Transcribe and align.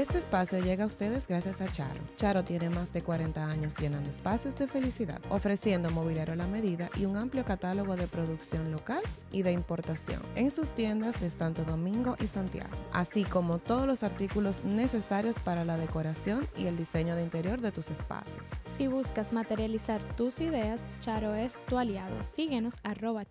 Este 0.00 0.16
espacio 0.16 0.58
llega 0.60 0.84
a 0.84 0.86
ustedes 0.86 1.28
gracias 1.28 1.60
a 1.60 1.70
Charo. 1.70 2.00
Charo 2.16 2.42
tiene 2.42 2.70
más 2.70 2.90
de 2.90 3.02
40 3.02 3.44
años 3.44 3.76
llenando 3.76 4.08
espacios 4.08 4.56
de 4.56 4.66
felicidad, 4.66 5.20
ofreciendo 5.28 5.90
mobiliario 5.90 6.32
a 6.32 6.36
la 6.38 6.46
medida 6.46 6.88
y 6.96 7.04
un 7.04 7.18
amplio 7.18 7.44
catálogo 7.44 7.96
de 7.96 8.06
producción 8.06 8.72
local 8.72 9.02
y 9.30 9.42
de 9.42 9.52
importación 9.52 10.22
en 10.36 10.50
sus 10.50 10.72
tiendas 10.72 11.20
de 11.20 11.30
Santo 11.30 11.64
Domingo 11.64 12.16
y 12.18 12.28
Santiago, 12.28 12.74
así 12.94 13.24
como 13.24 13.58
todos 13.58 13.86
los 13.86 14.02
artículos 14.02 14.64
necesarios 14.64 15.38
para 15.38 15.66
la 15.66 15.76
decoración 15.76 16.48
y 16.56 16.66
el 16.66 16.78
diseño 16.78 17.14
de 17.14 17.22
interior 17.22 17.60
de 17.60 17.70
tus 17.70 17.90
espacios. 17.90 18.52
Si 18.78 18.86
buscas 18.86 19.34
materializar 19.34 20.02
tus 20.16 20.40
ideas, 20.40 20.88
Charo 21.00 21.34
es 21.34 21.62
tu 21.66 21.76
aliado. 21.76 22.22
Síguenos 22.22 22.78
arroba. 22.84 23.26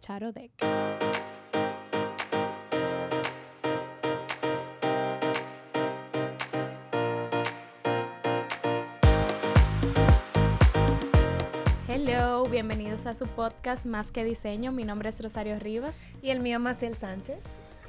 Bienvenidos 12.89 13.05
a 13.05 13.13
su 13.13 13.31
podcast 13.31 13.85
Más 13.85 14.11
que 14.11 14.23
Diseño. 14.23 14.71
Mi 14.71 14.83
nombre 14.83 15.09
es 15.09 15.21
Rosario 15.21 15.59
Rivas. 15.59 15.99
Y 16.23 16.31
el 16.31 16.39
mío, 16.39 16.59
Maciel 16.59 16.97
Sánchez. 16.97 17.37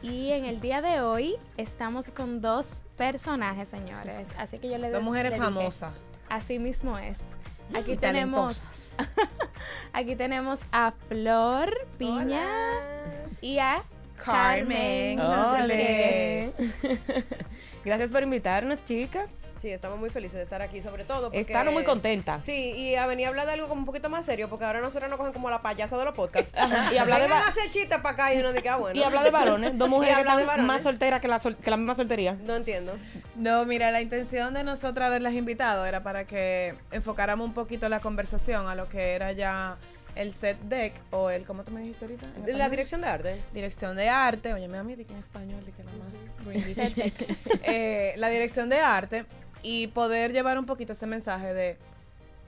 Y 0.03 0.29
en 0.33 0.45
el 0.45 0.61
día 0.61 0.83
de 0.83 1.01
hoy 1.01 1.37
estamos 1.57 2.11
con 2.11 2.43
dos 2.43 2.83
personajes, 2.99 3.71
señores. 3.71 4.35
Así 4.37 4.59
que 4.59 4.69
yo 4.69 4.77
le 4.77 4.91
Dos 4.91 5.03
mujeres 5.03 5.39
famosas. 5.39 5.95
Así 6.29 6.59
mismo 6.59 6.99
es. 6.99 7.19
Aquí 7.75 7.93
Y 7.93 7.97
tenemos, 7.97 8.95
aquí 9.95 10.17
tenemos 10.17 10.61
a 10.71 10.93
Flor 11.09 11.73
Piña 11.97 12.45
y 13.41 13.59
a 13.59 13.83
Carmen 14.23 15.19
Rodríguez. 15.19 16.53
Gracias 17.87 18.11
por 18.11 18.23
invitarnos, 18.23 18.85
chicas. 18.85 19.31
Sí, 19.61 19.71
estamos 19.71 19.99
muy 19.99 20.09
felices 20.09 20.37
de 20.39 20.43
estar 20.43 20.63
aquí, 20.63 20.81
sobre 20.81 21.05
todo 21.05 21.25
porque... 21.25 21.41
Están 21.41 21.71
muy 21.73 21.85
contentas. 21.85 22.43
Sí, 22.45 22.73
y 22.75 22.95
a 22.95 23.07
venir 23.07 23.27
a 23.27 23.29
hablar 23.29 23.47
de 23.47 23.53
algo 23.53 23.69
como 23.69 23.81
un 23.81 23.85
poquito 23.85 24.09
más 24.09 24.25
serio, 24.25 24.49
porque 24.49 24.65
ahora 24.65 24.81
nosotros 24.81 25.11
nos 25.11 25.19
cogen 25.19 25.35
como 25.35 25.51
la 25.51 25.61
payasa 25.61 25.99
de 25.99 26.05
los 26.07 26.15
podcasts. 26.15 26.55
Ajá, 26.57 26.93
y 26.95 26.97
hablar 26.97 27.21
de 27.23 27.29
va- 27.29 27.41
a 27.41 27.49
hacer 27.49 27.71
chistes 27.71 27.99
para 27.99 28.11
acá 28.15 28.33
y 28.35 28.39
uno 28.39 28.53
dice, 28.55 28.69
ah, 28.71 28.77
bueno. 28.77 28.99
Y 28.99 29.03
habla 29.03 29.23
de 29.23 29.31
varones, 29.31 29.77
dos 29.77 29.89
mujeres 29.91 30.15
que 30.17 30.23
están 30.23 30.47
varones. 30.47 30.67
más 30.67 30.83
solteras 30.83 31.21
que 31.21 31.29
la, 31.29 31.39
sol- 31.39 31.57
que 31.57 31.71
la 31.71 31.77
misma 31.77 31.95
soltería. 31.95 32.39
No 32.43 32.57
entiendo. 32.57 32.97
No, 33.37 33.67
mira, 33.67 33.91
la 33.91 34.01
intención 34.01 34.55
de 34.55 34.65
nosotros 34.65 35.05
haberlas 35.05 35.35
invitado 35.35 35.85
era 35.85 36.03
para 36.03 36.25
que 36.27 36.75
enfocáramos 36.91 37.47
un 37.47 37.53
poquito 37.53 37.87
la 37.91 38.01
conversación 38.01 38.67
a 38.67 38.75
lo 38.75 38.89
que 38.89 39.13
era 39.15 39.33
ya 39.33 39.77
el 40.17 40.33
set 40.33 40.59
deck 40.63 40.93
o 41.13 41.31
el, 41.31 41.45
¿cómo 41.45 41.63
tú 41.65 41.71
me 41.71 41.81
dijiste 41.83 42.05
ahorita? 42.07 42.29
¿En 42.47 42.59
La 42.59 42.69
dirección 42.69 43.01
de 43.03 43.07
arte. 43.09 43.41
Dirección 43.53 43.95
de 43.95 44.09
arte, 44.09 44.53
oye, 44.55 44.65
a 44.65 44.83
mí 44.83 44.97
di 44.97 45.05
que 45.05 45.13
en 45.13 45.19
español, 45.21 45.63
di 45.65 45.73
que 45.73 45.85
la 45.85 45.91
más. 45.93 46.15
Eh, 47.63 48.15
la 48.17 48.29
dirección 48.29 48.69
de 48.69 48.81
arte 48.81 49.25
y 49.63 49.89
poder 49.89 50.33
llevar 50.33 50.59
un 50.59 50.67
poquito 50.67 50.93
ese 50.93 51.07
mensaje 51.07 51.55
de 51.55 51.77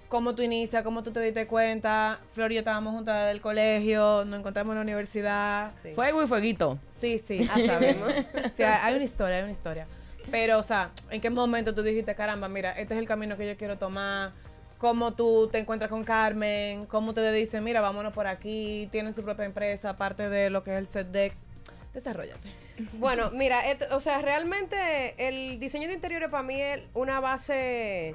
cómo 0.08 0.34
tú 0.34 0.42
inicias, 0.42 0.82
cómo 0.82 1.02
tú 1.02 1.10
te 1.10 1.20
diste 1.20 1.46
cuenta. 1.46 2.20
Flor 2.32 2.52
y 2.52 2.56
yo 2.56 2.58
estábamos 2.60 2.92
juntas 2.94 3.28
del 3.28 3.40
colegio, 3.40 4.24
nos 4.26 4.40
encontramos 4.40 4.72
en 4.72 4.76
la 4.76 4.82
universidad. 4.82 5.72
Sí. 5.82 5.94
Fuego 5.94 6.22
y 6.22 6.26
fueguito. 6.26 6.78
Sí, 7.00 7.18
sí. 7.18 7.48
Ah, 7.50 7.58
sabemos. 7.66 8.12
Sí, 8.54 8.62
hay 8.62 8.78
hay 8.82 8.94
una 8.94 9.04
historia, 9.04 9.36
hay 9.38 9.42
una 9.44 9.52
historia. 9.52 9.86
Pero, 10.30 10.58
o 10.58 10.62
sea, 10.62 10.90
¿en 11.10 11.20
qué 11.20 11.30
momento 11.30 11.74
tú 11.74 11.82
dijiste, 11.82 12.14
caramba, 12.14 12.48
mira, 12.48 12.72
este 12.72 12.94
es 12.94 13.00
el 13.00 13.06
camino 13.06 13.36
que 13.36 13.46
yo 13.46 13.56
quiero 13.56 13.78
tomar? 13.78 14.32
¿Cómo 14.78 15.12
tú 15.12 15.48
te 15.50 15.58
encuentras 15.58 15.90
con 15.90 16.04
Carmen? 16.04 16.86
¿Cómo 16.86 17.08
ustedes 17.08 17.34
dicen, 17.34 17.64
mira, 17.64 17.80
vámonos 17.80 18.12
por 18.12 18.26
aquí? 18.26 18.88
Tienen 18.90 19.14
su 19.14 19.22
propia 19.22 19.44
empresa, 19.44 19.90
aparte 19.90 20.28
de 20.28 20.50
lo 20.50 20.62
que 20.62 20.72
es 20.72 20.78
el 20.78 20.86
set 20.86 21.06
deck. 21.08 21.34
Desarrollate. 21.94 22.48
Bueno, 22.94 23.30
mira, 23.32 23.70
et- 23.70 23.90
o 23.92 24.00
sea, 24.00 24.20
realmente 24.22 25.14
el 25.18 25.60
diseño 25.60 25.88
de 25.88 25.94
interiores 25.94 26.30
para 26.30 26.42
mí 26.42 26.60
es 26.60 26.80
una 26.94 27.20
base 27.20 28.14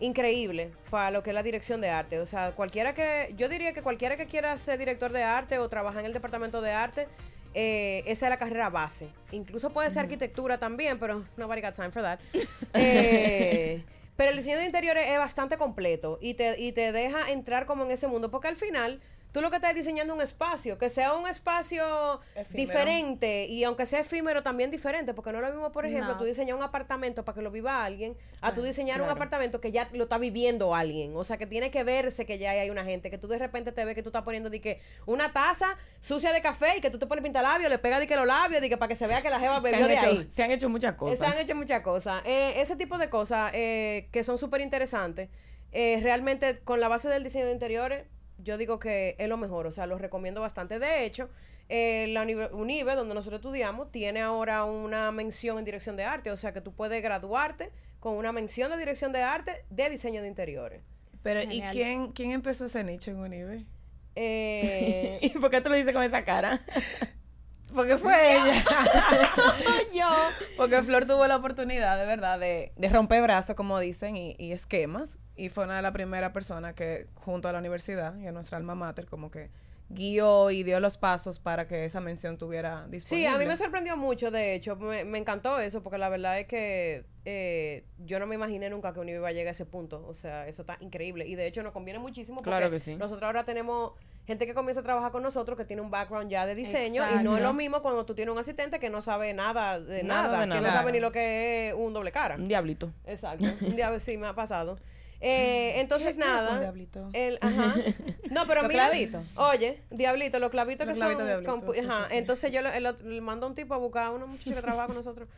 increíble 0.00 0.70
para 0.90 1.10
lo 1.10 1.22
que 1.22 1.30
es 1.30 1.34
la 1.34 1.42
dirección 1.42 1.80
de 1.80 1.88
arte. 1.90 2.20
O 2.20 2.26
sea, 2.26 2.52
cualquiera 2.52 2.94
que, 2.94 3.32
yo 3.36 3.48
diría 3.48 3.72
que 3.72 3.82
cualquiera 3.82 4.16
que 4.16 4.26
quiera 4.26 4.56
ser 4.58 4.78
director 4.78 5.10
de 5.12 5.22
arte 5.24 5.58
o 5.58 5.68
trabajar 5.68 6.00
en 6.00 6.06
el 6.06 6.12
departamento 6.12 6.60
de 6.60 6.72
arte, 6.72 7.08
eh, 7.54 8.02
esa 8.06 8.26
es 8.26 8.30
la 8.30 8.38
carrera 8.38 8.68
base. 8.68 9.08
Incluso 9.32 9.70
puede 9.70 9.88
ser 9.90 10.00
arquitectura 10.00 10.58
también, 10.58 10.98
pero 10.98 11.24
nobody 11.36 11.60
got 11.62 11.74
time 11.74 11.90
for 11.90 12.02
that. 12.02 12.20
Eh, 12.74 13.82
pero 14.16 14.30
el 14.32 14.36
diseño 14.36 14.58
de 14.58 14.64
interiores 14.66 15.06
es 15.08 15.16
bastante 15.18 15.56
completo 15.56 16.18
y 16.20 16.34
te, 16.34 16.60
y 16.60 16.72
te 16.72 16.92
deja 16.92 17.30
entrar 17.30 17.66
como 17.66 17.84
en 17.84 17.90
ese 17.92 18.06
mundo, 18.08 18.30
porque 18.30 18.48
al 18.48 18.56
final 18.56 19.00
tú 19.32 19.40
lo 19.40 19.50
que 19.50 19.56
estás 19.56 19.74
diseñando 19.74 20.14
es 20.14 20.16
un 20.18 20.22
espacio, 20.22 20.78
que 20.78 20.88
sea 20.90 21.12
un 21.14 21.28
espacio 21.28 22.20
Efímero. 22.34 22.48
diferente 22.56 23.44
y 23.46 23.64
aunque 23.64 23.86
sea 23.86 24.00
efímero 24.00 24.42
también 24.42 24.70
diferente, 24.70 25.14
porque 25.14 25.32
no 25.32 25.38
es 25.38 25.44
lo 25.44 25.50
mismo, 25.52 25.70
por 25.72 25.84
ejemplo, 25.86 26.12
No. 26.12 26.18
tú 26.18 26.24
diseñar 26.24 26.56
un 26.56 26.62
apartamento 26.62 27.24
para 27.24 27.36
que 27.36 27.42
lo 27.42 27.50
viva 27.50 27.84
alguien, 27.84 28.16
a 28.40 28.54
tú 28.54 28.62
diseñar 28.62 29.00
un 29.02 29.08
apartamento 29.08 29.60
que 29.60 29.70
ya 29.72 29.88
lo 29.92 30.04
está 30.04 30.18
viviendo 30.18 30.74
alguien, 30.74 31.14
o 31.16 31.24
sea, 31.24 31.36
que 31.36 31.46
tiene 31.46 31.70
que 31.70 31.84
verse 31.84 32.24
que 32.26 32.38
ya 32.38 32.52
hay 32.52 32.70
una 32.70 32.84
gente, 32.84 33.10
que 33.10 33.18
tú 33.18 33.28
de 33.28 33.38
repente 33.38 33.72
te 33.72 33.84
ves 33.84 33.94
que 33.94 34.02
tú 34.02 34.08
estás 34.08 34.22
poniendo 34.22 34.50
de 34.50 34.60
que 34.60 34.80
una 35.06 35.32
taza 35.32 35.76
sucia 36.00 36.32
de 36.32 36.40
café 36.40 36.78
y 36.78 36.80
que 36.80 36.90
tú 36.90 36.98
te 36.98 37.06
pones 37.06 37.22
pintalabios, 37.22 37.68
le 37.70 37.78
pegas 37.78 38.00
de 38.00 38.06
que 38.06 38.16
los 38.16 38.26
labios, 38.26 38.60
de 38.60 38.68
que 38.68 38.76
para 38.76 38.88
que 38.88 38.96
se 38.96 39.06
vea 39.06 39.20
que 39.22 39.30
la 39.30 39.40
jeva 39.40 39.60
bebió 39.60 39.86
de 39.86 39.94
hecho, 39.94 40.06
ahí. 40.06 40.28
se 40.30 40.42
han 40.42 40.50
hecho 40.50 40.68
muchas 40.68 40.94
Eh, 40.94 40.96
cosas. 40.96 41.18
Se 41.18 41.26
han 41.26 41.38
hecho 41.38 41.54
muchas 41.54 41.80
cosas. 41.82 42.22
Eh, 42.24 42.54
ese 42.60 42.76
tipo 42.76 42.96
de 42.98 43.08
cosas 43.10 43.50
eh, 43.54 44.08
que 44.12 44.24
son 44.24 44.38
súper 44.38 44.60
interesantes. 44.60 45.28
eh, 45.70 46.00
realmente, 46.02 46.60
con 46.60 46.80
la 46.80 46.88
base 46.88 47.08
del 47.10 47.22
diseño 47.22 47.44
de 47.44 47.52
interiores, 47.52 48.06
yo 48.38 48.58
digo 48.58 48.78
que 48.78 49.16
es 49.18 49.28
lo 49.28 49.36
mejor. 49.36 49.66
O 49.66 49.72
sea, 49.72 49.86
los 49.86 50.00
recomiendo 50.00 50.40
bastante. 50.40 50.78
De 50.78 51.04
hecho, 51.04 51.28
eh, 51.68 52.06
la 52.08 52.22
Unive, 52.22 52.48
Unive, 52.52 52.94
donde 52.94 53.14
nosotros 53.14 53.40
estudiamos, 53.40 53.90
tiene 53.90 54.20
ahora 54.20 54.64
una 54.64 55.10
mención 55.12 55.58
en 55.58 55.64
dirección 55.64 55.96
de 55.96 56.04
arte. 56.04 56.30
O 56.30 56.36
sea, 56.36 56.52
que 56.52 56.60
tú 56.60 56.72
puedes 56.72 57.02
graduarte 57.02 57.70
con 58.00 58.14
una 58.14 58.32
mención 58.32 58.70
de 58.70 58.78
dirección 58.78 59.12
de 59.12 59.22
arte 59.22 59.64
de 59.70 59.90
diseño 59.90 60.22
de 60.22 60.28
interiores. 60.28 60.82
Pero, 61.22 61.40
Genial. 61.40 61.68
¿y 61.68 61.76
quién, 61.76 62.12
quién 62.12 62.30
empezó 62.30 62.66
ese 62.66 62.84
nicho 62.84 63.10
en 63.10 63.18
Unive? 63.18 63.66
Eh, 64.14 65.18
¿Y 65.22 65.30
por 65.30 65.50
qué 65.50 65.60
tú 65.60 65.68
lo 65.68 65.76
dices 65.76 65.92
con 65.92 66.02
esa 66.02 66.24
cara? 66.24 66.64
Porque 67.74 67.98
fue 67.98 68.14
ella. 68.32 68.64
yo. 69.94 70.08
Porque 70.56 70.82
Flor 70.82 71.06
tuvo 71.06 71.26
la 71.26 71.36
oportunidad, 71.36 71.98
de 71.98 72.06
verdad, 72.06 72.38
de, 72.38 72.72
de 72.76 72.88
romper 72.88 73.22
brazos, 73.22 73.54
como 73.56 73.78
dicen, 73.78 74.16
y, 74.16 74.34
y 74.38 74.52
esquemas. 74.52 75.18
Y 75.38 75.48
fue 75.48 75.64
una 75.64 75.76
de 75.76 75.82
las 75.82 75.92
primeras 75.92 76.32
personas 76.32 76.74
que, 76.74 77.06
junto 77.14 77.48
a 77.48 77.52
la 77.52 77.58
universidad 77.60 78.18
y 78.18 78.26
a 78.26 78.32
nuestra 78.32 78.58
alma 78.58 78.74
mater, 78.74 79.06
como 79.06 79.30
que 79.30 79.50
guió 79.90 80.50
y 80.50 80.64
dio 80.64 80.80
los 80.80 80.98
pasos 80.98 81.38
para 81.38 81.66
que 81.66 81.86
esa 81.86 82.00
mención 82.00 82.36
tuviera 82.36 82.84
Sí, 82.86 82.90
disponible. 82.90 83.28
a 83.28 83.38
mí 83.38 83.46
me 83.46 83.56
sorprendió 83.56 83.96
mucho, 83.96 84.30
de 84.30 84.54
hecho, 84.54 84.76
me, 84.76 85.04
me 85.06 85.16
encantó 85.16 85.58
eso, 85.60 85.82
porque 85.82 85.96
la 85.96 86.10
verdad 86.10 86.38
es 86.38 86.46
que 86.46 87.06
eh, 87.24 87.84
yo 88.04 88.18
no 88.18 88.26
me 88.26 88.34
imaginé 88.34 88.68
nunca 88.68 88.92
que 88.92 89.00
Unive 89.00 89.16
iba 89.18 89.28
a 89.28 89.32
llegar 89.32 89.48
a 89.48 89.50
ese 89.52 89.64
punto, 89.64 90.04
o 90.06 90.12
sea, 90.12 90.46
eso 90.46 90.60
está 90.60 90.76
increíble, 90.80 91.26
y 91.26 91.36
de 91.36 91.46
hecho 91.46 91.62
nos 91.62 91.72
conviene 91.72 92.00
muchísimo 92.00 92.36
porque 92.42 92.50
Claro 92.50 92.70
que 92.70 92.80
sí. 92.80 92.96
nosotros 92.96 93.22
ahora 93.26 93.44
tenemos 93.44 93.92
gente 94.26 94.44
que 94.44 94.52
comienza 94.52 94.80
a 94.80 94.84
trabajar 94.84 95.10
con 95.10 95.22
nosotros 95.22 95.56
que 95.56 95.64
tiene 95.64 95.80
un 95.80 95.90
background 95.90 96.30
ya 96.30 96.44
de 96.44 96.54
diseño, 96.54 97.02
y 97.18 97.24
no 97.24 97.36
es 97.38 97.42
lo 97.42 97.54
mismo 97.54 97.80
cuando 97.80 98.04
tú 98.04 98.14
tienes 98.14 98.30
un 98.34 98.38
asistente 98.38 98.78
que 98.78 98.90
no 98.90 99.00
sabe 99.00 99.32
nada 99.32 99.80
de 99.80 100.02
Nada 100.02 100.24
nada, 100.24 100.40
de 100.40 100.42
que 100.42 100.48
nada. 100.48 100.60
no 100.60 100.70
sabe 100.70 100.92
ni 100.92 101.00
lo 101.00 101.12
que 101.12 101.68
es 101.68 101.74
un 101.74 101.94
doble 101.94 102.12
cara. 102.12 102.34
Un 102.34 102.48
diablito. 102.48 102.92
Exacto, 103.06 103.46
un 103.62 103.74
día 103.74 103.98
sí 104.00 104.18
me 104.18 104.26
ha 104.26 104.34
pasado. 104.34 104.78
Eh, 105.20 105.80
entonces 105.80 106.16
¿Qué- 106.16 106.22
qué 106.22 106.28
es 106.28 106.32
nada. 106.34 106.52
un 106.54 106.60
diablito? 106.60 107.10
El, 107.12 107.38
ajá. 107.40 107.74
No, 108.30 108.46
pero 108.46 108.62
mira. 108.62 108.88
clavitos. 108.88 109.24
Oye, 109.36 109.82
diablito, 109.90 110.38
los 110.38 110.50
clavitos 110.50 110.86
Los 110.86 110.94
que 110.94 111.00
clavitos 111.00 111.24
son. 111.24 111.30
sí, 111.74 111.80
ajá. 111.80 112.04
sí, 112.04 112.10
sí. 112.12 112.16
Entonces 112.18 112.52
yo 112.52 112.62
le, 112.62 113.20
mando 113.20 113.46
a 113.46 113.48
un 113.48 113.54
tipo 113.54 113.74
a 113.74 113.78
buscar 113.78 114.04
a 114.04 114.10
una 114.10 114.26
muchacha 114.26 114.54
que 114.54 114.60
trabaja 114.62 114.86
con 114.86 114.94
nosotros. 114.96 115.28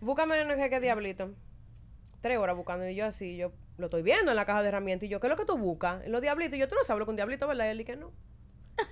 Búscame 0.00 0.42
un 0.42 0.68
que 0.68 0.80
diablito. 0.80 1.30
Tres 2.20 2.36
horas 2.38 2.54
buscando 2.56 2.86
y 2.88 2.94
yo 2.94 3.06
así, 3.06 3.36
yo 3.36 3.52
lo 3.78 3.86
estoy 3.86 4.02
viendo 4.02 4.30
en 4.30 4.36
la 4.36 4.44
caja 4.44 4.62
de 4.62 4.68
herramientas 4.68 5.06
y 5.06 5.08
yo, 5.08 5.20
¿qué 5.20 5.26
es 5.26 5.30
lo 5.30 5.36
que 5.38 5.46
tú 5.46 5.56
buscas? 5.56 6.06
Los 6.06 6.20
diablitos. 6.20 6.56
Y 6.56 6.60
yo, 6.60 6.68
tú 6.68 6.74
no 6.74 6.84
sabes 6.84 6.98
lo 6.98 7.06
que 7.06 7.10
un 7.10 7.16
diablito, 7.16 7.46
¿verdad? 7.46 7.66
Y 7.66 7.68
él 7.68 7.84
que 7.84 7.96
no. 7.96 8.12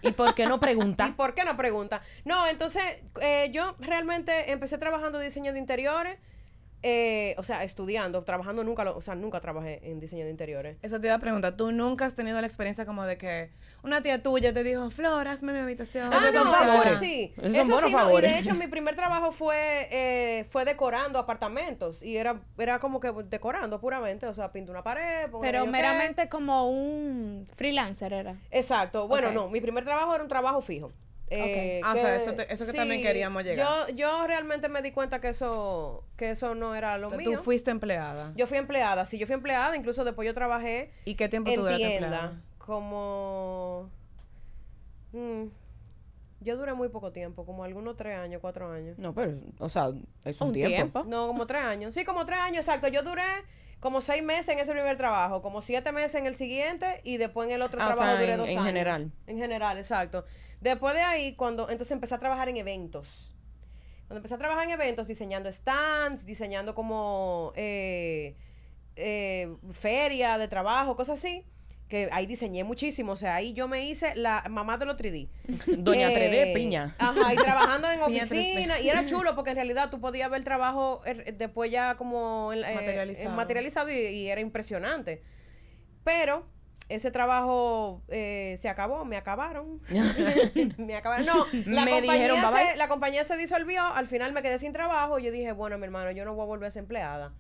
¿Y 0.03 0.13
por 0.13 0.35
qué 0.35 0.47
no 0.47 0.55
¿Y 0.57 0.59
pregunta? 0.61 1.15
por 1.17 1.35
qué 1.35 1.45
no 1.45 1.57
pregunta? 1.59 2.01
No, 2.25 2.47
entonces 2.47 2.83
eh, 3.21 3.51
yo 3.53 3.77
realmente 3.81 4.51
empecé 4.51 4.79
trabajando 4.79 5.19
diseño 5.19 5.53
de 5.53 5.59
interiores. 5.59 6.19
Eh, 6.83 7.35
o 7.39 7.43
sea, 7.43 7.65
estudiando, 7.65 8.23
trabajando 8.25 8.63
nunca, 8.65 8.85
lo- 8.85 8.97
o 8.97 9.01
sea, 9.01 9.15
nunca 9.15 9.41
trabajé 9.41 9.81
en 9.91 10.01
diseño 10.01 10.25
de 10.25 10.31
interiores. 10.31 10.77
Eso 10.83 11.01
te 11.01 11.07
iba 11.09 11.17
a 11.17 11.19
preguntar, 11.19 11.57
¿tú 11.57 11.73
nunca 11.73 12.07
has 12.07 12.15
tenido 12.15 12.41
la 12.41 12.47
experiencia 12.47 12.87
como 12.87 13.05
de 13.05 13.19
que 13.19 13.51
una 13.83 14.01
tía 14.03 14.23
tuya 14.23 14.53
te 14.53 14.63
dijo, 14.63 14.89
Flor, 14.91 15.27
hazme 15.29 15.53
mi 15.53 15.59
habitación? 15.59 16.11
Ah, 16.13 16.31
no, 16.33 16.85
eso 16.85 16.99
sí. 16.99 17.33
Esos 17.37 17.69
Eso 17.69 17.79
sí, 17.89 17.93
no, 17.95 18.19
Y 18.19 18.23
de 18.23 18.39
hecho, 18.39 18.55
mi 18.55 18.67
primer 18.67 18.95
trabajo 18.95 19.33
fue, 19.33 19.89
eh, 19.91 20.45
fue 20.51 20.65
decorando 20.65 21.19
apartamentos. 21.19 22.03
Y 22.03 22.17
era, 22.17 22.41
era 22.59 22.79
como 22.79 23.01
que 23.01 23.13
decorando 23.29 23.81
puramente. 23.81 24.27
O 24.27 24.35
sea, 24.35 24.53
pinto 24.53 24.73
una 24.73 24.83
pared. 24.83 25.27
Pero 25.41 25.65
qué. 25.65 25.71
meramente 25.71 26.29
como 26.29 26.69
un 26.71 27.45
freelancer 27.55 28.13
era. 28.13 28.37
Exacto. 28.51 29.09
Bueno, 29.09 29.31
no. 29.33 29.49
Mi 29.49 29.61
primer 29.61 29.85
trabajo 29.85 30.15
era 30.15 30.23
un 30.23 30.29
trabajo 30.29 30.61
fijo. 30.61 30.93
Eh, 31.31 31.81
Ah, 31.85 31.93
o 31.95 31.97
sea, 31.97 32.15
eso 32.17 32.33
te- 32.35 32.53
eso 32.53 32.65
que 32.67 32.73
también 32.73 33.03
queríamos 33.03 33.45
llegar. 33.45 33.89
Yo, 33.89 33.95
yo 33.95 34.27
realmente 34.27 34.69
me 34.69 34.81
di 34.83 34.93
cuenta 34.93 35.21
que 35.21 35.29
eso, 35.29 36.05
que 36.17 36.31
eso 36.31 36.55
no 36.55 36.75
era 36.75 36.97
lo 36.99 37.09
O 37.09 37.11
sea, 37.11 37.19
mío. 37.19 37.33
tú 37.39 37.45
fuiste 37.45 37.71
empleada. 37.71 38.33
Yo 38.37 38.47
fui 38.47 38.57
empleada. 38.59 39.05
Sí, 39.05 39.19
yo 39.19 39.27
fui 39.27 39.35
empleada. 39.35 39.77
Incluso 39.77 40.05
después 40.05 40.27
yo 40.27 40.35
trabajé 40.35 40.91
¿Y 41.05 41.15
qué 41.17 41.29
tiempo 41.29 41.51
tú 41.51 41.55
en 41.57 41.61
duraste 41.63 41.87
tienda. 41.87 42.07
empleada? 42.07 42.43
Como... 42.59 43.91
mm, 45.13 45.45
Yo 46.41 46.57
duré 46.57 46.73
muy 46.75 46.89
poco 46.89 47.11
tiempo, 47.13 47.45
como 47.45 47.65
algunos 47.65 47.97
tres 47.97 48.17
años, 48.17 48.41
cuatro 48.41 48.71
años. 48.71 48.97
No, 48.99 49.13
pero, 49.15 49.35
o 49.59 49.69
sea, 49.69 49.91
es 50.25 50.41
un, 50.41 50.49
Un 50.49 50.53
tiempo. 50.55 50.75
tiempo. 50.75 51.05
No, 51.05 51.27
como 51.27 51.47
tres 51.47 51.63
años. 51.65 51.95
Sí, 51.95 52.05
como 52.05 52.25
tres 52.25 52.39
años, 52.39 52.59
exacto. 52.67 52.87
Yo 52.89 53.03
duré 53.03 53.23
como 53.81 54.01
seis 54.01 54.23
meses 54.23 54.49
en 54.49 54.59
ese 54.61 54.73
primer 54.73 54.97
trabajo, 54.97 55.43
como 55.43 55.63
siete 55.63 55.91
meses 55.93 56.15
en 56.17 56.27
el 56.27 56.35
siguiente 56.35 57.01
y 57.05 57.17
después 57.17 57.49
en 57.49 57.55
el 57.55 57.63
otro 57.63 57.81
Ah, 57.83 57.87
o 57.87 57.89
trabajo 57.95 58.11
sea, 58.13 58.21
duré 58.21 58.33
en- 58.33 58.39
dos 58.39 58.49
en 58.49 58.55
años. 58.59 58.67
general. 58.67 59.13
En 59.27 59.39
general, 59.39 59.79
exacto. 59.79 60.25
Después 60.61 60.95
de 60.95 61.01
ahí, 61.03 61.35
cuando 61.35 61.71
entonces 61.71 61.93
empecé 61.93 62.15
a 62.15 62.19
trabajar 62.19 62.49
en 62.49 62.57
eventos. 62.57 63.35
Cuando 64.07 64.17
empecé 64.19 64.35
a 64.35 64.39
trabajar 64.39 64.65
en 64.65 64.71
eventos, 64.71 65.07
diseñando 65.07 65.51
stands, 65.53 66.25
diseñando 66.27 66.75
como 66.75 67.53
eh, 67.57 68.35
eh, 68.97 69.55
feria 69.73 70.39
de 70.39 70.49
trabajo, 70.49 70.97
cosas 70.97 71.19
así, 71.19 71.45
que 71.89 72.09
ahí 72.11 72.27
diseñé 72.27 72.65
muchísimo. 72.65 73.13
O 73.13 73.17
sea, 73.17 73.35
ahí 73.37 73.53
yo 73.53 73.69
me 73.69 73.85
hice 73.85 74.17
la 74.17 74.45
mamá 74.51 74.79
de 74.79 74.87
los 74.87 74.97
3D. 74.97 75.29
Doña 75.79 76.11
Eh, 76.11 76.51
3D 76.51 76.55
Piña. 76.55 76.97
Ajá, 76.99 77.33
y 77.33 77.37
trabajando 77.37 77.91
en 77.91 78.01
Piña 78.07 78.25
3D. 78.25 78.27
oficina. 78.27 78.81
y 78.81 78.89
era 78.89 79.07
chulo 79.07 79.35
porque 79.35 79.51
en 79.51 79.57
realidad 79.57 79.91
tú 79.91 80.01
podías 80.01 80.29
ver 80.31 80.39
el 80.39 80.45
trabajo 80.45 81.03
eh, 81.07 81.33
después 81.37 81.71
ya 81.71 81.97
como 81.97 82.53
en- 82.53 82.65
eh, 82.65 82.75
Materializado. 82.75 83.29
eh, 83.31 83.33
materializado 83.33 83.91
y, 83.91 83.95
y 83.95 84.29
era 84.29 84.41
impresionante. 84.41 85.23
Pero 86.05 86.47
ese 86.89 87.11
trabajo 87.11 88.03
eh, 88.09 88.57
se 88.59 88.69
acabó, 88.69 89.05
me 89.05 89.17
acabaron. 89.17 89.81
me 90.79 90.97
acabaron. 90.97 91.27
No, 91.27 91.47
la 91.67 91.85
Me 91.85 91.91
compañía, 92.01 92.29
dijeron, 92.33 92.55
se, 92.57 92.77
la 92.77 92.89
compañía 92.89 93.25
se 93.25 93.37
disolvió, 93.37 93.83
al 93.85 94.07
final 94.07 94.33
me 94.33 94.43
quedé 94.43 94.59
sin 94.59 94.73
trabajo. 94.73 95.19
y 95.19 95.25
Yo 95.25 95.31
dije, 95.33 95.53
bueno, 95.53 95.79
mi 95.79 95.85
hermano, 95.85 96.11
yo 96.13 96.25
no 96.25 96.35
voy 96.35 96.45
a 96.45 96.47
volver 96.47 96.69
a 96.69 96.71
ser 96.71 96.81
empleada. 96.83 97.33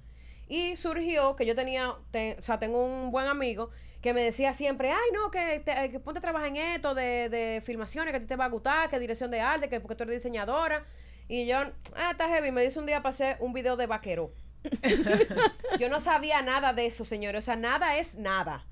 Y 0.48 0.76
surgió 0.76 1.36
que 1.36 1.44
yo 1.46 1.54
tenía, 1.54 1.94
te- 2.10 2.36
o 2.38 2.42
sea, 2.42 2.58
tengo 2.58 2.82
un 2.84 3.10
buen 3.10 3.26
amigo 3.26 3.70
que 4.00 4.14
me 4.14 4.22
decía 4.22 4.52
siempre, 4.52 4.90
ay, 4.92 5.10
no, 5.12 5.30
que, 5.30 5.60
te- 5.60 5.90
que 5.90 5.98
ponte 6.00 6.18
a 6.18 6.22
trabajar 6.22 6.48
en 6.48 6.56
esto 6.56 6.94
de, 6.94 7.28
de 7.28 7.62
filmaciones, 7.64 8.12
que 8.12 8.16
a 8.18 8.20
ti 8.20 8.26
te 8.26 8.36
va 8.36 8.44
a 8.46 8.48
gustar, 8.48 8.88
que 8.88 8.98
dirección 8.98 9.30
de 9.30 9.40
arte, 9.40 9.68
que 9.68 9.80
porque 9.80 9.94
tú 9.96 10.04
eres 10.04 10.16
diseñadora. 10.16 10.86
Y 11.28 11.46
yo, 11.46 11.58
ah, 11.96 12.10
está 12.12 12.28
heavy. 12.28 12.50
Me 12.52 12.62
dice 12.62 12.78
un 12.78 12.86
día 12.86 13.02
pasé 13.02 13.36
un 13.40 13.52
video 13.52 13.76
de 13.76 13.86
vaquero. 13.86 14.32
yo 15.78 15.88
no 15.88 16.00
sabía 16.00 16.42
nada 16.42 16.72
de 16.72 16.86
eso, 16.86 17.04
señores. 17.04 17.44
O 17.44 17.46
sea, 17.46 17.56
nada 17.56 17.98
es 17.98 18.16
nada. 18.16 18.66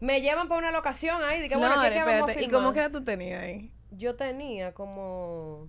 Me 0.00 0.20
llevan 0.20 0.48
para 0.48 0.60
una 0.60 0.70
locación 0.70 1.22
ahí, 1.24 1.48
bueno, 1.56 1.82
¿qué, 1.82 1.90
qué 1.90 2.04
vamos 2.04 2.30
a 2.36 2.40
¿Y 2.40 2.48
cómo 2.48 2.72
que 2.72 2.80
edad 2.80 2.92
tú 2.92 3.02
tenías 3.02 3.42
ahí? 3.42 3.72
Yo 3.90 4.14
tenía 4.16 4.74
como... 4.74 5.68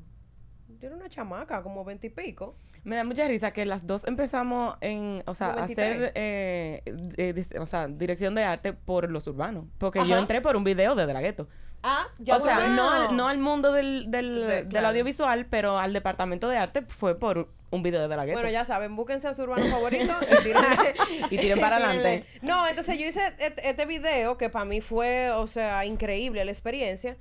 Yo 0.81 0.87
era 0.87 0.95
una 0.95 1.09
chamaca, 1.09 1.61
como 1.61 1.83
veintipico. 1.83 2.55
Me 2.83 2.95
da 2.95 3.03
mucha 3.03 3.27
risa 3.27 3.51
que 3.51 3.65
las 3.65 3.85
dos 3.85 4.05
empezamos 4.07 4.77
en, 4.81 5.21
o 5.25 5.33
sea, 5.33 5.47
a 5.47 5.55
93. 5.55 5.95
hacer, 5.95 6.11
eh, 6.15 6.81
eh, 7.17 7.59
o 7.59 7.65
sea, 7.65 7.87
dirección 7.87 8.33
de 8.35 8.43
arte 8.43 8.71
por 8.73 9.09
los 9.11 9.27
urbanos. 9.27 9.65
Porque 9.77 10.05
yo 10.07 10.17
entré 10.17 10.39
por 10.41 10.55
un 10.55 10.63
video 10.63 10.95
de 10.95 11.05
Dragueto. 11.05 11.47
Ah, 11.83 12.07
ya 12.17 12.35
o 12.35 12.39
sea, 12.41 12.67
no 12.69 12.91
al, 12.91 13.15
no 13.15 13.27
al 13.29 13.37
mundo 13.37 13.71
del, 13.71 14.09
del, 14.11 14.33
De- 14.35 14.47
del 14.47 14.67
claro. 14.67 14.89
audiovisual, 14.89 15.45
pero 15.45 15.77
al 15.79 15.93
departamento 15.93 16.49
de 16.49 16.57
arte 16.57 16.81
fue 16.87 17.17
por 17.17 17.49
un 17.71 17.83
video 17.83 18.01
de 18.01 18.07
Dragueto. 18.09 18.37
Bueno, 18.37 18.51
ya 18.51 18.65
saben, 18.65 18.95
búsquense 18.97 19.27
a 19.29 19.33
su 19.33 19.43
urbano 19.43 19.63
favorito 19.65 20.13
y 20.23 20.43
tírenle. 20.43 20.93
Y 21.29 21.37
tiren 21.37 21.59
para 21.59 21.75
adelante. 21.77 22.25
No, 22.41 22.67
entonces 22.67 22.97
yo 22.97 23.05
hice 23.05 23.21
este, 23.39 23.69
este 23.69 23.85
video 23.85 24.37
que 24.37 24.49
para 24.49 24.65
mí 24.65 24.81
fue, 24.81 25.29
o 25.31 25.47
sea, 25.47 25.85
increíble 25.85 26.43
la 26.43 26.51
experiencia. 26.51 27.15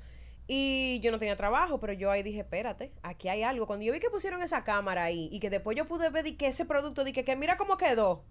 Y 0.50 0.98
yo 1.02 1.10
no 1.12 1.18
tenía 1.18 1.36
trabajo, 1.36 1.78
pero 1.78 1.92
yo 1.92 2.10
ahí 2.10 2.22
dije, 2.22 2.40
espérate, 2.40 2.90
aquí 3.02 3.28
hay 3.28 3.42
algo. 3.42 3.66
Cuando 3.66 3.84
yo 3.84 3.92
vi 3.92 4.00
que 4.00 4.08
pusieron 4.08 4.42
esa 4.42 4.64
cámara 4.64 5.04
ahí 5.04 5.28
y 5.30 5.40
que 5.40 5.50
después 5.50 5.76
yo 5.76 5.86
pude 5.86 6.08
ver 6.08 6.24
di 6.24 6.36
que 6.36 6.46
ese 6.46 6.64
producto, 6.64 7.04
dije 7.04 7.22
que 7.22 7.36
mira 7.36 7.58
cómo 7.58 7.76
quedó. 7.76 8.24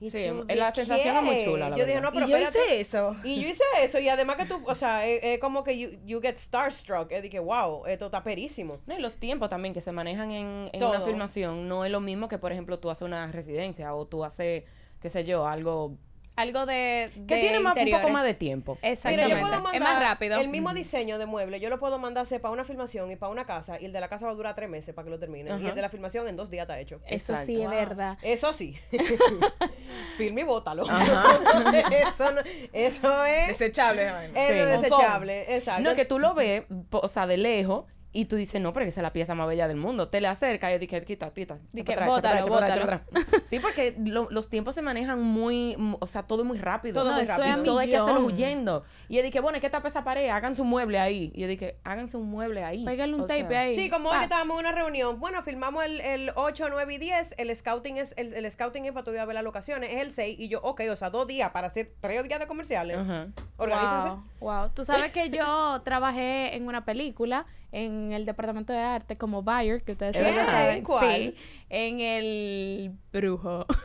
Y 0.00 0.10
Sí, 0.10 0.24
yo, 0.24 0.44
la 0.44 0.66
¿de 0.70 0.74
sensación 0.74 1.16
es 1.16 1.22
muy 1.22 1.44
chula, 1.44 1.70
la 1.70 1.76
Yo 1.76 1.84
dije, 1.84 1.94
verdad. 2.00 2.08
no, 2.10 2.12
pero 2.12 2.26
y 2.26 2.30
yo 2.30 2.36
espérate. 2.36 2.58
hice 2.74 2.80
eso. 2.80 3.16
Y 3.24 3.40
yo 3.40 3.48
hice 3.48 3.62
eso, 3.82 3.98
y 3.98 4.08
además 4.10 4.36
que 4.36 4.44
tú, 4.46 4.62
o 4.66 4.74
sea, 4.74 5.06
es, 5.06 5.20
es 5.24 5.38
como 5.38 5.62
que 5.64 5.78
you, 5.78 5.90
you 6.04 6.20
get 6.20 6.36
starstruck. 6.36 7.10
Es 7.12 7.28
que, 7.30 7.38
wow, 7.38 7.86
esto 7.86 8.06
está 8.06 8.22
perísimo. 8.22 8.78
No, 8.86 8.94
y 8.96 9.00
los 9.00 9.16
tiempos 9.18 9.48
también 9.48 9.72
que 9.74 9.80
se 9.80 9.92
manejan 9.92 10.32
en, 10.32 10.68
en 10.72 10.84
una 10.84 11.00
filmación 11.00 11.66
no 11.68 11.84
es 11.84 11.90
lo 11.90 12.00
mismo 12.00 12.28
que, 12.28 12.36
por 12.38 12.52
ejemplo, 12.52 12.78
tú 12.78 12.90
haces 12.90 13.02
una 13.02 13.26
residencia 13.32 13.94
o 13.94 14.06
tú 14.06 14.22
haces, 14.24 14.64
qué 15.00 15.08
sé 15.10 15.24
yo, 15.24 15.46
algo 15.46 15.96
Algo 16.36 16.66
de, 16.66 17.10
que 17.26 17.38
tiene 17.38 17.60
más, 17.60 17.76
un 17.76 17.90
poco 17.90 18.08
más 18.10 18.22
de 18.24 18.34
tiempo. 18.34 18.76
Mira, 18.82 18.92
Exactamente. 18.92 19.30
yo 19.34 19.40
puedo 19.40 19.52
mandar 19.62 19.74
es 19.74 19.80
más 19.80 20.00
rápido. 20.00 20.38
el 20.38 20.48
mismo 20.48 20.74
diseño 20.74 21.18
de 21.18 21.24
mueble, 21.26 21.60
yo 21.60 21.70
lo 21.70 21.78
puedo 21.78 21.98
mandar 21.98 22.22
hacer 22.24 22.40
para 22.42 22.52
una 22.52 22.64
filmación 22.64 23.10
y 23.10 23.16
para 23.16 23.32
una 23.32 23.46
casa, 23.46 23.80
y 23.80 23.86
el 23.86 23.92
de 23.92 24.00
la 24.00 24.08
casa 24.08 24.26
va 24.26 24.32
a 24.32 24.34
durar 24.34 24.54
tres 24.54 24.68
meses 24.68 24.94
para 24.94 25.04
que 25.06 25.10
lo 25.10 25.18
termine. 25.18 25.50
Y 25.60 25.66
el 25.66 25.74
de 25.74 25.82
la 25.82 25.88
filmación 25.88 26.28
en 26.28 26.36
dos 26.36 26.50
días 26.50 26.64
está 26.64 26.78
hecho. 26.78 27.00
Eso 27.06 27.32
Exacto. 27.32 27.46
sí 27.46 27.54
es 27.62 27.68
Wow. 27.68 27.70
verdad. 27.76 28.18
Eso 28.22 28.52
sí. 28.52 28.76
Filme 30.18 30.42
y 30.42 30.44
bótalo. 30.44 30.84
eso, 30.86 32.32
no- 32.32 32.40
eso 32.72 33.24
es. 33.24 33.48
Desechable. 33.48 34.06
Eso 34.06 34.32
Sí. 34.34 34.40
es 34.58 34.80
desechable. 34.82 35.56
Exacto. 35.56 35.82
No, 35.82 35.94
que 35.96 36.04
tú 36.04 36.18
lo 36.18 36.34
ves, 36.34 36.64
o 36.90 37.08
sea, 37.08 37.26
de 37.26 37.36
lejos, 37.36 37.84
y 38.20 38.24
tú 38.26 38.36
dices, 38.36 38.60
no, 38.60 38.72
pero 38.72 38.86
esa 38.86 39.00
es 39.00 39.02
la 39.02 39.12
pieza 39.12 39.34
más 39.34 39.46
bella 39.46 39.68
del 39.68 39.76
mundo. 39.76 40.08
Te 40.08 40.20
le 40.20 40.28
acercas 40.28 40.72
y 40.72 40.78
dices, 40.78 41.04
quita, 41.04 41.32
quita. 41.32 41.58
Di 41.72 41.82
echa 41.82 41.92
que 41.92 41.98
para 42.00 42.16
atrás, 42.16 42.40
echa 42.40 42.50
para 42.50 42.66
bótalo, 42.66 42.82
atrás. 42.84 43.00
Sí, 43.46 43.58
porque 43.60 43.94
lo- 44.04 44.28
los 44.30 44.48
tiempos 44.48 44.74
se 44.74 44.82
manejan 44.82 45.20
muy, 45.20 45.76
mu- 45.76 45.98
o 46.00 46.06
sea, 46.06 46.22
todo 46.24 46.42
es 46.42 46.46
muy 46.48 46.58
rápido. 46.58 46.94
Todo 46.94 47.10
No, 47.10 47.14
muy 47.16 47.24
eso 47.24 47.32
es 47.32 47.38
rápido. 47.38 47.62
Y 47.62 47.64
todo 47.64 47.78
hay 47.78 47.88
que 47.90 47.96
hacerlo 47.96 48.20
huyendo. 48.24 48.84
Y 49.08 49.16
yo 49.16 49.22
dije, 49.22 49.40
bueno, 49.40 49.60
¿qué 49.60 49.70
tapa 49.70 49.88
esa 49.88 50.02
pared? 50.04 50.28
Háganse 50.30 50.62
un 50.62 50.68
mueble 50.68 50.98
ahí. 50.98 51.30
Y 51.34 51.42
yo 51.42 51.48
dije, 51.48 51.78
háganse 51.84 52.16
un 52.16 52.28
mueble 52.30 52.64
ahí. 52.64 52.84
Pégale 52.84 53.14
un 53.14 53.20
O 53.22 53.26
tape 53.26 53.46
sea, 53.48 53.60
ahí. 53.60 53.76
Sí, 53.76 53.90
como 53.90 54.10
hoy 54.10 54.18
que 54.18 54.24
estábamos 54.24 54.54
en 54.58 54.66
una 54.66 54.72
reunión. 54.72 55.20
Bueno, 55.20 55.42
filmamos 55.42 55.84
el, 55.84 56.00
el 56.00 56.30
8, 56.34 56.66
9 56.70 56.94
y 56.94 56.98
10. 56.98 57.34
El 57.38 57.54
scouting 57.54 57.98
es 57.98 58.14
el, 58.16 58.32
el 58.34 58.50
scouting 58.50 58.84
es 58.86 58.92
para 58.92 59.04
tú 59.04 59.10
ir 59.12 59.18
a 59.20 59.24
ver 59.24 59.34
las 59.34 59.44
locaciones. 59.44 59.92
Es 59.92 60.00
el 60.00 60.12
6. 60.12 60.36
Y 60.40 60.48
yo, 60.48 60.60
ok, 60.62 60.82
o 60.90 60.96
sea, 60.96 61.10
dos 61.10 61.26
días 61.26 61.50
para 61.50 61.66
hacer 61.68 61.92
tres 62.00 62.24
días 62.26 62.40
de 62.40 62.46
comerciales. 62.46 62.96
Ajá. 62.98 63.28
Organícense. 63.56 64.08
Wow, 64.08 64.22
wow. 64.40 64.70
Tú 64.74 64.84
sabes 64.84 65.12
que 65.12 65.30
yo 65.30 65.80
trabajé 65.84 66.56
en 66.56 66.66
una 66.66 66.84
película 66.84 67.46
en 67.72 68.12
el 68.12 68.24
departamento 68.26 68.72
de 68.72 68.78
arte 68.80 69.16
como 69.16 69.42
buyer, 69.42 69.82
que 69.82 69.92
ustedes 69.92 70.16
¿Es 70.16 70.24
verdad? 70.24 70.46
saben. 70.46 70.82
¿Cuál? 70.84 71.10
Sí, 71.16 71.36
en 71.70 72.00
el 72.00 72.92
brujo. 73.12 73.66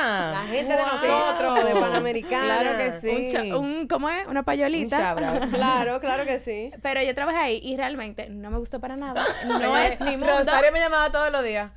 Ah, 0.00 0.30
La 0.32 0.42
gente 0.52 0.74
de 0.74 0.82
nosotros, 0.82 1.64
de 1.64 1.72
Panamericana. 1.80 2.58
Claro 2.60 2.70
que 2.78 3.00
sí. 3.00 3.36
Un, 3.50 3.54
un- 3.54 3.88
¿Cómo 3.88 4.08
es? 4.08 4.26
Una 4.26 4.40
Un 4.40 4.44
payolita. 4.44 5.10
out. 5.10 5.50
Claro, 5.50 6.00
claro 6.00 6.24
que 6.24 6.38
sí. 6.38 6.72
Pero 6.82 7.02
yo 7.02 7.14
trabajé 7.14 7.38
ahí 7.38 7.60
y 7.62 7.76
realmente 7.76 8.28
no 8.28 8.50
me 8.50 8.58
gustó 8.58 8.80
para 8.80 8.96
nada. 8.96 9.24
No 9.46 9.76
es 9.76 10.00
mi 10.00 10.16
mundo. 10.16 10.26
Rosario 10.38 10.72
me 10.72 10.80
llamaba 10.80 11.10
todos 11.12 11.30
los 11.30 11.44
días. 11.44 11.70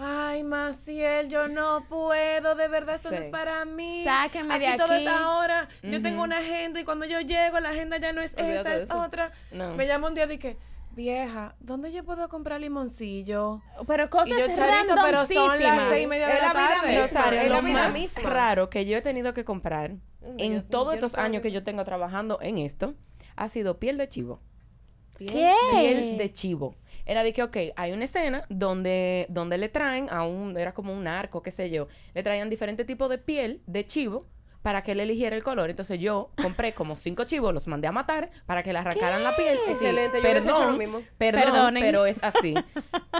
Ay, 0.00 0.44
Maciel, 0.44 1.28
yo 1.28 1.48
no 1.48 1.84
puedo, 1.88 2.54
de 2.54 2.68
verdad, 2.68 2.94
esto 2.94 3.10
no 3.10 3.16
es 3.16 3.30
para 3.30 3.64
mí. 3.64 4.02
Sáquenme 4.04 4.54
aquí 4.54 4.66
de 4.66 4.76
todo 4.76 4.92
es 4.94 5.00
aquí. 5.06 5.08
ahora. 5.08 5.68
Yo 5.82 6.00
tengo 6.00 6.22
una 6.22 6.38
agenda 6.38 6.78
y 6.80 6.84
cuando 6.84 7.04
yo 7.04 7.20
llego, 7.20 7.58
la 7.58 7.70
agenda 7.70 7.96
ya 7.98 8.12
no 8.12 8.20
es 8.20 8.32
Olvídate 8.34 8.56
esta, 8.56 8.76
es 8.76 8.82
eso. 8.84 9.02
otra. 9.02 9.32
No. 9.50 9.74
Me 9.74 9.86
llama 9.88 10.06
un 10.06 10.14
día 10.14 10.24
y 10.26 10.28
dije, 10.28 10.56
vieja, 10.92 11.56
¿dónde 11.58 11.90
yo 11.90 12.04
puedo 12.04 12.28
comprar 12.28 12.60
limoncillo? 12.60 13.60
Pero 13.88 14.08
cosas 14.08 14.28
Y 14.28 14.40
yo, 14.40 14.46
Charito, 14.54 14.94
pero 15.02 15.26
son 15.26 15.60
las 15.60 15.88
seis 15.88 16.04
y 16.04 16.06
media 16.06 16.28
de 16.28 16.34
Es 16.34 16.42
la 16.42 16.46
la 16.48 16.52
tarde. 16.54 16.88
misma, 16.88 17.02
Rosario, 17.02 17.40
es 17.40 17.50
la 17.50 17.56
lo 17.56 17.62
vida 17.62 17.82
más 17.82 17.92
misma. 17.94 18.30
raro 18.30 18.70
que 18.70 18.86
yo 18.86 18.96
he 18.96 19.02
tenido 19.02 19.34
que 19.34 19.44
comprar 19.44 19.90
yo- 20.20 20.34
en 20.38 20.68
todos 20.68 20.94
estos 20.94 21.16
años 21.16 21.42
que 21.42 21.50
yo 21.50 21.64
tengo 21.64 21.82
trabajando 21.82 22.38
en 22.40 22.58
esto 22.58 22.94
ha 23.34 23.48
sido 23.48 23.78
piel 23.80 23.96
de 23.98 24.08
chivo. 24.08 24.40
¿Qué? 25.18 25.52
Piel 25.72 26.16
de 26.18 26.32
chivo. 26.32 26.76
Era 27.08 27.22
de 27.22 27.32
que, 27.32 27.42
ok, 27.42 27.56
hay 27.74 27.92
una 27.92 28.04
escena 28.04 28.44
donde, 28.50 29.26
donde 29.30 29.56
le 29.56 29.70
traen 29.70 30.08
a 30.10 30.24
un, 30.24 30.56
era 30.58 30.72
como 30.74 30.92
un 30.92 31.08
arco, 31.08 31.42
qué 31.42 31.50
sé 31.50 31.70
yo, 31.70 31.88
le 32.14 32.22
traían 32.22 32.50
diferentes 32.50 32.86
tipos 32.86 33.08
de 33.08 33.16
piel 33.16 33.62
de 33.66 33.86
chivo 33.86 34.26
para 34.60 34.82
que 34.82 34.92
él 34.92 35.00
eligiera 35.00 35.34
el 35.34 35.42
color. 35.42 35.70
Entonces 35.70 35.98
yo 35.98 36.30
compré 36.42 36.74
como 36.74 36.96
cinco 36.96 37.24
chivos, 37.24 37.54
los 37.54 37.66
mandé 37.66 37.86
a 37.88 37.92
matar 37.92 38.28
para 38.44 38.62
que 38.62 38.74
le 38.74 38.80
arrancaran 38.80 39.24
la 39.24 39.34
piel. 39.34 39.56
Sí, 39.64 39.70
Excelente, 39.72 40.18
yo 40.20 40.28
hubiese 40.28 40.50
hecho 40.50 40.70
lo 40.72 40.76
mismo. 40.76 41.00
Perdón, 41.16 41.42
Perdonen. 41.44 41.82
pero 41.82 42.04
es 42.04 42.22
así. 42.22 42.54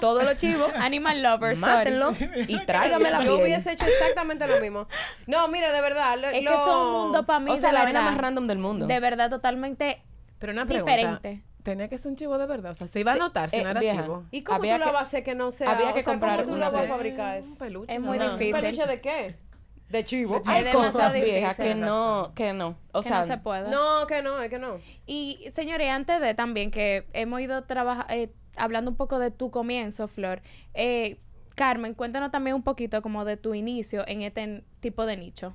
Todos 0.00 0.22
los 0.22 0.36
chivos, 0.36 0.70
Animal 0.76 1.22
lovers, 1.22 1.58
mátenlo 1.58 2.12
sorry. 2.12 2.44
y 2.48 2.66
tráigame 2.66 3.10
la 3.10 3.24
Yo 3.24 3.36
piel. 3.36 3.42
hubiese 3.46 3.72
hecho 3.72 3.86
exactamente 3.86 4.46
lo 4.46 4.60
mismo. 4.60 4.86
No, 5.26 5.48
mira, 5.48 5.72
de 5.72 5.80
verdad. 5.80 6.18
Lo, 6.18 6.26
Es 6.28 6.32
que 6.32 6.44
es 6.44 6.66
un 6.66 6.92
mundo 6.92 7.24
para 7.24 7.40
mí 7.40 7.50
O 7.52 7.56
sea, 7.56 7.70
de 7.70 7.74
la 7.74 7.84
vaina 7.84 8.02
más 8.02 8.18
random 8.18 8.46
del 8.46 8.58
mundo. 8.58 8.86
De 8.86 9.00
verdad, 9.00 9.30
totalmente 9.30 10.02
Pero 10.38 10.52
una 10.52 10.66
pregunta. 10.66 10.92
diferente. 10.94 11.42
Tenía 11.62 11.88
que 11.88 11.98
ser 11.98 12.10
un 12.10 12.16
chivo 12.16 12.38
de 12.38 12.46
verdad. 12.46 12.70
O 12.70 12.74
sea, 12.74 12.86
se 12.86 13.00
iba 13.00 13.12
Sí, 13.12 13.18
a 13.18 13.22
notar 13.22 13.50
si 13.50 13.56
eh, 13.56 13.62
no 13.64 13.68
era 13.70 13.80
vieja. 13.80 14.02
chivo. 14.02 14.24
¿Y 14.30 14.42
cómo 14.42 14.56
Había 14.58 14.74
tú 14.74 14.80
la 14.80 14.84
que- 14.86 14.92
vas 14.92 15.00
a 15.00 15.04
hacer 15.04 15.22
que 15.24 15.34
no 15.34 15.50
sea? 15.50 15.70
había 15.72 15.90
o 15.90 15.94
que 15.94 16.02
sea, 16.02 16.12
comprar 16.12 16.36
¿Cómo 16.44 16.54
tú 16.54 16.56
la 16.58 16.68
una 16.68 16.78
vas 16.78 16.86
a 16.86 16.88
fabricar 16.88 17.42
Un 17.42 17.56
peluche. 17.58 17.94
Es 17.94 18.00
muy 18.00 18.18
No. 18.18 18.24
¿Un 18.26 18.30
difícil. 18.38 18.52
peluche 18.62 18.86
de 18.86 19.00
qué? 19.00 19.36
De 19.88 20.04
chivo. 20.04 20.40
Hay 20.46 20.58
Es 20.58 20.64
demasiado 20.66 20.92
cosas 21.08 21.14
viejas 21.14 21.56
difícil. 21.56 21.74
que 21.74 21.80
no, 21.86 22.32
que 22.34 22.52
no. 22.52 22.76
O 22.92 23.00
que 23.02 23.08
sea, 23.08 23.18
no 23.18 23.24
se 23.24 23.38
puede. 23.38 23.70
No, 23.70 24.06
que 24.06 24.22
no, 24.22 24.40
es 24.42 24.48
que 24.50 24.58
no. 24.58 24.78
Y 25.06 25.46
señores, 25.50 25.90
antes 25.90 26.20
de 26.20 26.34
también 26.34 26.70
que 26.70 27.06
hemos 27.14 27.40
ido 27.40 27.64
trabaja- 27.64 28.06
eh, 28.14 28.30
hablando 28.56 28.90
un 28.90 28.96
poco 28.96 29.18
de 29.18 29.30
tu 29.30 29.50
comienzo, 29.50 30.06
Flor, 30.08 30.42
eh, 30.74 31.18
Carmen, 31.56 31.94
cuéntanos 31.94 32.30
también 32.30 32.54
un 32.54 32.62
poquito 32.62 33.02
como 33.02 33.24
de 33.24 33.36
tu 33.36 33.54
inicio 33.54 34.06
en 34.06 34.22
este 34.22 34.62
tipo 34.80 35.06
de 35.06 35.16
nicho. 35.16 35.54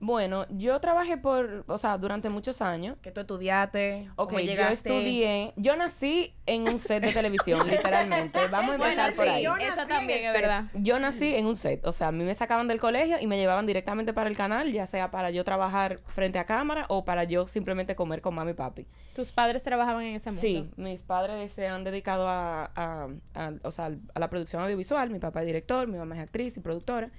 Bueno, 0.00 0.46
yo 0.50 0.78
trabajé 0.80 1.16
por, 1.16 1.64
o 1.66 1.76
sea, 1.76 1.98
durante 1.98 2.28
muchos 2.28 2.62
años. 2.62 2.96
Que 3.02 3.10
tú 3.10 3.20
estudiaste. 3.20 4.08
Ok, 4.16 4.28
cómo 4.28 4.38
yo 4.38 4.46
llegaste. 4.46 4.90
estudié. 4.90 5.52
Yo 5.56 5.74
nací 5.76 6.32
en 6.46 6.68
un 6.68 6.78
set 6.78 7.02
de 7.02 7.12
televisión, 7.12 7.66
literalmente. 7.68 8.38
Vamos 8.48 8.74
a 8.74 8.76
Bueno, 8.76 8.92
empezar 8.92 9.14
por 9.14 9.24
sí, 9.24 9.30
ahí. 9.30 9.42
yo 9.44 9.56
nací 9.56 9.80
en 9.80 9.88
también 9.88 10.18
es 10.24 10.32
set. 10.32 10.40
verdad. 10.42 10.64
Yo 10.74 10.98
nací 11.00 11.34
en 11.34 11.46
un 11.46 11.56
set, 11.56 11.84
o 11.84 11.90
sea, 11.90 12.08
a 12.08 12.12
mí 12.12 12.22
me 12.22 12.34
sacaban 12.36 12.68
del 12.68 12.78
colegio 12.78 13.16
y 13.20 13.26
me 13.26 13.36
llevaban 13.38 13.66
directamente 13.66 14.12
para 14.12 14.30
el 14.30 14.36
canal, 14.36 14.70
ya 14.72 14.86
sea 14.86 15.10
para 15.10 15.30
yo 15.30 15.42
trabajar 15.42 16.00
frente 16.06 16.38
a 16.38 16.44
cámara 16.46 16.86
o 16.88 17.04
para 17.04 17.24
yo 17.24 17.46
simplemente 17.46 17.96
comer 17.96 18.20
con 18.20 18.36
mami 18.36 18.52
y 18.52 18.54
papi. 18.54 18.86
Tus 19.14 19.32
padres 19.32 19.64
trabajaban 19.64 20.04
en 20.04 20.14
ese 20.14 20.30
mundo. 20.30 20.40
Sí, 20.42 20.70
mis 20.76 21.02
padres 21.02 21.50
se 21.50 21.66
han 21.66 21.82
dedicado 21.82 22.28
a, 22.28 22.70
a- 22.76 23.08
a- 23.34 23.52
o 23.64 23.72
sea, 23.72 23.90
a 24.14 24.20
la 24.20 24.30
producción 24.30 24.62
audiovisual, 24.62 25.10
mi 25.10 25.18
papá 25.18 25.40
es 25.40 25.46
director, 25.46 25.88
mi 25.88 25.98
mamá 25.98 26.14
es 26.16 26.22
actriz 26.22 26.56
y 26.56 26.60
productora. 26.60 27.10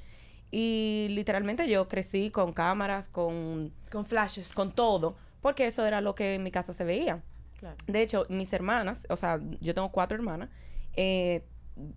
Y 0.52 1.08
literalmente 1.12 1.68
yo 1.68 1.88
crecí 1.88 2.32
con 2.32 2.54
cámaras, 2.54 3.08
con, 3.10 3.72
Con 3.92 4.06
flashes. 4.06 4.54
con 4.54 4.72
todo, 4.72 5.16
porque 5.42 5.68
eso 5.68 5.86
era 5.86 6.02
lo 6.02 6.16
que 6.16 6.36
en 6.36 6.44
mi 6.44 6.52
casa 6.52 6.74
se 6.74 6.84
veía. 6.84 7.22
Claro. 7.60 7.76
De 7.88 8.02
hecho, 8.02 8.26
mis 8.30 8.52
hermanas, 8.54 9.06
o 9.10 9.16
sea, 9.16 9.40
yo 9.62 9.74
tengo 9.74 9.92
cuatro 9.92 10.18
hermanas, 10.18 10.50
eh, 10.96 11.44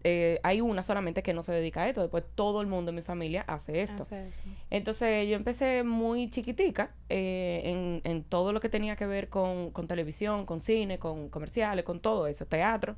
eh, 0.04 0.38
hay 0.42 0.60
una 0.60 0.82
solamente 0.82 1.22
que 1.22 1.32
no 1.32 1.42
se 1.42 1.52
dedica 1.52 1.82
a 1.82 1.88
esto, 1.88 2.02
después 2.02 2.24
todo 2.34 2.60
el 2.60 2.66
mundo 2.66 2.90
en 2.90 2.96
mi 2.96 3.02
familia 3.02 3.44
hace 3.48 3.82
esto. 3.82 4.02
Hace. 4.02 4.28
Entonces 4.70 5.28
yo 5.28 5.34
empecé 5.34 5.82
muy 5.82 6.28
chiquitica 6.30 6.94
eh, 7.08 7.62
en, 7.64 8.00
en 8.04 8.22
todo 8.22 8.52
lo 8.52 8.60
que 8.60 8.68
tenía 8.68 8.96
que 8.96 9.06
ver 9.06 9.28
con, 9.28 9.70
con 9.70 9.86
televisión, 9.88 10.46
con 10.46 10.60
cine, 10.60 10.98
con 10.98 11.28
comerciales, 11.30 11.84
con 11.84 12.00
todo 12.00 12.26
eso, 12.26 12.46
teatro. 12.46 12.96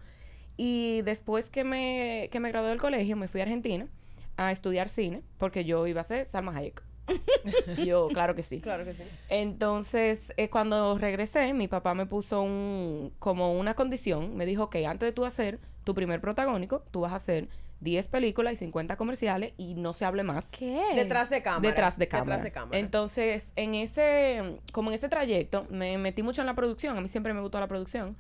Y 0.56 1.02
después 1.02 1.48
que 1.50 1.64
me, 1.64 2.28
que 2.30 2.38
me 2.40 2.50
gradué 2.50 2.68
del 2.70 2.80
colegio, 2.80 3.16
me 3.16 3.28
fui 3.28 3.40
a 3.40 3.44
Argentina 3.44 3.88
a 4.36 4.52
estudiar 4.52 4.88
cine, 4.88 5.22
porque 5.38 5.64
yo 5.64 5.86
iba 5.86 6.00
a 6.00 6.04
ser 6.04 6.26
Salma 6.26 6.56
Hayek. 6.56 6.82
yo, 7.84 8.08
claro 8.08 8.34
que 8.34 8.42
sí. 8.42 8.60
Claro 8.60 8.84
que 8.84 8.94
sí. 8.94 9.02
Entonces, 9.28 10.32
eh, 10.36 10.48
cuando 10.48 10.96
regresé, 10.98 11.52
mi 11.52 11.68
papá 11.68 11.94
me 11.94 12.06
puso 12.06 12.42
un, 12.42 13.12
como 13.18 13.52
una 13.52 13.74
condición. 13.74 14.36
Me 14.36 14.46
dijo 14.46 14.70
que 14.70 14.86
antes 14.86 15.08
de 15.08 15.12
tú 15.12 15.24
hacer 15.24 15.58
tu 15.84 15.94
primer 15.94 16.20
protagónico, 16.20 16.82
tú 16.90 17.00
vas 17.00 17.12
a 17.12 17.16
hacer 17.16 17.48
10 17.80 18.08
películas 18.08 18.54
y 18.54 18.56
50 18.56 18.96
comerciales 18.96 19.52
y 19.58 19.74
no 19.74 19.92
se 19.92 20.04
hable 20.04 20.22
más. 20.22 20.50
¿Qué? 20.50 20.82
Detrás 20.94 21.30
de 21.30 21.42
cámara. 21.42 21.68
Detrás 21.68 21.98
de 21.98 22.08
cámara. 22.08 22.36
Detrás 22.36 22.44
de 22.44 22.52
cámara. 22.52 22.78
Entonces, 22.78 23.52
en 23.56 23.74
ese, 23.74 24.60
como 24.72 24.90
en 24.90 24.94
ese 24.94 25.08
trayecto, 25.08 25.66
me 25.70 25.98
metí 25.98 26.22
mucho 26.22 26.40
en 26.40 26.46
la 26.46 26.54
producción. 26.54 26.96
A 26.96 27.00
mí 27.00 27.08
siempre 27.08 27.34
me 27.34 27.40
gustó 27.40 27.60
la 27.60 27.68
producción. 27.68 28.16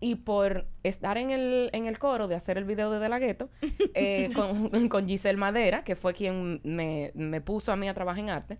Y 0.00 0.14
por 0.16 0.66
estar 0.82 1.18
en 1.18 1.30
el, 1.30 1.68
en 1.72 1.86
el 1.86 1.98
coro 1.98 2.26
de 2.26 2.34
hacer 2.34 2.56
el 2.56 2.64
video 2.64 2.90
de 2.90 2.98
De 2.98 3.08
La 3.08 3.18
Ghetto, 3.18 3.50
eh, 3.94 4.30
con, 4.34 4.88
con 4.88 5.06
Giselle 5.06 5.36
Madera, 5.36 5.84
que 5.84 5.94
fue 5.94 6.14
quien 6.14 6.60
me, 6.64 7.12
me 7.14 7.40
puso 7.40 7.70
a 7.70 7.76
mí 7.76 7.88
a 7.88 7.94
trabajar 7.94 8.20
en 8.24 8.30
arte, 8.30 8.58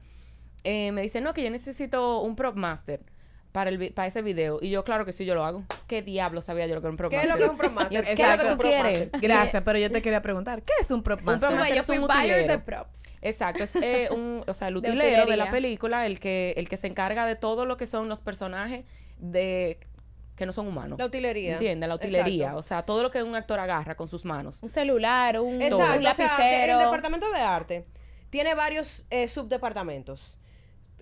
eh, 0.65 0.93
me 0.93 1.03
dice, 1.03 1.21
no, 1.21 1.33
que 1.33 1.43
yo 1.43 1.51
necesito 1.51 2.21
un 2.21 2.37
prop 2.37 2.55
master 2.57 3.01
para, 3.53 3.71
el, 3.71 3.93
para 3.93 4.09
ese 4.09 4.23
video. 4.23 4.59
Y 4.61 4.71
yo, 4.71 4.85
claro 4.85 5.05
que 5.05 5.13
sí, 5.13 5.25
yo 5.25 5.35
lo 5.35 5.45
hago. 5.45 5.65
¿Qué 5.87 6.03
diablo 6.03 6.43
sabía 6.43 6.67
yo 6.67 6.75
lo 6.75 6.81
que 6.81 6.87
era 6.87 6.91
un 6.93 6.97
prop 6.97 7.11
¿Qué 7.11 7.17
es 7.17 7.23
master? 7.23 7.35
lo 7.35 7.39
que 7.39 7.45
es 7.45 7.51
un 7.51 7.57
prop 7.57 7.73
master? 7.73 8.05
¿Qué 8.05 8.13
es 8.13 8.19
Exacto, 8.19 8.43
lo 8.45 8.49
que 8.49 8.53
un 8.53 8.59
tú 8.59 8.67
quieres? 8.67 9.11
Gracias, 9.21 9.63
pero 9.65 9.79
yo 9.79 9.91
te 9.91 10.03
quería 10.03 10.23
preguntar, 10.23 10.63
¿qué 10.63 10.73
es 10.81 10.91
un 10.91 11.03
prop 11.03 11.21
master? 11.23 11.49
prop 11.49 11.59
Bueno, 11.59 11.75
yo 11.75 11.81
es 11.81 11.87
fui 11.87 11.99
un 11.99 12.07
buyer 12.07 12.47
de 12.47 12.59
props. 12.59 13.03
Exacto, 13.23 13.65
es 13.65 13.75
eh, 13.77 14.09
un, 14.13 14.45
o 14.47 14.55
sea, 14.55 14.69
el 14.69 14.75
De 14.81 14.91
utilero 14.91 15.03
de, 15.03 15.17
la 15.17 15.23
utilería. 15.25 15.51
película, 15.51 16.07
el 16.07 16.21
que, 16.21 16.55
el 16.57 16.69
que 16.69 16.77
se 16.77 16.87
encarga 16.87 17.27
de 17.27 17.37
todo 17.37 17.65
lo 17.67 17.77
que 17.77 17.87
son 17.87 18.09
los 18.09 18.21
personajes 18.21 18.85
de 19.19 19.79
que 20.41 20.47
no 20.47 20.53
son 20.53 20.67
humanos. 20.67 20.99
La 20.99 21.05
utilería. 21.05 21.53
¿Entiendes? 21.53 21.87
La 21.87 21.95
utilería. 21.97 22.45
Exacto. 22.47 22.59
O 22.59 22.63
sea, 22.63 22.83
todo 22.83 23.03
lo 23.03 23.11
que 23.11 23.23
un 23.23 23.37
actor 23.37 23.61
agarra 23.61 23.95
con 23.95 24.09
sus 24.09 24.25
manos. 24.25 24.63
Un 24.63 24.71
celular, 24.71 25.39
un, 25.39 25.61
Exacto. 25.61 25.77
un 25.77 25.83
o 25.83 25.87
sea, 25.87 25.97
de- 25.99 26.03
lapicero. 26.03 26.79
el 26.79 26.85
departamento 26.87 27.31
de 27.31 27.41
arte 27.41 27.87
tiene 28.31 28.55
varios 28.55 29.05
eh, 29.11 29.29
subdepartamentos. 29.29 30.39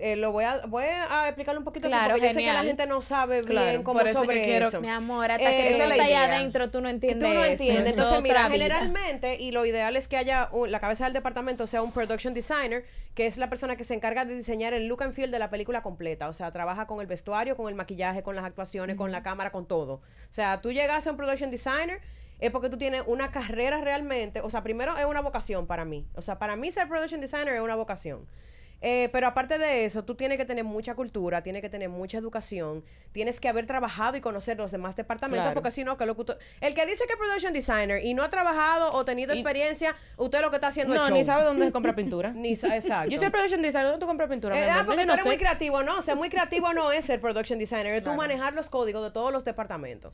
Eh, 0.00 0.14
lo 0.14 0.30
voy 0.30 0.44
a, 0.44 0.64
voy 0.66 0.84
a 0.84 1.26
explicarlo 1.26 1.60
un 1.60 1.64
poquito 1.64 1.88
Claro, 1.88 2.14
porque 2.14 2.28
yo 2.28 2.32
sé 2.32 2.38
que 2.40 2.46
la 2.46 2.52
genial. 2.52 2.66
gente 2.66 2.86
no 2.86 3.02
sabe 3.02 3.42
bien 3.42 3.46
Claro, 3.46 3.82
cómo 3.84 3.98
por 3.98 4.08
eso 4.08 4.20
sobre 4.20 4.36
que 4.38 4.44
quiero- 4.44 4.68
eso. 4.68 4.80
Mi 4.80 4.88
amor, 4.88 5.30
hasta 5.30 5.42
Eh, 5.50 5.62
que 5.64 5.72
tú 5.72 5.78
no 5.78 5.84
estás 5.84 6.06
allá 6.06 6.24
adentro, 6.24 6.70
tú 6.70 6.80
no 6.80 6.88
Tú 6.88 6.94
entiendes 6.94 7.34
no 7.34 7.42
eso. 7.42 7.50
entiendes. 7.50 7.84
Es 7.92 7.98
Entonces, 7.98 8.22
mira, 8.22 8.48
vida. 8.48 8.50
generalmente, 8.50 9.34
y 9.40 9.50
lo 9.50 9.66
ideal 9.66 9.96
es 9.96 10.06
que 10.06 10.16
haya 10.16 10.48
un- 10.52 10.70
la 10.70 10.78
cabeza 10.78 11.04
del 11.04 11.14
departamento 11.14 11.66
sea 11.66 11.82
un 11.82 11.90
production 11.90 12.32
designer, 12.32 12.84
que 13.14 13.26
es 13.26 13.38
la 13.38 13.48
persona 13.48 13.74
que 13.74 13.82
se 13.82 13.94
encarga 13.94 14.24
de 14.24 14.36
diseñar 14.36 14.72
el 14.72 14.86
look 14.86 15.02
and 15.02 15.12
feel 15.14 15.32
de 15.32 15.38
la 15.40 15.50
película 15.50 15.82
completa. 15.82 16.28
O 16.28 16.32
sea, 16.32 16.52
trabaja 16.52 16.86
con 16.86 17.00
el 17.00 17.08
vestuario, 17.08 17.56
con 17.56 17.68
el 17.68 17.74
maquillaje, 17.74 18.22
con 18.22 18.36
las 18.36 18.44
actuaciones, 18.44 18.94
con 18.94 19.10
la 19.10 19.24
cámara, 19.24 19.50
con 19.50 19.66
todo. 19.66 19.94
O 19.94 20.00
sea, 20.32 20.60
tú 20.60 20.70
llegas 20.70 21.06
a 21.08 21.10
un 21.10 21.16
production 21.16 21.50
designer 21.50 22.00
es 22.38 22.52
porque 22.52 22.68
tú 22.70 22.78
tienes 22.78 23.02
una 23.08 23.32
carrera 23.32 23.80
realmente. 23.80 24.40
O 24.42 24.50
sea, 24.50 24.62
primero 24.62 24.96
es 24.96 25.04
una 25.06 25.22
vocación 25.22 25.66
para 25.66 25.84
mí. 25.84 26.06
O 26.14 26.22
sea, 26.22 26.38
para 26.38 26.54
mí 26.54 26.70
ser 26.70 26.86
production 26.88 27.20
designer 27.20 27.54
es 27.54 27.60
una 27.60 27.74
vocación. 27.74 28.28
Eh, 28.80 29.08
pero 29.10 29.26
aparte 29.26 29.58
de 29.58 29.84
eso, 29.86 30.04
tú 30.04 30.14
tienes 30.14 30.38
que 30.38 30.44
tener 30.44 30.62
mucha 30.62 30.94
cultura, 30.94 31.42
tienes 31.42 31.62
que 31.62 31.68
tener 31.68 31.88
mucha 31.88 32.16
educación, 32.18 32.84
tienes 33.10 33.40
que 33.40 33.48
haber 33.48 33.66
trabajado 33.66 34.16
y 34.16 34.20
conocer 34.20 34.56
los 34.56 34.70
demás 34.70 34.94
departamentos, 34.94 35.42
Claro. 35.46 35.54
porque 35.54 35.72
si 35.72 35.82
no, 35.82 35.96
que 35.96 36.06
lo 36.06 36.16
que 36.16 36.22
tú- 36.24 36.36
el 36.60 36.74
que 36.74 36.86
dice 36.86 37.04
que 37.08 37.14
es 37.14 37.18
production 37.18 37.52
designer 37.52 38.04
y 38.04 38.14
no 38.14 38.22
ha 38.22 38.28
trabajado 38.30 38.92
o 38.92 39.04
tenido 39.04 39.34
Y- 39.34 39.38
experiencia, 39.40 39.96
usted 40.16 40.40
lo 40.42 40.50
que 40.50 40.56
está 40.58 40.68
haciendo 40.68 40.94
No, 40.94 41.02
es 41.02 41.08
show. 41.08 41.16
ni 41.18 41.24
sabe 41.24 41.42
dónde 41.42 41.66
se 41.66 41.72
compra 41.72 41.96
pintura. 41.96 42.30
Ni 42.30 42.50
exacto. 42.52 43.10
Yo 43.10 43.18
soy 43.18 43.30
production 43.30 43.62
designer, 43.62 43.86
¿dónde 43.90 44.00
tú 44.00 44.06
compras 44.06 44.28
pintura? 44.30 44.56
Eh, 44.56 44.70
ah, 44.70 44.84
porque 44.86 44.98
Yo 45.00 45.02
tú 45.02 45.06
no 45.08 45.12
eres 45.14 45.26
muy 45.26 45.36
creativo, 45.38 45.82
no. 45.82 45.98
O 45.98 46.02
sea, 46.02 46.14
muy 46.14 46.28
creativo 46.28 46.72
no 46.72 46.92
es 46.92 47.04
ser 47.04 47.20
production 47.20 47.58
designer, 47.58 47.92
es 47.94 48.04
tú 48.04 48.14
manejar 48.14 48.54
los 48.54 48.70
códigos 48.70 49.02
de 49.02 49.10
todos 49.10 49.32
los 49.32 49.44
departamentos. 49.44 50.12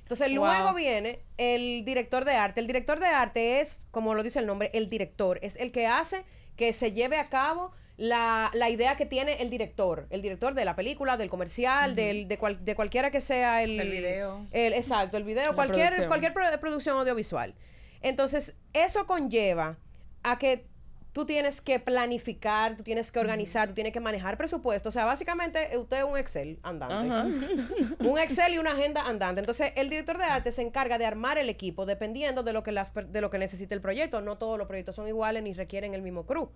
Entonces, 0.00 0.28
Wow. 0.34 0.46
luego 0.46 0.72
viene 0.72 1.20
el 1.36 1.84
director 1.84 2.24
de 2.24 2.32
arte. 2.36 2.60
El 2.60 2.66
director 2.68 2.98
de 2.98 3.08
arte 3.08 3.60
es, 3.60 3.82
como 3.90 4.14
lo 4.14 4.22
dice 4.22 4.38
el 4.38 4.46
nombre, 4.46 4.70
el 4.72 4.88
director. 4.88 5.38
Es 5.42 5.56
el 5.56 5.70
que 5.72 5.86
hace 5.86 6.24
que 6.56 6.72
se 6.72 6.92
lleve 6.92 7.18
a 7.18 7.24
cabo 7.24 7.72
la, 7.98 8.50
la 8.54 8.68
idea 8.70 8.96
que 8.96 9.06
tiene 9.06 9.34
el 9.42 9.48
director. 9.50 10.06
El 10.10 10.20
director 10.22 10.54
de 10.54 10.64
la 10.64 10.76
película, 10.76 11.16
del 11.16 11.30
comercial, 11.30 11.94
del, 11.94 12.28
de, 12.28 12.38
cual- 12.38 12.64
de 12.64 12.74
cualquiera 12.74 13.10
que 13.10 13.20
sea 13.20 13.62
el... 13.62 13.80
El 13.80 13.90
video. 13.90 14.46
el- 14.52 14.74
exacto, 14.74 15.16
el 15.16 15.24
video, 15.24 15.50
La 15.50 15.54
cualquier, 15.54 15.86
producción. 15.86 16.08
cualquier 16.08 16.32
pro- 16.34 16.60
producción 16.60 16.98
audiovisual. 16.98 17.54
Entonces, 18.02 18.54
eso 18.74 19.06
conlleva 19.06 19.78
a 20.22 20.38
que 20.38 20.66
tú 21.12 21.24
tienes 21.24 21.62
que 21.62 21.80
planificar, 21.80 22.76
tú 22.76 22.82
tienes 22.82 23.10
que 23.10 23.18
organizar, 23.18 23.68
tú 23.68 23.74
tienes 23.74 23.94
que 23.94 24.00
manejar 24.00 24.36
presupuesto. 24.36 24.90
O 24.90 24.92
sea, 24.92 25.06
básicamente 25.06 25.78
usted 25.78 25.96
es 25.98 26.04
un 26.04 26.18
Excel 26.18 26.58
andante. 26.62 26.94
Ajá. 26.94 27.26
Un 28.00 28.18
Excel 28.18 28.52
y 28.52 28.58
una 28.58 28.72
agenda 28.72 29.00
andante. 29.06 29.40
Entonces, 29.40 29.72
el 29.76 29.88
director 29.88 30.18
de 30.18 30.24
arte 30.24 30.52
se 30.52 30.60
encarga 30.60 30.98
de 30.98 31.06
armar 31.06 31.38
el 31.38 31.48
equipo 31.48 31.86
dependiendo 31.86 32.42
de 32.42 32.52
lo 32.52 32.62
que 32.62 32.70
las 32.72 32.92
de 32.94 33.20
lo 33.22 33.30
que 33.30 33.38
necesite 33.38 33.72
el 33.74 33.80
proyecto. 33.80 34.20
No 34.20 34.36
todos 34.36 34.58
los 34.58 34.66
proyectos 34.66 34.94
son 34.96 35.08
iguales 35.08 35.42
ni 35.42 35.54
requieren 35.54 35.94
el 35.94 36.02
mismo 36.02 36.26
crew. 36.26 36.50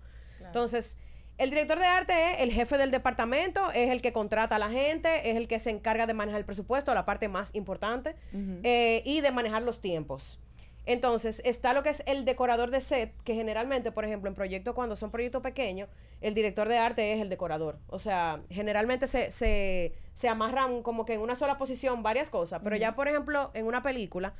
Entonces, 0.45 0.97
el 1.37 1.49
director 1.49 1.79
de 1.79 1.85
arte 1.85 2.13
es 2.33 2.41
el 2.41 2.51
jefe 2.51 2.77
del 2.77 2.91
departamento, 2.91 3.71
es 3.71 3.89
el 3.89 4.01
que 4.01 4.13
contrata 4.13 4.57
a 4.57 4.59
la 4.59 4.69
gente, 4.69 5.31
es 5.31 5.37
el 5.37 5.47
que 5.47 5.59
se 5.59 5.69
encarga 5.69 6.05
de 6.05 6.13
manejar 6.13 6.39
el 6.39 6.45
presupuesto, 6.45 6.93
la 6.93 7.05
parte 7.05 7.27
más 7.27 7.55
importante, 7.55 8.15
eh, 8.63 9.01
y 9.05 9.21
de 9.21 9.31
manejar 9.31 9.63
los 9.63 9.81
tiempos. 9.81 10.39
Entonces, 10.85 11.41
está 11.45 11.73
lo 11.73 11.83
que 11.83 11.89
es 11.89 12.03
el 12.07 12.25
decorador 12.25 12.71
de 12.71 12.81
set, 12.81 13.13
que 13.23 13.35
generalmente, 13.35 13.91
por 13.91 14.03
ejemplo, 14.03 14.29
en 14.29 14.35
proyectos, 14.35 14.73
cuando 14.73 14.95
son 14.95 15.11
proyectos 15.11 15.41
pequeños, 15.41 15.89
el 16.21 16.33
director 16.33 16.67
de 16.67 16.77
arte 16.79 17.13
es 17.13 17.21
el 17.21 17.29
decorador. 17.29 17.77
O 17.87 17.99
sea, 17.99 18.41
generalmente 18.49 19.07
se, 19.07 19.31
se, 19.31 19.93
se 20.13 20.27
amarran 20.27 20.81
como 20.81 21.05
que 21.05 21.13
en 21.13 21.21
una 21.21 21.35
sola 21.35 21.57
posición 21.57 22.01
varias 22.01 22.29
cosas, 22.29 22.61
pero 22.63 22.75
ya, 22.75 22.95
por 22.95 23.07
ejemplo, 23.07 23.51
en 23.53 23.67
una 23.67 23.83
película, 23.83 24.33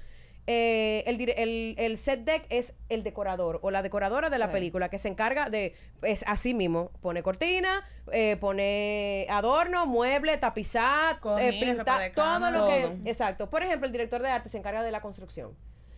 eh, 0.47 1.03
el, 1.07 1.17
dire- 1.17 1.35
el, 1.37 1.75
el 1.77 1.97
set 1.97 2.21
deck 2.25 2.45
es 2.49 2.73
el 2.89 3.03
decorador 3.03 3.59
o 3.61 3.71
la 3.71 3.81
decoradora 3.81 4.29
de 4.29 4.39
la 4.39 4.47
Sí. 4.47 4.53
película 4.53 4.89
que 4.89 4.97
se 4.99 5.07
encarga 5.07 5.49
de, 5.49 5.75
es 6.01 6.23
así 6.27 6.53
mismo, 6.53 6.91
pone 7.01 7.21
cortina, 7.23 7.85
eh, 8.11 8.37
pone 8.37 9.27
adorno, 9.29 9.85
mueble, 9.85 10.37
tapizar, 10.37 11.19
eh, 11.39 11.57
pintar, 11.59 12.11
todo 12.13 12.51
lo 12.51 12.67
que... 12.67 12.81
Todo. 12.81 12.93
Exacto. 13.05 13.49
Por 13.49 13.63
ejemplo, 13.63 13.85
el 13.85 13.91
director 13.91 14.21
de 14.21 14.29
arte 14.29 14.49
se 14.49 14.57
encarga 14.57 14.81
de 14.83 14.91
la 14.91 15.01
construcción. 15.01 15.55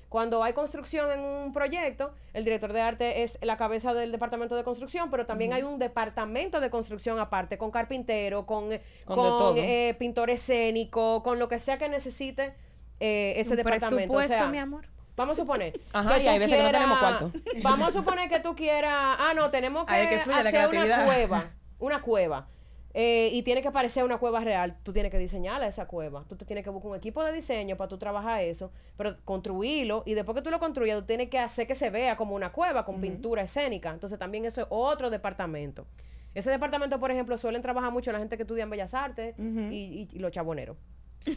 Cuando 0.09 0.43
hay 0.43 0.53
construcción 0.53 1.09
en 1.11 1.21
un 1.21 1.53
proyecto, 1.53 2.13
el 2.33 2.43
director 2.45 2.71
de 2.71 2.81
arte 2.81 3.23
es 3.23 3.39
la 3.41 3.57
cabeza 3.57 3.95
del 3.95 4.11
departamento 4.11 4.55
de 4.55 4.63
construcción, 4.63 5.09
pero 5.09 5.25
también 5.25 5.53
hay 5.53 5.63
un 5.63 5.79
departamento 5.79 6.59
de 6.59 6.69
construcción 6.69 7.19
aparte, 7.19 7.57
con 7.57 7.71
carpintero, 7.71 8.45
con, 8.45 8.69
Con 9.05 9.15
con, 9.15 9.57
eh, 9.57 9.95
pintor 9.97 10.29
escénico, 10.29 11.23
con 11.23 11.39
lo 11.39 11.47
que 11.47 11.57
sea 11.57 11.79
que 11.79 11.89
necesite 11.89 12.53
eh, 12.99 13.33
ese 13.37 13.55
departamento. 13.55 14.13
O 14.13 14.17
presupuesto, 14.17 14.35
sea, 14.35 14.47
mi 14.47 14.57
amor. 14.59 14.87
Vamos 15.15 15.37
a 15.37 15.41
suponer. 15.41 15.79
Ajá, 15.93 16.15
que 16.17 16.23
y 16.23 16.27
hay 16.27 16.39
veces 16.39 16.57
que 16.57 16.63
no 16.63 16.71
tenemos 16.71 16.97
cuarto. 16.99 17.31
Vamos 17.63 17.87
a 17.89 17.91
suponer 17.91 18.29
que 18.29 18.39
tú 18.39 18.55
quieras. 18.55 18.91
Ah, 19.19 19.33
no, 19.35 19.49
tenemos 19.51 19.85
que, 19.85 19.93
hacer 19.93 20.67
una 20.69 21.05
cueva. 21.05 21.43
Una 21.79 22.01
cueva. 22.01 22.47
eh, 22.93 23.29
y 23.33 23.41
tiene 23.43 23.61
que 23.61 23.69
parecer 23.71 24.03
una 24.05 24.17
cueva 24.17 24.39
real. 24.39 24.77
Tú 24.83 24.93
tienes 24.93 25.11
que 25.11 25.17
diseñarla 25.17 25.67
esa 25.67 25.85
cueva. 25.85 26.23
Tú 26.29 26.35
te 26.37 26.45
tienes 26.45 26.63
que 26.63 26.69
buscar 26.69 26.91
un 26.91 26.97
equipo 26.97 27.23
de 27.23 27.33
diseño 27.33 27.75
para 27.75 27.89
tú 27.89 27.97
trabajar 27.97 28.41
eso, 28.41 28.71
pero 28.95 29.17
construirlo. 29.25 30.03
Y 30.05 30.13
después 30.13 30.35
que 30.35 30.41
tú 30.43 30.49
lo 30.49 30.59
construyas, 30.59 30.99
tú 30.99 31.05
tienes 31.05 31.29
que 31.29 31.39
hacer 31.39 31.67
que 31.67 31.75
se 31.75 31.89
vea 31.89 32.15
como 32.15 32.35
una 32.35 32.51
cueva 32.53 32.85
con 32.85 33.01
pintura 33.01 33.41
escénica. 33.41 33.89
Entonces 33.91 34.17
también 34.17 34.45
eso 34.45 34.61
es 34.61 34.67
otro 34.69 35.09
departamento. 35.09 35.85
Ese 36.33 36.49
departamento, 36.51 36.99
por 36.99 37.11
ejemplo, 37.11 37.37
suelen 37.37 37.61
trabajar 37.61 37.91
mucho 37.91 38.11
la 38.13 38.19
gente 38.19 38.37
que 38.37 38.43
estudia 38.43 38.63
en 38.63 38.69
Bellas 38.69 38.93
Artes 38.93 39.35
y, 39.37 39.41
y- 39.75 40.07
y 40.11 40.19
los 40.19 40.31
chaboneros. 40.31 40.77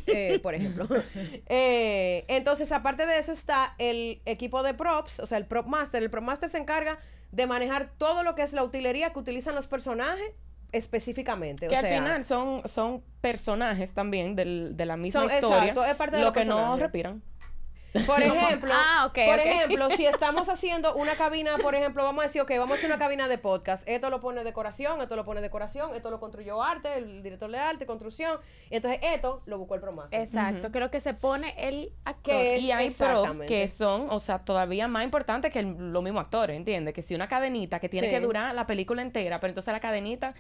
Eh, 0.07 0.39
por 0.43 0.55
ejemplo. 0.55 0.87
Eh, 1.49 2.25
entonces, 2.29 2.73
aparte 2.73 3.07
de 3.07 3.19
eso 3.19 3.33
está 3.33 3.75
el 3.79 4.21
equipo 4.27 4.63
de 4.63 4.75
props, 4.75 5.21
o 5.21 5.27
sea, 5.27 5.39
el 5.39 5.47
prop 5.47 5.67
master. 5.67 6.03
El 6.03 6.11
prop 6.11 6.25
master 6.25 6.49
se 6.49 6.59
encarga 6.59 6.99
de 7.33 7.47
manejar 7.47 7.91
todo 7.99 8.23
lo 8.23 8.35
que 8.35 8.43
es 8.43 8.53
la 8.53 8.63
utilería 8.63 9.13
que 9.13 9.19
utilizan 9.19 9.55
los 9.55 9.67
personajes 9.67 10.31
específicamente. 10.73 11.69
Que 11.69 11.75
o 11.75 11.79
al 11.79 11.87
sea, 11.87 11.99
final 12.03 12.25
son, 12.25 12.63
son 12.69 13.03
personajes 13.21 13.95
también 13.95 14.37
del- 14.37 14.77
de 14.77 14.87
la 14.87 14.97
misma 14.97 15.23
Son- 15.23 15.31
historia. 15.35 15.59
exacto, 15.59 15.85
es 15.85 15.95
parte 15.95 16.17
de 16.17 16.23
lo 16.23 16.33
que 16.33 16.45
no 16.45 16.77
respiran. 16.77 17.23
Por 18.07 18.23
ejemplo, 18.23 18.71
Ah, 18.75 19.11
por 19.15 19.39
ejemplo, 19.39 19.89
si 19.93 20.05
estamos 20.07 20.49
haciendo 20.49 20.95
una 20.97 21.17
cabina, 21.17 21.57
por 21.57 21.75
ejemplo, 21.75 22.05
vamos 22.05 22.23
a 22.25 22.27
decir, 22.27 22.43
ok, 22.43 22.51
vamos 22.59 22.73
a 22.73 22.75
hacer 22.75 22.91
una 22.91 22.99
cabina 22.99 23.27
de 23.29 23.39
podcast. 23.39 23.89
Esto 23.89 24.11
lo 24.11 24.21
pone 24.21 24.45
decoración, 24.45 25.01
esto 25.01 25.17
lo 25.17 25.25
pone 25.25 25.41
decoración, 25.41 25.95
esto 25.95 26.11
lo 26.11 26.21
construyó 26.21 26.63
arte, 26.63 26.99
el 26.99 27.23
director 27.23 27.51
de 27.51 27.59
arte, 27.59 27.87
construcción. 27.87 28.39
Entonces, 28.71 29.01
esto 29.03 29.43
lo 29.47 29.59
buscó 29.59 29.77
el 29.77 29.81
promaster. 29.81 30.21
Exacto, 30.21 30.71
que 30.71 30.81
lo 30.81 30.91
que 30.91 31.01
se 31.01 31.15
pone 31.15 31.55
el 31.57 31.93
actor. 32.05 32.35
Que 32.35 32.57
es- 32.57 32.63
y 32.65 32.71
hay 32.73 32.89
exactamente. 32.89 33.47
que 33.47 33.69
son, 33.69 34.09
o 34.11 34.19
sea, 34.21 34.41
todavía 34.41 34.89
más 34.89 35.05
importantes 35.05 35.51
que 35.53 35.61
el- 35.61 35.93
los 35.93 36.03
mismos 36.03 36.23
actores, 36.25 36.57
¿entiendes? 36.57 36.93
Que 36.93 37.01
si 37.03 37.15
una 37.15 37.29
cadenita 37.29 37.81
que 37.81 37.89
tiene 37.89 38.09
Sí. 38.09 38.15
que 38.15 38.21
durar 38.21 38.55
la 38.55 38.67
película 38.67 39.01
entera, 39.01 39.41
pero 39.41 39.51
entonces 39.53 39.73
la 39.73 39.81
cadenita 39.81 40.35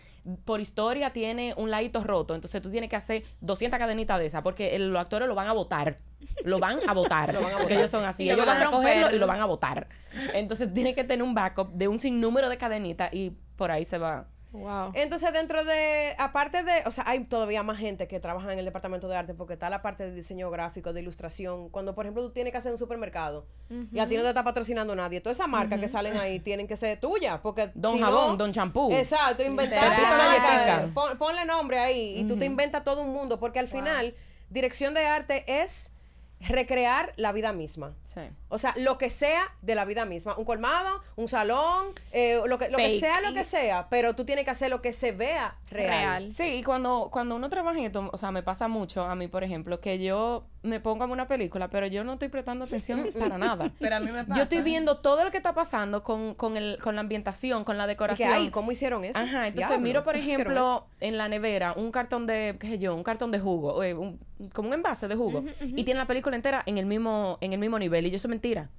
por 0.44 0.60
historia 0.60 1.12
tiene 1.12 1.54
un 1.56 1.70
ladito 1.70 2.04
roto, 2.04 2.34
entonces 2.34 2.60
tú 2.60 2.70
tienes 2.70 2.90
que 2.90 2.96
hacer 2.96 3.22
200 3.40 3.78
cadenitas 3.78 4.18
de 4.18 4.26
esas 4.26 4.42
porque 4.42 4.76
el- 4.76 4.90
los 4.92 5.00
actores 5.00 5.26
lo 5.28 5.34
van 5.34 5.48
a 5.48 5.52
votar. 5.52 5.96
Lo 6.44 6.58
van 6.58 6.78
a 6.88 6.92
votar. 6.92 7.34
Porque 7.58 7.74
ellos 7.74 7.90
son 7.90 8.04
así. 8.04 8.24
Y 8.24 8.30
ellos 8.30 8.46
van 8.46 8.62
a 8.62 8.68
a 8.68 8.70
cogerlo 8.70 9.14
y 9.14 9.18
lo 9.18 9.26
van 9.26 9.40
a 9.40 9.46
votar. 9.46 9.88
Entonces 10.34 10.72
tienes 10.72 10.94
que 10.94 11.04
tener 11.04 11.22
un 11.22 11.34
backup 11.34 11.72
de 11.72 11.88
un 11.88 11.98
sinnúmero 11.98 12.48
de 12.48 12.56
cadenitas 12.58 13.12
y 13.12 13.30
por 13.56 13.70
ahí 13.70 13.84
se 13.84 13.98
va. 13.98 14.26
Wow. 14.52 14.92
Entonces, 14.94 15.30
dentro 15.34 15.66
de, 15.66 16.14
aparte 16.18 16.62
de, 16.62 16.72
o 16.86 16.90
sea, 16.90 17.04
hay 17.06 17.24
todavía 17.24 17.62
más 17.62 17.78
gente 17.78 18.08
que 18.08 18.20
trabaja 18.20 18.50
en 18.54 18.58
el 18.58 18.64
departamento 18.64 19.06
de 19.06 19.14
arte 19.14 19.34
porque 19.34 19.52
está 19.52 19.68
la 19.68 19.82
parte 19.82 20.04
de 20.04 20.14
diseño 20.14 20.50
gráfico, 20.50 20.94
de 20.94 21.00
ilustración. 21.02 21.68
Cuando, 21.68 21.94
por 21.94 22.06
ejemplo, 22.06 22.22
tú 22.22 22.30
tienes 22.30 22.52
que 22.52 22.58
hacer 22.58 22.72
un 22.72 22.78
supermercado 22.78 23.44
y 23.92 23.98
a 23.98 24.06
ti 24.08 24.16
no 24.16 24.22
te 24.22 24.28
está 24.28 24.44
patrocinando 24.44 24.94
nadie, 24.96 25.20
todas 25.20 25.36
esas 25.36 25.48
marcas 25.48 25.78
que 25.78 25.88
salen 25.88 26.16
ahí 26.16 26.38
tienen 26.40 26.66
que 26.66 26.76
ser 26.76 26.98
tuyas 26.98 27.38
porque 27.42 27.70
Don 27.74 27.96
si 27.96 27.98
Jabón, 28.00 28.28
no- 28.30 28.36
Don 28.38 28.52
Champú. 28.52 28.90
Exacto, 28.92 29.42
inventar 29.42 29.90
Literal. 29.90 30.00
esa 30.00 30.16
marca, 30.16 30.88
pon- 30.94 31.18
ponle 31.18 31.44
nombre 31.44 31.78
ahí 31.78 32.20
y 32.20 32.24
tú 32.24 32.38
te 32.38 32.46
inventas 32.46 32.82
todo 32.82 33.02
un 33.02 33.12
mundo 33.12 33.38
porque 33.38 33.58
al 33.58 33.68
final, 33.68 34.14
dirección 34.48 34.94
de 34.94 35.04
arte 35.04 35.44
es 35.62 35.92
recrear 36.40 37.12
la 37.16 37.32
vida 37.32 37.52
misma. 37.52 37.94
Sí. 38.16 38.22
O 38.48 38.56
sea, 38.56 38.72
lo 38.78 38.96
que 38.96 39.10
sea 39.10 39.42
de 39.60 39.74
la 39.74 39.84
vida 39.84 40.06
misma. 40.06 40.34
Un 40.38 40.46
colmado, 40.46 41.02
un 41.16 41.28
salón, 41.28 41.88
eh, 42.12 42.40
lo, 42.46 42.56
que, 42.56 42.70
lo 42.70 42.78
que 42.78 42.98
sea, 42.98 43.20
lo 43.20 43.34
que 43.34 43.44
sea. 43.44 43.88
Pero 43.90 44.14
tú 44.16 44.24
tienes 44.24 44.46
que 44.46 44.50
hacer 44.50 44.70
lo 44.70 44.80
que 44.80 44.94
se 44.94 45.12
vea 45.12 45.56
real. 45.70 45.88
Real. 46.22 46.32
Sí, 46.32 46.44
y 46.44 46.62
cuando, 46.62 47.10
cuando 47.12 47.36
uno 47.36 47.50
trabaja 47.50 47.78
en 47.78 47.84
esto, 47.84 48.08
o 48.10 48.16
sea, 48.16 48.30
me 48.30 48.42
pasa 48.42 48.68
mucho 48.68 49.04
a 49.04 49.14
mí, 49.14 49.28
por 49.28 49.44
ejemplo, 49.44 49.80
que 49.80 49.98
yo 49.98 50.46
me 50.62 50.80
pongo 50.80 51.04
a 51.04 51.06
ver 51.06 51.12
una 51.12 51.28
película, 51.28 51.68
pero 51.68 51.86
yo 51.86 52.02
no 52.04 52.14
estoy 52.14 52.28
prestando 52.28 52.64
atención 52.64 53.06
para 53.18 53.36
nada. 53.36 53.70
Pero 53.78 53.96
a 53.96 54.00
mí 54.00 54.10
me 54.10 54.24
pasa. 54.24 54.36
Yo 54.38 54.42
estoy 54.44 54.62
viendo 54.62 54.96
todo 54.98 55.22
lo 55.22 55.30
que 55.30 55.36
está 55.36 55.52
pasando 55.54 56.02
con, 56.02 56.34
con, 56.34 56.56
el, 56.56 56.78
con 56.82 56.94
la 56.94 57.02
ambientación, 57.02 57.64
con 57.64 57.76
la 57.76 57.84
Y 57.84 57.86
que, 57.86 57.90
decoración. 57.90 58.32
ay, 58.32 58.48
¿cómo 58.50 58.72
hicieron 58.72 59.04
eso? 59.04 59.18
Ajá, 59.18 59.48
entonces 59.48 59.68
Diablo, 59.68 59.78
miro, 59.80 60.04
por 60.04 60.14
¿cómo 60.14 60.22
hicieron 60.24 60.40
ejemplo, 60.52 60.86
en 61.00 61.18
la 61.18 61.28
nevera 61.28 61.74
un 61.76 61.92
cartón 61.92 62.26
de, 62.26 62.56
qué 62.58 62.66
sé 62.66 62.78
yo, 62.78 62.94
un 62.94 63.02
cartón 63.02 63.30
de 63.30 63.38
jugo, 63.40 63.82
eh, 63.82 63.92
un- 63.94 64.18
como 64.52 64.68
un 64.68 64.74
envase 64.74 65.08
de 65.08 65.14
jugo, 65.16 65.44
y 65.62 65.84
tiene 65.84 65.98
la 65.98 66.06
película 66.06 66.36
entera 66.36 66.62
en 66.66 66.76
el 66.78 66.84
mismo, 66.86 67.38
en 67.40 67.52
el 67.54 67.58
mismo 67.58 67.78
nivel, 67.78 68.05
y 68.06 68.10
yo 68.10 68.16
eso 68.16 68.26
es 68.28 68.30
mentira. 68.30 68.70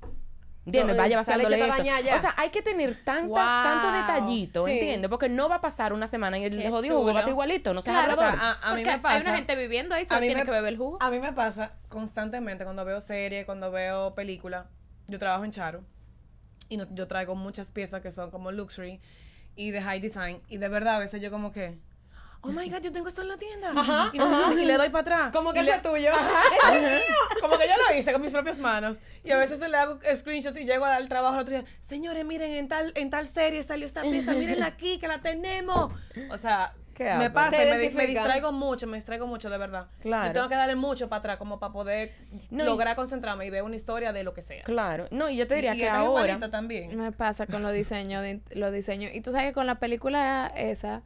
¿Entiendes? 0.66 0.98
No, 0.98 1.02
Vaya 1.02 1.16
basándole 1.16 1.56
está 1.58 1.78
eso. 1.78 2.16
O 2.18 2.20
sea, 2.20 2.34
hay 2.36 2.50
que 2.50 2.62
tener 2.62 2.96
tanta, 3.06 3.26
Wow. 3.28 3.36
tanto 3.64 3.92
detallito, 3.94 4.66
Sí. 4.66 4.72
¿entiendes? 4.72 5.10
Porque 5.10 5.30
no 5.30 5.48
va 5.48 5.56
a 5.56 5.62
pasar 5.62 5.94
una 5.94 6.08
semana 6.08 6.38
y 6.40 6.44
el 6.44 6.58
Qué 6.62 6.70
jodido 6.70 6.98
jugo 7.00 7.14
va 7.14 7.22
a 7.24 7.30
igualito, 7.30 7.74
no 7.74 7.82
seas 7.82 7.96
Claro, 8.06 8.14
O 8.14 8.16
sea, 8.18 8.30
hablador. 8.32 8.58
a, 8.64 8.70
a 8.72 8.76
mí 8.76 8.84
me 8.84 9.00
pasa. 9.00 9.16
hay 9.16 9.22
una 9.22 9.36
gente 9.38 9.56
viviendo 9.56 9.96
ahí, 9.96 10.02
a 10.02 10.06
se 10.06 10.14
mí 10.16 10.28
tiene 10.28 10.42
me- 10.42 10.44
que 10.46 10.52
beber 10.52 10.74
el 10.74 10.78
jugo. 10.78 10.98
A 11.00 11.10
mí 11.10 11.20
me 11.20 11.32
pasa 11.32 11.72
constantemente 11.88 12.66
cuando 12.66 12.84
veo 12.84 13.00
series, 13.00 13.46
cuando 13.46 13.72
veo 13.72 14.14
películas. 14.14 14.66
Yo 15.08 15.18
trabajo 15.18 15.46
en 15.46 15.52
Charo 15.52 15.84
y 16.68 16.76
no- 16.76 16.86
yo 16.94 17.08
traigo 17.08 17.34
muchas 17.34 17.72
piezas 17.72 18.02
que 18.02 18.12
son 18.12 18.30
como 18.30 18.52
luxury 18.52 19.00
y 19.56 19.72
de 19.72 19.82
high 19.82 20.02
design. 20.02 20.42
Y 20.50 20.58
de 20.58 20.68
verdad, 20.68 20.96
a 20.96 21.00
veces 21.00 21.22
yo 21.22 21.32
como 21.32 21.54
que, 21.54 21.78
oh 22.42 22.50
my 22.50 22.70
god, 22.70 22.82
yo 22.82 22.92
tengo 22.92 23.08
esto 23.08 23.22
en 23.22 23.28
la 23.28 23.38
tienda. 23.38 23.72
Ajá, 23.76 24.10
y, 24.14 24.18
no 24.18 24.30
sé 24.30 24.36
ajá. 24.36 24.54
y 24.54 24.66
le 24.66 24.78
doy 24.78 24.90
para 24.90 25.02
atrás. 25.02 25.32
Como 25.34 25.54
que 25.54 25.60
eso 25.62 25.72
es 25.72 25.82
tuyo. 25.82 26.12
como 27.42 27.58
que 27.58 27.68
yo 27.68 27.74
lo 27.90 27.98
hice 27.98 28.12
con 28.12 28.22
mis 28.22 28.32
propias 28.32 28.60
manos. 28.60 29.00
Y 29.24 29.32
a 29.32 29.38
veces 29.38 29.60
le 29.60 29.78
hago 29.78 30.00
screenshots 30.16 30.58
y 30.58 30.66
llego 30.66 30.86
al 30.86 31.08
trabajo 31.10 31.36
el 31.36 31.42
otro 31.42 31.56
día. 31.60 31.66
Señores, 31.82 32.26
miren, 32.26 32.52
en 32.52 32.68
tal, 32.68 32.92
en 32.96 33.10
tal 33.10 33.28
serie 33.28 33.62
salió 33.64 33.86
esta 33.86 34.02
pieza. 34.02 34.34
Mírenla 34.34 34.66
aquí, 34.68 35.00
que 35.00 35.08
la 35.08 35.22
tenemos. 35.22 35.92
O 36.32 36.38
sea, 36.38 36.74
¿Qué 36.98 37.14
me 37.14 37.30
pasa, 37.30 37.58
me, 37.60 37.92
me 37.92 38.08
distraigo 38.08 38.52
mucho, 38.52 38.88
me 38.88 38.96
distraigo 38.98 39.28
mucho, 39.28 39.52
de 39.52 39.60
verdad. 39.60 39.86
Claro. 40.00 40.28
Yo 40.30 40.34
tengo 40.34 40.50
que 40.50 40.56
darle 40.56 40.76
mucho 40.76 41.08
para 41.08 41.20
atrás 41.20 41.38
como 41.38 41.60
para 41.60 41.72
poder 41.72 42.12
No, 42.50 42.64
y- 42.64 42.66
lograr 42.66 42.96
concentrarme 42.96 43.46
y 43.46 43.52
ver 43.52 43.62
una 43.62 43.76
historia 43.76 44.14
de 44.14 44.24
lo 44.24 44.34
que 44.34 44.42
sea. 44.42 44.64
Claro. 44.64 45.08
No, 45.12 45.30
y 45.30 45.36
yo 45.36 45.46
te 45.46 45.54
diría 45.54 45.76
y, 45.76 45.78
que 45.78 45.90
ahora... 45.90 46.40
también. 46.50 46.98
Me 46.98 47.12
pasa 47.12 47.46
con 47.46 47.62
los 47.62 47.72
diseños, 47.72 48.24
de- 48.24 48.42
los 48.50 48.74
diseños. 48.74 49.12
Y 49.14 49.22
tú 49.22 49.32
sabes 49.32 49.46
que 49.50 49.54
con 49.54 49.68
la 49.68 49.76
película 49.76 50.52
esa, 50.56 51.04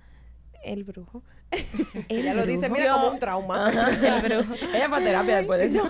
El 0.63 0.83
Brujo. 0.83 1.23
Ella 2.09 2.33
lo 2.33 2.45
dice, 2.45 2.69
mira, 2.69 2.85
Yo- 2.87 2.93
como 2.93 3.07
un 3.09 3.19
trauma. 3.19 3.69
El 3.69 4.21
brujo. 4.43 4.53
Ella 4.73 4.87
fue 4.89 4.97
a 4.99 5.03
terapia 5.03 5.35
después 5.37 5.59
de 5.59 5.65
eso. 5.77 5.89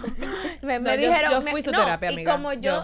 Me, 0.62 0.80
No, 0.80 0.90
me 0.92 1.02
yo- 1.02 1.10
dijeron. 1.10 1.32
yo 1.32 1.42
fui 1.44 1.62
su 1.62 1.72
no, 1.72 1.80
terapia, 1.82 2.10
Y 2.12 2.14
amiga. 2.16 2.32
como 2.34 2.54
yo, 2.54 2.84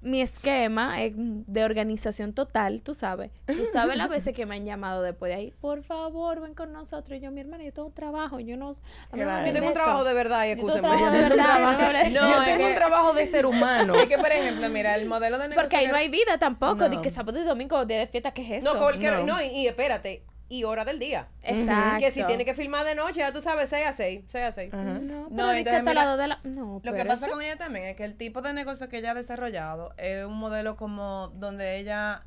mi 0.00 0.22
esquema 0.22 1.02
es 1.02 1.12
de 1.16 1.64
organización 1.64 2.32
total, 2.34 2.82
tú 2.82 2.94
sabes. 2.94 3.32
Tú 3.46 3.64
sabes 3.72 3.96
las 3.96 4.08
veces 4.08 4.32
que 4.32 4.46
me 4.46 4.54
han 4.54 4.64
llamado 4.64 5.02
después 5.02 5.30
de 5.30 5.34
ahí. 5.36 5.54
Por 5.60 5.82
favor, 5.82 6.40
ven 6.40 6.54
con 6.54 6.72
nosotros. 6.72 7.18
Y 7.18 7.20
yo, 7.20 7.32
mi 7.32 7.40
hermana, 7.40 7.64
yo 7.64 7.72
tengo 7.72 7.88
un 7.88 7.94
trabajo. 7.94 8.38
Yo 8.38 8.56
no. 8.56 8.70
no 8.70 8.74
Claro. 9.10 9.46
Yo 9.46 9.52
tengo 9.52 9.66
un 9.66 9.74
trabajo 9.74 10.04
de 10.04 10.14
verdad, 10.14 10.44
y 10.44 10.50
Yo 10.50 10.54
tengo 10.56 10.68
escúcheme. 10.68 10.96
trabajo 10.96 11.16
de 11.16 11.28
verdad, 11.28 12.08
no. 12.12 12.20
No, 12.20 12.30
yo 12.36 12.42
es 12.42 12.56
tengo 12.56 12.68
un 12.68 12.74
trabajo 12.76 13.12
de 13.14 13.26
ser 13.26 13.44
humano. 13.44 13.94
Es 13.96 14.06
que, 14.06 14.18
por 14.18 14.30
ejemplo, 14.30 14.68
mira, 14.68 14.94
el 14.94 15.06
modelo 15.06 15.36
de 15.38 15.48
negocio. 15.48 15.62
Porque 15.62 15.76
ahí 15.76 15.88
no 15.88 15.96
hay 15.96 16.08
vida 16.08 16.38
tampoco. 16.38 16.76
No. 16.76 16.88
De 16.90 17.00
que 17.02 17.10
sábado 17.10 17.40
y 17.40 17.44
domingo, 17.44 17.84
día 17.86 17.98
de 17.98 18.06
fiesta, 18.06 18.30
¿qué 18.32 18.42
es 18.42 18.62
eso? 18.64 18.72
No, 18.74 18.78
cualquier, 18.80 19.14
No. 19.20 19.26
no, 19.26 19.42
y, 19.42 19.46
y 19.48 19.66
espérate, 19.66 20.22
y 20.48 20.64
hora 20.64 20.84
del 20.84 20.98
día. 20.98 21.28
Exacto. 21.42 21.98
Que 22.00 22.10
si 22.10 22.24
tiene 22.24 22.44
que 22.44 22.54
filmar 22.54 22.84
de 22.86 22.94
noche, 22.94 23.20
ya 23.20 23.32
tú 23.32 23.42
sabes, 23.42 23.68
6 23.70 23.86
a 23.86 23.92
6, 23.92 24.24
6 24.26 24.44
a 24.44 24.52
6. 24.52 24.72
No, 24.72 25.28
No, 25.30 25.52
entonces, 25.52 25.84
mira, 25.84 26.16
de 26.16 26.26
la... 26.28 26.40
No, 26.44 26.80
Lo 26.82 26.92
que 26.94 27.04
pasa 27.04 27.26
eso- 27.26 27.34
con 27.34 27.42
ella 27.42 27.56
también 27.56 27.84
es 27.86 27.96
que 27.96 28.04
el 28.04 28.16
tipo 28.16 28.40
de 28.42 28.52
negocio 28.52 28.88
que 28.88 28.98
ella 28.98 29.10
ha 29.10 29.14
desarrollado 29.14 29.90
es 29.98 30.24
un 30.24 30.38
modelo 30.38 30.76
como 30.76 31.28
donde 31.34 31.76
ella 31.78 32.24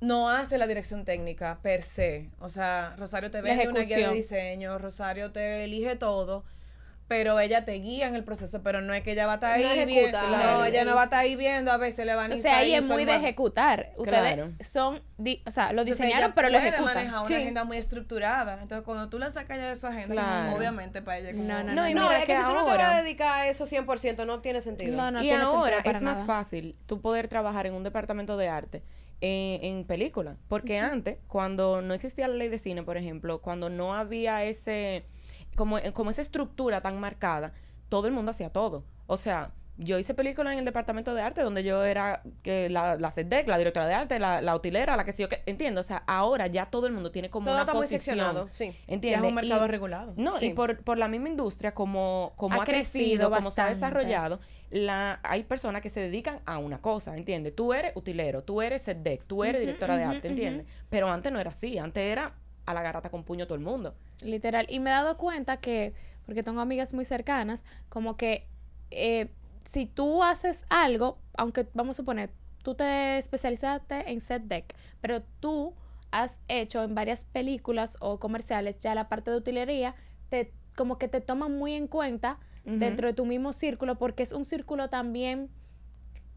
no 0.00 0.30
hace 0.30 0.56
la 0.58 0.66
dirección 0.66 1.04
técnica 1.04 1.58
per 1.62 1.82
se. 1.82 2.30
O 2.40 2.48
sea, 2.48 2.94
Rosario 2.98 3.30
te 3.30 3.40
vende 3.42 3.68
una 3.68 3.80
guía 3.80 4.08
de 4.08 4.14
diseño, 4.14 4.78
Rosario 4.78 5.30
te 5.32 5.64
elige 5.64 5.96
todo, 5.96 6.44
pero 7.10 7.40
ella 7.40 7.64
te 7.64 7.72
guía 7.72 8.06
en 8.06 8.14
el 8.14 8.22
proceso, 8.22 8.62
pero 8.62 8.82
no 8.82 8.94
es 8.94 9.02
que 9.02 9.10
ella 9.10 9.26
va 9.26 9.32
a 9.32 9.34
estar 9.34 9.52
ahí 9.54 9.64
No 9.64 9.84
viendo. 9.84 10.22
No, 10.22 10.64
ella 10.64 10.84
no 10.84 10.94
va 10.94 11.00
a 11.00 11.04
estar 11.06 11.18
ahí 11.18 11.34
viendo, 11.34 11.72
a 11.72 11.76
veces 11.76 12.06
le 12.06 12.14
van 12.14 12.30
a 12.30 12.34
Entonces 12.36 12.52
ahí 12.52 12.72
es 12.72 12.84
muy 12.84 13.04
de 13.04 13.16
ejecutar. 13.16 13.90
Ustedes 13.96 14.20
Claro. 14.34 14.52
son, 14.60 15.02
di- 15.18 15.42
o 15.44 15.50
sea, 15.50 15.72
lo 15.72 15.82
Entonces, 15.82 15.98
diseñaron, 15.98 16.26
ella 16.26 16.34
pero 16.36 16.50
lo 16.50 16.58
ejecutan. 16.58 16.84
manejar 16.84 17.18
una 17.18 17.26
Sí. 17.26 17.34
agenda 17.34 17.64
muy 17.64 17.78
estructurada. 17.78 18.60
Entonces, 18.62 18.84
cuando 18.84 19.08
tú 19.08 19.18
la 19.18 19.32
sacas 19.32 19.58
ya 19.58 19.68
de 19.70 19.74
su 19.74 19.88
agenda, 19.88 20.14
Claro. 20.14 20.56
obviamente 20.56 21.02
para 21.02 21.18
ella 21.18 21.32
como... 21.32 21.42
No, 21.42 21.64
no, 21.64 21.72
No, 21.74 21.88
y 21.88 21.94
No, 21.94 22.02
mira 22.04 22.14
es 22.20 22.26
que, 22.26 22.32
que 22.32 22.38
si 22.38 22.44
tú 22.44 22.48
no 22.54 22.64
te 22.64 22.70
ahora- 22.70 22.84
vas 22.86 22.94
a 22.94 23.02
dedicar 23.02 23.40
a 23.40 23.46
eso 23.48 23.66
100%, 23.66 24.24
no 24.24 24.38
tiene 24.40 24.60
sentido. 24.60 24.96
No, 24.96 25.10
no 25.10 25.18
y 25.18 25.22
tiene 25.22 25.42
ahora 25.42 25.78
sentido 25.78 25.82
para 25.84 25.96
es 25.98 26.02
más 26.04 26.24
fácil 26.24 26.76
tú 26.86 27.00
poder 27.00 27.26
trabajar 27.26 27.66
en 27.66 27.74
un 27.74 27.82
departamento 27.82 28.36
de 28.36 28.48
arte 28.48 28.84
eh, 29.20 29.58
en 29.64 29.84
película. 29.84 30.36
Porque 30.46 30.78
antes, 30.78 31.18
cuando 31.26 31.82
no 31.82 31.92
existía 31.92 32.28
la 32.28 32.36
ley 32.36 32.46
de 32.48 32.58
cine, 32.60 32.84
por 32.84 32.96
ejemplo, 32.96 33.40
cuando 33.40 33.68
no 33.68 33.94
había 33.94 34.44
ese, 34.44 35.04
como, 35.60 35.76
eh, 35.76 35.92
como 35.92 36.08
esa 36.10 36.22
estructura 36.22 36.80
tan 36.80 36.98
marcada, 36.98 37.52
todo 37.90 38.06
el 38.06 38.14
mundo 38.14 38.30
hacía 38.30 38.48
todo. 38.50 38.82
O 39.06 39.18
sea, 39.18 39.50
yo 39.76 39.98
hice 39.98 40.14
películas 40.14 40.54
en 40.54 40.58
el 40.60 40.64
departamento 40.64 41.14
de 41.14 41.20
arte 41.20 41.42
donde 41.42 41.62
yo 41.62 41.84
era 41.84 42.22
que 42.42 42.70
la, 42.70 42.96
la 42.96 43.10
SEDEC, 43.10 43.46
la 43.46 43.58
directora 43.58 43.86
de 43.86 43.92
arte, 43.92 44.18
la, 44.18 44.40
la 44.40 44.56
utilera, 44.56 44.96
la 44.96 45.04
que 45.04 45.12
sí 45.12 45.22
yo 45.22 45.28
que 45.28 45.42
entiendo. 45.44 45.82
O 45.82 45.84
sea, 45.84 46.02
ahora 46.06 46.46
ya 46.46 46.64
todo 46.66 46.86
el 46.86 46.94
mundo 46.94 47.10
tiene 47.10 47.28
como 47.28 47.44
Todo 47.46 47.56
una 47.56 47.62
está 47.62 47.74
muy 47.74 47.82
posición. 47.82 48.00
seccionado, 48.00 48.48
sí. 48.48 48.64
Ya 48.66 48.70
es 48.70 48.76
¿Entiendes? 48.88 49.28
un 49.28 49.34
mercado 49.34 49.66
Y- 49.66 49.68
regulado. 49.68 50.12
no, 50.16 50.38
Sí. 50.38 50.46
y 50.46 50.54
por, 50.54 50.82
por 50.82 50.96
la 50.96 51.08
misma 51.08 51.28
industria, 51.28 51.74
como, 51.74 52.32
como 52.36 52.58
Ha 52.58 52.62
ha, 52.62 52.64
crecido, 52.66 53.28
crecido 53.28 53.30
como 53.30 53.50
se 53.50 53.60
ha 53.60 53.66
desarrollado, 53.68 54.38
la, 54.70 55.20
hay 55.22 55.42
personas 55.42 55.82
que 55.82 55.90
se 55.90 56.00
dedican 56.00 56.40
a 56.46 56.56
una 56.56 56.80
cosa, 56.80 57.14
¿entiendes? 57.18 57.54
Tú 57.54 57.74
eres 57.74 57.92
utilero, 57.96 58.42
tú 58.44 58.62
eres 58.62 58.80
SEDEC, 58.82 59.24
tú 59.26 59.44
eres 59.44 59.60
directora 59.60 59.98
de 59.98 60.04
arte, 60.04 60.28
¿entiendes? 60.28 60.66
Pero 60.88 61.10
antes 61.10 61.30
no 61.30 61.38
era 61.38 61.50
así, 61.50 61.76
antes 61.78 62.02
era 62.02 62.32
a 62.66 62.72
la 62.74 62.80
garata 62.82 63.10
con 63.10 63.24
puño 63.24 63.46
todo 63.46 63.56
el 63.56 63.64
mundo. 63.64 63.94
Literal. 64.22 64.66
Y 64.68 64.80
me 64.80 64.90
he 64.90 64.92
dado 64.92 65.16
cuenta 65.16 65.58
que, 65.58 65.94
porque 66.26 66.42
tengo 66.42 66.60
amigas 66.60 66.92
muy 66.92 67.04
cercanas, 67.04 67.64
como 67.88 68.16
que 68.16 68.46
eh, 68.90 69.28
si 69.64 69.86
tú 69.86 70.22
haces 70.22 70.64
algo, 70.68 71.18
aunque 71.36 71.68
vamos 71.74 71.96
a 71.96 71.98
suponer, 71.98 72.30
tú 72.62 72.74
te 72.74 73.18
especializaste 73.18 74.10
en 74.10 74.20
set 74.20 74.42
deck, 74.44 74.74
pero 75.00 75.22
tú 75.40 75.74
has 76.10 76.40
hecho 76.48 76.82
en 76.82 76.94
varias 76.94 77.24
películas 77.24 77.96
o 78.00 78.18
comerciales 78.18 78.78
ya 78.78 78.94
la 78.94 79.08
parte 79.08 79.30
de 79.30 79.36
utilería, 79.36 79.94
te, 80.28 80.52
como 80.76 80.98
que 80.98 81.08
te 81.08 81.20
toman 81.20 81.56
muy 81.56 81.74
en 81.74 81.86
cuenta 81.86 82.38
dentro 82.64 83.08
de 83.08 83.14
tu 83.14 83.24
mismo 83.24 83.52
círculo, 83.52 83.96
porque 83.96 84.22
es 84.22 84.32
un 84.32 84.44
círculo 84.44 84.90
también 84.90 85.50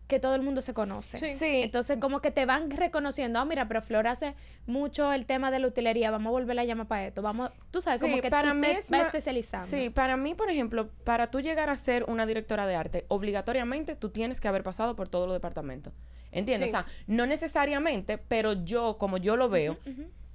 que 0.08 0.20
todo 0.20 0.36
el 0.36 0.42
mundo 0.42 0.62
se 0.62 0.74
conoce. 0.74 1.18
Sí. 1.18 1.34
Sí. 1.36 1.62
Entonces, 1.63 1.98
como 2.00 2.20
que 2.22 2.30
te 2.32 2.46
van 2.46 2.70
reconociendo, 2.70 3.39
ah, 3.39 3.46
mira, 3.46 3.68
pero 3.68 3.82
Flor 3.82 4.08
hace 4.08 4.36
mucho 4.66 5.12
el 5.13 5.26
tema 5.26 5.50
de 5.50 5.60
la 5.60 5.68
utilería, 5.68 6.12
vamos 6.12 6.28
a 6.28 6.32
volver 6.32 6.60
a 6.60 6.63
llamar 6.66 6.88
para 6.88 7.08
esto, 7.08 7.22
vamos, 7.22 7.52
tú 7.72 7.82
sabes, 7.82 8.00
como 8.02 8.20
que 8.22 8.30
para 8.30 8.50
tú 8.50 8.56
mí 8.56 8.62
te 8.68 8.72
es 8.72 8.89
vas 8.89 9.00
ma- 9.02 9.06
especializando. 9.08 9.66
Sí, 9.66 9.89
para 9.89 10.18
mí, 10.18 10.36
por 10.36 10.50
ejemplo, 10.50 10.89
para 11.06 11.32
tú 11.32 11.39
llegar 11.39 11.70
a 11.70 11.76
ser 11.78 12.04
una 12.06 12.26
directora 12.26 12.68
de 12.68 12.76
arte, 12.76 13.06
obligatoriamente 13.08 13.96
tú 13.96 14.10
tienes 14.10 14.39
que 14.42 14.48
haber 14.48 14.63
pasado 14.63 14.96
por 14.96 15.08
todos 15.08 15.26
los 15.28 15.36
departamentos. 15.36 15.94
¿Entiendes? 16.32 16.72
Sí. 16.72 16.76
O 16.76 16.80
sea, 16.80 16.86
no 17.08 17.26
necesariamente, 17.26 18.18
pero 18.18 18.54
yo, 18.54 18.98
como 18.98 19.18
yo 19.18 19.36
lo 19.38 19.50
veo, 19.50 19.78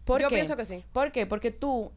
¿Por 0.04 0.22
Yo 0.22 0.28
qué? 0.31 0.37
pienso 0.37 0.57
que 0.57 0.64
sí. 0.64 0.83
¿Por 0.94 1.12
qué? 1.12 1.26
Porque 1.26 1.50
tú, 1.50 1.92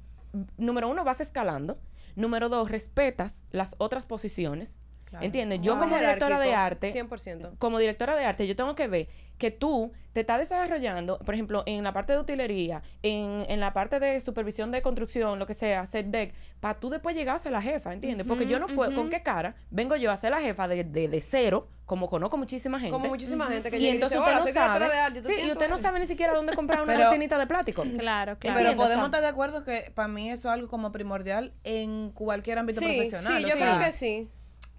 número 0.57 0.89
uno, 0.89 1.05
vas 1.05 1.21
escalando. 1.21 1.77
Número 2.17 2.49
dos, 2.49 2.69
respetas 2.69 3.45
las 3.51 3.75
otras 3.77 4.05
posiciones. 4.05 4.79
Claro. 5.11 5.25
¿Entiendes? 5.25 5.59
Yo 5.61 5.77
como 5.77 5.97
directora 5.97 6.39
de 6.39 6.53
arte, 6.53 6.91
100%. 6.93 7.57
como 7.57 7.77
directora 7.79 8.15
de 8.15 8.23
arte, 8.23 8.47
yo 8.47 8.55
tengo 8.55 8.75
que 8.75 8.87
ver 8.87 9.09
que 9.37 9.51
tú 9.51 9.91
te 10.13 10.21
estás 10.21 10.39
desarrollando, 10.39 11.17
por 11.19 11.33
ejemplo, 11.33 11.63
en 11.65 11.83
la 11.83 11.91
parte 11.91 12.13
de 12.13 12.19
utilería, 12.19 12.81
en, 13.03 13.43
en 13.49 13.59
la 13.59 13.73
parte 13.73 13.99
de 13.99 14.21
supervisión 14.21 14.71
de 14.71 14.81
construcción, 14.81 15.37
lo 15.37 15.45
que 15.47 15.53
sea, 15.53 15.85
set 15.85 16.05
deck, 16.07 16.33
para 16.61 16.79
tú 16.79 16.89
después 16.89 17.13
llegar 17.15 17.35
a 17.35 17.39
ser 17.39 17.51
la 17.51 17.61
jefa, 17.61 17.91
¿entiendes? 17.91 18.25
Porque 18.25 18.45
yo 18.45 18.57
no 18.59 18.67
puedo, 18.67 18.95
¿con 18.95 19.09
qué 19.09 19.21
cara 19.21 19.55
vengo 19.69 19.95
yo 19.97 20.11
a 20.11 20.17
ser 20.17 20.31
la 20.31 20.39
jefa 20.41 20.67
de, 20.69 20.83
de, 20.85 21.07
de 21.09 21.21
cero, 21.21 21.67
como 21.85 22.07
conozco 22.07 22.37
muchísima 22.37 22.79
gente? 22.79 22.93
Como 22.93 23.07
muchísima 23.07 23.47
gente 23.47 23.69
que 23.69 23.77
y 23.77 23.79
llega 23.81 23.91
y 23.91 23.95
entonces 23.95 24.17
dice, 24.17 24.29
usted 24.31 24.31
hola, 24.31 24.39
no 24.39 24.43
soy 24.43 24.53
directora 24.53 24.85
sabe, 24.85 24.95
de 24.95 25.01
arte. 25.01 25.21
¿tú 25.21 25.27
sí, 25.27 25.33
y 25.45 25.51
usted 25.51 25.69
no 25.69 25.77
sabe 25.77 25.99
ni 25.99 26.05
siquiera 26.05 26.33
dónde 26.33 26.53
comprar 26.53 26.81
una 26.83 26.95
cortinita 26.95 27.37
de 27.37 27.47
plástico. 27.47 27.83
Claro, 27.97 28.37
claro. 28.37 28.57
Pero 28.57 28.75
podemos 28.77 29.05
estar 29.05 29.21
de 29.21 29.27
acuerdo 29.27 29.65
que 29.65 29.91
para 29.93 30.07
mí 30.07 30.31
eso 30.31 30.47
es 30.49 30.53
algo 30.53 30.69
como 30.69 30.91
primordial 30.93 31.53
en 31.63 32.11
cualquier 32.11 32.59
ámbito 32.59 32.79
Sí, 32.79 32.85
profesional. 32.85 33.33
sí, 33.37 33.41
yo 33.49 33.55
sea, 33.55 33.57
creo 33.57 33.79
que 33.79 33.91
sí. 33.91 34.29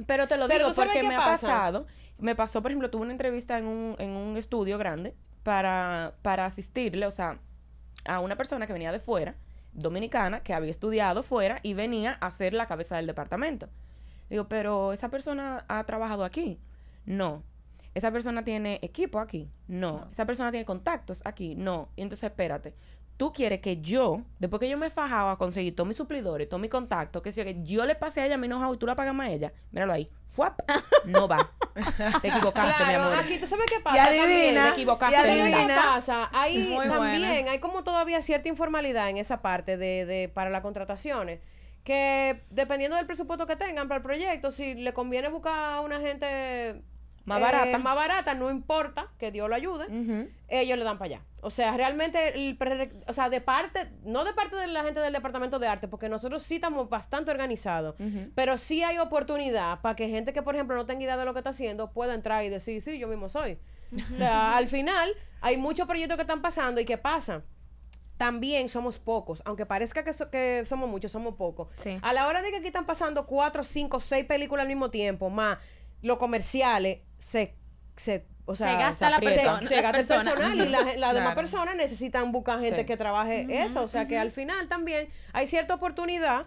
Pero 0.06 0.28
te 0.28 0.36
lo 0.36 0.48
digo 0.48 0.68
¿tú 0.68 0.74
sabes 0.74 0.92
porque 0.92 1.08
me 1.08 1.14
ha 1.14 1.18
pasa? 1.18 1.46
pasado. 1.46 1.86
Me 2.18 2.34
pasó, 2.34 2.62
por 2.62 2.70
ejemplo, 2.70 2.90
tuve 2.90 3.02
una 3.02 3.12
entrevista 3.12 3.58
en 3.58 3.66
un, 3.66 3.96
en 3.98 4.10
un 4.10 4.36
estudio 4.36 4.78
grande 4.78 5.14
para, 5.42 6.14
para 6.22 6.46
asistirle, 6.46 7.06
o 7.06 7.10
sea, 7.10 7.38
a 8.04 8.20
una 8.20 8.36
persona 8.36 8.66
que 8.66 8.72
venía 8.72 8.92
de 8.92 9.00
fuera, 9.00 9.34
dominicana, 9.72 10.40
que 10.40 10.54
había 10.54 10.70
estudiado 10.70 11.22
fuera 11.22 11.58
y 11.62 11.74
venía 11.74 12.12
a 12.12 12.30
ser 12.30 12.52
la 12.54 12.66
cabeza 12.66 12.96
del 12.96 13.06
departamento. 13.06 13.68
Digo, 14.30 14.48
pero 14.48 14.92
esa 14.92 15.08
persona 15.10 15.64
ha 15.68 15.84
trabajado 15.84 16.24
aquí. 16.24 16.60
No. 17.04 17.42
Esa 17.94 18.10
persona 18.10 18.44
tiene 18.44 18.78
equipo 18.82 19.18
aquí. 19.18 19.50
No. 19.68 20.08
Esa 20.10 20.24
persona 20.24 20.50
tiene 20.50 20.64
contactos 20.64 21.20
aquí. 21.24 21.54
No. 21.54 21.90
Y 21.96 22.02
entonces, 22.02 22.30
espérate. 22.30 22.74
Tú 23.22 23.32
quieres 23.32 23.60
que 23.60 23.80
yo, 23.80 24.22
después 24.40 24.58
que 24.58 24.68
yo 24.68 24.76
me 24.76 24.90
fajaba 24.90 25.30
a 25.30 25.36
conseguir 25.36 25.76
todos 25.76 25.86
mis 25.86 25.96
suplidores, 25.96 26.48
todos 26.48 26.60
mis 26.60 26.70
contactos, 26.72 27.22
que 27.22 27.30
yo, 27.30 27.44
que 27.44 27.62
yo 27.62 27.86
le 27.86 27.94
pase 27.94 28.20
a 28.20 28.26
ella 28.26 28.36
mi 28.36 28.48
know-how 28.48 28.74
y 28.74 28.78
tú 28.78 28.84
la 28.84 28.96
pagas 28.96 29.14
más 29.14 29.28
a 29.28 29.30
ella. 29.30 29.52
Míralo 29.70 29.92
ahí. 29.92 30.10
¡Fuap! 30.26 30.58
No 31.04 31.28
va. 31.28 31.52
Te 32.20 32.26
equivocaste, 32.28 32.82
mi 32.82 32.90
Claro, 32.90 33.02
amor. 33.04 33.18
aquí 33.18 33.38
tú 33.38 33.46
sabes 33.46 33.66
qué 33.66 33.78
pasa. 33.78 33.96
Y 34.12 34.18
también? 34.18 34.24
adivina, 34.40 34.64
te 34.66 34.70
equivocaste, 34.72 35.14
y 35.16 35.20
¿Sabes 35.20 35.36
qué 35.36 35.54
adivina. 35.54 35.74
pasa? 35.82 36.30
Hay 36.32 36.58
Muy 36.64 36.88
también, 36.88 37.20
buena. 37.22 37.50
hay 37.52 37.60
como 37.60 37.84
todavía 37.84 38.20
cierta 38.22 38.48
informalidad 38.48 39.08
en 39.08 39.18
esa 39.18 39.40
parte 39.40 39.76
de, 39.76 40.04
de 40.04 40.28
para 40.28 40.50
las 40.50 40.62
contrataciones. 40.62 41.38
Que 41.84 42.42
dependiendo 42.50 42.96
del 42.96 43.06
presupuesto 43.06 43.46
que 43.46 43.54
tengan 43.54 43.86
para 43.86 43.98
el 43.98 44.02
proyecto, 44.02 44.50
si 44.50 44.74
le 44.74 44.92
conviene 44.92 45.28
buscar 45.28 45.74
a 45.74 45.80
una 45.80 46.00
gente 46.00 46.82
Más 47.24 47.38
eh, 47.38 47.42
barata. 47.42 47.78
más 47.78 47.94
barata, 47.96 48.34
no 48.34 48.50
importa 48.50 49.08
que 49.18 49.30
Dios 49.30 49.48
lo 49.48 49.54
ayude, 49.54 49.86
ellos 50.48 50.76
le 50.78 50.84
dan 50.84 50.98
para 50.98 51.06
allá. 51.16 51.24
O 51.40 51.50
sea, 51.50 51.76
realmente, 51.76 52.34
el 52.34 52.56
pre- 52.56 52.92
o 53.06 53.12
sea, 53.12 53.28
de 53.30 53.40
parte, 53.40 53.90
no 54.04 54.24
de 54.24 54.32
parte 54.32 54.56
de 54.56 54.66
la 54.66 54.82
gente 54.84 55.00
del 55.00 55.12
departamento 55.12 55.58
de 55.58 55.66
arte, 55.68 55.88
porque 55.88 56.08
nosotros 56.08 56.42
sí 56.42 56.56
estamos 56.56 56.88
bastante 56.88 57.30
organizados, 57.30 57.94
pero 58.34 58.58
sí 58.58 58.82
hay 58.82 58.98
oportunidad 58.98 59.80
para 59.82 59.94
que 59.96 60.08
gente 60.08 60.32
que, 60.32 60.42
por 60.42 60.54
ejemplo, 60.54 60.76
no 60.76 60.84
tenga 60.86 61.02
idea 61.04 61.16
de 61.16 61.24
lo 61.24 61.32
que 61.32 61.40
está 61.40 61.50
haciendo 61.50 61.92
pueda 61.92 62.14
entrar 62.14 62.44
y 62.44 62.48
decir, 62.48 62.82
sí, 62.82 62.98
yo 62.98 63.08
mismo 63.08 63.28
soy. 63.28 63.58
O 64.12 64.16
sea, 64.16 64.56
al 64.56 64.68
final, 64.68 65.12
hay 65.40 65.56
muchos 65.56 65.86
proyectos 65.86 66.16
que 66.16 66.22
están 66.22 66.42
pasando 66.42 66.80
y 66.80 66.84
que 66.84 66.98
pasan. 66.98 67.44
También 68.16 68.68
somos 68.68 68.98
pocos, 69.00 69.42
aunque 69.46 69.66
parezca 69.66 70.04
que, 70.04 70.12
so- 70.12 70.30
que 70.30 70.62
somos 70.66 70.88
muchos, 70.88 71.10
somos 71.10 71.34
pocos. 71.34 71.68
Sí. 71.82 71.98
A 72.02 72.12
la 72.12 72.26
hora 72.28 72.40
de 72.42 72.50
que 72.50 72.58
aquí 72.58 72.66
están 72.66 72.86
pasando 72.86 73.26
cuatro, 73.26 73.64
cinco, 73.64 74.00
seis 74.00 74.24
películas 74.26 74.62
al 74.62 74.68
mismo 74.68 74.90
tiempo, 74.90 75.28
más 75.28 75.58
los 76.02 76.18
comerciales, 76.18 76.98
se, 77.26 77.54
se, 77.96 78.26
o 78.44 78.54
sea, 78.54 78.72
Se 78.72 78.78
gasta 78.78 79.10
la 79.10 79.16
aprieta. 79.16 79.58
persona. 79.58 79.68
se, 79.68 79.80
gasta 79.82 79.98
el 80.00 80.06
personal 80.06 80.56
y 80.60 80.68
la- 80.68 80.80
las 80.96 80.96
demás 80.96 81.12
Claro. 81.14 81.34
personas 81.36 81.76
necesitan 81.76 82.32
buscar 82.32 82.60
gente 82.60 82.80
Sí. 82.80 82.86
que 82.86 82.96
trabaje 82.96 83.46
eso. 83.48 83.82
O 83.82 83.88
sea 83.88 84.06
que 84.08 84.18
al 84.18 84.30
final 84.32 84.68
también 84.68 85.08
hay 85.32 85.46
cierta 85.46 85.74
oportunidad 85.74 86.46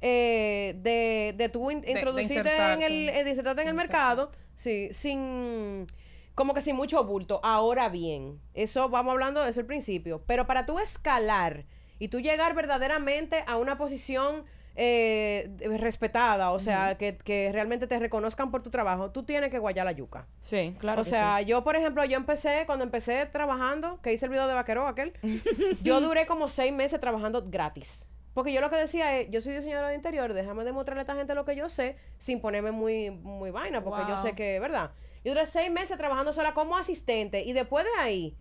eh, 0.00 0.74
de, 0.78 1.32
de 1.36 1.48
tú 1.48 1.70
in- 1.70 1.80
de 1.80 1.92
introducirte 1.92 2.50
en 2.72 2.82
el, 2.82 3.08
eh, 3.08 3.20
en 3.20 3.68
el 3.68 3.74
mercado, 3.74 4.32
sí, 4.56 4.88
sin 4.92 5.86
como 6.34 6.54
que 6.54 6.60
sin 6.60 6.74
mucho 6.76 7.04
bulto. 7.04 7.40
Ahora 7.44 7.88
bien, 7.88 8.40
eso 8.54 8.88
vamos 8.88 9.12
hablando 9.12 9.42
de 9.44 9.50
eso 9.50 9.60
al 9.60 9.66
principio, 9.66 10.22
pero 10.26 10.46
para 10.46 10.64
tú 10.66 10.78
escalar 10.78 11.66
y 12.00 12.08
tú 12.08 12.20
llegar 12.20 12.54
verdaderamente 12.54 13.44
a 13.46 13.56
una 13.58 13.76
posición 13.78 14.44
eh, 14.74 15.50
respetada, 15.78 16.50
o 16.50 16.60
sea, 16.60 16.96
que, 16.96 17.16
que 17.16 17.50
realmente 17.52 17.86
te 17.86 17.98
reconozcan 17.98 18.50
por 18.50 18.62
tu 18.62 18.70
trabajo, 18.70 19.10
tú 19.10 19.22
tienes 19.22 19.50
que 19.50 19.58
guayar 19.58 19.84
la 19.84 19.92
yuca. 19.92 20.26
Sí, 20.40 20.74
claro. 20.78 21.02
o 21.02 21.04
sea, 21.04 21.42
yo, 21.42 21.62
por 21.64 21.76
ejemplo, 21.76 22.04
yo 22.04 22.16
empecé, 22.16 22.64
cuando 22.66 22.84
empecé 22.84 23.26
trabajando, 23.26 24.00
que 24.00 24.12
hice 24.12 24.26
el 24.26 24.30
video 24.30 24.46
de 24.46 24.54
vaquero 24.54 24.86
aquel, 24.86 25.12
yo 25.82 26.00
duré 26.00 26.26
como 26.26 26.48
seis 26.48 26.72
meses 26.72 27.00
trabajando 27.00 27.44
gratis. 27.48 28.08
Porque 28.34 28.52
yo 28.52 28.62
lo 28.62 28.70
que 28.70 28.76
decía 28.76 29.18
es, 29.18 29.30
yo 29.30 29.42
soy 29.42 29.52
diseñadora 29.52 29.88
de 29.88 29.94
interior, 29.94 30.32
déjame 30.32 30.64
demostrarle 30.64 31.00
a 31.00 31.02
esta 31.02 31.14
gente 31.14 31.34
lo 31.34 31.44
que 31.44 31.54
yo 31.54 31.68
sé, 31.68 31.96
sin 32.16 32.40
ponerme 32.40 32.70
muy, 32.72 33.10
muy 33.10 33.50
vaina, 33.50 33.84
porque 33.84 34.04
yo 34.08 34.16
sé 34.16 34.34
que, 34.34 34.58
¿verdad? 34.58 34.92
Yo 35.22 35.32
duré 35.32 35.46
seis 35.46 35.70
meses 35.70 35.98
trabajando 35.98 36.32
sola 36.32 36.54
como 36.54 36.78
asistente, 36.78 37.44
y 37.44 37.52
después 37.52 37.84
de 37.84 38.00
ahí, 38.00 38.38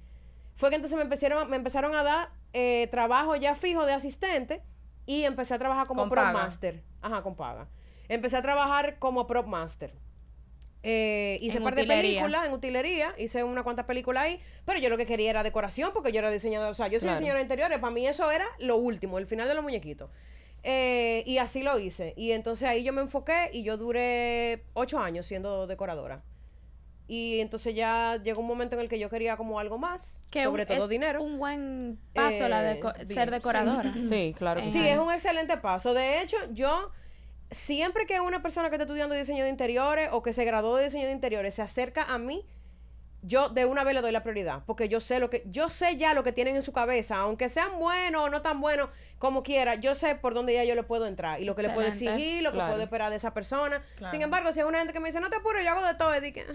fue 0.56 0.70
que 0.70 0.78
entonces 0.78 0.96
me 0.96 1.04
empezaron, 1.04 1.50
me 1.50 1.58
empezaron 1.58 1.94
a 1.96 2.04
dar 2.04 2.30
eh, 2.54 2.88
trabajo 2.90 3.36
ya 3.36 3.56
fijo 3.56 3.86
de 3.86 3.94
asistente, 3.94 4.64
y 5.12 5.26
empecé 5.26 5.54
a 5.54 5.60
trabajar 5.60 5.88
como 5.88 6.08
prop 6.08 6.32
master. 6.32 6.84
Ajá, 7.02 7.22
con 7.22 7.36
paga. 7.36 7.68
Empecé 8.08 8.38
a 8.38 8.42
trabajar 8.42 8.98
como 9.00 9.28
prop 9.28 9.46
master. 9.48 9.94
Eh, 10.84 11.38
hice 11.42 11.58
un 11.60 11.66
par 11.66 11.76
de 11.76 11.82
utilería. 11.84 12.10
películas 12.22 12.48
en 12.48 12.54
utilería, 12.54 13.14
hice 13.18 13.44
una 13.44 13.62
cuantas 13.64 13.86
películas 13.86 14.24
ahí, 14.24 14.40
pero 14.66 14.80
yo 14.80 14.90
lo 14.90 14.98
que 14.98 15.06
quería 15.06 15.30
era 15.30 15.44
decoración 15.44 15.92
porque 15.94 16.12
yo 16.12 16.20
era 16.20 16.32
diseñadora, 16.32 16.72
o 16.72 16.74
sea, 16.74 16.88
yo 16.88 16.94
soy 16.94 17.02
Claro. 17.08 17.16
diseñadora 17.20 17.38
de 17.40 17.44
interiores, 17.44 17.80
para 17.80 17.94
mí 17.94 18.08
eso 18.08 18.32
era 18.32 18.46
lo 18.60 18.78
último, 18.78 19.20
el 19.20 19.28
final 19.28 19.48
de 19.48 19.54
los 19.54 19.64
muñequitos. 19.64 20.10
Eh, 20.64 21.24
y 21.28 21.38
así 21.40 21.62
lo 21.64 21.78
hice. 21.78 22.14
Y 22.16 22.32
entonces 22.32 22.68
ahí 22.70 22.84
yo 22.84 22.94
me 22.94 23.02
enfoqué 23.02 23.50
y 23.54 23.64
yo 23.64 23.78
duré 23.78 24.64
ocho 24.74 25.00
años 25.00 25.26
siendo 25.26 25.68
decoradora. 25.68 26.24
Y 27.14 27.42
entonces 27.42 27.76
ya 27.76 28.22
llegó 28.24 28.40
un 28.40 28.48
momento 28.48 28.78
en 28.78 28.82
el 28.84 28.88
que 28.88 28.98
yo 28.98 29.10
quería 29.10 29.36
como 29.36 29.60
algo 29.60 29.78
más, 29.78 30.24
Que 30.32 30.46
sobre 30.46 30.64
un- 30.64 30.68
todo 30.70 30.84
es 30.86 30.90
dinero. 30.90 31.22
un 31.22 31.40
buen 31.40 32.00
paso 32.14 32.48
la 32.48 32.62
de 32.62 32.72
Eh, 32.80 32.82
bien, 33.00 33.08
ser 33.10 33.32
decoradora. 33.32 33.94
Sí, 34.10 34.34
claro 34.38 34.62
que 34.62 34.68
sí. 34.68 34.74
Sí, 34.80 34.88
es 34.88 34.98
un 34.98 35.12
excelente 35.12 35.58
paso. 35.58 35.94
De 35.94 36.22
hecho, 36.22 36.38
yo 36.52 36.90
siempre 37.50 38.06
que 38.06 38.22
una 38.22 38.42
persona 38.42 38.70
que 38.70 38.76
está 38.76 38.84
estudiando 38.86 39.14
diseño 39.14 39.44
de 39.44 39.50
interiores 39.50 40.08
o 40.14 40.24
que 40.24 40.32
se 40.32 40.46
graduó 40.46 40.78
de 40.78 40.86
diseño 40.86 41.06
de 41.08 41.12
interiores 41.12 41.54
se 41.56 41.62
acerca 41.62 42.04
a 42.06 42.18
mí, 42.18 42.46
yo 43.24 43.50
de 43.50 43.66
una 43.66 43.84
vez 43.84 43.94
le 43.94 44.02
doy 44.02 44.14
la 44.14 44.24
prioridad, 44.24 44.64
porque 44.66 44.88
yo 44.88 45.02
sé 45.02 45.20
lo 45.20 45.30
que 45.30 45.44
yo 45.48 45.68
sé 45.70 45.98
ya 45.98 46.14
lo 46.14 46.24
que 46.24 46.32
tienen 46.32 46.56
en 46.56 46.62
su 46.62 46.72
cabeza, 46.72 47.18
aunque 47.18 47.50
sean 47.50 47.78
buenos 47.78 48.22
o 48.24 48.30
no 48.30 48.42
tan 48.42 48.62
buenos, 48.62 48.90
como 49.20 49.44
quiera, 49.44 49.76
yo 49.76 49.96
sé 49.96 50.16
por 50.16 50.34
dónde 50.34 50.54
ya 50.54 50.64
yo 50.64 50.76
le 50.76 50.84
puedo 50.84 51.06
entrar 51.08 51.42
y 51.42 51.46
lo 51.46 51.56
que 51.58 51.62
le 51.64 51.70
puedo 51.72 51.88
exigir, 51.90 52.42
lo 52.42 52.54
que 52.54 52.58
puedo 52.60 52.82
esperar 52.82 53.10
de 53.12 53.18
esa 53.18 53.34
persona. 53.34 53.84
Claro. 53.98 54.12
Sin 54.12 54.22
embargo, 54.22 54.54
si 54.54 54.62
es 54.62 54.66
una 54.66 54.78
gente 54.80 54.94
que 54.94 55.02
me 55.02 55.10
dice, 55.10 55.20
"No 55.20 55.30
te 55.30 55.36
apures, 55.36 55.64
yo 55.66 55.72
hago 55.72 55.86
de 55.86 55.94
todo", 55.96 56.16
y 56.18 56.22
di 56.22 56.32
que, 56.32 56.46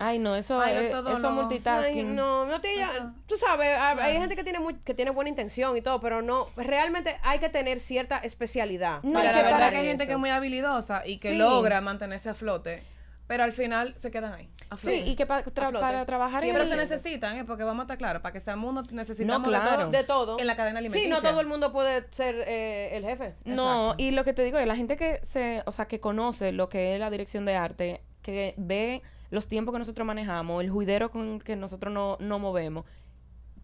Ay, 0.00 0.18
no, 0.20 0.36
eso 0.36 0.60
Ay, 0.60 0.74
no 0.74 0.80
es, 0.80 0.86
es 0.86 0.92
todo, 0.92 1.10
eso 1.10 1.18
no. 1.18 1.28
Ay, 1.28 1.34
multitasking. 1.34 2.14
no, 2.14 2.44
no 2.46 2.60
te 2.60 2.68
ya- 2.76 3.12
tú 3.26 3.36
sabes, 3.36 3.76
hay- 3.76 3.98
hay 3.98 4.12
gente 4.18 4.36
que 4.36 4.44
tiene 4.44 4.60
muy- 4.60 4.74
que 4.76 4.94
tiene 4.94 5.10
buena 5.10 5.28
intención 5.28 5.76
y 5.76 5.80
todo, 5.80 6.00
pero 6.00 6.22
no, 6.22 6.46
realmente 6.56 7.16
hay 7.24 7.40
que 7.40 7.48
tener 7.48 7.80
cierta 7.80 8.18
especialidad. 8.18 9.02
No, 9.02 9.18
es 9.18 9.24
la 9.24 9.32
verdad 9.32 9.50
para 9.50 9.70
que 9.70 9.76
hay 9.78 9.86
gente 9.86 10.06
que 10.06 10.12
es 10.12 10.18
muy 10.18 10.30
habilidosa 10.30 11.02
y 11.04 11.18
que 11.18 11.30
Sí. 11.30 11.36
logra 11.36 11.80
mantenerse 11.80 12.28
a 12.30 12.34
flote, 12.34 12.80
pero 13.26 13.42
al 13.42 13.52
final 13.52 13.94
se 13.96 14.10
quedan 14.12 14.32
ahí. 14.34 14.48
Sí, 14.76 14.92
y 15.04 15.16
que 15.16 15.24
pa- 15.26 15.42
tra- 15.44 15.80
para 15.80 16.04
trabajar 16.06 16.44
en 16.44 16.54
el- 16.54 16.68
se 16.68 16.76
necesitan, 16.76 17.36
¿eh? 17.38 17.44
porque 17.44 17.64
vamos 17.64 17.80
a 17.80 17.84
estar 17.84 17.98
claros, 17.98 18.20
para 18.22 18.34
que 18.34 18.38
seamos 18.40 18.70
uno 18.70 18.82
necesitamos 18.92 19.48
No, 19.48 19.52
de, 19.52 19.58
claro. 19.60 19.80
todo, 19.82 19.90
de 19.90 20.04
todo. 20.04 20.38
en 20.38 20.46
la 20.46 20.54
cadena 20.56 20.78
alimenticia. 20.78 21.08
Sí, 21.16 21.22
no 21.22 21.28
todo 21.28 21.40
el 21.40 21.46
mundo 21.48 21.72
puede 21.72 22.04
ser 22.12 22.44
eh, 22.46 22.90
el 22.96 23.02
jefe. 23.04 23.34
No, 23.46 23.80
Exacto. 23.86 24.02
y 24.02 24.10
lo 24.12 24.24
que 24.24 24.32
te 24.34 24.44
digo 24.44 24.58
es 24.58 24.66
la 24.66 24.76
gente 24.76 24.96
que 24.96 25.18
se, 25.24 25.62
o 25.66 25.72
sea, 25.72 25.88
que 25.88 25.98
conoce 25.98 26.52
lo 26.52 26.68
que 26.68 26.94
es 26.94 27.00
la 27.00 27.10
dirección 27.10 27.44
de 27.46 27.56
arte, 27.56 28.02
que 28.22 28.54
ve 28.58 29.02
los 29.30 29.48
tiempos 29.48 29.72
que 29.72 29.78
nosotros 29.78 30.06
manejamos, 30.06 30.62
el 30.62 30.70
juidero 30.70 31.10
con 31.10 31.34
el 31.34 31.44
que 31.44 31.56
nosotros 31.56 31.92
no, 31.92 32.16
no 32.20 32.38
movemos, 32.38 32.84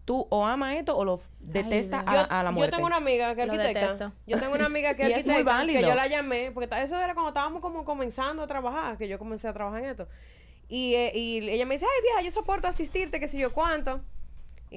tú 0.05 0.27
o 0.29 0.45
amas 0.45 0.75
esto 0.75 0.95
o 0.95 1.03
lo 1.03 1.19
detestas 1.39 2.03
a, 2.05 2.21
a 2.21 2.43
la 2.43 2.51
yo 2.51 2.55
muerte. 2.55 2.75
tengo 2.75 2.85
una 2.87 2.97
amiga 2.97 3.33
que 3.33 3.41
es 3.43 3.49
arquitecta. 3.49 4.13
Yo 4.27 4.39
tengo 4.39 4.53
una 4.53 4.65
amiga 4.67 4.93
que 4.95 5.03
es 5.03 5.09
Y 5.09 5.13
es 5.13 5.25
muy 5.25 5.35
arquitecta, 5.37 5.51
que 5.65 5.73
válido. 5.73 5.81
yo 5.89 5.95
la 5.95 6.07
llamé, 6.07 6.51
porque 6.51 6.69
eso 6.81 6.99
era 7.01 7.13
cuando 7.15 7.29
estábamos 7.29 7.61
como 7.61 7.83
comenzando 7.85 8.43
a 8.43 8.47
trabajar, 8.47 8.97
que 8.97 9.07
yo 9.07 9.17
comencé 9.17 9.47
a 9.47 9.53
trabajar 9.53 9.83
en 9.83 9.89
esto. 9.89 10.07
Y, 10.67 10.93
eh, 10.95 11.11
y 11.15 11.49
ella 11.49 11.65
me 11.65 11.75
dice, 11.75 11.85
ay 11.85 12.01
vieja, 12.03 12.21
yo 12.21 12.31
soporto 12.31 12.67
asistirte, 12.67 13.19
que 13.19 13.27
sé 13.27 13.39
yo 13.39 13.51
cuánto. 13.51 14.01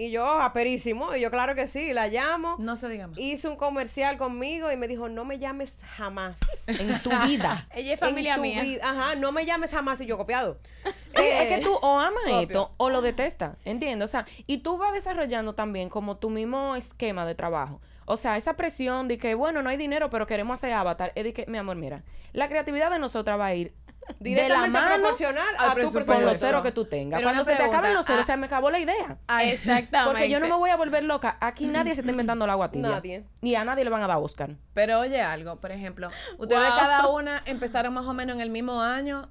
Y 0.01 0.13
yo, 0.13 0.25
aperísimo, 0.41 1.15
y 1.17 1.21
yo 1.21 1.31
claro 1.31 1.57
que 1.57 1.67
sí, 1.67 1.93
la 1.93 2.07
llamo. 2.07 2.55
No 2.61 2.77
se 2.77 2.89
diga 2.89 3.09
más. 3.09 3.19
Hizo 3.19 3.51
un 3.51 3.57
comercial 3.57 4.17
conmigo 4.17 4.71
y 4.71 4.77
me 4.77 4.87
dijo, 4.87 5.09
no 5.09 5.25
me 5.25 5.39
llames 5.41 5.83
jamás. 5.97 6.39
En 6.69 7.03
tu 7.03 7.11
vida. 7.27 7.67
Ella 7.75 7.95
es 7.95 8.01
familia 8.01 8.33
En 8.35 8.37
tu 8.37 8.43
mía. 8.43 8.63
vida- 8.63 8.89
Ajá, 8.89 9.15
no 9.17 9.33
me 9.33 9.45
llames 9.45 9.73
jamás 9.73 10.01
y 10.01 10.07
yo 10.07 10.17
copiado. 10.17 10.59
Sí, 11.09 11.23
es 11.25 11.49
que 11.59 11.65
tú 11.65 11.75
o 11.75 11.99
amas 11.99 12.23
esto 12.43 12.75
o 12.77 12.91
lo 12.91 13.01
detestas, 13.03 13.57
¿entiendes? 13.65 14.09
O 14.09 14.11
sea, 14.11 14.25
y 14.47 14.59
tú 14.59 14.77
vas 14.79 14.93
desarrollando 14.93 15.55
también 15.55 15.89
como 15.89 16.17
tu 16.19 16.31
mismo 16.31 16.77
esquema 16.77 17.27
de 17.27 17.35
trabajo. 17.35 17.81
O 18.05 18.17
sea, 18.17 18.37
esa 18.37 18.55
presión 18.55 19.09
de 19.09 19.19
que, 19.19 19.35
bueno, 19.35 19.63
no 19.63 19.69
hay 19.71 19.77
dinero, 19.77 20.11
pero 20.11 20.27
queremos 20.27 20.55
hacer 20.55 20.73
avatar, 20.75 21.13
es 21.15 21.25
de 21.25 21.33
que, 21.33 21.47
mi 21.47 21.59
amor, 21.59 21.77
mira, 21.77 22.05
la 22.33 22.49
creatividad 22.49 22.91
de 22.91 22.99
nosotras 22.99 23.39
va 23.41 23.47
a 23.47 23.55
ir 23.55 23.75
Directamente 24.21 24.81
mano 24.81 24.95
proporcional 24.95 25.45
al 25.59 25.65
a 25.67 25.69
tu 25.71 25.75
presupuesto. 25.75 26.13
con 26.15 26.25
los 26.25 26.39
ceros 26.39 26.63
que 26.63 26.73
tú 26.73 26.85
tengas. 26.85 27.19
Pero 27.19 27.27
Cuando 27.29 27.45
se 27.45 27.57
te 27.57 27.63
acaben 27.63 27.95
los 27.95 28.07
ceros, 28.07 28.23
ah, 28.23 28.25
se 28.25 28.37
me 28.37 28.47
acabó 28.47 28.71
la 28.71 28.79
idea. 28.79 29.19
Exactamente. 29.43 29.99
Porque 30.07 30.31
yo 30.31 30.41
no 30.41 30.49
me 30.49 30.55
voy 30.55 30.71
a 30.71 30.77
volver 30.77 31.05
loca. 31.05 31.37
Aquí 31.41 31.67
nadie 31.69 31.95
se 31.95 32.01
está 32.01 32.11
inventando 32.11 32.45
el 32.45 32.51
agua 32.51 32.71
tibia. 32.71 32.91
Nadie. 32.91 33.25
Y 33.43 33.55
a 33.55 33.65
nadie 33.65 33.85
le 33.85 33.91
van 33.91 34.03
a 34.03 34.07
dar 34.07 34.19
Oscar. 34.19 34.57
Pero 34.75 35.01
oye 35.01 35.21
algo, 35.21 35.57
por 35.57 35.73
ejemplo, 35.73 36.11
ustedes 36.39 36.69
Wow. 36.69 36.79
cada 36.79 37.09
una 37.09 37.43
empezaron 37.47 37.95
más 37.95 38.05
o 38.07 38.15
menos 38.15 38.37
en 38.37 38.41
el 38.43 38.51
mismo 38.51 38.83
año, 38.83 39.23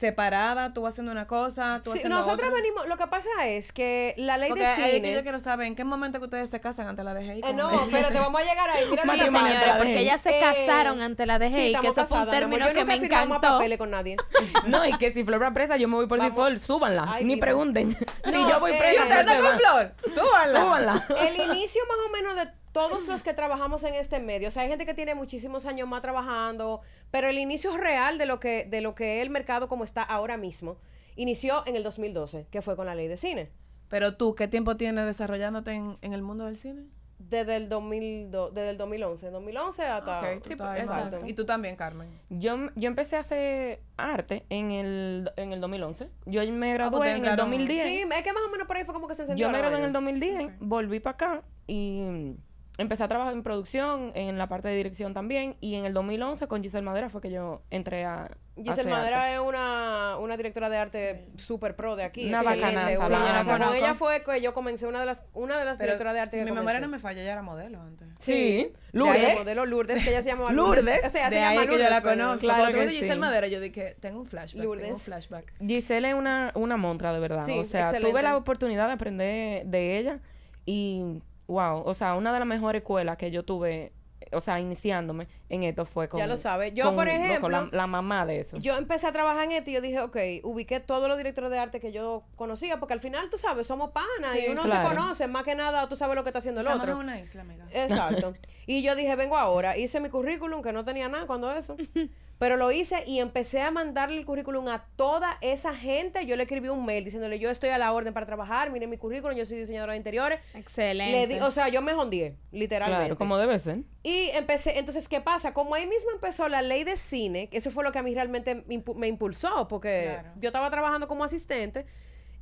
separada, 0.00 0.72
tú 0.72 0.86
haciendo 0.86 1.12
una 1.12 1.26
cosa, 1.26 1.80
tú 1.84 1.92
Sí, 1.92 1.98
haciendo 1.98 2.16
nosotros 2.18 2.48
otra. 2.48 2.60
venimos, 2.62 2.88
lo 2.88 2.96
que 2.96 3.06
pasa 3.06 3.28
es 3.46 3.70
que 3.72 4.14
la 4.16 4.38
ley 4.38 4.48
Porque 4.48 4.66
de 4.66 4.74
cine. 4.92 5.12
yo 5.14 5.22
quiero 5.22 5.38
saber 5.38 5.66
en 5.66 5.76
qué 5.76 5.84
momento 5.84 6.18
que 6.18 6.24
ustedes 6.24 6.48
se 6.50 6.58
casan 6.60 6.88
ante 6.88 7.04
la 7.04 7.14
DGI. 7.14 7.42
Eh, 7.44 7.52
no, 7.54 7.70
espérate, 7.72 8.18
vamos 8.18 8.40
a 8.40 8.44
llegar 8.44 8.70
ahí. 8.70 8.84
Mira 8.90 9.02
Sí, 9.10 9.18
señores, 9.20 9.66
la 9.66 9.76
porque 9.76 9.98
ellas 10.00 10.20
se 10.20 10.30
Eh, 10.30 10.40
casaron 10.40 11.00
ante 11.02 11.26
la 11.26 11.38
DGI, 11.38 11.74
sí, 11.74 11.80
que 11.80 11.88
eso 11.88 12.06
fue 12.06 12.16
un 12.16 12.22
amor. 12.22 12.34
término 12.34 12.66
Yo 12.66 12.72
que 12.72 12.80
nunca 12.80 12.96
me 12.96 13.04
encantó. 13.06 13.40
papeles 13.40 13.78
con 13.78 13.90
nadie. 13.90 14.16
No, 14.66 14.86
y 14.86 14.96
que 14.98 15.12
si 15.12 15.22
Flor 15.24 15.42
va 15.42 15.52
presa, 15.52 15.76
yo 15.76 15.86
me 15.88 15.96
voy 15.96 16.06
por 16.06 16.18
Vamos. 16.18 16.34
default, 16.34 16.58
súbanla. 16.58 17.04
Ay, 17.08 17.24
Ni 17.24 17.34
viva. 17.34 17.44
pregunten. 17.44 17.96
si 18.24 18.30
No, 18.30 18.48
yo 18.50 18.60
voy 18.60 18.72
eh, 18.72 18.76
presa, 18.78 19.04
¿y 19.04 19.08
¿Y 19.08 19.20
usted 19.20 19.40
con. 19.42 19.58
Flor? 19.58 19.94
¡Súbanla! 20.14 20.60
Súbanla. 20.60 21.06
El 21.28 21.50
inicio 21.50 21.82
más 21.88 21.96
o 22.06 22.10
menos 22.10 22.36
de 22.36 22.59
todos 22.72 23.08
los 23.08 23.22
que 23.22 23.34
trabajamos 23.34 23.82
en 23.84 23.94
este 23.94 24.20
medio, 24.20 24.48
o 24.48 24.50
sea, 24.50 24.62
hay 24.62 24.68
gente 24.68 24.86
que 24.86 24.94
tiene 24.94 25.14
muchísimos 25.14 25.66
años 25.66 25.88
más 25.88 26.02
trabajando, 26.02 26.80
pero 27.10 27.28
el 27.28 27.38
inicio 27.38 27.76
real 27.76 28.16
de 28.18 28.26
lo 28.26 28.38
que 28.40 28.64
de 28.64 28.80
lo 28.80 28.94
que 28.94 29.18
es 29.18 29.22
el 29.22 29.30
mercado 29.30 29.68
como 29.68 29.84
está 29.84 30.02
ahora 30.02 30.36
mismo 30.36 30.76
inició 31.16 31.64
en 31.66 31.76
el 31.76 31.82
2012, 31.82 32.46
que 32.50 32.62
fue 32.62 32.76
con 32.76 32.86
la 32.86 32.94
ley 32.94 33.08
de 33.08 33.16
cine. 33.16 33.50
Pero 33.88 34.16
tú, 34.16 34.34
¿qué 34.36 34.46
tiempo 34.46 34.76
tienes 34.76 35.04
desarrollándote 35.04 35.72
en, 35.72 35.98
en 36.00 36.12
el 36.12 36.22
mundo 36.22 36.44
del 36.46 36.56
cine? 36.56 36.86
Desde 37.18 37.56
el 37.56 37.68
2002, 37.68 38.54
desde 38.54 38.70
el 38.70 38.78
2011, 38.78 39.30
2011 39.30 39.82
hasta 39.82 40.20
Ok, 40.20 40.42
tú 40.42 40.56
todavía 40.56 40.82
exacto. 40.84 41.18
Y 41.26 41.34
tú 41.34 41.44
también, 41.44 41.76
Carmen. 41.76 42.08
Yo, 42.30 42.56
yo 42.76 42.86
empecé 42.86 43.16
a 43.16 43.20
hacer 43.20 43.82
arte 43.98 44.46
en 44.48 44.70
el, 44.70 45.30
en 45.36 45.52
el 45.52 45.60
2011. 45.60 46.08
Yo 46.24 46.50
me 46.52 46.72
gradué 46.72 46.96
ustedes 46.98 47.16
en 47.16 47.24
el 47.24 47.30
entraron- 47.32 47.50
2010. 47.50 47.82
Sí, 47.86 48.06
es 48.10 48.22
que 48.22 48.32
más 48.32 48.42
o 48.46 48.50
menos 48.50 48.66
por 48.66 48.76
ahí 48.78 48.84
fue 48.84 48.94
como 48.94 49.06
que 49.06 49.14
se 49.16 49.22
encendió 49.22 49.46
Yo 49.48 49.52
me 49.52 49.58
gradué 49.58 49.78
en 49.80 49.84
el 49.84 49.92
vaina. 49.92 50.12
2010, 50.12 50.52
volví 50.60 51.00
para 51.00 51.14
acá 51.14 51.42
y 51.66 52.36
empecé 52.80 53.04
a 53.04 53.08
trabajar 53.08 53.32
en 53.32 53.42
producción, 53.42 54.10
en 54.14 54.38
la 54.38 54.48
parte 54.48 54.68
de 54.68 54.76
dirección 54.76 55.14
también. 55.14 55.56
Y 55.60 55.74
en 55.76 55.84
el 55.84 55.92
2011 55.92 56.46
con 56.48 56.62
Giselle 56.62 56.82
Madera 56.84 57.08
fue 57.10 57.20
que 57.20 57.30
yo 57.30 57.62
entré 57.70 58.04
a. 58.04 58.30
Giselle 58.62 58.90
Madera 58.90 59.22
arte. 59.22 59.34
es 59.34 59.40
una, 59.40 60.16
una 60.18 60.36
directora 60.36 60.68
de 60.68 60.76
arte 60.76 61.26
super 61.36 61.76
pro 61.76 61.96
de 61.96 62.04
aquí. 62.04 62.26
Una 62.28 62.38
excelente, 62.42 62.98
una- 62.98 63.44
con 63.44 63.74
ella 63.74 63.94
fue 63.94 64.22
que 64.22 64.42
yo 64.42 64.52
comencé 64.52 64.86
una 64.86 65.00
de 65.00 65.06
las, 65.06 65.24
una 65.32 65.58
de 65.58 65.64
las 65.64 65.78
Pero 65.78 65.92
directoras 65.92 66.12
de 66.14 66.20
arte 66.20 66.30
si 66.32 66.36
que 66.38 66.44
mi 66.44 66.50
comencé. 66.50 66.60
memoria 66.66 66.80
no 66.80 66.88
me 66.88 66.98
falla, 66.98 67.22
ella 67.22 67.32
era 67.32 67.42
modelo 67.42 67.80
antes. 67.80 68.06
Sí, 68.18 68.32
De 68.32 68.72
Lourdes. 68.92 69.38
modelo 69.38 69.64
Lourdes, 69.64 70.04
que 70.04 70.10
ella 70.10 70.22
se 70.22 70.28
llamaba 70.28 70.52
Lourdes. 70.52 70.84
Lourdes. 70.84 71.06
O 71.06 71.08
sea, 71.08 71.30
de 71.30 71.36
se 71.36 71.42
ahí 71.42 71.54
llama 71.56 71.62
es 71.64 71.70
que 71.70 71.72
yo 71.76 71.78
Lourdes, 71.78 71.90
la 71.90 72.02
pero- 72.02 72.16
conozco. 72.22 72.40
Claro 72.40 72.58
Cuando 72.64 72.82
tú 72.82 72.88
sí. 73.12 73.18
Madera, 73.18 73.46
yo 73.46 73.60
dije, 73.60 73.96
tengo 74.00 74.20
un 74.20 74.26
flashback, 74.26 74.60
tengo 74.60 74.72
un 74.74 74.78
Lourdes. 74.80 75.02
flashback. 75.02 75.52
Giselle 75.66 76.08
es 76.10 76.14
una, 76.14 76.52
una 76.54 76.76
montra, 76.76 77.14
de 77.14 77.20
verdad. 77.20 77.46
Sí, 77.46 77.58
o 77.60 77.64
sea, 77.64 77.82
excelente. 77.82 78.10
tuve 78.10 78.22
la 78.22 78.36
oportunidad 78.36 78.88
de 78.88 78.92
aprender 78.92 79.64
de 79.66 79.96
ella 79.98 80.18
y, 80.66 81.22
wow, 81.50 81.82
o 81.84 81.94
sea, 81.94 82.14
una 82.14 82.32
de 82.32 82.38
las 82.38 82.48
mejores 82.48 82.80
escuelas 82.80 83.16
que 83.16 83.30
yo 83.30 83.44
tuve, 83.44 83.92
o 84.32 84.40
sea, 84.40 84.60
iniciándome 84.60 85.26
en 85.48 85.64
esto 85.64 85.84
fue 85.84 86.08
con... 86.08 86.18
Ya 86.18 86.26
lo 86.26 86.36
sabe. 86.36 86.72
Yo, 86.72 86.84
con, 86.84 86.96
por 86.96 87.08
ejemplo, 87.08 87.48
la, 87.48 87.68
la 87.72 87.86
mamá 87.86 88.24
de 88.24 88.40
eso. 88.40 88.56
Yo 88.58 88.76
empecé 88.76 89.08
a 89.08 89.12
trabajar 89.12 89.44
en 89.44 89.52
esto 89.52 89.70
y 89.70 89.74
yo 89.74 89.80
dije, 89.80 90.00
ok, 90.00 90.16
ubiqué 90.44 90.78
todos 90.78 91.08
los 91.08 91.18
directores 91.18 91.50
de 91.50 91.58
arte 91.58 91.80
que 91.80 91.90
yo 91.90 92.22
conocía, 92.36 92.78
porque 92.78 92.94
al 92.94 93.00
final, 93.00 93.28
tú 93.30 93.38
sabes, 93.38 93.66
somos 93.66 93.90
panas 93.90 94.32
Sí, 94.32 94.44
y 94.46 94.52
uno 94.52 94.62
claro. 94.62 94.88
se 94.88 94.94
conoce, 94.94 95.26
más 95.26 95.42
que 95.42 95.54
nada 95.56 95.88
tú 95.88 95.96
sabes 95.96 96.14
lo 96.14 96.22
que 96.22 96.28
está 96.28 96.38
haciendo 96.38 96.60
el 96.60 96.66
Estamos 96.66 96.84
otro. 96.84 96.94
en 96.94 97.00
una 97.00 97.20
isla, 97.20 97.42
amiga. 97.42 97.66
Exacto. 97.72 98.34
Y 98.66 98.82
yo 98.82 98.94
dije, 98.94 99.16
vengo 99.16 99.36
ahora. 99.36 99.76
Hice 99.76 99.98
mi 99.98 100.10
currículum, 100.10 100.62
que 100.62 100.72
no 100.72 100.84
tenía 100.84 101.08
nada 101.08 101.26
cuando 101.26 101.52
eso. 101.52 101.76
Pero 102.40 102.56
lo 102.56 102.72
hice 102.72 103.04
y 103.06 103.18
empecé 103.20 103.60
a 103.60 103.70
mandarle 103.70 104.16
el 104.16 104.24
currículum 104.24 104.66
a 104.68 104.86
toda 104.96 105.36
esa 105.42 105.74
gente. 105.74 106.24
Yo 106.24 106.36
le 106.36 106.44
escribí 106.44 106.70
un 106.70 106.86
mail 106.86 107.04
diciéndole, 107.04 107.38
yo 107.38 107.50
estoy 107.50 107.68
a 107.68 107.76
la 107.76 107.92
orden 107.92 108.14
para 108.14 108.24
trabajar, 108.24 108.70
miren 108.72 108.88
mi 108.88 108.96
currículum, 108.96 109.36
yo 109.36 109.44
soy 109.44 109.58
diseñadora 109.58 109.92
de 109.92 109.98
interiores. 109.98 110.40
Excelente. 110.54 111.12
Le 111.12 111.26
di, 111.26 111.38
o 111.40 111.50
sea, 111.50 111.68
yo 111.68 111.82
me 111.82 111.92
jondié, 111.92 112.36
literalmente. 112.50 113.04
Claro, 113.04 113.18
como 113.18 113.36
debe 113.36 113.58
ser. 113.58 113.80
Y 114.02 114.30
empecé, 114.30 114.78
entonces, 114.78 115.06
¿qué 115.06 115.20
pasa? 115.20 115.52
Como 115.52 115.74
ahí 115.74 115.86
mismo 115.86 116.10
empezó 116.12 116.48
la 116.48 116.62
ley 116.62 116.82
de 116.82 116.96
cine, 116.96 117.50
que 117.50 117.58
eso 117.58 117.70
fue 117.70 117.84
lo 117.84 117.92
que 117.92 117.98
a 117.98 118.02
mí 118.02 118.14
realmente 118.14 118.54
me 118.54 118.76
impu- 118.82 118.94
me 118.94 119.06
impulsó, 119.06 119.68
porque 119.68 120.04
Claro. 120.18 120.28
yo 120.40 120.48
estaba 120.48 120.70
trabajando 120.70 121.08
como 121.08 121.24
asistente 121.24 121.84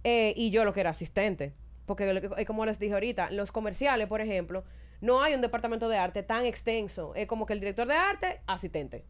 eh, 0.05 0.33
y 0.37 0.51
yo 0.51 0.65
lo 0.65 0.73
que 0.73 0.79
era 0.81 0.91
asistente. 0.91 1.55
Porque, 1.87 2.09
eh, 2.37 2.45
como 2.45 2.65
les 2.67 2.79
dije 2.79 2.95
ahorita, 2.95 3.33
los 3.33 3.51
comerciales, 3.51 4.07
por 4.07 4.21
ejemplo, 4.21 4.63
no 5.01 5.23
hay 5.23 5.35
un 5.35 5.41
departamento 5.41 5.89
de 5.89 5.97
arte 5.97 6.23
tan 6.23 6.45
extenso. 6.45 7.15
Es 7.15 7.27
como 7.27 7.47
que 7.47 7.53
el 7.53 7.61
director 7.61 7.87
de 7.87 7.95
arte, 7.95 8.41
asistente. 8.47 9.05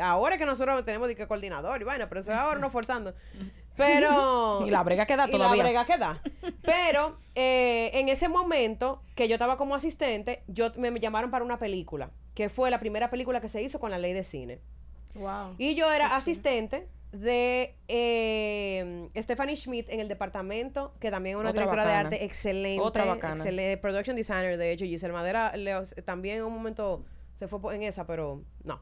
Ahora 0.00 0.38
que 0.38 0.46
nosotros 0.46 0.84
tenemos 0.84 1.08
de 1.08 1.14
que 1.14 1.26
coordinador 1.26 1.80
y 1.80 1.84
vaina, 1.84 2.08
pero 2.08 2.22
eso 2.22 2.32
es 2.32 2.38
ahora 2.38 2.58
no 2.58 2.70
forzando. 2.70 3.14
Pero. 3.76 4.64
Y 4.66 4.70
la 4.70 4.82
brega 4.82 5.06
que 5.06 5.16
da 5.16 5.24
y 5.28 5.30
todavía. 5.30 5.56
la 5.56 5.62
brega 5.62 5.84
que 5.84 5.98
da. 5.98 6.22
Pero 6.62 7.16
eh, 7.34 7.90
en 7.94 8.08
ese 8.08 8.28
momento 8.28 9.02
que 9.14 9.28
yo 9.28 9.34
estaba 9.34 9.56
como 9.56 9.74
asistente, 9.74 10.42
yo 10.48 10.72
me 10.76 10.98
llamaron 10.98 11.30
para 11.30 11.44
una 11.44 11.58
película, 11.58 12.10
que 12.34 12.48
fue 12.48 12.70
la 12.70 12.80
primera 12.80 13.10
película 13.10 13.40
que 13.40 13.48
se 13.48 13.62
hizo 13.62 13.78
con 13.80 13.90
la 13.90 13.98
ley 13.98 14.12
de 14.12 14.24
cine. 14.24 14.60
Wow. 15.14 15.54
Y 15.58 15.74
yo 15.74 15.90
era 15.92 16.14
asistente 16.16 16.88
de 17.12 17.76
eh, 17.88 19.08
Stephanie 19.16 19.56
Schmidt 19.56 19.88
en 19.90 20.00
el 20.00 20.08
departamento, 20.08 20.94
que 21.00 21.10
también 21.10 21.36
es 21.36 21.40
una 21.40 21.50
Otra 21.50 21.62
directora 21.64 21.86
de 21.86 21.94
arte 21.94 22.24
excelente. 22.24 22.80
Otra 22.82 23.04
bacana. 23.04 23.34
excelente, 23.34 23.76
production 23.78 24.16
designer, 24.16 24.56
de 24.56 24.72
hecho. 24.72 24.84
Giselle 24.84 25.12
Madera 25.12 25.56
le- 25.56 25.84
también 26.04 26.38
en 26.38 26.44
un 26.44 26.52
momento 26.54 27.04
se 27.34 27.48
fue 27.48 27.74
en 27.74 27.82
esa, 27.82 28.06
pero 28.06 28.42
no. 28.64 28.80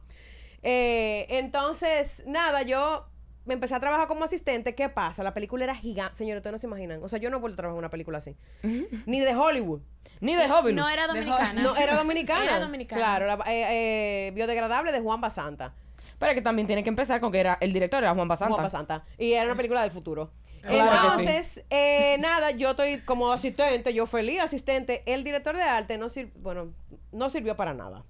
Eh, 0.61 1.25
entonces, 1.29 2.23
nada, 2.27 2.61
yo 2.63 3.07
me 3.45 3.53
empecé 3.55 3.73
a 3.73 3.79
trabajar 3.79 4.07
como 4.07 4.23
asistente. 4.25 4.75
¿Qué 4.75 4.89
pasa? 4.89 5.23
La 5.23 5.33
película 5.33 5.63
era 5.63 5.73
gigante. 5.75 6.15
Señores, 6.17 6.41
ustedes 6.41 6.51
no 6.51 6.57
se 6.59 6.67
imaginan. 6.67 7.03
O 7.03 7.09
sea, 7.09 7.17
yo 7.19 7.29
no 7.31 7.37
he 7.37 7.39
vuelto 7.39 7.55
a 7.55 7.57
trabajar 7.57 7.75
en 7.75 7.79
una 7.79 7.89
película 7.89 8.19
así. 8.19 8.35
Ni 8.61 9.19
de 9.21 9.35
Hollywood. 9.35 9.81
Ni 10.21 10.35
de 10.35 10.47
hobby. 10.49 10.73
No 10.73 10.87
era 10.89 11.07
dominicana. 11.07 11.63
No, 11.63 11.75
era 11.77 11.95
dominicana. 11.95 12.43
Era 12.43 12.59
dominicana. 12.59 12.99
Claro, 13.01 13.25
la- 13.25 13.35
eh, 13.51 14.27
eh, 14.27 14.31
biodegradable 14.35 14.91
de 14.91 14.99
Juan 14.99 15.21
Basanta. 15.21 15.73
Pero 16.19 16.33
que 16.35 16.41
también 16.41 16.67
tiene 16.67 16.83
que 16.83 16.89
empezar 16.89 17.19
con 17.21 17.31
que 17.31 17.39
era 17.39 17.57
el 17.61 17.73
director 17.73 18.03
era 18.03 18.13
Juan 18.13 18.27
Basanta. 18.27 18.53
Juan 18.53 18.63
Basanta. 18.65 19.05
Y 19.17 19.33
era 19.33 19.45
una 19.45 19.55
película 19.55 19.81
del 19.81 19.91
futuro. 19.91 20.31
Claro 20.61 20.91
que 20.91 21.23
sí. 21.23 21.29
Entonces, 21.29 21.65
eh, 21.69 22.17
nada, 22.19 22.51
yo 22.51 22.71
estoy 22.71 22.99
como 22.99 23.31
asistente, 23.31 23.93
yo 23.93 24.05
feliz 24.05 24.41
asistente. 24.41 25.03
El 25.05 25.23
director 25.23 25.55
de 25.55 25.63
arte 25.63 25.97
no 25.97 26.09
sir- 26.09 26.31
bueno, 26.35 26.73
no 27.13 27.29
sirvió 27.29 27.55
para 27.55 27.73
nada. 27.73 28.03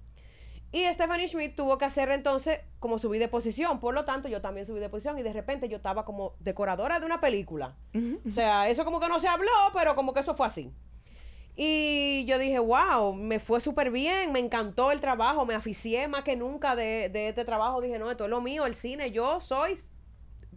Y 0.72 0.84
Stephanie 0.86 1.26
Schmidt 1.28 1.54
tuvo 1.56 1.78
que 1.78 1.84
hacer 1.84 2.10
entonces 2.10 2.60
como 2.80 2.98
subir 2.98 3.20
de 3.20 3.28
posición. 3.28 3.80
Por 3.80 3.94
lo 3.94 4.04
tanto, 4.04 4.28
yo 4.28 4.40
también 4.40 4.66
subí 4.66 4.78
de 4.80 4.88
posición 4.88 5.18
y 5.18 5.22
de 5.22 5.32
repente 5.32 5.68
yo 5.68 5.76
estaba 5.76 6.04
como 6.04 6.34
decoradora 6.40 7.00
de 7.00 7.06
una 7.06 7.20
película. 7.20 7.76
O 8.28 8.30
sea, 8.32 8.68
eso 8.68 8.84
como 8.84 9.00
que 9.00 9.08
no 9.08 9.18
se 9.20 9.26
habló, 9.28 9.50
pero 9.74 9.94
como 9.96 10.12
que 10.12 10.20
eso 10.20 10.34
fue 10.34 10.46
así. 10.46 10.72
Y 11.56 12.24
yo 12.26 12.38
dije, 12.38 12.58
wow, 12.58 13.12
me 13.12 13.38
fue 13.38 13.60
súper 13.60 13.90
bien, 13.90 14.32
me 14.32 14.38
encantó 14.38 14.92
el 14.92 15.00
trabajo, 15.00 15.44
me 15.44 15.54
aficié 15.54 16.08
más 16.08 16.24
que 16.24 16.36
nunca 16.36 16.76
de, 16.76 17.08
de 17.08 17.28
este 17.28 17.44
trabajo. 17.44 17.80
Dije, 17.80 17.98
no, 17.98 18.10
esto 18.10 18.24
es 18.24 18.30
lo 18.30 18.40
mío, 18.40 18.66
el 18.66 18.74
cine, 18.74 19.10
yo 19.10 19.40
soy, 19.40 19.78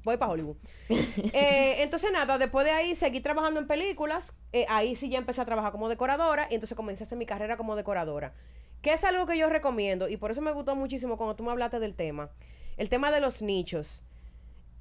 voy 0.03 0.17
para 0.17 0.31
Hollywood. 0.31 0.57
Eh, 1.33 1.81
entonces 1.81 2.11
nada, 2.11 2.37
después 2.37 2.65
de 2.65 2.71
ahí 2.71 2.95
seguí 2.95 3.19
trabajando 3.19 3.59
en 3.59 3.67
películas, 3.67 4.33
eh, 4.51 4.65
ahí 4.69 4.95
sí 4.95 5.09
ya 5.09 5.17
empecé 5.17 5.41
a 5.41 5.45
trabajar 5.45 5.71
como 5.71 5.89
decoradora 5.89 6.47
y 6.49 6.55
entonces 6.55 6.75
comencé 6.75 7.03
a 7.03 7.07
hacer 7.07 7.17
mi 7.17 7.25
carrera 7.25 7.57
como 7.57 7.75
decoradora. 7.75 8.33
Que 8.81 8.93
es 8.93 9.03
algo 9.03 9.25
que 9.25 9.37
yo 9.37 9.49
recomiendo 9.49 10.09
y 10.09 10.17
por 10.17 10.31
eso 10.31 10.41
me 10.41 10.51
gustó 10.51 10.75
muchísimo 10.75 11.17
cuando 11.17 11.35
tú 11.35 11.43
me 11.43 11.51
hablaste 11.51 11.79
del 11.79 11.95
tema, 11.95 12.29
el 12.77 12.89
tema 12.89 13.11
de 13.11 13.21
los 13.21 13.41
nichos. 13.41 14.03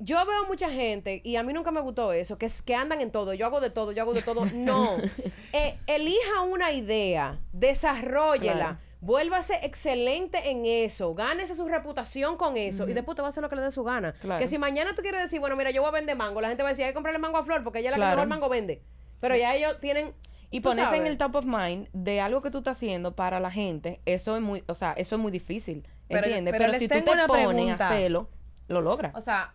Yo 0.04 0.24
veo 0.26 0.46
mucha 0.48 0.68
gente, 0.68 1.20
y 1.22 1.36
a 1.36 1.42
mí 1.44 1.52
nunca 1.52 1.70
me 1.70 1.80
gustó 1.80 2.12
eso, 2.12 2.36
que, 2.38 2.46
es, 2.46 2.60
que 2.60 2.74
andan 2.74 3.00
en 3.00 3.12
todo, 3.12 3.34
yo 3.34 3.46
hago 3.46 3.60
de 3.60 3.70
todo, 3.70 3.92
yo 3.92 4.02
hago 4.02 4.12
de 4.14 4.22
todo. 4.22 4.44
No. 4.54 4.96
Eh, 5.54 5.76
elija 5.86 6.40
una 6.48 6.72
idea, 6.72 7.38
desarrollela, 7.52 8.52
Claro. 8.54 8.78
vuélvase 9.02 9.54
excelente 9.62 10.50
en 10.50 10.64
eso, 10.64 11.14
gánese 11.14 11.54
su 11.54 11.68
reputación 11.68 12.36
con 12.38 12.56
eso, 12.56 12.88
y 12.88 12.94
después 12.94 13.16
te 13.16 13.22
va 13.22 13.28
a 13.28 13.30
hacer 13.30 13.42
lo 13.42 13.50
que 13.50 13.56
le 13.56 13.62
dé 13.62 13.70
su 13.70 13.84
gana. 13.84 14.12
Claro. 14.14 14.40
Que 14.40 14.48
si 14.48 14.56
mañana 14.58 14.94
tú 14.94 15.02
quieres 15.02 15.20
decir, 15.22 15.40
bueno, 15.40 15.54
mira, 15.56 15.70
yo 15.70 15.82
voy 15.82 15.88
a 15.90 15.92
vender 15.92 16.16
mango, 16.16 16.40
la 16.40 16.48
gente 16.48 16.62
va 16.62 16.70
a 16.70 16.72
decir, 16.72 16.84
hay 16.86 16.92
que 16.92 16.94
comprarle 16.94 17.18
mango 17.18 17.36
a 17.38 17.44
Flor, 17.44 17.62
porque 17.62 17.80
ella 17.80 17.90
es 17.90 17.92
la 17.92 17.96
Claro. 17.98 18.12
que 18.12 18.16
mejor 18.16 18.28
mango 18.28 18.48
vende. 18.48 18.82
Pero 19.20 19.36
ya 19.36 19.54
ellos 19.54 19.78
tienen. 19.80 20.14
Y 20.50 20.60
ponerse 20.60 20.96
en 20.96 21.06
el 21.06 21.16
top 21.18 21.36
of 21.36 21.44
mind 21.44 21.88
de 21.92 22.20
algo 22.20 22.40
que 22.42 22.50
tú 22.50 22.58
estás 22.58 22.76
haciendo 22.76 23.14
para 23.14 23.40
la 23.40 23.50
gente, 23.50 24.00
eso 24.06 24.36
es 24.36 24.42
muy, 24.42 24.64
o 24.68 24.74
sea, 24.74 24.92
eso 24.94 25.16
es 25.16 25.20
muy 25.20 25.30
difícil, 25.32 25.86
¿entiendes? 26.08 26.54
pero 26.58 26.72
si 26.74 26.88
tú 26.88 26.94
te 26.94 27.02
pones 27.02 27.26
pregunta. 27.26 27.88
a 27.88 27.90
hacerlo, 27.90 28.28
lo 28.68 28.80
logras. 28.82 29.14
O 29.14 29.20
sea, 29.20 29.54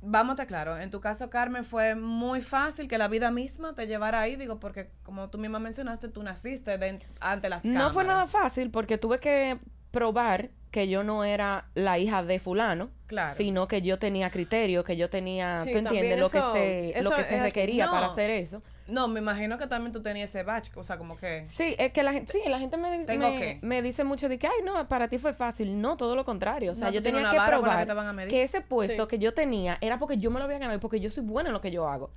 vamos 0.00 0.38
a 0.40 0.46
claro. 0.46 0.78
En 0.78 0.90
tu 0.90 1.00
caso, 1.00 1.30
Carmen, 1.30 1.64
fue 1.64 1.94
muy 1.94 2.40
fácil 2.40 2.88
que 2.88 2.98
la 2.98 3.08
vida 3.08 3.30
misma 3.30 3.74
te 3.74 3.86
llevara 3.86 4.20
ahí, 4.20 4.36
digo, 4.36 4.58
porque 4.60 4.90
como 5.02 5.30
tú 5.30 5.38
misma 5.38 5.58
mencionaste, 5.58 6.08
tú 6.08 6.22
naciste 6.22 6.78
de- 6.78 7.00
ante 7.20 7.48
las 7.48 7.62
cámaras. 7.62 7.82
No 7.82 7.90
fue 7.90 8.04
nada 8.04 8.26
fácil 8.26 8.70
porque 8.70 8.98
tuve 8.98 9.18
que 9.20 9.58
probar 9.90 10.50
que 10.70 10.88
yo 10.88 11.02
no 11.02 11.24
era 11.24 11.68
la 11.74 11.98
hija 11.98 12.22
de 12.22 12.38
fulano, 12.38 12.90
Claro. 13.06 13.34
sino 13.34 13.66
que 13.66 13.80
yo 13.80 13.98
tenía 13.98 14.30
criterio, 14.30 14.84
que 14.84 14.96
yo 14.96 15.08
tenía, 15.08 15.60
Sí, 15.60 15.72
tú 15.72 15.78
entiendes, 15.78 16.20
lo 16.20 16.26
eso- 16.26 16.52
que 16.52 16.92
se, 16.94 17.02
lo 17.02 17.10
que 17.12 17.24
se 17.24 17.40
requería 17.40 17.86
No. 17.86 17.92
para 17.92 18.06
hacer 18.06 18.28
eso. 18.30 18.62
No, 18.88 19.08
me 19.08 19.18
imagino 19.20 19.58
que 19.58 19.66
también 19.66 19.92
tú 19.92 20.00
tenías 20.00 20.30
ese 20.30 20.44
batch, 20.44 20.70
o 20.76 20.82
sea, 20.84 20.96
como 20.96 21.16
que... 21.16 21.44
Sí, 21.48 21.74
es 21.78 21.92
que 21.92 22.02
la 22.04 22.12
gente, 22.12 22.32
sí, 22.32 22.40
la 22.48 22.58
gente 22.60 22.76
me, 22.76 23.04
Tengo 23.04 23.30
me, 23.30 23.38
que. 23.40 23.58
me 23.62 23.82
dice 23.82 24.04
mucho 24.04 24.28
de 24.28 24.38
que, 24.38 24.46
ay, 24.46 24.60
no, 24.64 24.86
para 24.88 25.08
ti 25.08 25.18
fue 25.18 25.32
fácil. 25.34 25.80
No, 25.80 25.96
todo 25.96 26.14
lo 26.14 26.24
contrario. 26.24 26.70
O 26.70 26.74
sea, 26.76 26.86
No, 26.88 26.92
yo 26.94 27.02
tenía 27.02 27.20
una 27.20 27.30
que 27.32 27.40
probar 27.46 27.80
que 27.80 27.86
te 27.86 27.92
van 27.94 28.06
a 28.06 28.12
medir. 28.12 28.30
que 28.30 28.42
ese 28.44 28.60
puesto 28.60 29.02
Sí. 29.04 29.08
que 29.08 29.18
yo 29.18 29.34
tenía 29.34 29.76
era 29.80 29.98
porque 29.98 30.18
yo 30.18 30.30
me 30.30 30.38
lo 30.38 30.44
había 30.44 30.58
ganado 30.58 30.78
y 30.78 30.80
porque 30.80 31.00
yo 31.00 31.10
soy 31.10 31.24
buena 31.24 31.48
en 31.48 31.52
lo 31.54 31.60
que 31.60 31.70
yo 31.72 31.88
hago. 31.88 32.12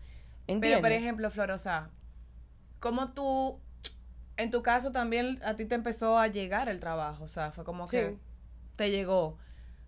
¿Entiendes? 0.45 0.69
Pero, 0.69 0.81
por 0.81 0.91
ejemplo, 0.91 1.31
Flor, 1.31 1.51
o 1.51 1.57
sea, 1.57 1.89
¿cómo 2.79 3.13
tú, 3.13 3.59
en 4.37 4.51
tu 4.51 4.61
caso 4.61 4.91
también 4.91 5.39
a 5.43 5.55
ti 5.55 5.65
te 5.65 5.73
empezó 5.75 6.19
a 6.19 6.27
llegar 6.27 6.69
el 6.69 6.79
trabajo? 6.79 7.23
O 7.23 7.27
sea, 7.27 7.51
fue 7.51 7.63
como 7.63 7.87
que 7.87 8.15
te 8.75 8.91
llegó. 8.91 9.37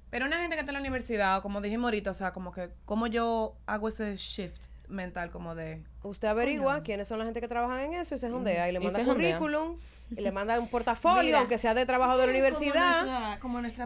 Pero 0.10 0.26
una 0.26 0.40
gente 0.40 0.56
que 0.56 0.60
está 0.62 0.72
en 0.72 0.76
la 0.76 0.80
universidad, 0.82 1.38
o 1.38 1.42
como 1.42 1.62
dijimos 1.62 1.86
ahorita, 1.86 2.12
o 2.12 2.14
sea, 2.14 2.32
como 2.32 2.52
que, 2.52 2.70
¿cómo 2.86 3.08
yo 3.08 3.56
hago 3.66 3.88
ese 3.88 4.18
shift 4.18 4.66
mental 4.92 5.32
como 5.32 5.56
de... 5.56 5.84
Usted 6.04 6.28
averigua 6.28 6.82
quiénes 6.84 7.08
son 7.08 7.20
la 7.20 7.26
gente 7.26 7.42
que 7.42 7.48
trabajan 7.48 7.80
en 7.80 7.94
eso 7.96 8.14
y 8.16 8.18
se 8.18 8.30
jondea 8.30 8.70
y 8.70 8.72
le 8.74 8.80
Y 8.80 8.84
manda 8.84 9.04
jondea. 9.04 9.38
currículum 9.38 9.78
y 10.16 10.22
le 10.22 10.32
manda 10.32 10.60
un 10.60 10.68
portafolio, 10.68 11.24
Mira. 11.24 11.40
aunque 11.40 11.58
sea 11.58 11.74
de 11.74 11.86
trabajo 11.86 12.18
de 12.18 12.26
la 12.28 12.32
universidad. 12.32 13.40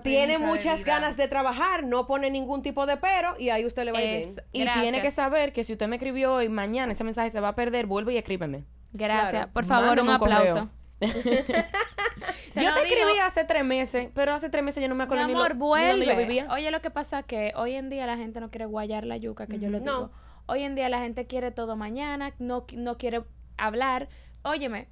Tiene 0.04 0.38
muchas 0.40 0.84
ganas 0.84 1.18
de 1.18 1.28
trabajar, 1.28 1.84
no 1.84 2.08
pone 2.08 2.30
ningún 2.32 2.62
tipo 2.64 2.86
de 2.86 2.98
pero 2.98 3.36
y 3.40 3.50
ahí 3.50 3.66
usted 3.66 3.86
le 3.86 3.92
va 3.92 4.00
a 4.00 4.04
ir 4.04 4.10
Es- 4.10 4.26
bien. 4.36 4.46
y 4.52 4.64
Gracias. 4.64 4.82
tiene 4.84 5.02
que 5.02 5.12
saber 5.12 5.54
que 5.54 5.64
si 5.64 5.74
usted 5.74 5.88
me 5.88 5.98
escribió 5.98 6.34
hoy, 6.34 6.50
mañana 6.50 6.92
ese 6.94 7.04
mensaje 7.04 7.30
se 7.32 7.40
va 7.40 7.50
a 7.50 7.56
perder, 7.56 7.86
vuelve 7.86 8.14
y 8.14 8.18
escríbeme. 8.18 8.64
Gracias. 8.94 9.32
Claro. 9.32 9.52
Por 9.54 9.66
favor, 9.66 10.00
un 10.00 10.10
aplauso. 10.10 10.70
Te 11.00 12.64
yo 12.64 12.70
lo 12.70 12.76
te 12.78 12.84
digo, 12.86 12.96
escribí 13.02 13.20
hace 13.20 13.44
tres 13.44 13.66
meses, 13.66 14.08
pero 14.14 14.34
hace 14.34 14.50
tres 14.50 14.64
meses 14.64 14.82
yo 14.82 14.88
no 14.88 14.96
me 14.96 15.00
Mi 15.00 15.04
acuerdo 15.04 15.28
ni, 15.28 15.34
lo- 15.34 15.40
amor, 15.44 15.56
ni 15.56 15.60
dónde 15.90 16.06
yo 16.06 16.14
vuelve. 16.14 16.24
vivía. 16.26 16.48
Oye, 16.52 16.72
lo 16.72 16.80
que 16.82 16.90
pasa 16.90 17.20
es 17.20 17.26
que 17.26 17.52
hoy 17.58 17.76
en 17.76 17.90
día 17.90 18.06
la 18.06 18.16
gente 18.16 18.40
no 18.40 18.50
quiere 18.50 18.66
guayar 18.66 19.06
la 19.06 19.18
yuca, 19.18 19.46
que 19.46 19.60
yo 19.60 19.70
le 19.70 19.82
No. 19.82 20.10
Hoy 20.48 20.64
en 20.64 20.76
día 20.76 20.90
la 20.90 21.00
gente 21.00 21.26
quiere 21.28 21.52
todo 21.52 21.76
mañana, 21.76 22.34
no, 22.40 22.66
qui- 22.68 22.78
no 22.78 22.98
quiere 22.98 23.24
hablar. 23.58 24.10
Óyeme, 24.44 24.88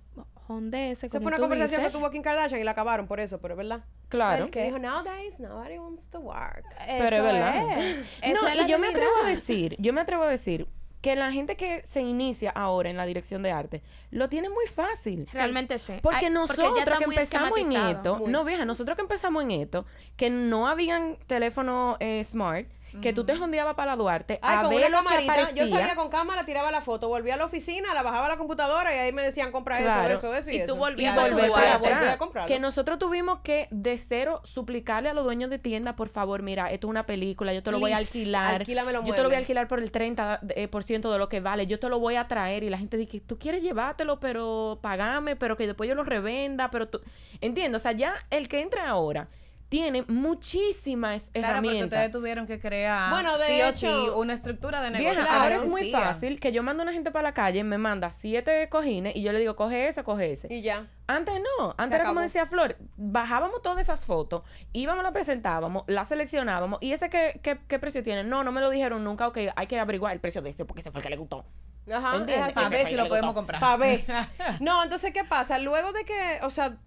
jondese, 0.48 1.06
Esa 1.06 1.20
como 1.20 1.30
fue 1.30 1.38
una 1.38 1.42
conversación 1.42 1.82
dices. 1.82 1.94
que 1.94 1.98
tuvo 2.00 2.10
Kim 2.12 2.22
Kardashian 2.22 2.60
y 2.60 2.64
la 2.64 2.72
acabaron 2.72 3.08
por 3.08 3.20
eso, 3.20 3.40
pero 3.40 3.54
es 3.54 3.58
verdad. 3.58 3.84
Claro. 4.10 4.46
¿El 4.46 4.52
Que 4.52 4.64
dijo, 4.64 4.80
nowadays, 4.80 5.40
nobody 5.40 5.78
wants 5.78 6.10
to 6.10 6.20
work. 6.20 6.66
Pero 6.86 7.16
es 7.16 7.24
verdad. 7.24 7.78
es. 7.80 8.18
Esa 8.22 8.42
no, 8.42 8.48
es 8.48 8.62
y 8.66 8.68
yo 8.68 8.80
me 8.80 8.88
atrevo 8.88 9.12
a 9.24 9.28
decir, 9.28 9.76
yo 9.80 9.94
me 9.94 10.02
atrevo 10.02 10.24
a 10.24 10.28
decir 10.28 10.68
que 11.02 11.16
la 11.18 11.32
gente 11.34 11.58
que 11.58 11.82
se 11.86 12.00
inicia 12.02 12.50
ahora 12.52 12.90
en 12.90 12.96
la 12.96 13.06
dirección 13.06 13.44
de 13.44 13.52
arte 13.52 13.84
lo 14.10 14.30
tiene 14.30 14.48
muy 14.50 14.66
fácil. 14.68 15.28
Realmente 15.34 15.78
sí. 15.78 15.94
Porque 16.02 16.28
Ay, 16.28 16.32
nosotros 16.32 16.74
que 16.98 17.04
empezamos 17.04 17.58
en 17.60 17.74
esto, 17.74 18.16
Muy. 18.20 18.32
no 18.32 18.44
vieja, 18.46 18.64
nosotros 18.66 18.96
que 18.96 19.02
empezamos 19.02 19.44
en 19.44 19.52
esto, 19.52 19.86
que 20.16 20.30
no 20.30 20.68
habían 20.68 21.18
teléfono 21.28 21.98
eh, 22.00 22.24
smart, 22.24 22.68
que 23.02 23.14
tú 23.14 23.26
te 23.26 23.36
jondeabas 23.36 23.76
para 23.76 23.92
la 23.92 23.96
Duarte 23.96 24.40
Ay, 24.42 24.58
a 24.58 24.62
con 24.62 24.70
ver 24.70 24.80
una 24.80 24.90
lo 24.90 24.98
que 24.98 25.04
camarita. 25.04 25.34
aparecía. 25.34 25.66
Yo 25.66 25.70
salía 25.70 25.96
con 25.96 26.10
cámara, 26.10 26.46
tiraba 26.46 26.72
la 26.72 26.82
foto, 26.82 27.08
volvía 27.08 27.34
a 27.36 27.38
la 27.38 27.46
oficina, 27.46 27.94
la 27.94 28.04
bajaba 28.04 28.28
a 28.28 28.30
la 28.30 28.38
computadora 28.38 28.94
y 28.96 29.00
ahí 29.00 29.12
me 29.12 29.22
decían, 29.22 29.52
compra 29.52 29.78
Claro. 29.80 30.14
eso, 30.14 30.28
eso, 30.28 30.36
eso 30.36 30.52
y, 30.52 30.62
Y 30.62 30.66
tú 30.66 30.76
volvías 30.76 31.18
a 31.18 32.18
comprarlo. 32.18 32.48
Que 32.48 32.60
nosotros 32.60 33.00
tuvimos 33.00 33.40
que 33.40 33.68
de 33.72 33.98
cero 33.98 34.42
suplicarle 34.44 35.10
a 35.10 35.14
los 35.14 35.24
dueños 35.24 35.50
de 35.50 35.60
tienda, 35.60 35.96
por 35.96 36.10
favor, 36.10 36.42
mira, 36.42 36.72
esto 36.72 36.88
es 36.88 36.90
una 36.90 37.06
película, 37.06 37.54
yo 37.54 37.64
te 37.64 37.72
lo 37.72 37.80
voy 37.80 37.92
a 37.92 37.98
alquilar. 37.98 38.66
yo 38.66 39.14
te 39.16 39.22
lo 39.24 39.30
voy 39.30 39.36
a 39.36 39.40
alquilar 39.40 39.68
por 39.68 39.80
el 39.80 39.92
30% 39.92 40.40
de, 40.42 40.64
eh, 40.64 40.68
por 40.68 40.84
ciento 40.84 41.12
de 41.12 41.18
lo 41.20 41.30
que 41.30 41.40
vale, 41.40 41.66
yo 41.66 41.80
te 41.80 41.90
lo 41.90 42.00
voy 42.00 42.16
a 42.16 42.28
traer. 42.28 42.64
Y 42.64 42.70
la 42.70 42.78
gente 42.78 42.98
dice, 42.98 43.20
tú 43.20 43.38
quieres 43.38 43.62
llevártelo, 43.62 44.20
pero 44.20 44.80
pagame, 44.82 45.36
pero 45.36 45.58
que 45.58 45.68
después 45.68 45.88
yo 45.88 45.96
lo 45.96 46.04
revenda, 46.04 46.70
pero 46.70 46.88
tú... 46.88 47.02
Entiendo, 47.42 47.78
o 47.78 47.80
sea, 47.80 47.92
ya 47.92 48.16
el 48.30 48.48
que 48.48 48.62
entra 48.62 48.88
ahora 48.88 49.28
tiene 49.74 50.04
muchísimas 50.08 51.32
Claro, 51.32 51.34
porque 51.34 51.40
herramientas. 51.40 51.98
ustedes 51.98 52.12
tuvieron 52.12 52.46
que 52.46 52.60
crear, 52.60 53.10
Bueno, 53.10 53.40
de 53.40 53.48
sí 53.48 53.60
hecho- 53.62 54.06
sí, 54.06 54.10
una 54.16 54.34
estructura 54.34 54.82
de 54.82 54.92
negocio. 54.92 55.20
Vieja, 55.22 55.42
ahora 55.42 55.56
es 55.56 55.66
muy 55.66 55.90
fácil 55.92 56.40
que 56.40 56.52
yo 56.52 56.62
mando 56.62 56.84
a 56.84 56.86
una 56.86 56.94
gente 56.94 57.10
para 57.10 57.24
la 57.24 57.34
calle, 57.34 57.64
me 57.64 57.80
manda 57.80 58.12
siete 58.12 58.70
cojines 58.70 59.16
y 59.16 59.24
yo 59.24 59.34
le 59.34 59.40
digo, 59.40 59.56
coge 59.56 59.88
ese, 59.88 60.04
coge 60.04 60.32
ese. 60.32 60.48
Y 60.54 60.62
ya. 60.62 60.86
Antes 61.08 61.36
no, 61.58 61.74
antes 61.78 61.90
Se 61.90 61.96
era 61.96 62.06
como 62.06 62.22
decía 62.22 62.46
Flor, 62.46 62.78
bajábamos 62.98 63.64
todas 63.64 63.80
esas 63.80 64.06
fotos, 64.06 64.44
íbamos, 64.74 65.04
la 65.04 65.12
presentábamos, 65.12 65.84
la 65.88 66.06
seleccionábamos 66.06 66.78
y 66.80 66.92
ese 66.94 67.10
qué, 67.10 67.40
qué, 67.42 67.58
qué 67.68 67.80
precio 67.80 68.04
tiene, 68.04 68.24
no, 68.24 68.44
no 68.44 68.52
me 68.52 68.62
lo 68.62 68.70
dijeron 68.70 69.04
nunca, 69.04 69.28
ok, 69.28 69.40
hay 69.56 69.66
que 69.68 69.80
averiguar 69.80 70.14
el 70.14 70.20
precio 70.20 70.44
de 70.44 70.52
ese 70.52 70.66
porque 70.66 70.82
ese 70.82 70.92
fue 70.92 71.00
el 71.00 71.04
que 71.04 71.10
le 71.10 71.18
gustó. 71.18 71.46
Ajá, 71.92 72.16
¿Entiendes? 72.16 72.50
es 72.50 72.58
así. 72.58 72.66
A 72.66 72.70
ver 72.70 72.88
si 72.88 72.96
lo 72.96 73.10
podemos 73.10 73.34
comprar. 73.34 73.60
Pa' 73.60 73.76
ver. 73.76 74.06
No, 74.62 74.84
entonces, 74.84 75.12
¿qué 75.14 75.24
pasa? 75.26 75.58
Luego 75.60 75.92
de 75.92 76.06
que, 76.06 76.40
o 76.44 76.50
sea, 76.50 76.78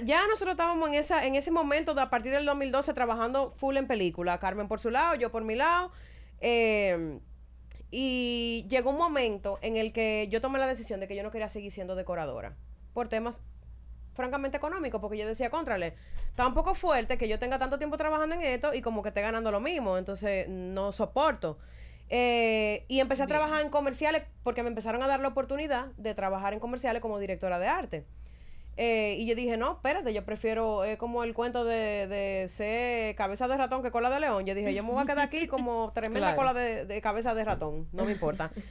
ya 0.00 0.26
nosotros 0.26 0.52
estábamos 0.52 0.88
en 0.88 0.94
esa 0.94 1.24
en 1.26 1.34
ese 1.34 1.50
momento 1.50 1.94
de 1.94 2.02
a 2.02 2.10
partir 2.10 2.32
del 2.32 2.44
2012 2.46 2.94
trabajando 2.94 3.50
full 3.52 3.76
en 3.76 3.86
película. 3.86 4.38
Carmen 4.38 4.68
por 4.68 4.80
su 4.80 4.90
lado, 4.90 5.14
yo 5.14 5.30
por 5.30 5.44
mi 5.44 5.56
lado. 5.56 5.92
eh, 6.40 7.20
y 7.94 8.66
llegó 8.70 8.90
un 8.90 8.96
momento 8.96 9.58
en 9.60 9.76
el 9.76 9.92
que 9.92 10.26
yo 10.30 10.40
tomé 10.40 10.58
la 10.58 10.66
decisión 10.66 10.98
de 10.98 11.06
que 11.06 11.14
yo 11.14 11.22
no 11.22 11.30
quería 11.30 11.50
seguir 11.50 11.70
siendo 11.70 11.94
decoradora. 11.94 12.56
Por 12.94 13.08
temas 13.08 13.42
francamente 14.14 14.56
económicos, 14.56 15.00
porque 15.00 15.18
yo 15.18 15.26
decía, 15.26 15.50
contrale, 15.50 15.94
está 16.30 16.46
un 16.46 16.54
poco 16.54 16.74
fuerte 16.74 17.18
que 17.18 17.28
yo 17.28 17.38
tenga 17.38 17.58
tanto 17.58 17.78
tiempo 17.78 17.98
trabajando 17.98 18.34
en 18.34 18.40
esto 18.40 18.72
y 18.72 18.80
como 18.80 19.02
que 19.02 19.10
esté 19.10 19.20
ganando 19.20 19.50
lo 19.50 19.60
mismo, 19.60 19.98
entonces 19.98 20.48
no 20.48 20.90
soporto. 20.92 21.58
Eh, 22.08 22.86
y 22.88 23.00
empecé 23.00 23.24
a 23.24 23.26
trabajar 23.26 23.62
en 23.62 23.70
comerciales 23.70 24.22
porque 24.42 24.62
me 24.62 24.68
empezaron 24.68 25.02
a 25.02 25.06
dar 25.06 25.20
la 25.20 25.28
oportunidad 25.28 25.86
de 25.98 26.14
trabajar 26.14 26.54
en 26.54 26.60
comerciales 26.60 27.02
como 27.02 27.18
directora 27.18 27.58
de 27.58 27.68
arte. 27.68 28.06
Eh, 28.76 29.16
y 29.18 29.26
yo 29.26 29.34
dije, 29.34 29.56
no, 29.56 29.72
espérate, 29.72 30.12
yo 30.14 30.24
prefiero, 30.24 30.84
es 30.84 30.96
como 30.96 31.24
el 31.24 31.34
cuento 31.34 31.64
de, 31.64 32.06
de 32.06 32.46
ser 32.48 33.14
cabeza 33.16 33.46
de 33.48 33.56
ratón 33.56 33.82
que 33.82 33.90
cola 33.90 34.08
de 34.10 34.20
león. 34.20 34.46
Yo 34.46 34.54
dije, 34.54 34.72
yo 34.74 34.82
me 34.82 34.90
voy 34.92 35.02
a 35.02 35.06
quedar 35.06 35.20
aquí 35.20 35.46
como 35.46 35.92
tremenda 35.94 36.34
Claro. 36.34 36.36
cola 36.36 36.54
de, 36.54 36.86
de 36.86 37.00
cabeza 37.02 37.34
de 37.34 37.44
ratón, 37.44 37.86
no 37.92 38.04
me 38.04 38.12
importa. 38.12 38.50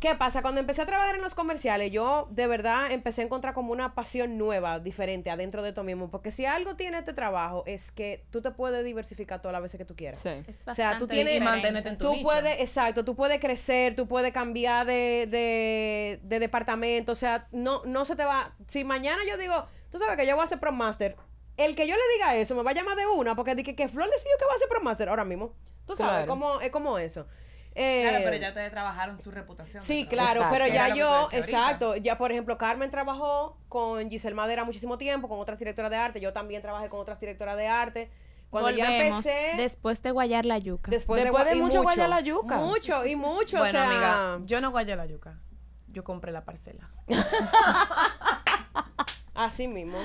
¿Qué 0.00 0.14
pasa? 0.14 0.42
Cuando 0.42 0.60
empecé 0.60 0.82
a 0.82 0.86
trabajar 0.86 1.16
en 1.16 1.22
los 1.22 1.34
comerciales, 1.34 1.90
yo 1.90 2.28
de 2.30 2.46
verdad 2.46 2.92
empecé 2.92 3.22
a 3.22 3.24
encontrar 3.24 3.52
como 3.52 3.72
una 3.72 3.96
pasión 3.96 4.38
nueva, 4.38 4.78
diferente, 4.78 5.28
adentro 5.28 5.60
de 5.64 5.72
tú 5.72 5.82
mismo. 5.82 6.08
Porque 6.08 6.30
si 6.30 6.46
algo 6.46 6.76
tiene 6.76 6.98
este 6.98 7.12
trabajo, 7.14 7.64
es 7.66 7.90
que 7.90 8.24
tú 8.30 8.40
te 8.40 8.52
puedes 8.52 8.84
diversificar 8.84 9.40
todas 9.42 9.52
las 9.54 9.62
veces 9.62 9.76
que 9.78 9.84
tú 9.84 9.96
quieras. 9.96 10.20
Sí. 10.20 10.28
Es 10.46 10.62
O 10.68 10.72
sea, 10.72 10.98
tú 10.98 11.08
tienes- 11.08 11.42
mantenerte 11.42 11.88
en 11.88 11.98
tu 11.98 12.04
Tú 12.04 12.12
nicho. 12.12 12.22
puedes, 12.22 12.60
exacto, 12.60 13.04
tú 13.04 13.16
puedes 13.16 13.40
crecer, 13.40 13.96
tú 13.96 14.06
puedes 14.06 14.32
cambiar 14.32 14.86
de, 14.86 15.26
de, 15.28 16.20
de 16.22 16.38
departamento, 16.38 17.10
o 17.10 17.16
sea, 17.16 17.48
no, 17.50 17.82
no 17.84 18.04
se 18.04 18.14
te 18.14 18.24
va, 18.24 18.54
si 18.68 18.84
mañana 18.84 19.20
yo 19.28 19.36
digo, 19.36 19.66
tú 19.90 19.98
sabes 19.98 20.16
que 20.16 20.26
yo 20.28 20.36
voy 20.36 20.42
a 20.42 20.44
hacer 20.44 20.60
Pro 20.60 20.70
Master, 20.70 21.16
el 21.56 21.74
que 21.74 21.88
yo 21.88 21.96
le 21.96 22.14
diga 22.14 22.36
eso 22.36 22.54
me 22.54 22.62
va 22.62 22.70
a 22.70 22.74
llamar 22.74 22.94
de 22.96 23.06
una, 23.08 23.34
porque 23.34 23.56
dije 23.56 23.74
que 23.74 23.88
Flor 23.88 24.08
decidió 24.08 24.36
que 24.38 24.44
va 24.44 24.52
a 24.52 24.56
hacer 24.56 24.68
Pro 24.68 24.80
Master 24.80 25.08
ahora 25.08 25.24
mismo, 25.24 25.54
tú 25.86 25.96
sabes, 25.96 26.12
Claro. 26.24 26.28
como, 26.28 26.60
es 26.60 26.70
como 26.70 26.98
eso. 27.00 27.26
Eh, 27.80 28.02
Claro, 28.08 28.24
pero 28.24 28.36
ya 28.36 28.48
ustedes 28.48 28.70
trabajaron 28.72 29.22
su 29.22 29.30
reputación. 29.30 29.82
Sí, 29.84 30.04
claro, 30.06 30.40
Exacto. 30.40 30.52
pero 30.58 30.66
ya 30.66 30.94
yo, 30.94 31.28
exacto, 31.30 31.94
ya 31.96 32.18
por 32.18 32.32
ejemplo, 32.32 32.58
Carmen 32.58 32.90
trabajó 32.90 33.56
con 33.68 34.10
Giselle 34.10 34.34
Madera 34.34 34.64
muchísimo 34.64 34.98
tiempo, 34.98 35.28
con 35.28 35.38
otras 35.38 35.60
directoras 35.60 35.90
de 35.92 35.96
arte, 35.96 36.20
yo 36.20 36.32
también 36.32 36.60
trabajé 36.60 36.88
con 36.88 36.98
otras 36.98 37.20
directoras 37.20 37.56
de 37.56 37.68
arte. 37.68 38.10
Cuando 38.50 38.70
ya 38.70 38.86
Volvemos 38.86 39.26
empecé, 39.26 39.56
después 39.58 40.02
de 40.02 40.10
guayar 40.10 40.46
la 40.46 40.58
yuca. 40.58 40.90
después, 40.90 41.22
Después 41.22 41.44
de, 41.44 41.50
de 41.50 41.56
y 41.58 41.62
mucho 41.62 41.82
guayar 41.82 42.08
la 42.08 42.20
yuca. 42.20 42.56
Mucho, 42.56 43.04
y 43.06 43.14
mucho, 43.14 43.58
Bueno, 43.58 43.78
o 43.78 43.82
sea, 43.82 43.90
amiga, 43.90 44.38
yo 44.46 44.60
no 44.60 44.70
guayé 44.70 44.96
la 44.96 45.06
yuca. 45.06 45.38
Yo 45.88 46.02
compré 46.02 46.32
la 46.32 46.44
parcela. 46.44 46.90
Así 49.34 49.68
mismo. 49.68 49.98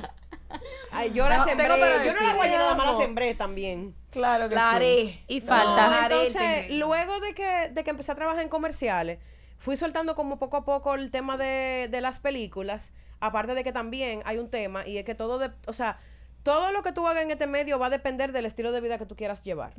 Ay, 0.91 1.11
yo 1.11 1.27
la 1.27 1.35
Tengo- 1.45 1.45
sembré. 1.49 1.67
Yo 2.05 2.13
no 2.13 2.21
la 2.21 2.33
guayé 2.35 2.57
nada 2.57 2.75
más, 2.75 2.93
la 2.93 2.99
sembré 2.99 3.33
también. 3.35 3.95
Claro 4.11 4.49
que 4.49 4.55
La 4.55 4.69
sí. 4.71 4.75
haré. 4.75 5.23
Y 5.27 5.39
No, 5.41 5.47
falta. 5.47 5.75
la 5.89 6.03
haré 6.05 6.15
el 6.15 6.27
Entonces, 6.27 6.71
luego 6.77 7.19
de 7.19 7.33
que, 7.33 7.69
de 7.71 7.83
que 7.83 7.89
empecé 7.89 8.11
a 8.11 8.15
trabajar 8.15 8.43
en 8.43 8.49
comerciales, 8.49 9.19
fui 9.57 9.77
soltando 9.77 10.13
como 10.15 10.37
poco 10.39 10.57
a 10.57 10.65
poco 10.65 10.93
el 10.95 11.09
tema 11.11 11.37
de, 11.37 11.87
de 11.89 12.01
las 12.01 12.19
películas. 12.19 12.93
Aparte 13.19 13.53
de 13.55 13.63
que 13.63 13.71
también 13.71 14.21
hay 14.25 14.37
un 14.37 14.49
tema 14.49 14.85
y 14.85 14.97
es 14.97 15.05
que 15.05 15.15
todo, 15.15 15.39
de, 15.39 15.49
o 15.67 15.73
sea, 15.73 15.97
todo 16.43 16.71
lo 16.73 16.83
que 16.83 16.91
tú 16.91 17.07
hagas 17.07 17.23
en 17.23 17.31
este 17.31 17.47
medio 17.47 17.79
va 17.79 17.85
a 17.87 17.89
depender 17.89 18.33
del 18.33 18.45
estilo 18.45 18.71
de 18.73 18.81
vida 18.81 18.97
que 18.97 19.05
tú 19.05 19.15
quieras 19.15 19.41
llevar. 19.43 19.73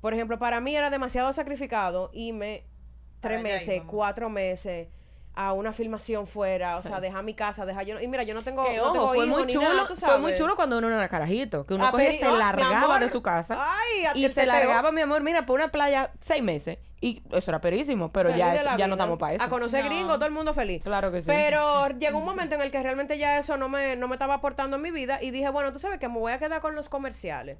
Por 0.00 0.14
ejemplo, 0.14 0.38
para 0.38 0.60
mí 0.60 0.74
era 0.74 0.88
demasiado 0.88 1.32
sacrificado 1.34 2.10
irme 2.14 2.64
tres 3.20 3.20
Para 3.20 3.34
allá 3.36 3.42
meses, 3.42 3.82
cuatro 3.86 4.30
meses 4.30 4.88
a 5.34 5.52
una 5.52 5.72
filmación 5.72 6.26
fuera, 6.26 6.76
o 6.76 6.82
sea, 6.82 7.00
dejar 7.00 7.22
mi 7.22 7.34
casa, 7.34 7.64
dejar 7.64 7.86
yo, 7.86 8.00
y 8.00 8.08
mira, 8.08 8.24
yo 8.24 8.34
no 8.34 8.42
tengo, 8.42 8.64
Que 8.64 8.76
no 8.76 8.82
ojo, 8.84 8.92
tengo 8.92 9.14
fue 9.14 9.26
muy 9.26 9.46
chulo, 9.46 9.68
nada, 9.72 9.86
tú 9.86 9.94
fue 9.96 10.18
muy 10.18 10.30
sabes. 10.32 10.38
chulo 10.38 10.56
cuando 10.56 10.76
uno 10.78 10.88
era 10.88 11.08
carajito, 11.08 11.64
que 11.64 11.74
uno 11.74 11.86
Ah, 11.86 11.90
cogía 11.92 12.12
se 12.12 12.24
largaba 12.30 12.98
de 12.98 13.08
su 13.08 13.22
casa 13.22 13.56
Ay, 13.56 14.04
a 14.06 14.16
y 14.18 14.28
se 14.28 14.44
largaba, 14.44 14.90
mi 14.92 15.00
amor, 15.00 15.22
mira, 15.22 15.46
por 15.46 15.58
una 15.60 15.70
playa 15.70 16.12
seis 16.20 16.42
meses 16.42 16.78
y 17.00 17.22
eso 17.30 17.50
era 17.50 17.60
perísimo, 17.60 18.12
pero 18.12 18.28
Feliz 18.30 18.44
ya, 18.44 18.54
es- 18.56 18.76
ya 18.76 18.86
no 18.86 18.94
estamos 18.94 19.18
para 19.18 19.34
eso. 19.34 19.44
A 19.44 19.48
conocer 19.48 19.82
No. 19.84 19.88
gringos, 19.90 20.14
todo 20.16 20.26
el 20.26 20.32
mundo 20.32 20.52
feliz. 20.52 20.82
Claro 20.82 21.10
que 21.10 21.22
sí. 21.22 21.28
Pero 21.28 21.88
llegó 21.96 22.18
un 22.18 22.24
momento 22.26 22.56
en 22.56 22.60
el 22.60 22.70
que 22.70 22.82
realmente 22.82 23.16
ya 23.16 23.38
eso 23.38 23.56
no 23.56 23.70
me, 23.70 23.96
no 23.96 24.06
me 24.08 24.16
estaba 24.16 24.34
aportando 24.34 24.76
en 24.76 24.82
mi 24.82 24.90
vida 24.90 25.18
y 25.22 25.30
dije, 25.30 25.48
bueno, 25.48 25.72
tú 25.72 25.78
sabes 25.78 25.98
que 25.98 26.08
me 26.08 26.18
voy 26.18 26.32
a 26.32 26.38
quedar 26.38 26.60
con 26.60 26.74
los 26.74 26.90
comerciales. 26.90 27.56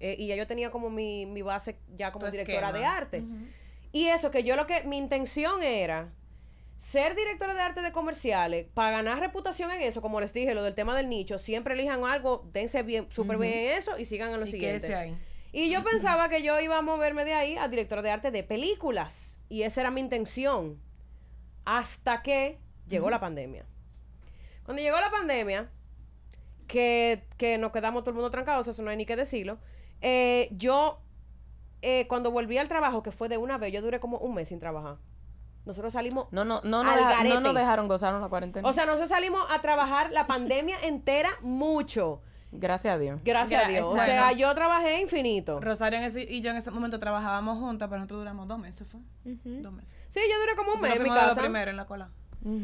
Eh, 0.00 0.16
y 0.18 0.26
ya 0.26 0.36
yo 0.36 0.46
tenía 0.46 0.70
como 0.70 0.90
mi, 0.90 1.24
mi 1.26 1.40
base 1.42 1.78
ya 1.96 2.12
como 2.12 2.26
Tu 2.26 2.32
directora 2.32 2.68
esquema. 2.68 2.78
de 2.78 2.84
arte. 2.86 3.24
Y 3.90 4.08
eso, 4.08 4.30
que 4.30 4.44
yo 4.44 4.54
lo 4.54 4.66
que, 4.66 4.82
mi 4.84 4.98
intención 4.98 5.62
era 5.62 6.08
ser 6.78 7.16
directora 7.16 7.54
de 7.54 7.60
arte 7.60 7.82
de 7.82 7.92
comerciales, 7.92 8.66
para 8.72 8.92
ganar 8.92 9.18
reputación 9.18 9.70
en 9.72 9.82
eso, 9.82 10.00
como 10.00 10.20
les 10.20 10.32
dije, 10.32 10.54
lo 10.54 10.62
del 10.62 10.74
tema 10.74 10.96
del 10.96 11.08
nicho, 11.08 11.38
siempre 11.38 11.74
elijan 11.74 12.04
algo, 12.04 12.48
dense 12.52 12.82
bien, 12.84 13.08
súper 13.10 13.36
bien 13.36 13.52
en 13.52 13.78
eso 13.78 13.98
y 13.98 14.06
sigan 14.06 14.32
en 14.32 14.40
lo 14.40 14.46
Y 14.46 14.50
siguiente. 14.52 14.94
ahí. 14.94 15.18
Y 15.52 15.70
yo 15.70 15.82
pensaba 15.82 16.28
que 16.28 16.42
yo 16.42 16.58
iba 16.60 16.78
a 16.78 16.82
moverme 16.82 17.24
de 17.24 17.34
ahí 17.34 17.56
a 17.56 17.68
directora 17.68 18.00
de 18.00 18.10
arte 18.10 18.30
de 18.30 18.44
películas. 18.44 19.40
Y 19.48 19.62
esa 19.62 19.80
era 19.80 19.90
mi 19.90 20.00
intención. 20.00 20.80
Hasta 21.64 22.22
que 22.22 22.58
llegó 22.86 23.10
la 23.10 23.18
pandemia. 23.18 23.66
Cuando 24.64 24.80
llegó 24.80 25.00
la 25.00 25.10
pandemia, 25.10 25.70
que, 26.68 27.24
que 27.38 27.58
nos 27.58 27.72
quedamos 27.72 28.02
todo 28.04 28.10
el 28.10 28.16
mundo 28.16 28.30
trancados, 28.30 28.68
eso 28.68 28.82
no 28.82 28.90
hay 28.90 28.96
ni 28.96 29.06
que 29.06 29.16
decirlo, 29.16 29.58
eh, 30.00 30.48
yo, 30.52 31.02
eh, 31.82 32.06
cuando 32.06 32.30
volví 32.30 32.56
al 32.58 32.68
trabajo, 32.68 33.02
que 33.02 33.10
fue 33.10 33.28
de 33.28 33.38
una 33.38 33.58
vez, 33.58 33.72
yo 33.72 33.82
duré 33.82 33.98
como 33.98 34.18
un 34.18 34.34
mes 34.34 34.48
sin 34.50 34.60
trabajar. 34.60 34.98
Nosotros 35.68 35.92
salimos 35.92 36.26
No, 36.32 36.44
no, 36.44 36.60
no, 36.64 36.82
no, 36.82 36.90
Al 36.90 36.96
deja- 36.96 37.10
no 37.10 37.16
garete. 37.16 37.40
nos 37.40 37.54
dejaron 37.54 37.86
gozarnos 37.88 38.20
la 38.22 38.28
cuarentena. 38.28 38.66
O 38.68 38.72
sea, 38.72 38.86
nosotros 38.86 39.10
salimos 39.10 39.40
a 39.50 39.60
trabajar 39.60 40.10
la 40.12 40.26
pandemia 40.26 40.76
entera 40.82 41.30
mucho. 41.42 42.22
Gracias 42.50 42.94
a 42.94 42.98
Dios. 42.98 43.20
Gracias 43.22 43.62
a 43.62 43.68
Dios. 43.68 43.86
O 43.86 43.98
sea, 43.98 44.32
yo 44.32 44.52
trabajé 44.54 45.02
infinito. 45.02 45.60
Rosario 45.60 45.98
en 45.98 46.06
ese- 46.06 46.22
y 46.28 46.40
yo 46.40 46.50
en 46.50 46.56
ese 46.56 46.70
momento 46.70 46.98
trabajábamos 46.98 47.58
juntas, 47.58 47.88
pero 47.90 47.98
nosotros 48.00 48.20
duramos 48.20 48.48
dos 48.48 48.58
meses, 48.58 48.88
¿fue? 48.88 49.00
Dos 49.24 49.72
meses. 49.72 49.96
Sí, 50.08 50.20
yo 50.32 50.40
duré 50.40 50.56
como 50.56 50.72
un 50.72 50.80
mes 50.80 50.90
Nosotros 50.92 51.06
en 51.08 51.12
mi 51.12 51.18
casa. 51.28 51.40
primeros 51.42 51.70
en 51.72 51.76
la 51.76 51.86
cola. 51.86 52.10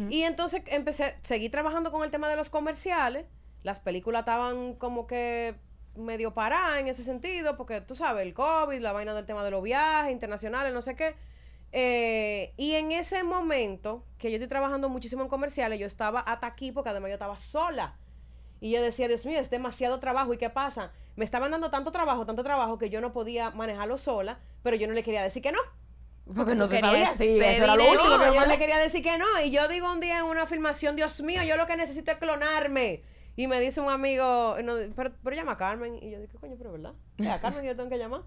Y 0.08 0.22
entonces 0.22 0.62
empecé, 0.68 1.18
seguí 1.22 1.50
trabajando 1.50 1.92
con 1.92 2.02
el 2.04 2.10
tema 2.10 2.28
de 2.28 2.36
los 2.36 2.48
comerciales. 2.48 3.26
Las 3.62 3.80
películas 3.80 4.20
estaban 4.20 4.74
como 4.74 5.06
que 5.06 5.56
medio 5.96 6.32
paradas 6.32 6.78
en 6.78 6.88
ese 6.88 7.02
sentido, 7.04 7.56
porque 7.58 7.80
tú 7.82 7.94
sabes, 7.94 8.24
el 8.26 8.32
COVID, 8.34 8.80
la 8.80 8.92
vaina 8.92 9.12
del 9.14 9.26
tema 9.26 9.44
de 9.44 9.50
los 9.50 9.62
viajes 9.62 10.10
internacionales, 10.12 10.72
no 10.72 10.80
sé 10.80 10.96
qué. 10.96 11.14
Eh, 11.76 12.54
y 12.56 12.74
en 12.74 12.92
ese 12.92 13.24
momento, 13.24 14.04
que 14.16 14.30
yo 14.30 14.36
estoy 14.36 14.46
trabajando 14.46 14.88
muchísimo 14.88 15.24
en 15.24 15.28
comerciales, 15.28 15.80
yo 15.80 15.88
estaba 15.88 16.20
hasta 16.20 16.46
aquí 16.46 16.70
porque 16.70 16.90
además 16.90 17.08
yo 17.08 17.14
estaba 17.14 17.36
sola. 17.36 17.96
Y 18.60 18.70
yo 18.70 18.80
decía, 18.80 19.08
Dios 19.08 19.26
mío, 19.26 19.40
es 19.40 19.50
demasiado 19.50 19.98
trabajo. 19.98 20.32
¿Y 20.32 20.38
qué 20.38 20.50
pasa? 20.50 20.92
Me 21.16 21.24
estaban 21.24 21.50
dando 21.50 21.72
tanto 21.72 21.90
trabajo, 21.90 22.26
tanto 22.26 22.44
trabajo, 22.44 22.78
que 22.78 22.90
yo 22.90 23.00
no 23.00 23.12
podía 23.12 23.50
manejarlo 23.50 23.98
sola, 23.98 24.38
pero 24.62 24.76
yo 24.76 24.86
no 24.86 24.92
le 24.94 25.02
quería 25.02 25.24
decir 25.24 25.42
que 25.42 25.50
no. 25.50 25.58
Porque 26.32 26.54
no 26.54 26.68
se 26.68 26.78
sabía. 26.78 27.08
Sí, 27.16 27.40
hacer 27.40 27.42
eso 27.42 27.64
era 27.64 27.74
lo 27.74 27.88
único 27.88 28.04
No, 28.04 28.24
yo 28.24 28.34
yo 28.34 28.46
le 28.46 28.58
quería 28.58 28.78
decir 28.78 29.02
que 29.02 29.18
no. 29.18 29.26
Y 29.44 29.50
yo 29.50 29.66
digo 29.66 29.92
un 29.92 29.98
día 29.98 30.20
en 30.20 30.26
una 30.26 30.46
filmación, 30.46 30.94
Dios 30.94 31.22
mío, 31.22 31.42
yo 31.42 31.56
lo 31.56 31.66
que 31.66 31.76
necesito 31.76 32.12
es 32.12 32.18
clonarme. 32.18 33.02
Y 33.34 33.48
me 33.48 33.58
dice 33.58 33.80
un 33.80 33.90
amigo, 33.90 34.56
no, 34.62 34.74
pero, 34.94 35.12
pero 35.24 35.34
llama 35.34 35.52
a 35.52 35.56
Carmen. 35.56 35.96
Y 36.00 36.12
yo 36.12 36.20
digo, 36.20 36.30
¿qué 36.30 36.38
coño, 36.38 36.54
pero 36.56 36.70
verdad? 36.70 36.94
Es 37.18 37.26
a 37.26 37.40
Carmen 37.40 37.62
que 37.62 37.66
yo 37.66 37.76
tengo 37.76 37.90
que 37.90 37.98
llamar. 37.98 38.22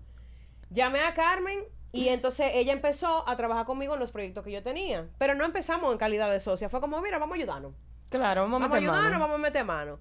Llamé 0.70 1.00
a 1.00 1.14
Carmen 1.14 1.64
y 2.04 2.10
entonces 2.10 2.52
ella 2.54 2.74
empezó 2.74 3.28
a 3.28 3.36
trabajar 3.36 3.66
conmigo 3.66 3.94
en 3.94 4.00
los 4.00 4.12
proyectos 4.12 4.44
que 4.44 4.52
yo 4.52 4.64
tenía. 4.64 5.08
Pero 5.18 5.36
no 5.36 5.46
empezamos 5.46 5.92
en 5.92 5.98
calidad 5.98 6.32
de 6.32 6.40
socia. 6.40 6.70
Fue 6.70 6.80
como, 6.82 7.02
mira, 7.02 7.18
vamos 7.20 7.36
a 7.36 7.38
ayudarnos. 7.38 7.74
Claro, 8.10 8.42
vamos, 8.44 8.60
Vamos 8.60 8.72
a 8.78 8.80
meter 8.80 8.88
mano. 8.90 8.98
ayudarnos, 9.00 9.22
vamos 9.22 9.36
a 9.36 9.42
meter 9.42 9.66
mano. 9.66 10.00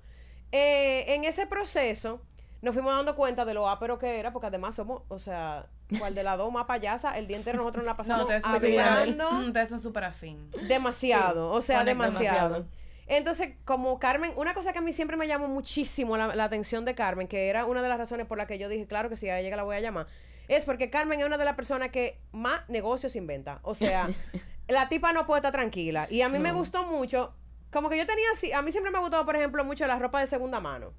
Eh, 0.53 1.15
en 1.15 1.25
ese 1.25 1.47
proceso 1.47 2.21
nos 2.63 2.75
fuimos 2.75 2.95
dando 2.95 3.17
cuenta 3.17 3.45
de 3.45 3.55
lo 3.55 3.69
ápero 3.69 3.99
que 3.99 4.19
era, 4.19 4.33
porque 4.33 4.47
además 4.47 4.75
somos, 4.75 5.03
o 5.09 5.19
sea, 5.19 5.67
cual 5.99 6.15
de 6.15 6.23
las 6.23 6.39
dos 6.39 6.51
más 6.53 6.65
payasa, 6.65 7.17
el 7.19 7.27
día 7.27 7.37
entero 7.37 7.59
nosotros 7.59 7.85
nos 7.85 7.87
la 7.87 7.93
No, 7.93 7.97
pasamos 7.97 8.23
ustedes 8.23 8.43
son 8.45 8.55
súper 8.55 8.81
hablando 8.81 9.29
ustedes 9.47 9.69
son 9.69 9.81
súper 9.81 10.05
afín. 10.05 10.51
demasiado, 10.69 11.51
o 11.51 11.61
sea, 11.63 11.85
demasiado. 11.85 12.55
demasiado. 12.55 12.87
Entonces, 13.09 13.51
como 13.65 14.01
Carmen, 14.01 14.33
una 14.37 14.53
cosa 14.53 14.73
que 14.73 14.79
a 14.81 14.83
mí 14.83 14.93
siempre 14.93 15.17
me 15.17 15.29
llamó 15.29 15.47
muchísimo 15.47 16.17
la, 16.17 16.35
la 16.35 16.45
atención 16.45 16.85
de 16.85 16.97
Carmen, 16.97 17.29
que 17.29 17.49
era 17.49 17.65
una 17.65 17.81
de 17.83 17.89
las 17.89 17.99
razones 17.99 18.27
por 18.27 18.37
las 18.37 18.49
que 18.49 18.59
yo 18.59 18.69
dije, 18.69 18.87
claro 18.89 19.09
que 19.09 19.17
si 19.17 19.29
a 19.29 19.39
ella 19.39 19.55
la 19.55 19.63
voy 19.63 19.77
a 19.77 19.81
llamar, 19.81 20.09
es 20.49 20.65
porque 20.65 20.91
Carmen 20.91 21.21
es 21.21 21.27
una 21.27 21.39
de 21.39 21.45
las 21.45 21.55
personas 21.55 21.91
que 21.91 22.21
más 22.33 22.61
negocios 22.69 23.17
inventa. 23.17 23.61
O 23.63 23.75
sea, 23.75 24.09
la 24.69 24.89
tipa 24.89 25.13
no 25.13 25.27
puede 25.27 25.41
estar 25.41 25.53
tranquila. 25.53 26.07
Y 26.11 26.23
a 26.23 26.29
mí 26.29 26.39
me 26.39 26.53
gustó 26.53 26.85
mucho, 26.87 27.35
como 27.71 27.89
que 27.89 27.99
yo 27.99 28.07
tenía 28.07 28.27
así, 28.33 28.53
a 28.53 28.63
mí 28.63 28.73
siempre 28.73 28.91
me 28.91 28.99
ha 28.99 29.01
gustado, 29.01 29.25
por 29.25 29.37
ejemplo, 29.37 29.65
mucho 29.65 29.87
la 29.87 29.99
ropa 29.99 30.21
de 30.21 30.27
segunda 30.27 30.61
mano. 30.61 30.93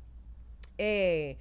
Eh, 0.77 1.37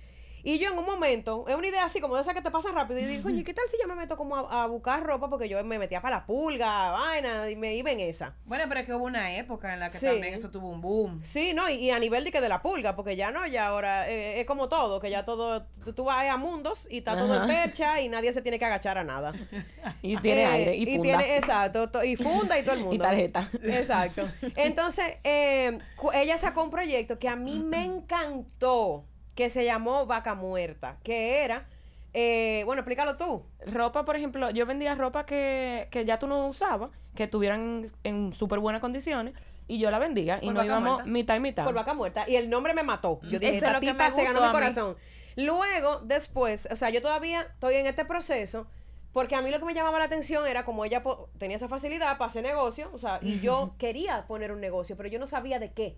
y 0.48 0.58
yo 0.58 0.70
en 0.70 0.78
un 0.78 0.86
momento, 0.86 1.44
es 1.48 1.54
una 1.56 1.66
idea 1.66 1.84
así 1.84 2.00
como 2.00 2.14
de 2.16 2.22
esa 2.22 2.32
que 2.32 2.40
te 2.40 2.50
pasa 2.50 2.70
rápido, 2.72 3.00
y 3.00 3.04
digo, 3.04 3.24
coño, 3.24 3.40
¿y 3.40 3.44
¿qué 3.44 3.52
tal 3.52 3.64
si 3.70 3.76
yo 3.82 3.88
me 3.88 3.94
meto 3.94 4.16
como 4.16 4.36
a, 4.36 4.62
a 4.62 4.66
buscar 4.66 5.02
ropa? 5.04 5.28
Porque 5.28 5.48
yo 5.48 5.62
me 5.64 5.78
metía 5.78 6.00
para 6.00 6.16
la 6.18 6.26
pulga, 6.26 6.90
vaina, 6.92 7.50
y 7.50 7.56
me 7.56 7.74
iba 7.74 7.90
en 7.90 8.00
esa. 8.00 8.34
Bueno, 8.44 8.64
pero 8.68 8.80
es 8.80 8.86
que 8.86 8.94
hubo 8.94 9.04
una 9.04 9.34
época 9.36 9.74
en 9.74 9.80
la 9.80 9.90
que 9.90 9.98
Sí. 9.98 10.06
también 10.06 10.34
eso 10.34 10.50
tuvo 10.50 10.68
un 10.70 10.80
boom. 10.80 11.20
Sí, 11.24 11.52
no, 11.52 11.68
y, 11.68 11.74
y 11.74 11.90
a 11.90 11.98
nivel 11.98 12.24
de 12.24 12.30
que 12.32 12.40
de 12.40 12.48
la 12.48 12.62
pulga, 12.62 12.94
porque 12.96 13.16
ya 13.16 13.30
no, 13.32 13.46
ya 13.46 13.66
ahora 13.66 14.08
eh, 14.08 14.40
es 14.40 14.46
como 14.46 14.68
todo, 14.68 15.00
que 15.00 15.10
ya 15.10 15.24
todo, 15.24 15.66
tú, 15.84 15.92
tú 15.92 16.04
vas 16.04 16.26
a 16.28 16.36
mundos 16.36 16.86
y 16.90 16.98
está 16.98 17.16
todo 17.18 17.34
en 17.42 17.46
percha 17.48 18.00
y 18.00 18.08
nadie 18.08 18.32
se 18.32 18.40
tiene 18.40 18.58
que 18.58 18.64
agachar 18.64 18.98
a 18.98 19.04
nada. 19.04 19.32
Y 20.02 20.16
tiene 20.18 20.42
Eh, 20.42 20.46
aire 20.46 20.76
y, 20.76 20.86
funda. 20.86 21.02
tiene, 21.02 21.36
exacto, 21.38 21.90
to- 21.90 22.04
y 22.04 22.14
funda 22.16 22.56
y 22.58 22.62
todo 22.62 22.74
el 22.74 22.80
mundo. 22.82 22.94
Y 22.94 22.98
tarjeta. 22.98 23.50
Exacto. 23.64 24.28
Entonces, 24.54 25.16
eh, 25.24 25.78
ella 26.14 26.38
sacó 26.38 26.62
un 26.62 26.70
proyecto 26.70 27.18
que 27.18 27.28
a 27.28 27.34
mí 27.36 27.58
me 27.60 27.84
encantó, 27.84 29.04
que 29.36 29.50
se 29.50 29.64
llamó 29.64 30.06
Vaca 30.06 30.34
Muerta, 30.34 30.98
que 31.04 31.44
era, 31.44 31.68
eh, 32.12 32.62
bueno, 32.64 32.80
explícalo 32.80 33.16
tú. 33.16 33.44
Ropa, 33.66 34.04
por 34.04 34.16
ejemplo, 34.16 34.50
yo 34.50 34.66
vendía 34.66 34.94
ropa 34.96 35.26
que, 35.26 35.86
que 35.92 36.04
ya 36.04 36.18
tú 36.18 36.26
no 36.26 36.48
usabas, 36.48 36.90
que 37.14 37.24
estuvieran 37.24 37.86
en 38.02 38.32
súper 38.32 38.58
buenas 38.58 38.80
condiciones, 38.80 39.34
y 39.68 39.78
yo 39.78 39.90
la 39.90 39.98
vendía, 39.98 40.38
y 40.40 40.48
nos 40.50 40.64
íbamos 40.64 40.88
muerta. 40.88 41.04
mitad 41.04 41.36
y 41.36 41.40
mitad. 41.40 41.64
por 41.64 41.74
vaca 41.74 41.92
muerta 41.92 42.24
y 42.26 42.36
el 42.36 42.48
nombre 42.48 42.72
me 42.72 42.82
mató. 42.82 43.20
Yo 43.24 43.38
dije, 43.38 43.56
Eso 43.56 43.66
es 43.66 43.72
esta 43.74 43.80
tipa 43.80 44.08
me 44.08 44.14
se 44.14 44.24
ganó 44.24 44.40
mi 44.40 44.50
corazón. 44.50 44.96
Luego, 45.36 46.00
después, 46.02 46.66
o 46.70 46.76
sea, 46.76 46.88
yo 46.90 47.02
todavía 47.02 47.42
estoy 47.42 47.74
en 47.74 47.86
este 47.86 48.06
proceso 48.06 48.66
porque 49.12 49.34
a 49.34 49.42
mí 49.42 49.50
lo 49.50 49.58
que 49.58 49.64
me 49.64 49.74
llamaba 49.74 49.98
la 49.98 50.06
atención 50.06 50.46
era 50.46 50.64
como 50.64 50.84
ella 50.84 51.02
tenía 51.38 51.56
esa 51.56 51.68
facilidad 51.68 52.16
para 52.16 52.28
hacer 52.28 52.42
negocio, 52.42 52.90
o 52.92 52.98
sea, 52.98 53.18
y 53.22 53.40
yo 53.40 53.74
quería 53.78 54.26
poner 54.26 54.52
un 54.52 54.60
negocio, 54.60 54.96
pero 54.96 55.08
yo 55.08 55.18
no 55.18 55.26
sabía 55.26 55.58
de 55.58 55.72
qué. 55.72 55.96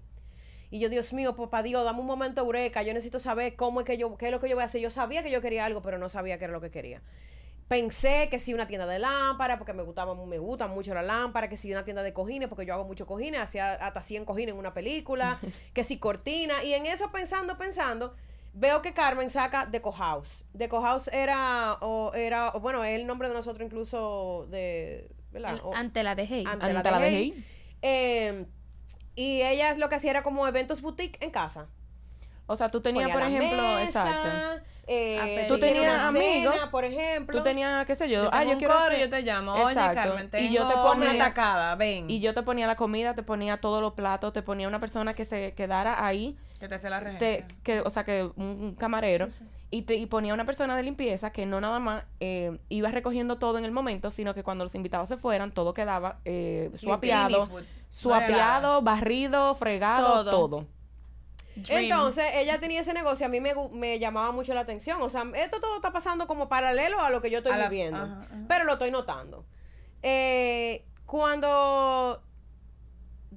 Y 0.70 0.80
yo, 0.80 0.88
Dios 0.88 1.12
mío, 1.12 1.34
papá 1.34 1.62
Dios, 1.62 1.84
dame 1.84 2.00
un 2.00 2.06
momento 2.06 2.42
eureka, 2.42 2.82
yo 2.82 2.92
necesito 2.92 3.18
saber 3.18 3.56
cómo 3.56 3.80
es 3.80 3.86
que 3.86 3.96
yo, 3.96 4.16
qué 4.16 4.26
es 4.26 4.32
lo 4.32 4.38
que 4.40 4.48
yo 4.48 4.54
voy 4.56 4.62
a 4.62 4.66
hacer. 4.66 4.80
Yo 4.82 4.90
sabía 4.90 5.22
que 5.22 5.30
yo 5.30 5.40
quería 5.40 5.64
algo, 5.64 5.80
pero 5.82 5.98
no 5.98 6.08
sabía 6.08 6.38
qué 6.38 6.44
era 6.44 6.52
lo 6.52 6.60
que 6.60 6.70
quería. 6.70 7.00
Pensé 7.68 8.28
que 8.30 8.38
sí 8.38 8.54
una 8.54 8.66
tienda 8.66 8.86
de 8.86 8.98
lámparas, 8.98 9.58
porque 9.58 9.74
me 9.74 9.82
gustaba, 9.82 10.14
me 10.14 10.38
gustan 10.38 10.70
mucho 10.70 10.94
las 10.94 11.04
lámparas, 11.04 11.50
que 11.50 11.56
sí 11.58 11.70
una 11.70 11.84
tienda 11.84 12.02
de 12.02 12.14
cojines, 12.14 12.48
porque 12.48 12.64
yo 12.64 12.72
hago 12.72 12.84
mucho 12.84 13.06
cojines, 13.06 13.40
hacía 13.42 13.74
hasta 13.74 14.00
100 14.00 14.24
cojines 14.24 14.54
en 14.54 14.58
una 14.58 14.72
película, 14.72 15.38
que 15.74 15.84
sí 15.84 15.98
cortina, 15.98 16.64
y 16.64 16.72
en 16.72 16.86
eso 16.86 17.12
pensando, 17.12 17.58
pensando, 17.58 18.14
veo 18.54 18.80
que 18.80 18.94
Carmen 18.94 19.28
saca 19.28 19.66
Deco 19.66 19.92
House. 19.92 20.44
Deco 20.54 20.80
House 20.80 21.08
era, 21.12 21.74
o 21.82 22.12
era, 22.14 22.48
o 22.54 22.60
bueno, 22.60 22.82
es 22.84 22.98
el 22.98 23.06
nombre 23.06 23.28
de 23.28 23.34
nosotros 23.34 23.66
incluso 23.66 24.46
de, 24.50 25.10
¿verdad? 25.30 25.54
El- 25.56 25.60
O- 25.62 25.74
ante 25.74 26.02
la 26.02 26.14
de 26.14 26.26
Hey. 26.26 26.44
ante 26.46 26.64
Ante 26.64 26.72
la 26.72 26.82
la 26.90 26.98
de 27.00 27.04
de 27.04 27.10
Hey. 27.16 27.32
Hey. 27.34 27.44
Eh, 27.82 28.46
y 29.18 29.42
ella 29.42 29.74
lo 29.74 29.88
que 29.88 29.96
hacía 29.96 30.12
era 30.12 30.22
como 30.22 30.46
eventos 30.46 30.80
boutique 30.80 31.18
en 31.20 31.30
casa. 31.30 31.66
O 32.46 32.54
sea, 32.54 32.70
tú 32.70 32.80
tenías, 32.80 33.10
Ponía 33.10 33.18
por 33.18 33.28
ejemplo, 33.28 33.62
mesa, 33.62 33.82
exacto. 33.82 34.64
Eh, 34.88 35.44
Tú 35.48 35.58
tenía 35.58 35.74
tenías 35.74 35.94
una 35.96 36.08
amigos, 36.08 36.54
cena, 36.54 36.70
por 36.70 36.84
ejemplo. 36.84 37.36
Tú 37.38 37.44
tenías, 37.44 37.86
qué 37.86 37.94
sé 37.94 38.08
yo, 38.08 38.24
Yo 38.24 38.30
ah, 38.32 38.42
yo 38.44 38.50
un 38.52 38.56
quiero 38.58 38.72
coro 38.74 38.86
hacer- 38.86 39.00
yo 39.00 39.10
te 39.10 39.22
llamo. 39.22 39.52
Oye, 39.52 39.72
Exacto. 39.74 39.94
Carmen, 40.02 40.30
tengo 40.30 40.44
Y 40.44 40.52
yo 40.54 40.66
te 40.66 40.74
una 40.74 40.82
ponía- 40.82 41.10
atacada, 41.12 41.74
ven. 41.74 42.08
Y 42.10 42.20
yo 42.20 42.32
te 42.34 42.42
ponía 42.42 42.66
la 42.66 42.76
comida, 42.76 43.14
te 43.14 43.22
ponía 43.22 43.58
todos 43.60 43.80
los 43.82 43.92
platos, 43.92 44.32
te 44.32 44.42
ponía 44.42 44.66
una 44.66 44.80
persona 44.80 45.14
que 45.14 45.24
se 45.24 45.52
quedara 45.54 46.04
ahí, 46.04 46.36
que 46.58 46.68
te 46.68 46.74
hace 46.74 46.88
la 46.90 46.98
te, 47.00 47.04
regencia. 47.04 47.46
que, 47.62 47.80
o 47.80 47.90
sea, 47.90 48.04
que 48.04 48.24
un, 48.36 48.44
un 48.46 48.74
camarero, 48.74 49.28
Y, 49.70 49.82
te, 49.82 49.96
y 49.96 50.06
ponía 50.06 50.32
una 50.32 50.46
persona 50.46 50.74
de 50.78 50.82
limpieza 50.82 51.30
que 51.30 51.44
no 51.44 51.60
nada 51.60 51.78
más 51.78 52.04
eh, 52.20 52.58
iba 52.70 52.90
recogiendo 52.90 53.36
todo 53.36 53.58
en 53.58 53.66
el 53.66 53.70
momento, 53.70 54.10
sino 54.10 54.32
que 54.32 54.42
cuando 54.42 54.64
los 54.64 54.74
invitados 54.74 55.10
se 55.10 55.18
fueran, 55.18 55.52
todo 55.52 55.74
quedaba 55.74 56.20
eh, 56.24 56.70
suapiado, 56.76 57.46
suapiado, 57.90 58.80
barrido, 58.82 59.54
fregado, 59.54 60.24
Todo. 60.24 60.30
todo. 60.30 60.66
Dream. 61.62 61.84
Entonces, 61.84 62.24
ella 62.34 62.58
tenía 62.60 62.80
ese 62.80 62.92
negocio, 62.92 63.26
a 63.26 63.28
mí 63.28 63.40
me, 63.40 63.54
me 63.72 63.98
llamaba 63.98 64.32
mucho 64.32 64.54
la 64.54 64.60
atención. 64.60 65.00
O 65.02 65.10
sea, 65.10 65.24
esto 65.36 65.60
todo 65.60 65.76
está 65.76 65.92
pasando 65.92 66.26
como 66.26 66.48
paralelo 66.48 67.00
a 67.00 67.10
lo 67.10 67.20
que 67.22 67.30
yo 67.30 67.38
estoy 67.38 67.52
la- 67.56 67.68
viviendo. 67.68 67.98
ajá, 67.98 68.18
ajá. 68.22 68.36
Pero 68.48 68.64
lo 68.64 68.72
estoy 68.74 68.90
notando. 68.90 69.44
Eh, 70.02 70.84
cuando 71.06 72.22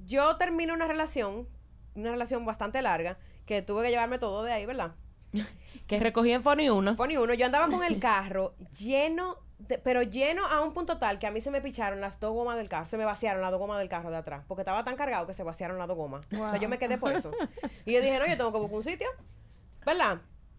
yo 0.04 0.36
termino 0.36 0.74
una 0.74 0.86
relación, 0.88 1.48
una 1.94 2.10
relación 2.10 2.44
bastante 2.44 2.82
larga, 2.82 3.18
que 3.46 3.62
tuve 3.62 3.82
que 3.84 3.90
llevarme 3.90 4.18
todo 4.18 4.42
de 4.44 4.52
ahí, 4.52 4.66
¿verdad? 4.66 4.94
Que 5.86 5.98
recogí 5.98 6.32
en 6.32 6.42
Fony 6.42 6.70
1. 6.70 6.96
Pone 6.96 7.18
uno, 7.18 7.34
yo 7.34 7.44
andaba 7.44 7.68
con 7.68 7.82
el 7.82 7.98
carro 8.00 8.54
lleno, 8.78 9.38
de- 9.68 9.78
pero 9.78 10.02
lleno 10.02 10.44
a 10.46 10.60
un 10.62 10.72
punto 10.74 10.98
tal 10.98 11.18
que 11.18 11.26
a 11.26 11.30
mí 11.30 11.40
se 11.40 11.50
me 11.50 11.60
picharon 11.60 12.00
las 12.00 12.18
dos 12.20 12.32
gomas 12.32 12.56
del 12.56 12.68
carro, 12.68 12.86
se 12.86 12.96
me 12.96 13.04
vaciaron 13.04 13.42
las 13.42 13.50
dos 13.50 13.58
gomas 13.60 13.78
del 13.78 13.88
carro 13.88 14.10
de 14.10 14.16
atrás, 14.16 14.44
porque 14.48 14.62
estaba 14.62 14.84
tan 14.84 14.96
cargado 14.96 15.26
que 15.26 15.34
se 15.34 15.42
vaciaron 15.42 15.78
las 15.78 15.88
dos 15.88 15.96
gomas. 15.96 16.26
O 16.32 16.36
sea, 16.50 16.56
yo 16.58 16.68
me 16.68 16.78
quedé 16.78 16.98
por 16.98 17.12
eso. 17.12 17.30
Y 17.84 17.92
yo 17.94 18.00
dije, 18.00 18.18
no, 18.18 18.26
yo 18.26 18.36
tengo 18.36 18.52
que 18.52 18.58
buscar 18.58 18.76
un 18.78 18.84
sitio, 18.84 19.08
¿verdad? 19.84 20.18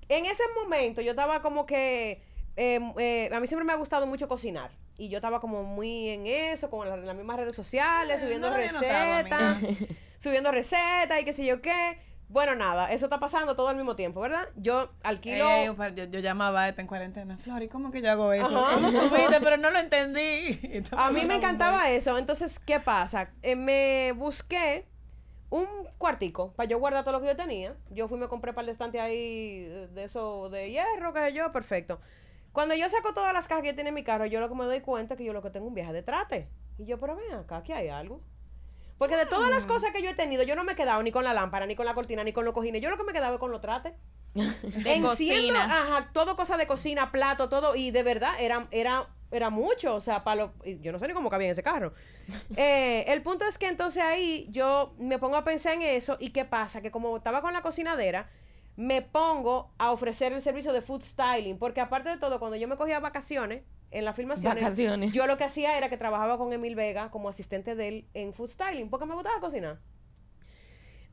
En 0.10 0.26
ese 0.26 0.43
momento 0.62 1.01
yo 1.01 1.12
estaba 1.12 1.41
como 1.41 1.66
que, 1.66 2.24
eh, 2.56 2.80
eh, 2.97 3.30
a 3.34 3.39
mí 3.39 3.47
siempre 3.47 3.66
me 3.66 3.74
ha 3.74 3.78
gustado 3.78 4.06
mucho 4.06 4.28
cocinar. 4.28 4.72
Y 4.97 5.10
yo 5.10 5.18
estaba 5.18 5.39
como 5.39 5.64
muy 5.64 6.10
en 6.10 6.28
eso, 6.28 6.70
con 6.70 6.88
las, 6.88 6.99
las 6.99 7.16
mismas 7.16 7.38
redes 7.38 7.56
sociales, 7.56 8.22
subiendo 8.22 8.49
no 8.49 8.56
recetas, 8.58 9.58
subiendo 10.20 10.51
recetas 10.51 11.20
y 11.20 11.26
qué 11.26 11.34
sé 11.34 11.45
yo 11.45 11.62
qué. 11.62 11.97
Bueno, 12.30 12.55
nada, 12.55 12.91
eso 12.91 13.05
está 13.05 13.19
pasando 13.19 13.55
todo 13.55 13.67
al 13.67 13.76
mismo 13.76 13.95
tiempo, 13.95 14.19
¿verdad? 14.19 14.47
Yo 14.55 14.89
alquilo... 15.03 15.47
Ey, 15.47 15.67
ey, 15.67 15.93
yo, 15.95 16.05
yo 16.05 16.19
llamaba 16.19 16.63
a 16.63 16.69
esta 16.69 16.82
en 16.82 16.88
cuarentena. 16.88 17.38
Flori, 17.38 17.67
¿cómo 17.67 17.91
que 17.91 18.01
yo 18.01 18.09
hago 18.09 18.34
eso? 18.34 18.57
Ajá. 18.57 18.76
¿Cómo 18.76 18.91
subiste? 18.91 19.39
Pero 19.41 19.57
no 19.57 19.69
lo 19.69 19.80
entendí. 19.80 20.84
A 20.97 21.11
mí 21.11 21.26
me 21.26 21.36
encantaba 21.36 21.89
eso. 21.91 22.17
Entonces, 22.17 22.59
¿qué 22.59 22.80
pasa? 22.80 23.30
Eh, 23.43 23.55
me 23.55 24.13
busqué 24.13 24.88
un 25.49 25.67
cuartico 25.99 26.51
para 26.53 26.67
yo 26.67 26.80
guardar 26.80 27.03
todo 27.03 27.13
lo 27.13 27.21
que 27.21 27.28
yo 27.28 27.36
tenía. 27.36 27.76
Yo 27.91 28.07
fui 28.07 28.17
y 28.17 28.21
me 28.21 28.28
compré 28.28 28.53
para 28.53 28.63
el 28.63 28.69
estante 28.69 28.99
ahí 28.99 29.67
eh, 29.69 29.88
de 29.93 30.03
eso 30.03 30.49
de 30.49 30.71
hierro, 30.71 31.13
qué 31.13 31.19
sé 31.19 31.34
yo, 31.34 31.51
perfecto. 31.51 31.99
Cuando 32.51 32.74
yo 32.76 32.89
saco 32.89 33.13
todas 33.13 33.34
las 33.34 33.47
cajas 33.47 33.61
que 33.61 33.69
yo 33.69 33.76
tenía 33.76 33.89
en 33.89 33.95
mi 33.95 34.03
carro, 34.03 34.26
yo 34.26 34.39
lo 34.39 34.49
que 34.49 34.55
me 34.55 34.65
doy 34.65 34.82
cuenta 34.82 35.13
es 35.13 35.17
que 35.19 35.24
yo 35.24 35.34
lo 35.34 35.43
que 35.43 35.51
tengo 35.51 35.67
es 35.67 35.69
un 35.69 35.76
viaje 35.76 35.93
de 35.93 36.01
trate. 36.01 36.49
Y 36.78 36.86
yo, 36.86 36.99
pero 36.99 37.15
ven 37.15 37.34
acá, 37.34 37.57
aquí 37.57 37.71
hay 37.71 37.89
algo. 37.89 38.21
Porque 38.97 39.17
de 39.17 39.25
todas 39.25 39.49
las 39.49 39.65
cosas 39.65 39.91
que 39.91 40.01
yo 40.01 40.09
he 40.09 40.13
tenido, 40.13 40.43
yo 40.43 40.55
no 40.55 40.63
me 40.63 40.73
he 40.73 40.75
quedado 40.75 41.01
ni 41.03 41.11
con 41.11 41.23
la 41.23 41.33
lámpara, 41.33 41.65
ni 41.65 41.75
con 41.75 41.85
la 41.85 41.93
cortina, 41.93 42.23
ni 42.23 42.31
con 42.31 42.45
los 42.45 42.53
cojines. 42.53 42.81
Yo 42.81 42.89
lo 42.89 42.97
que 42.97 43.03
me 43.03 43.11
he 43.11 43.13
quedado 43.13 43.33
es 43.33 43.39
con 43.39 43.51
los 43.51 43.59
trates. 43.61 43.93
De 44.33 44.49
Enciendo, 44.95 45.09
cocina. 45.09 45.63
ajá, 45.63 46.09
todo 46.13 46.35
cosa 46.35 46.57
de 46.57 46.67
cocina, 46.67 47.11
plato, 47.11 47.49
todo. 47.49 47.75
Y 47.75 47.91
de 47.91 48.03
verdad, 48.03 48.33
era, 48.39 48.67
era, 48.71 49.09
era 49.31 49.49
mucho. 49.49 49.95
O 49.95 50.01
sea, 50.01 50.23
para 50.23 50.35
lo, 50.43 50.53
yo 50.81 50.91
no 50.91 50.99
sé 50.99 51.07
ni 51.07 51.13
cómo 51.13 51.29
cabía 51.29 51.47
en 51.47 51.51
ese 51.53 51.63
carro. 51.63 51.93
Eh, 52.55 53.03
el 53.09 53.21
punto 53.21 53.45
es 53.45 53.57
que 53.57 53.67
entonces 53.67 54.01
ahí 54.01 54.47
yo 54.49 54.93
me 54.97 55.19
pongo 55.19 55.35
a 55.35 55.43
pensar 55.43 55.73
en 55.73 55.81
eso. 55.81 56.17
¿Y 56.19 56.29
qué 56.29 56.45
pasa? 56.45 56.81
Que 56.81 56.89
como 56.89 57.17
estaba 57.17 57.41
con 57.41 57.51
la 57.51 57.61
cocinadera, 57.61 58.29
me 58.77 59.01
pongo 59.01 59.73
a 59.77 59.91
ofrecer 59.91 60.31
el 60.31 60.41
servicio 60.41 60.71
de 60.71 60.81
food 60.81 61.03
styling. 61.03 61.57
Porque 61.59 61.81
aparte 61.81 62.09
de 62.09 62.17
todo, 62.17 62.39
cuando 62.39 62.55
yo 62.57 62.67
me 62.67 62.77
cogía 62.77 62.99
vacaciones 63.01 63.63
en 63.93 64.05
las 64.05 64.15
filmaciones, 64.15 64.63
Vacaciones. 64.63 65.11
yo 65.11 65.27
lo 65.27 65.37
que 65.37 65.43
hacía 65.43 65.77
era 65.77 65.89
que 65.89 65.97
trabajaba 65.97 66.37
con 66.37 66.51
Emil 66.51 66.75
Vega 66.75 67.11
como 67.11 67.29
asistente 67.29 67.75
de 67.75 67.87
él 67.87 68.07
en 68.13 68.33
food 68.33 68.49
styling. 68.49 68.89
Porque 68.89 69.05
me 69.05 69.13
gustaba 69.13 69.39
cocinar. 69.39 69.79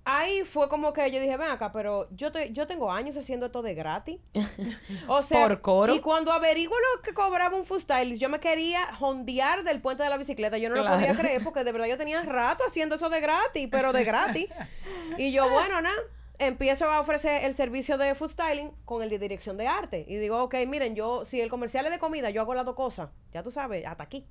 Ahí 0.04 0.44
fue 0.44 0.68
como 0.70 0.94
que 0.94 1.10
yo 1.10 1.20
dije, 1.20 1.36
ven 1.36 1.50
acá, 1.50 1.72
pero 1.72 2.08
yo, 2.10 2.32
te, 2.32 2.52
yo 2.52 2.66
tengo 2.66 2.90
años 2.90 3.16
haciendo 3.18 3.46
esto 3.46 3.60
de 3.62 3.74
gratis. 3.74 4.18
O 5.08 5.22
sea, 5.22 5.46
Por 5.46 5.60
coro. 5.60 5.94
y 5.94 6.00
cuando 6.00 6.32
averiguo 6.32 6.74
lo 6.96 7.02
que 7.02 7.12
cobraba 7.12 7.56
un 7.56 7.64
food 7.66 7.80
stylist, 7.80 8.20
yo 8.20 8.28
me 8.28 8.40
quería 8.40 8.80
jondear 8.94 9.62
del 9.62 9.80
puente 9.80 10.02
de 10.02 10.08
la 10.08 10.16
bicicleta. 10.16 10.56
Yo 10.56 10.68
no 10.70 10.76
lo 10.76 10.88
podía 10.88 11.14
creer 11.14 11.42
porque 11.44 11.64
de 11.64 11.72
verdad 11.72 11.86
yo 11.88 11.96
tenía 11.96 12.22
rato 12.22 12.64
haciendo 12.66 12.94
eso 12.94 13.10
de 13.10 13.20
gratis, 13.20 13.68
pero 13.70 13.92
de 13.92 14.04
gratis. 14.04 14.46
y 15.18 15.32
yo, 15.32 15.50
bueno, 15.50 15.80
nada, 15.82 15.96
empiezo 16.40 16.90
a 16.90 17.00
ofrecer 17.00 17.44
el 17.44 17.54
servicio 17.54 17.98
de 17.98 18.14
food 18.14 18.30
styling 18.30 18.70
con 18.84 19.02
el 19.02 19.10
de 19.10 19.18
dirección 19.18 19.56
de 19.56 19.68
arte. 19.68 20.04
Y 20.08 20.16
digo, 20.16 20.42
ok, 20.42 20.54
miren, 20.66 20.96
yo, 20.96 21.24
si 21.24 21.40
el 21.40 21.50
comercial 21.50 21.86
es 21.86 21.92
de 21.92 21.98
comida, 21.98 22.30
yo 22.30 22.40
hago 22.40 22.54
las 22.54 22.64
dos 22.64 22.74
cosas. 22.74 23.10
Ya 23.32 23.42
tú 23.42 23.50
sabes, 23.50 23.86
hasta 23.86 24.02
aquí. 24.02 24.26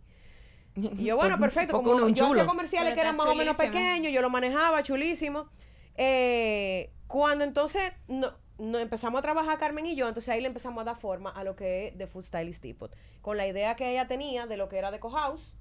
Y 0.75 1.05
yo, 1.05 1.15
bueno, 1.15 1.37
perfecto. 1.39 1.77
Como 1.77 1.91
un 1.91 2.15
yo 2.15 2.31
hacía 2.31 2.45
comerciales 2.45 2.89
Pero 2.89 2.95
que 2.95 3.01
eran 3.01 3.15
más 3.15 3.27
o 3.27 3.35
menos 3.35 3.55
pequeños, 3.55 4.11
yo 4.11 4.21
lo 4.21 4.29
manejaba 4.29 4.81
chulísimo. 4.83 5.49
Eh, 5.95 6.91
cuando 7.07 7.43
entonces 7.43 7.93
no, 8.07 8.33
no 8.57 8.79
empezamos 8.79 9.19
a 9.19 9.21
trabajar 9.21 9.57
Carmen 9.57 9.85
y 9.85 9.95
yo, 9.95 10.07
entonces 10.07 10.29
ahí 10.29 10.41
le 10.41 10.47
empezamos 10.47 10.81
a 10.81 10.85
dar 10.85 10.95
forma 10.95 11.29
a 11.29 11.43
lo 11.43 11.55
que 11.55 11.87
es 11.87 11.97
The 11.97 12.07
Food 12.07 12.23
Stylist 12.23 12.63
Depot. 12.63 12.95
Con 13.21 13.37
la 13.37 13.47
idea 13.47 13.75
que 13.75 13.91
ella 13.91 14.07
tenía 14.07 14.47
de 14.47 14.57
lo 14.57 14.67
que 14.67 14.77
era 14.77 14.89
Deco 14.89 15.11
House, 15.11 15.55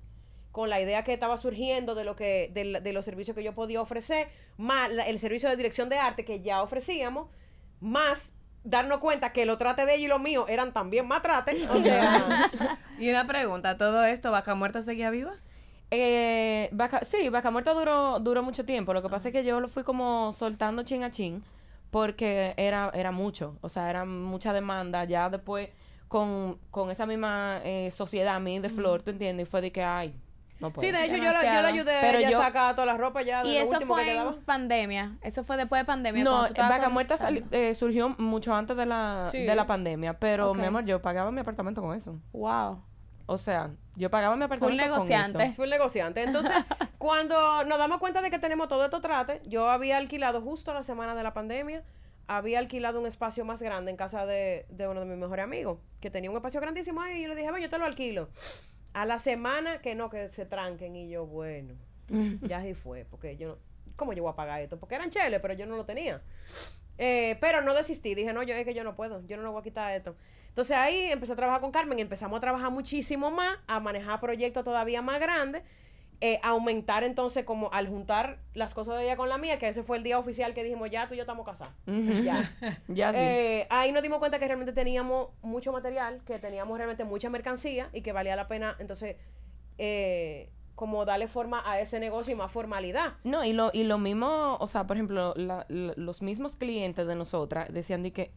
con 0.53 0.71
la 0.71 0.81
idea 0.81 1.05
que 1.05 1.13
estaba 1.13 1.37
surgiendo 1.37 1.95
de 1.95 2.05
lo 2.05 2.17
que 2.17 2.51
de, 2.55 2.81
de 2.81 2.93
los 2.93 3.05
servicios 3.05 3.35
que 3.37 3.43
yo 3.45 3.55
podía 3.55 3.81
ofrecer, 3.81 4.29
más 4.57 4.91
la- 4.91 5.07
el 5.07 5.19
servicio 5.19 5.49
de 5.49 5.57
dirección 5.57 5.89
de 5.89 5.99
arte 5.99 6.25
que 6.25 6.41
ya 6.41 6.63
ofrecíamos, 6.63 7.29
más 7.81 8.33
darnos 8.65 8.99
cuenta 8.99 9.33
que 9.33 9.47
lo 9.47 9.57
trate 9.57 9.87
de 9.87 9.95
ella 9.95 10.05
y 10.05 10.09
lo 10.09 10.19
mío 10.19 10.47
eran 10.49 10.73
también 10.73 11.07
más 11.07 11.23
trate. 11.23 11.67
O 11.71 11.81
sea, 11.81 12.51
Y 12.99 13.09
una 13.11 13.27
pregunta, 13.27 13.77
¿todo 13.77 14.05
esto, 14.05 14.31
Vaca 14.33 14.55
Muerta 14.55 14.83
seguía 14.83 15.11
viva? 15.11 15.33
Eh, 15.91 16.69
Vaca, 16.73 17.05
sí, 17.05 17.29
Vaca 17.31 17.51
Muerta 17.51 17.73
duró, 17.73 18.19
duró 18.21 18.43
mucho 18.43 18.65
tiempo. 18.65 18.93
Lo 18.93 19.03
que 19.03 19.09
pasa 19.09 19.29
es 19.29 19.33
que 19.33 19.45
yo 19.45 19.61
lo 19.61 19.69
fui 19.69 19.85
como 19.85 20.33
soltando 20.33 20.83
chin 20.83 21.03
a 21.05 21.11
chin 21.11 21.43
porque 21.91 22.53
era, 22.57 22.91
era 22.95 23.11
mucho. 23.13 23.57
O 23.63 23.69
sea, 23.69 23.89
era 23.89 24.05
mucha 24.05 24.53
demanda. 24.53 25.05
Ya 25.05 25.31
después, 25.31 25.71
con, 26.09 26.59
con 26.71 26.91
esa 26.91 27.07
misma 27.07 27.61
eh, 27.65 27.91
sociedad 27.91 28.35
a 28.35 28.41
mí 28.41 28.59
de 28.59 28.69
flor, 28.69 29.03
¿tú 29.03 29.13
entiendes? 29.13 29.47
Y 29.49 29.51
fue 29.51 29.61
de 29.63 29.73
que, 29.73 29.83
ay, 29.83 30.15
no 30.61 30.71
puedo. 30.71 30.81
sí, 30.87 30.93
de 30.93 31.05
hecho 31.05 31.17
yo, 31.17 31.23
la- 31.23 31.27
yo 31.27 31.33
le 31.33 31.39
Demasiado. 31.49 31.67
ayudé 31.69 31.97
Pero 32.01 32.19
ella 32.19 32.31
yo- 32.31 32.41
a 32.41 32.45
sacar 32.45 32.75
toda 32.75 32.87
la 32.87 32.97
ropa 32.97 33.23
ya 33.23 33.43
de 33.43 33.49
Y 33.49 33.55
lo 33.55 33.61
eso 33.61 33.73
último 33.73 33.95
que 33.97 34.03
fue 34.03 34.13
quedaba. 34.13 34.31
en 34.33 34.43
pandemia. 34.45 35.19
Eso 35.23 35.45
fue 35.45 35.57
después 35.57 35.81
de 35.81 35.85
pandemia. 35.85 36.25
No, 36.25 36.43
Vaca 36.43 36.85
con- 36.85 36.93
Muerta 36.93 37.17
sali- 37.17 37.45
eh, 37.51 37.75
surgió 37.75 38.11
mucho 38.19 38.55
antes 38.55 38.77
de 38.77 38.87
la, 38.87 39.29
Sí. 39.31 39.45
de 39.45 39.55
la 39.55 39.67
pandemia. 39.67 40.19
Pero, 40.19 40.55
mi 40.55 40.65
amor, 40.65 40.85
yo 40.85 41.01
pagaba 41.03 41.31
mi 41.31 41.41
apartamento 41.41 41.81
con 41.83 41.95
eso. 41.97 42.21
Wow. 42.33 42.83
O 43.31 43.37
sea, 43.37 43.71
yo 43.95 44.11
pagaba 44.11 44.37
mi 44.37 44.45
apartamento 44.45 44.83
con 44.83 44.91
negociante. 44.91 45.45
eso. 45.45 45.55
Fue 45.55 45.67
el 45.67 45.71
negociante. 45.71 46.23
Entonces, 46.23 46.53
cuando 46.99 47.65
nos 47.65 47.79
damos 47.79 47.99
cuenta 47.99 48.23
de 48.23 48.31
que 48.31 48.39
tenemos 48.39 48.69
todo 48.69 48.85
esto 48.85 49.01
trate, 49.01 49.43
yo 49.47 49.69
había 49.71 49.99
alquilado 49.99 50.41
justo 50.41 50.73
la 50.73 50.83
semana 50.83 51.15
de 51.15 51.23
la 51.23 51.35
pandemia, 51.35 51.85
había 52.27 52.59
alquilado 52.59 53.01
un 53.01 53.07
espacio 53.07 53.45
más 53.45 53.63
grande 53.63 53.91
en 53.91 53.97
casa 53.97 54.25
de, 54.27 54.67
de 54.71 54.89
uno 54.89 55.01
de 55.01 55.07
mis 55.07 55.19
mejores 55.19 55.45
amigos, 55.45 55.79
que 56.01 56.11
tenía 56.11 56.31
un 56.31 56.37
espacio 56.37 56.61
grandísimo 56.61 57.01
ahí, 57.03 57.19
y 57.19 57.23
yo 57.23 57.29
le 57.29 57.35
dije, 57.37 57.51
"Ven, 57.51 57.63
yo 57.63 57.69
te 57.71 57.79
lo 57.79 57.85
alquilo. 57.85 58.29
A 58.95 59.05
la 59.07 59.19
semana 59.19 59.81
que 59.81 59.95
no, 59.95 60.11
que 60.11 60.29
se 60.29 60.47
tranquen, 60.47 60.97
y 60.97 61.09
yo, 61.11 61.27
bueno, 61.27 61.75
ya 62.43 62.59
así 62.59 62.75
fue, 62.75 63.05
porque 63.05 63.37
yo, 63.37 63.49
no- 63.49 63.59
¿cómo 63.97 64.13
yo 64.13 64.23
voy 64.23 64.33
a 64.33 64.37
pagar 64.37 64.61
esto? 64.63 64.79
Porque 64.79 64.95
eran 64.95 65.11
cheles, 65.11 65.41
pero 65.41 65.55
yo 65.55 65.67
no 65.67 65.77
lo 65.77 65.85
tenía. 65.85 66.23
Eh, 66.97 67.37
pero 67.41 67.61
no 67.61 67.75
desistí, 67.75 68.15
dije, 68.15 68.33
no, 68.33 68.43
yo 68.43 68.55
es 68.55 68.65
que 68.65 68.75
yo 68.75 68.83
no 68.83 68.97
puedo, 68.97 69.25
yo 69.27 69.37
no 69.37 69.43
lo 69.45 69.53
voy 69.53 69.61
a 69.61 69.65
quitar 69.65 69.93
esto. 69.95 70.17
Entonces 70.49 70.77
ahí 70.77 71.13
empecé 71.13 71.35
a 71.35 71.37
trabajar 71.37 71.61
con 71.61 71.71
Carmen, 71.71 71.99
empezamos 72.01 72.39
a 72.39 72.41
trabajar 72.41 72.73
muchísimo 72.73 73.31
más, 73.31 73.59
a 73.69 73.79
manejar 73.79 74.19
proyectos 74.21 74.65
todavía 74.65 75.01
más 75.03 75.21
grandes, 75.21 75.63
eh, 76.21 76.41
aumentar 76.43 77.05
entonces 77.05 77.45
como 77.45 77.73
al 77.73 77.87
juntar 77.89 78.41
las 78.55 78.75
cosas 78.75 78.97
de 78.97 79.05
ella 79.05 79.17
con 79.17 79.29
la 79.29 79.39
mía, 79.39 79.59
que 79.59 79.69
ese 79.69 79.83
fue 79.85 79.97
el 79.99 80.03
día 80.03 80.19
oficial 80.19 80.53
que 80.53 80.65
dijimos, 80.65 80.91
ya 80.91 81.07
tú 81.07 81.15
y 81.15 81.17
yo 81.17 81.23
estamos 81.23 81.47
casados. 81.47 81.73
Ya. 81.87 82.51
Ya 82.89 83.11
sí. 83.13 83.17
Eh, 83.19 83.67
ahí 83.71 83.93
nos 83.93 84.03
dimos 84.03 84.19
cuenta 84.19 84.39
que 84.39 84.47
realmente 84.47 84.73
teníamos 84.73 85.29
mucho 85.43 85.73
material, 85.73 86.21
que 86.27 86.39
teníamos 86.39 86.77
realmente 86.77 87.05
mucha 87.05 87.31
mercancía 87.31 87.89
y 87.93 88.01
que 88.03 88.13
valía 88.13 88.35
la 88.37 88.49
pena 88.49 88.75
entonces 88.81 89.17
eh, 89.79 90.51
como 90.75 91.05
darle 91.05 91.27
forma 91.29 91.63
a 91.69 91.81
ese 91.81 91.99
negocio 92.01 92.33
y 92.33 92.37
más 92.37 92.53
formalidad. 92.53 93.15
No, 93.25 93.45
y 93.45 93.53
lo, 93.53 93.71
y 93.73 93.83
lo 93.85 93.99
mismo, 93.99 94.57
o 94.61 94.67
sea, 94.69 94.87
por 94.87 94.97
ejemplo, 94.97 95.35
la- 95.37 95.67
la- 95.69 95.95
los 95.97 96.23
mismos 96.23 96.57
clientes 96.57 97.07
de 97.07 97.15
nosotras 97.17 97.69
decían 97.73 98.03
de 98.05 98.13
que 98.13 98.33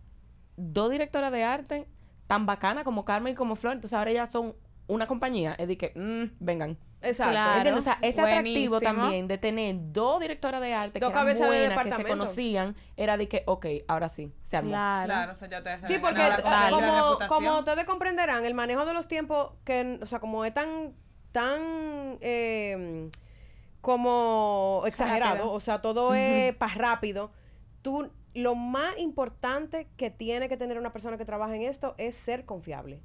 dos 0.58 0.90
directoras 0.92 1.32
de 1.32 1.44
arte 1.44 1.88
tan 2.28 2.46
bacanas 2.46 2.84
como 2.84 3.06
Carmen 3.06 3.34
y 3.34 3.36
como 3.36 3.56
Flor, 3.56 3.74
entonces 3.76 3.96
ahora 3.98 4.10
ellas 4.12 4.32
son 4.32 4.56
una 4.88 5.06
compañía, 5.08 5.54
es 5.58 5.68
de 5.68 5.78
que, 5.78 5.92
mm, 5.96 6.36
vengan. 6.40 6.78
Exacto. 7.02 7.32
Claro. 7.32 7.58
¿Entiendes? 7.58 7.82
O 7.82 7.84
sea, 7.84 7.98
ese 8.02 8.22
atractivo 8.22 8.80
también 8.80 9.28
de 9.28 9.38
tener 9.38 9.76
dos 9.78 10.20
directoras 10.20 10.62
de 10.62 10.74
arte 10.74 11.00
Dos 11.00 11.12
que 11.12 11.20
eran 11.20 11.86
de 11.86 11.90
que 11.90 11.96
se 11.96 12.04
conocían, 12.04 12.76
era 12.96 13.18
de 13.18 13.28
que, 13.28 13.44
ok, 13.48 13.66
ahora 13.88 14.10
sí, 14.10 14.32
se 14.44 14.58
armó. 14.58 14.70
Claro. 14.70 15.06
Claro, 15.06 15.32
o 15.32 15.36
sea, 15.36 15.50
ya 15.50 15.64
te 15.64 15.80
Sí, 15.80 15.98
porque 16.00 16.20
la, 16.20 16.36
confianza 16.36 16.68
y 16.68 16.72
la 16.72 17.18
como, 17.18 17.28
como 17.28 17.60
ustedes 17.60 17.86
comprenderán, 17.86 18.46
el 18.46 18.54
manejo 18.54 18.86
de 18.86 18.94
los 18.94 19.08
tiempos, 19.08 19.54
que, 19.64 20.00
o 20.02 20.06
sea, 20.06 20.20
como 20.20 20.46
es 20.46 20.54
tan, 20.54 20.94
tan, 21.32 22.18
eh, 22.22 23.10
como 23.82 24.84
exagerado, 24.86 25.36
Rápido. 25.36 25.52
o 25.52 25.60
sea, 25.60 25.82
todo 25.82 26.14
es 26.14 26.56
para 26.56 26.76
rápido, 26.76 27.32
tú, 27.82 28.12
lo 28.34 28.56
más 28.56 28.98
importante 28.98 29.88
que 29.98 30.10
tiene 30.10 30.48
que 30.48 30.58
tener 30.58 30.78
una 30.78 30.94
persona 30.94 31.18
que 31.18 31.26
trabaja 31.26 31.56
en 31.56 31.64
esto 31.64 31.96
es 31.98 32.16
ser 32.16 32.46
confiable. 32.46 33.02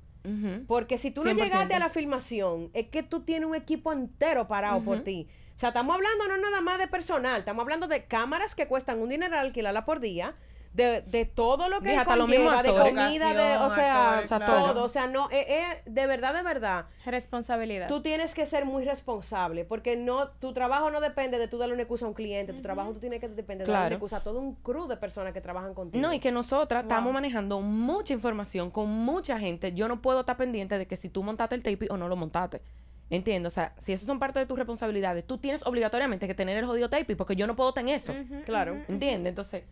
Porque 0.66 0.98
si 0.98 1.10
tú 1.10 1.24
no 1.24 1.32
100%. 1.32 1.42
llegaste 1.42 1.74
a 1.74 1.78
la 1.78 1.88
filmación, 1.88 2.70
es 2.72 2.88
que 2.88 3.02
tú 3.02 3.20
tienes 3.20 3.48
un 3.48 3.54
equipo 3.54 3.92
entero 3.92 4.48
parado 4.48 4.82
por 4.82 5.02
ti. 5.02 5.28
O 5.54 5.58
sea, 5.58 5.70
estamos 5.70 5.94
hablando 5.94 6.28
no 6.28 6.36
nada 6.36 6.60
más 6.60 6.78
de 6.78 6.86
personal, 6.86 7.38
estamos 7.38 7.62
hablando 7.62 7.88
de 7.88 8.04
cámaras 8.04 8.54
que 8.54 8.66
cuestan 8.66 9.00
un 9.00 9.08
dinero 9.08 9.38
alquilarla 9.38 9.86
por 9.86 10.00
día, 10.00 10.34
de, 10.76 11.00
de 11.00 11.24
todo 11.24 11.70
lo 11.70 11.80
que 11.80 11.90
Mija, 11.90 12.02
hasta 12.02 12.18
conlleva, 12.18 12.62
de 12.62 12.70
comida, 12.70 13.32
de, 13.32 13.56
o 13.56 13.70
sea, 13.70 14.22
claro. 14.26 14.44
todo. 14.44 14.84
O 14.84 14.88
sea, 14.90 15.06
no, 15.06 15.28
eh, 15.30 15.46
eh, 15.48 15.82
de 15.86 16.06
verdad, 16.06 16.34
de 16.34 16.42
verdad. 16.42 16.86
Responsabilidad. 17.06 17.88
Tú 17.88 18.02
tienes 18.02 18.34
que 18.34 18.44
ser 18.44 18.66
muy 18.66 18.84
responsable, 18.84 19.64
porque 19.64 19.96
no, 19.96 20.28
tu 20.28 20.52
trabajo 20.52 20.90
no 20.90 21.00
depende 21.00 21.38
de 21.38 21.48
tú 21.48 21.56
darle 21.56 21.72
una 21.72 21.84
excusa 21.84 22.04
a 22.04 22.08
un 22.08 22.14
cliente, 22.14 22.52
tu 22.52 22.60
trabajo 22.60 22.92
tú 22.92 23.00
tienes 23.00 23.20
que 23.20 23.28
depender 23.28 23.66
de 23.66 23.72
darle 23.72 23.86
una 23.86 23.94
excusa 23.96 24.18
a 24.18 24.22
todo 24.22 24.38
un 24.38 24.54
crew 24.56 24.86
de 24.86 24.98
personas 24.98 25.32
que 25.32 25.40
trabajan 25.40 25.72
contigo. 25.72 26.02
No, 26.02 26.12
y 26.12 26.20
que 26.20 26.30
nosotras 26.30 26.82
estamos 26.82 27.12
manejando 27.12 27.60
mucha 27.62 28.12
información 28.12 28.70
con 28.70 28.90
mucha 28.90 29.38
gente. 29.38 29.72
Yo 29.72 29.88
no 29.88 30.02
puedo 30.02 30.20
estar 30.20 30.36
pendiente 30.36 30.76
de 30.76 30.86
que 30.86 30.96
si 30.96 31.08
tú 31.08 31.22
montaste 31.22 31.54
el 31.54 31.62
tape 31.62 31.88
o 31.90 31.96
no 31.96 32.06
lo 32.08 32.16
montaste. 32.16 32.60
Entiendo, 33.08 33.46
o 33.46 33.50
sea, 33.50 33.72
si 33.78 33.92
eso 33.92 34.04
son 34.04 34.18
parte 34.18 34.40
de 34.40 34.46
tus 34.46 34.58
responsabilidades, 34.58 35.24
tú 35.24 35.38
tienes 35.38 35.64
obligatoriamente 35.64 36.26
que 36.26 36.34
tener 36.34 36.58
el 36.58 36.66
jodido 36.66 36.90
tape 36.90 37.14
porque 37.16 37.36
yo 37.36 37.46
no 37.46 37.56
puedo 37.56 37.72
tener 37.72 37.94
eso. 37.94 38.12
Claro. 38.44 38.82
¿Entiendes? 38.88 39.30
Entonces, 39.30 39.62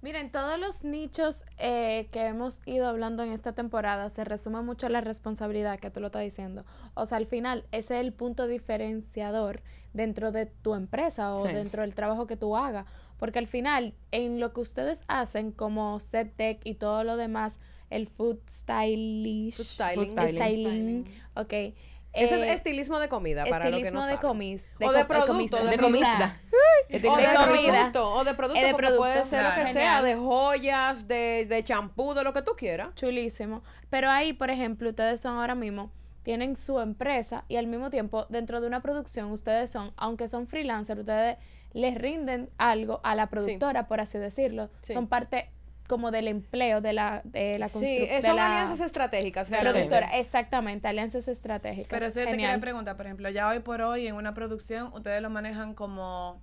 Miren, 0.00 0.30
todos 0.30 0.58
los 0.60 0.84
nichos 0.84 1.44
eh, 1.58 2.08
que 2.12 2.26
hemos 2.26 2.60
ido 2.66 2.86
hablando 2.86 3.24
en 3.24 3.32
esta 3.32 3.52
temporada 3.52 4.10
se 4.10 4.22
resume 4.24 4.62
mucho 4.62 4.86
a 4.86 4.90
la 4.90 5.00
responsabilidad 5.00 5.80
que 5.80 5.90
tú 5.90 5.98
lo 5.98 6.06
estás 6.06 6.22
diciendo. 6.22 6.64
O 6.94 7.04
sea, 7.04 7.18
al 7.18 7.26
final, 7.26 7.64
ese 7.72 7.96
es 7.98 8.04
el 8.06 8.12
punto 8.12 8.46
diferenciador 8.46 9.60
dentro 9.92 10.30
de 10.30 10.46
tu 10.46 10.74
empresa 10.74 11.34
o 11.34 11.44
Sí. 11.46 11.52
dentro 11.52 11.82
del 11.82 11.94
trabajo 11.94 12.26
que 12.28 12.36
tú 12.36 12.56
hagas. 12.56 12.86
Porque 13.18 13.40
al 13.40 13.48
final, 13.48 13.94
en 14.12 14.38
lo 14.38 14.52
que 14.52 14.60
ustedes 14.60 15.02
hacen 15.08 15.50
como 15.50 15.98
set 15.98 16.32
tech 16.36 16.60
y 16.64 16.74
todo 16.76 17.02
lo 17.02 17.16
demás, 17.16 17.58
el 17.90 18.06
food 18.06 18.38
stylish, 18.48 19.56
Food 19.56 19.64
styling. 19.66 19.96
Food 19.96 20.28
styling. 20.28 20.36
styling, 20.36 21.04
ok. 21.34 21.54
Ese 22.24 22.36
eh, 22.36 22.46
es 22.48 22.54
estilismo 22.56 22.98
de 22.98 23.08
comida, 23.08 23.44
para 23.46 23.68
lo 23.70 23.78
que 23.78 23.90
no 23.90 24.06
de 24.06 24.16
comis. 24.18 24.68
O 24.80 24.92
de 24.92 25.04
producto, 25.04 25.26
comida. 25.58 25.62
de 25.64 25.70
de 25.70 25.78
comida. 25.78 26.40
O 26.88 26.92
De 26.92 26.98
de, 27.00 27.08
comida. 27.08 27.32
producto, 27.44 28.12
o 28.14 28.24
de 28.24 28.34
producto, 28.34 28.60
Eh, 28.60 28.64
de 28.66 28.70
porque 28.72 28.86
producto. 28.86 29.02
puede 29.02 29.24
ser 29.24 29.44
lo 29.44 29.54
que 29.54 29.72
sea, 29.72 30.02
de 30.02 30.14
joyas, 30.16 31.06
de, 31.08 31.46
de 31.48 31.64
champú, 31.64 32.14
de 32.14 32.24
lo 32.24 32.32
que 32.32 32.42
tú 32.42 32.52
quieras. 32.56 32.94
Chulísimo. 32.94 33.62
Pero 33.90 34.10
ahí, 34.10 34.32
por 34.32 34.50
ejemplo, 34.50 34.88
ustedes 34.90 35.20
son 35.20 35.38
ahora 35.38 35.54
mismo, 35.54 35.90
tienen 36.22 36.56
su 36.56 36.80
empresa 36.80 37.44
y 37.48 37.56
al 37.56 37.66
mismo 37.66 37.90
tiempo, 37.90 38.26
dentro 38.28 38.60
de 38.60 38.66
una 38.66 38.80
producción, 38.80 39.30
ustedes 39.32 39.70
son, 39.70 39.92
aunque 39.96 40.28
son 40.28 40.46
freelancers, 40.46 41.00
ustedes 41.00 41.36
les 41.72 41.94
rinden 41.94 42.48
algo 42.58 43.00
a 43.02 43.14
la 43.14 43.28
productora, 43.28 43.86
por 43.88 44.00
así 44.00 44.18
decirlo. 44.18 44.70
Sí. 44.82 44.92
Son 44.94 45.06
parte 45.06 45.50
como 45.88 46.12
del 46.12 46.28
empleo 46.28 46.80
de 46.80 46.92
la 46.92 47.22
de 47.24 47.58
la 47.58 47.66
Sí, 47.68 47.78
constru- 47.80 48.08
eh, 48.08 48.14
de 48.16 48.22
son 48.22 48.36
la 48.36 48.46
alianzas 48.46 48.80
estratégicas, 48.80 49.50
realmente. 49.50 49.78
productora, 49.88 50.16
exactamente, 50.18 50.86
alianzas 50.86 51.26
estratégicas. 51.26 51.88
Pero 51.88 52.06
eso 52.06 52.20
yo 52.20 52.26
te 52.26 52.32
quería 52.32 52.58
preguntar, 52.60 52.96
por 52.96 53.06
ejemplo, 53.06 53.28
ya 53.30 53.48
hoy 53.48 53.58
por 53.58 53.80
hoy 53.82 54.06
en 54.06 54.14
una 54.14 54.34
producción, 54.34 54.92
¿ustedes 54.94 55.20
lo 55.20 55.30
manejan 55.30 55.74
como 55.74 56.40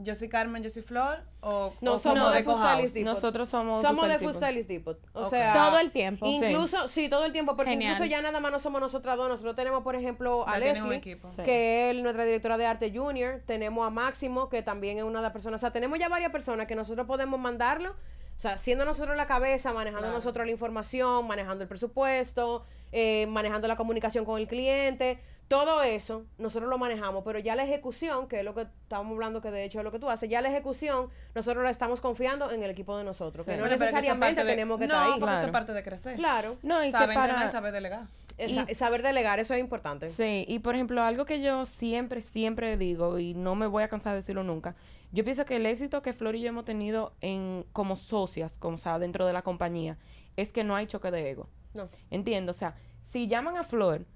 yo 0.00 0.14
soy 0.14 0.28
Carmen, 0.28 0.62
yo 0.62 0.70
soy 0.70 0.82
Flor? 0.82 1.24
¿O 1.40 1.72
No, 1.80 1.94
o 1.94 1.98
somos 1.98 2.32
de? 2.32 2.40
Stylist 2.44 2.94
Depot. 2.94 3.14
Nosotros 3.14 3.48
somos 3.48 3.82
Somos 3.82 4.06
de 4.08 4.18
Food 4.20 4.36
Depot. 4.68 4.98
O 5.12 5.28
sea, 5.28 5.52
Todo 5.54 5.80
el 5.80 5.90
tiempo. 5.90 6.24
Incluso, 6.26 6.86
sí. 6.86 7.08
todo 7.08 7.24
el 7.24 7.32
tiempo, 7.32 7.56
porque 7.56 7.72
Genial. 7.72 7.92
incluso 7.94 8.08
ya 8.08 8.22
nada 8.22 8.38
más 8.38 8.52
no 8.52 8.60
somos 8.60 8.80
nosotras 8.80 9.16
dos. 9.16 9.28
Nosotros 9.28 9.56
tenemos, 9.56 9.82
por 9.82 9.96
ejemplo, 9.96 10.46
a 10.46 10.56
Leslie, 10.58 10.94
equipo. 10.96 11.30
Sí. 11.32 11.42
que 11.42 11.90
es 11.90 12.00
nuestra 12.00 12.24
directora 12.24 12.56
de 12.58 12.66
arte 12.66 12.92
junior. 12.96 13.42
Tenemos 13.44 13.84
a 13.84 13.90
Máximo, 13.90 14.48
que 14.48 14.62
también 14.62 14.98
es 14.98 15.04
una 15.04 15.18
de 15.18 15.22
las 15.24 15.32
personas. 15.32 15.58
O 15.58 15.62
sea, 15.62 15.72
tenemos 15.72 15.98
ya 15.98 16.08
varias 16.08 16.30
personas 16.30 16.66
que 16.68 16.76
nosotros 16.76 17.04
podemos 17.08 17.40
mandarlo. 17.40 17.96
O 18.38 18.40
sea, 18.40 18.56
siendo 18.56 18.84
nosotros 18.84 19.16
la 19.16 19.26
cabeza, 19.26 19.72
manejando 19.72 20.02
Claro. 20.06 20.14
nosotros 20.14 20.46
la 20.46 20.52
información, 20.52 21.26
manejando 21.26 21.64
el 21.64 21.68
presupuesto, 21.68 22.64
eh, 22.92 23.26
manejando 23.26 23.66
la 23.66 23.74
comunicación 23.76 24.24
con 24.24 24.38
el 24.40 24.46
cliente. 24.46 25.18
Todo 25.48 25.82
eso 25.82 26.24
nosotros 26.36 26.68
lo 26.70 26.78
manejamos, 26.78 27.24
pero 27.24 27.38
ya 27.38 27.56
la 27.56 27.64
ejecución, 27.64 28.28
que 28.28 28.38
es 28.40 28.44
lo 28.44 28.54
que 28.54 28.62
estábamos 28.62 29.14
hablando, 29.14 29.40
que 29.40 29.50
de 29.50 29.64
hecho 29.64 29.78
es 29.80 29.84
lo 29.84 29.90
que 29.90 29.98
tú 29.98 30.08
haces, 30.10 30.28
ya 30.28 30.40
la 30.42 30.50
ejecución 30.50 31.08
nosotros 31.34 31.64
la 31.64 31.70
estamos 31.70 32.00
confiando 32.00 32.52
en 32.52 32.62
el 32.62 32.70
equipo 32.70 32.96
de 32.98 33.02
nosotros, 33.02 33.44
Sí. 33.46 33.52
que 33.52 33.56
no 33.56 33.64
que 33.64 33.70
necesariamente 33.70 34.44
de- 34.44 34.50
tenemos 34.50 34.78
que 34.78 34.86
no, 34.86 34.94
estar 34.94 35.06
ahí. 35.14 35.18
porque 35.18 35.32
eso 35.32 35.40
Claro. 35.40 35.46
es 35.48 35.52
parte 35.52 35.72
de 35.72 35.82
crecer. 35.82 36.16
Claro. 36.16 36.56
No, 36.62 36.82
y 36.84 36.88
que 36.88 36.92
Sabe 36.92 37.14
entrenar 37.14 37.34
para... 37.36 37.48
y 37.48 37.50
sabe 37.52 37.72
delegar. 37.72 38.02
Esa- 38.36 38.72
saber 38.74 39.02
delegar, 39.02 39.40
eso 39.40 39.54
es 39.54 39.58
importante. 39.60 40.10
Sí, 40.10 40.44
y 40.46 40.60
por 40.60 40.76
ejemplo, 40.76 41.02
algo 41.02 41.24
que 41.24 41.40
yo 41.40 41.66
siempre, 41.66 42.22
siempre 42.22 42.76
digo, 42.76 43.18
y 43.18 43.34
no 43.34 43.56
me 43.56 43.66
voy 43.66 43.82
a 43.82 43.88
cansar 43.88 44.12
de 44.12 44.18
decirlo 44.18 44.44
nunca, 44.44 44.76
yo 45.12 45.24
pienso 45.24 45.44
que 45.44 45.56
el 45.56 45.66
éxito 45.66 46.02
que 46.02 46.12
Flor 46.12 46.36
y 46.36 46.40
yo 46.42 46.48
hemos 46.48 46.64
tenido 46.64 47.14
en 47.20 47.64
como 47.72 47.96
socias, 47.96 48.58
como 48.58 48.74
o 48.76 48.78
sea, 48.78 48.98
dentro 48.98 49.26
de 49.26 49.32
la 49.32 49.42
compañía, 49.42 49.96
es 50.36 50.52
que 50.52 50.64
no 50.64 50.76
hay 50.76 50.86
choque 50.86 51.10
de 51.10 51.30
ego. 51.30 51.48
No. 51.74 51.88
Entiendo, 52.10 52.50
o 52.50 52.54
sea, 52.54 52.74
si 53.02 53.26
llaman 53.28 53.56
a 53.56 53.64
Flor, 53.64 54.06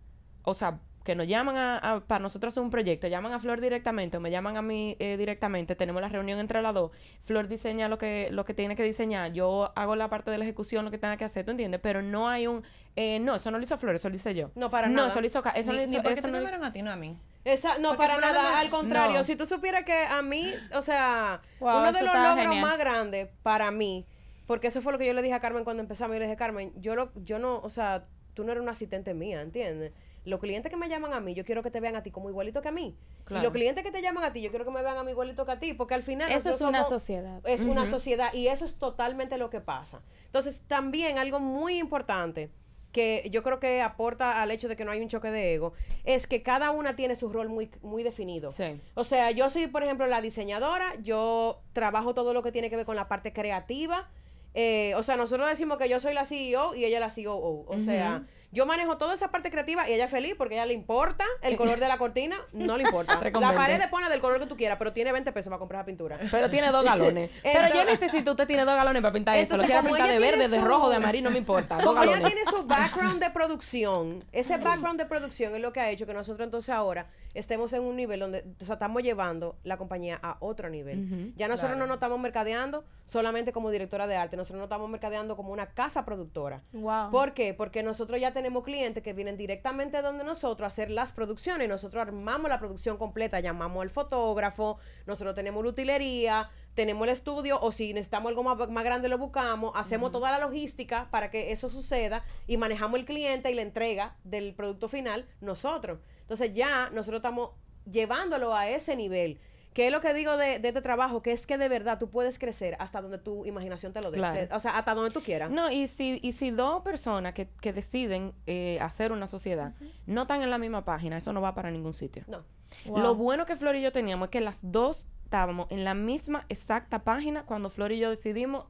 o 0.42 0.54
sea, 0.54 0.80
que 1.04 1.16
nos 1.16 1.26
llaman 1.26 1.56
a, 1.56 1.78
a- 1.78 2.00
para 2.00 2.20
nosotros 2.20 2.52
hacer 2.54 2.62
un 2.62 2.70
proyecto, 2.70 3.08
llaman 3.08 3.32
a 3.32 3.40
Flor 3.40 3.60
directamente 3.60 4.16
o 4.18 4.20
me 4.20 4.30
llaman 4.30 4.56
a 4.56 4.62
mí 4.62 4.96
eh, 5.00 5.16
directamente, 5.16 5.74
tenemos 5.74 6.00
la 6.00 6.08
reunión 6.08 6.38
entre 6.38 6.62
las 6.62 6.72
dos, 6.74 6.92
Flor 7.22 7.48
diseña 7.48 7.88
lo 7.88 7.98
que, 7.98 8.28
lo 8.30 8.44
que 8.44 8.54
tiene 8.54 8.76
que 8.76 8.84
diseñar, 8.84 9.32
yo 9.32 9.72
hago 9.74 9.96
la 9.96 10.08
parte 10.08 10.30
de 10.30 10.38
la 10.38 10.44
ejecución, 10.44 10.84
lo 10.84 10.92
que 10.92 10.98
tenga 10.98 11.16
que 11.16 11.24
hacer, 11.24 11.44
¿tú 11.44 11.50
entiendes? 11.50 11.80
Pero 11.82 12.02
no 12.02 12.28
hay 12.28 12.46
un, 12.46 12.62
eh, 12.94 13.18
no, 13.18 13.34
eso 13.34 13.50
no 13.50 13.58
lo 13.58 13.64
hizo 13.64 13.76
Flor, 13.78 13.96
eso 13.96 14.08
lo 14.10 14.14
hice 14.14 14.32
yo. 14.34 14.50
No, 14.54 14.70
para 14.70 14.88
no, 14.88 14.94
nada. 14.94 15.08
eso 15.08 15.20
lo 15.20 15.26
hizo, 15.26 15.42
eso 15.56 15.72
Ni, 15.72 15.78
lo 15.78 15.86
ni 15.86 15.92
hizo, 15.94 16.02
porque 16.02 16.18
eso 16.20 16.28
te 16.28 16.32
no 16.32 16.38
llamaron 16.38 16.62
a 16.64 16.70
ti, 16.72 16.82
no 16.82 16.92
a 16.92 16.96
mí. 16.96 17.16
Esa, 17.44 17.78
no, 17.78 17.90
Porque 17.90 18.06
para 18.06 18.18
nada, 18.20 18.58
al 18.60 18.70
contrario. 18.70 19.18
No. 19.18 19.24
Si 19.24 19.34
tú 19.36 19.46
supieras 19.46 19.84
que 19.84 20.04
a 20.04 20.22
mí, 20.22 20.52
o 20.74 20.82
sea, 20.82 21.40
Wow, 21.60 21.78
uno 21.80 21.92
de 21.92 22.02
los 22.02 22.14
logros 22.14 22.36
genial. 22.36 22.60
más 22.62 22.78
grandes 22.78 23.28
para 23.42 23.70
mí, 23.70 24.06
porque 24.46 24.68
eso 24.68 24.80
fue 24.80 24.92
lo 24.92 24.98
que 24.98 25.06
yo 25.06 25.12
le 25.12 25.22
dije 25.22 25.34
a 25.34 25.40
Carmen 25.40 25.64
cuando 25.64 25.82
empezamos, 25.82 26.14
yo 26.14 26.20
le 26.20 26.26
dije, 26.26 26.36
Carmen, 26.36 26.72
yo, 26.76 26.94
lo, 26.94 27.10
yo 27.16 27.38
no, 27.40 27.58
o 27.60 27.70
sea, 27.70 28.06
tú 28.34 28.44
no 28.44 28.52
eres 28.52 28.62
una 28.62 28.72
asistente 28.72 29.12
mía, 29.14 29.40
¿entiendes? 29.40 29.92
Los 30.24 30.38
clientes 30.38 30.70
que 30.70 30.76
me 30.76 30.88
llaman 30.88 31.14
a 31.14 31.20
mí, 31.20 31.34
yo 31.34 31.44
quiero 31.44 31.64
que 31.64 31.70
te 31.72 31.80
vean 31.80 31.96
a 31.96 32.04
ti 32.04 32.12
como 32.12 32.28
igualito 32.30 32.62
que 32.62 32.68
a 32.68 32.72
mí. 32.72 32.96
Y 33.28 33.34
los 33.40 33.50
clientes 33.52 33.82
que 33.82 33.90
te 33.90 34.02
llaman 34.02 34.22
a 34.22 34.32
ti, 34.32 34.40
yo 34.40 34.50
quiero 34.50 34.64
que 34.64 34.70
me 34.70 34.80
vean 34.82 34.96
a 34.96 35.02
mí 35.02 35.10
igualito 35.10 35.44
que 35.44 35.50
a 35.50 35.58
ti, 35.58 35.72
porque 35.74 35.94
al 35.94 36.04
final... 36.04 36.30
Eso 36.30 36.50
es 36.50 36.60
una 36.60 36.84
somos- 36.84 36.88
sociedad. 36.90 37.40
Es 37.44 37.62
una 37.62 37.90
sociedad 37.90 38.32
y 38.32 38.46
eso 38.46 38.64
es 38.64 38.76
totalmente 38.78 39.36
lo 39.36 39.50
que 39.50 39.60
pasa. 39.60 40.00
Entonces, 40.26 40.62
también 40.68 41.18
algo 41.18 41.40
muy 41.40 41.78
importante 41.78 42.52
que 42.92 43.28
yo 43.30 43.42
creo 43.42 43.58
que 43.58 43.80
aporta 43.80 44.42
al 44.42 44.50
hecho 44.50 44.68
de 44.68 44.76
que 44.76 44.84
no 44.84 44.90
hay 44.90 45.00
un 45.00 45.08
choque 45.08 45.30
de 45.30 45.54
ego, 45.54 45.72
es 46.04 46.26
que 46.26 46.42
cada 46.42 46.70
una 46.70 46.94
tiene 46.94 47.16
su 47.16 47.30
rol 47.30 47.48
muy, 47.48 47.70
muy 47.82 48.02
definido. 48.02 48.50
Sí. 48.50 48.80
O 48.94 49.04
sea, 49.04 49.30
yo 49.30 49.50
soy, 49.50 49.66
por 49.66 49.82
ejemplo, 49.82 50.06
la 50.06 50.20
diseñadora, 50.20 50.94
yo 51.02 51.60
trabajo 51.72 52.14
todo 52.14 52.34
lo 52.34 52.42
que 52.42 52.52
tiene 52.52 52.70
que 52.70 52.76
ver 52.76 52.86
con 52.86 52.96
la 52.96 53.08
parte 53.08 53.32
creativa. 53.32 54.08
Eh, 54.54 54.92
o 54.96 55.02
sea, 55.02 55.16
nosotros 55.16 55.48
decimos 55.48 55.78
que 55.78 55.88
yo 55.88 55.98
soy 55.98 56.12
la 56.12 56.26
CEO 56.26 56.74
y 56.74 56.84
ella 56.84 57.00
la 57.00 57.10
COO. 57.10 57.64
O 57.66 57.80
sea, 57.80 58.26
yo 58.52 58.66
manejo 58.66 58.98
toda 58.98 59.14
esa 59.14 59.30
parte 59.30 59.50
creativa 59.50 59.88
y 59.88 59.94
ella 59.94 60.04
es 60.04 60.10
feliz 60.10 60.34
porque 60.36 60.54
a 60.54 60.58
ella 60.58 60.66
le 60.66 60.74
importa 60.74 61.24
el 61.40 61.56
color 61.56 61.80
de 61.80 61.88
la 61.88 61.96
cortina, 61.96 62.36
no 62.52 62.76
le 62.76 62.84
importa. 62.84 63.14
La 63.32 63.50
20. 63.50 63.54
pared 63.56 63.80
pone 63.90 64.08
del 64.10 64.20
color 64.20 64.40
que 64.40 64.46
tú 64.46 64.56
quieras, 64.56 64.76
pero 64.78 64.92
tiene 64.92 65.10
20 65.10 65.32
pesos 65.32 65.50
para 65.50 65.58
comprar 65.58 65.80
la 65.80 65.86
pintura. 65.86 66.18
Pero 66.30 66.50
tiene 66.50 66.70
dos 66.70 66.84
galones. 66.84 67.30
Pero 67.42 67.68
yo 67.68 67.80
Entonces- 67.80 68.00
necesito, 68.00 68.32
usted 68.32 68.46
tiene 68.46 68.64
dos 68.64 68.76
galones 68.76 69.00
para 69.00 69.12
pintar 69.14 69.36
eso. 69.36 69.56
Lo 69.56 69.62
Entonces, 69.62 69.82
como 69.82 69.94
pintar 69.96 70.12
de 70.12 70.18
verde, 70.18 70.48
de 70.48 70.60
rojo, 70.60 70.90
de 70.90 70.96
amarillo, 70.96 71.24
no 71.24 71.30
me 71.30 71.38
importa. 71.38 71.78
Dos 71.78 71.96
ella 72.04 72.18
tiene 72.22 72.42
su 72.44 72.66
background 72.66 73.22
de 73.22 73.30
producción, 73.30 74.24
ese 74.32 74.56
background 74.58 75.00
de 75.00 75.06
producción 75.06 75.54
es 75.54 75.60
lo 75.62 75.72
que 75.72 75.80
ha 75.80 75.88
hecho 75.90 76.06
que 76.06 76.12
nosotros 76.14 76.44
entonces 76.44 76.70
ahora 76.70 77.06
estemos 77.34 77.72
en 77.72 77.82
un 77.82 77.96
nivel 77.96 78.20
donde 78.20 78.44
o 78.60 78.64
sea, 78.64 78.74
estamos 78.74 79.02
llevando 79.02 79.56
la 79.62 79.76
compañía 79.76 80.18
a 80.22 80.36
otro 80.40 80.68
nivel. 80.68 81.32
Ya 81.36 81.48
nosotros 81.48 81.78
no 81.78 81.86
nos 81.86 81.96
estamos 81.96 82.18
mercadeando 82.20 82.84
solamente 83.02 83.52
como 83.52 83.70
directora 83.70 84.06
de 84.06 84.16
arte, 84.16 84.36
nosotros 84.36 84.58
nos 84.58 84.66
estamos 84.66 84.88
mercadeando 84.88 85.36
como 85.36 85.52
una 85.52 85.66
casa 85.66 86.04
productora. 86.04 86.62
Wow. 86.72 87.10
¿Por 87.10 87.34
qué? 87.34 87.54
Porque 87.54 87.82
nosotros 87.82 88.20
ya 88.20 88.32
tenemos 88.32 88.64
clientes 88.64 89.02
que 89.02 89.12
vienen 89.12 89.36
directamente 89.36 90.00
donde 90.02 90.24
nosotros 90.24 90.64
a 90.64 90.68
hacer 90.68 90.90
las 90.90 91.12
producciones. 91.12 91.68
Nosotros 91.68 92.00
armamos 92.00 92.48
la 92.48 92.58
producción 92.58 92.96
completa, 92.96 93.40
llamamos 93.40 93.82
al 93.82 93.90
fotógrafo, 93.90 94.78
nosotros 95.06 95.34
tenemos 95.34 95.62
la 95.62 95.70
utilería, 95.70 96.50
tenemos 96.74 97.06
el 97.06 97.12
estudio, 97.12 97.60
o 97.60 97.72
si 97.72 97.92
necesitamos 97.92 98.30
algo 98.30 98.42
más, 98.42 98.68
más 98.70 98.84
grande 98.84 99.08
lo 99.08 99.18
buscamos, 99.18 99.72
hacemos 99.74 100.10
toda 100.12 100.30
la 100.30 100.38
logística 100.38 101.08
para 101.10 101.30
que 101.30 101.52
eso 101.52 101.68
suceda 101.68 102.24
y 102.46 102.56
manejamos 102.56 102.98
el 102.98 103.04
cliente 103.04 103.50
y 103.50 103.54
la 103.54 103.62
entrega 103.62 104.16
del 104.24 104.54
producto 104.54 104.88
final 104.88 105.26
nosotros. 105.40 105.98
Entonces 106.32 106.56
ya 106.56 106.88
nosotros 106.94 107.18
estamos 107.18 107.50
llevándolo 107.84 108.54
a 108.54 108.66
ese 108.66 108.96
nivel. 108.96 109.38
¿Qué 109.74 109.88
es 109.88 109.92
lo 109.92 110.00
que 110.00 110.14
digo 110.14 110.38
de, 110.38 110.58
de 110.60 110.68
este 110.68 110.80
trabajo? 110.80 111.20
Que 111.20 111.32
es 111.32 111.46
que 111.46 111.58
de 111.58 111.68
verdad 111.68 111.98
tú 111.98 112.08
puedes 112.08 112.38
crecer 112.38 112.74
hasta 112.78 113.02
donde 113.02 113.18
tu 113.18 113.44
imaginación 113.44 113.92
te 113.92 114.00
lo 114.00 114.10
dé. 114.10 114.16
Claro. 114.16 114.56
O 114.56 114.58
sea, 114.58 114.78
hasta 114.78 114.94
donde 114.94 115.10
tú 115.10 115.20
quieras. 115.20 115.50
No, 115.50 115.70
y 115.70 115.88
si, 115.88 116.20
y 116.22 116.32
si 116.32 116.50
dos 116.50 116.80
personas 116.80 117.34
que, 117.34 117.50
que 117.60 117.74
deciden 117.74 118.32
eh, 118.46 118.78
hacer 118.80 119.12
una 119.12 119.26
sociedad 119.26 119.74
no 120.06 120.22
están 120.22 120.40
en 120.40 120.48
la 120.48 120.56
misma 120.56 120.86
página, 120.86 121.18
eso 121.18 121.34
no 121.34 121.42
va 121.42 121.54
para 121.54 121.70
ningún 121.70 121.92
sitio. 121.92 122.24
No. 122.28 122.44
Wow. 122.86 122.98
Lo 122.98 123.14
bueno 123.14 123.44
que 123.44 123.54
Flor 123.54 123.76
y 123.76 123.82
yo 123.82 123.92
teníamos 123.92 124.28
es 124.28 124.30
que 124.30 124.40
las 124.40 124.72
dos 124.72 125.08
estábamos 125.24 125.66
en 125.68 125.84
la 125.84 125.92
misma 125.92 126.46
exacta 126.48 127.04
página 127.04 127.44
cuando 127.44 127.68
Flor 127.68 127.92
y 127.92 127.98
yo 127.98 128.08
decidimos 128.08 128.68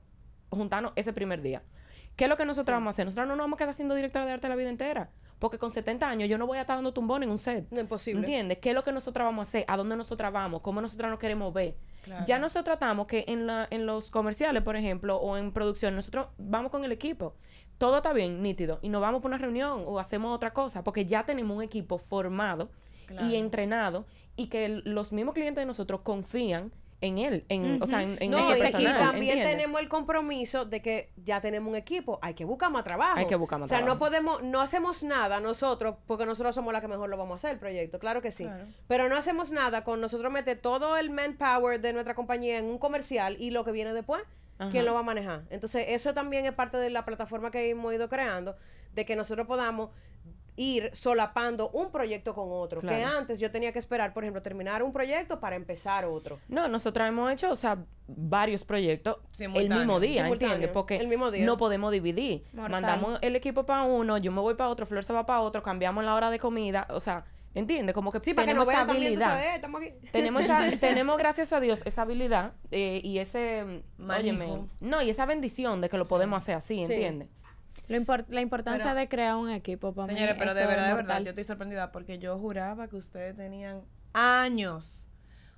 juntarnos 0.51 0.95
ese 0.97 1.13
primer 1.13 1.43
día. 1.43 1.63
¿Qué 2.17 2.25
es 2.25 2.29
lo 2.29 2.37
que 2.37 2.45
nosotros 2.45 2.75
vamos 2.75 2.89
a 2.89 2.91
hacer? 2.91 3.07
Nosotros 3.07 3.29
no 3.29 3.37
nos 3.37 3.45
vamos 3.45 3.57
a 3.57 3.59
quedar 3.59 3.75
siendo 3.75 3.95
directora 3.95 4.27
de 4.27 4.33
arte 4.33 4.49
la 4.49 4.57
vida 4.57 4.69
entera. 4.69 5.11
Porque 5.43 5.59
con 5.59 5.73
70 5.73 6.09
años 6.09 6.29
yo 6.29 6.39
no 6.39 6.47
voy 6.47 6.59
a 6.59 6.61
estar 6.61 6.77
dando 6.77 6.93
tumbón 6.93 7.25
en 7.25 7.31
un 7.31 7.39
set. 7.41 7.67
No, 7.73 7.81
imposible. 7.81 8.21
¿Entiendes? 8.21 8.59
¿Qué 8.59 8.69
es 8.69 8.75
lo 8.77 8.85
que 8.85 8.93
nosotros 8.93 9.25
vamos 9.25 9.41
a 9.41 9.49
hacer? 9.49 9.65
¿A 9.67 9.77
dónde 9.77 9.97
nosotros 9.97 10.33
vamos? 10.33 10.61
¿Cómo 10.61 10.81
nosotros 10.81 11.11
nos 11.11 11.19
queremos 11.19 11.53
ver? 11.53 11.75
Claro. 12.03 12.25
Ya 12.29 12.39
nosotros 12.39 12.65
tratamos 12.79 13.09
que 13.09 13.25
en, 13.27 13.49
la, 13.49 13.67
en 13.71 13.85
los 13.85 14.09
comerciales, 14.13 14.63
por 14.63 14.77
ejemplo, 14.77 15.17
o 15.17 15.37
en 15.37 15.53
producción, 15.53 15.97
nosotros 15.97 16.29
vamos 16.39 16.71
con 16.71 16.85
el 16.85 16.93
equipo. 16.93 17.35
Todo 17.79 17.97
está 17.97 18.13
bien, 18.13 18.41
nítido. 18.41 18.79
Y 18.83 18.89
nos 18.89 19.01
vamos 19.03 19.21
por 19.21 19.31
una 19.31 19.39
reunión 19.39 19.83
o 19.85 19.99
hacemos 19.99 20.33
otra 20.33 20.53
cosa. 20.53 20.85
Porque 20.85 21.07
ya 21.07 21.25
tenemos 21.27 21.57
un 21.57 21.63
equipo 21.65 21.99
formado 21.99 22.71
Claro. 23.07 23.27
y 23.27 23.35
entrenado. 23.35 24.07
Y 24.37 24.47
que 24.47 24.65
el- 24.67 24.83
los 24.85 25.13
mismos 25.13 25.35
clientes 25.35 25.61
de 25.61 25.67
nosotros 25.67 26.03
confían 26.03 26.73
en 27.03 27.19
él. 27.19 27.45
En, 27.51 27.83
O 27.83 27.87
sea, 27.87 28.01
en, 28.03 28.17
en 28.21 28.31
No, 28.31 28.39
ese 28.53 28.59
y 28.59 28.63
personal, 28.63 28.97
también 28.99 29.39
¿entiendes? 29.39 29.51
tenemos 29.59 29.81
el 29.83 29.89
compromiso 29.89 30.65
de 30.65 30.81
que 30.81 31.13
ya 31.17 31.41
tenemos 31.43 31.69
un 31.69 31.77
equipo, 31.77 32.19
hay 32.23 32.33
que 32.35 32.45
buscar 32.47 32.71
más 32.71 32.85
trabajo. 32.85 33.19
Hay 33.19 33.27
que 33.27 33.37
buscar 33.37 33.59
más 33.59 33.67
O 33.67 33.69
sea, 33.69 33.81
no 33.81 33.85
trabajo. 33.87 33.99
podemos, 34.07 34.43
no 34.43 34.61
hacemos 34.63 35.03
nada 35.03 35.41
nosotros, 35.41 35.97
porque 36.07 36.25
nosotros 36.25 36.55
somos 36.55 36.73
la 36.73 36.81
que 36.81 36.89
mejor 36.89 37.11
lo 37.11 37.17
vamos 37.19 37.33
a 37.33 37.37
hacer 37.37 37.51
el 37.51 37.59
proyecto, 37.59 37.99
claro 37.99 38.23
que 38.23 38.31
sí. 38.31 38.45
Claro. 38.45 38.65
Pero 38.89 39.09
no 39.09 39.17
hacemos 39.17 39.51
nada 39.53 39.85
con 39.85 40.01
nosotros 40.01 40.33
meter 40.33 40.59
todo 40.59 40.97
el 40.97 41.11
manpower 41.11 41.81
de 41.81 41.93
nuestra 41.93 42.15
compañía 42.15 42.57
en 42.59 42.65
un 42.65 42.79
comercial 42.79 43.37
y 43.39 43.51
lo 43.51 43.65
que 43.65 43.73
viene 43.73 43.93
después, 43.93 44.23
¿quién 44.59 44.69
Ajá. 44.77 44.83
lo 44.83 44.95
va 44.95 45.01
a 45.01 45.03
manejar? 45.03 45.43
Entonces, 45.51 45.87
eso 45.89 46.15
también 46.15 46.47
es 46.47 46.53
parte 46.53 46.77
de 46.77 46.89
la 46.91 47.05
plataforma 47.05 47.51
que 47.51 47.69
hemos 47.71 47.93
ido 47.93 48.09
creando, 48.09 48.57
de 48.95 49.05
que 49.05 49.17
nosotros 49.17 49.47
podamos 49.47 49.91
ir 50.57 50.91
solapando 50.93 51.71
un 51.71 51.91
proyecto 51.91 52.35
con 52.35 52.49
otro. 52.51 52.81
Que 52.81 53.03
antes 53.05 53.41
yo 53.41 53.51
tenía 53.51 53.73
que 53.73 53.79
esperar, 53.79 54.13
por 54.13 54.25
ejemplo, 54.25 54.43
terminar 54.43 54.83
un 54.83 54.93
proyecto 54.93 55.41
para 55.41 55.57
empezar 55.57 56.05
otro. 56.05 56.39
No, 56.49 56.69
nosotros 56.69 57.09
hemos 57.09 57.33
hecho, 57.33 57.51
o 57.51 57.57
sea, 57.57 57.79
varios 58.07 58.65
proyectos 58.65 59.17
el 59.39 59.49
mismo 59.51 59.99
día, 60.01 60.25
Simultáneo, 60.25 60.33
¿entiendes? 60.55 60.71
Porque 60.71 60.97
el 60.97 61.09
mismo 61.09 61.31
día. 61.31 61.47
no 61.47 61.57
podemos 61.57 61.91
dividir. 61.93 62.45
Mortal. 62.53 62.71
Mandamos 62.71 63.19
el 63.23 63.37
equipo 63.37 63.65
para 63.65 63.85
uno, 63.85 64.19
yo 64.19 64.31
me 64.33 64.41
voy 64.41 64.55
para 64.55 64.69
otro, 64.71 64.85
Flor 64.87 65.05
se 65.05 65.13
va 65.13 65.25
para 65.25 65.41
otro, 65.41 65.63
cambiamos 65.63 66.05
la 66.05 66.15
hora 66.15 66.31
de 66.31 66.39
comida, 66.39 66.87
o 66.91 67.01
sea, 67.01 67.25
¿entiendes? 67.55 67.95
Como 67.95 68.13
que 68.13 68.21
Sí, 68.21 68.35
para 68.35 68.47
que 68.47 68.55
nos 68.55 68.67
tenemos 68.67 68.83
esa 68.85 68.87
también, 68.87 69.15
tú 69.19 69.23
habilidad. 69.25 69.41
sabes, 69.41 69.55
estamos 69.55 69.81
aquí. 69.81 69.93
Tenemos, 70.13 70.43
esa, 70.43 70.71
tenemos, 70.81 71.17
gracias 71.19 71.53
a 71.53 71.61
Dios, 71.61 71.81
esa 71.87 72.03
habilidad 72.03 72.53
eh, 72.71 73.01
y 73.03 73.19
ese, 73.19 73.83
óyeme, 73.99 74.69
no, 74.81 75.01
y 75.01 75.09
esa 75.09 75.25
bendición 75.25 75.81
de 75.81 75.89
que 75.89 75.97
lo 75.97 76.05
podemos 76.05 76.43
hacer 76.43 76.57
así, 76.57 76.85
Sí. 76.87 77.07
Lo 77.89 77.97
impor- 77.97 78.27
la 78.29 78.41
importancia 78.41 78.85
Pero- 78.91 79.01
de 79.01 79.09
crear 79.09 79.37
un 79.37 79.51
equipo 79.51 79.93
para 79.93 80.07
mí, 80.09 80.15
Señores, 80.15 80.37
pero 80.39 80.55
de 80.55 80.67
verdad, 80.67 80.87
de 80.89 80.95
verdad, 80.95 81.21
yo 81.21 81.29
estoy 81.31 81.45
sorprendida 81.45 81.93
porque 81.93 82.19
yo 82.19 82.39
juraba 82.39 82.89
que 82.89 82.97
ustedes 82.97 83.37
tenían 83.37 83.83
años. 84.13 85.09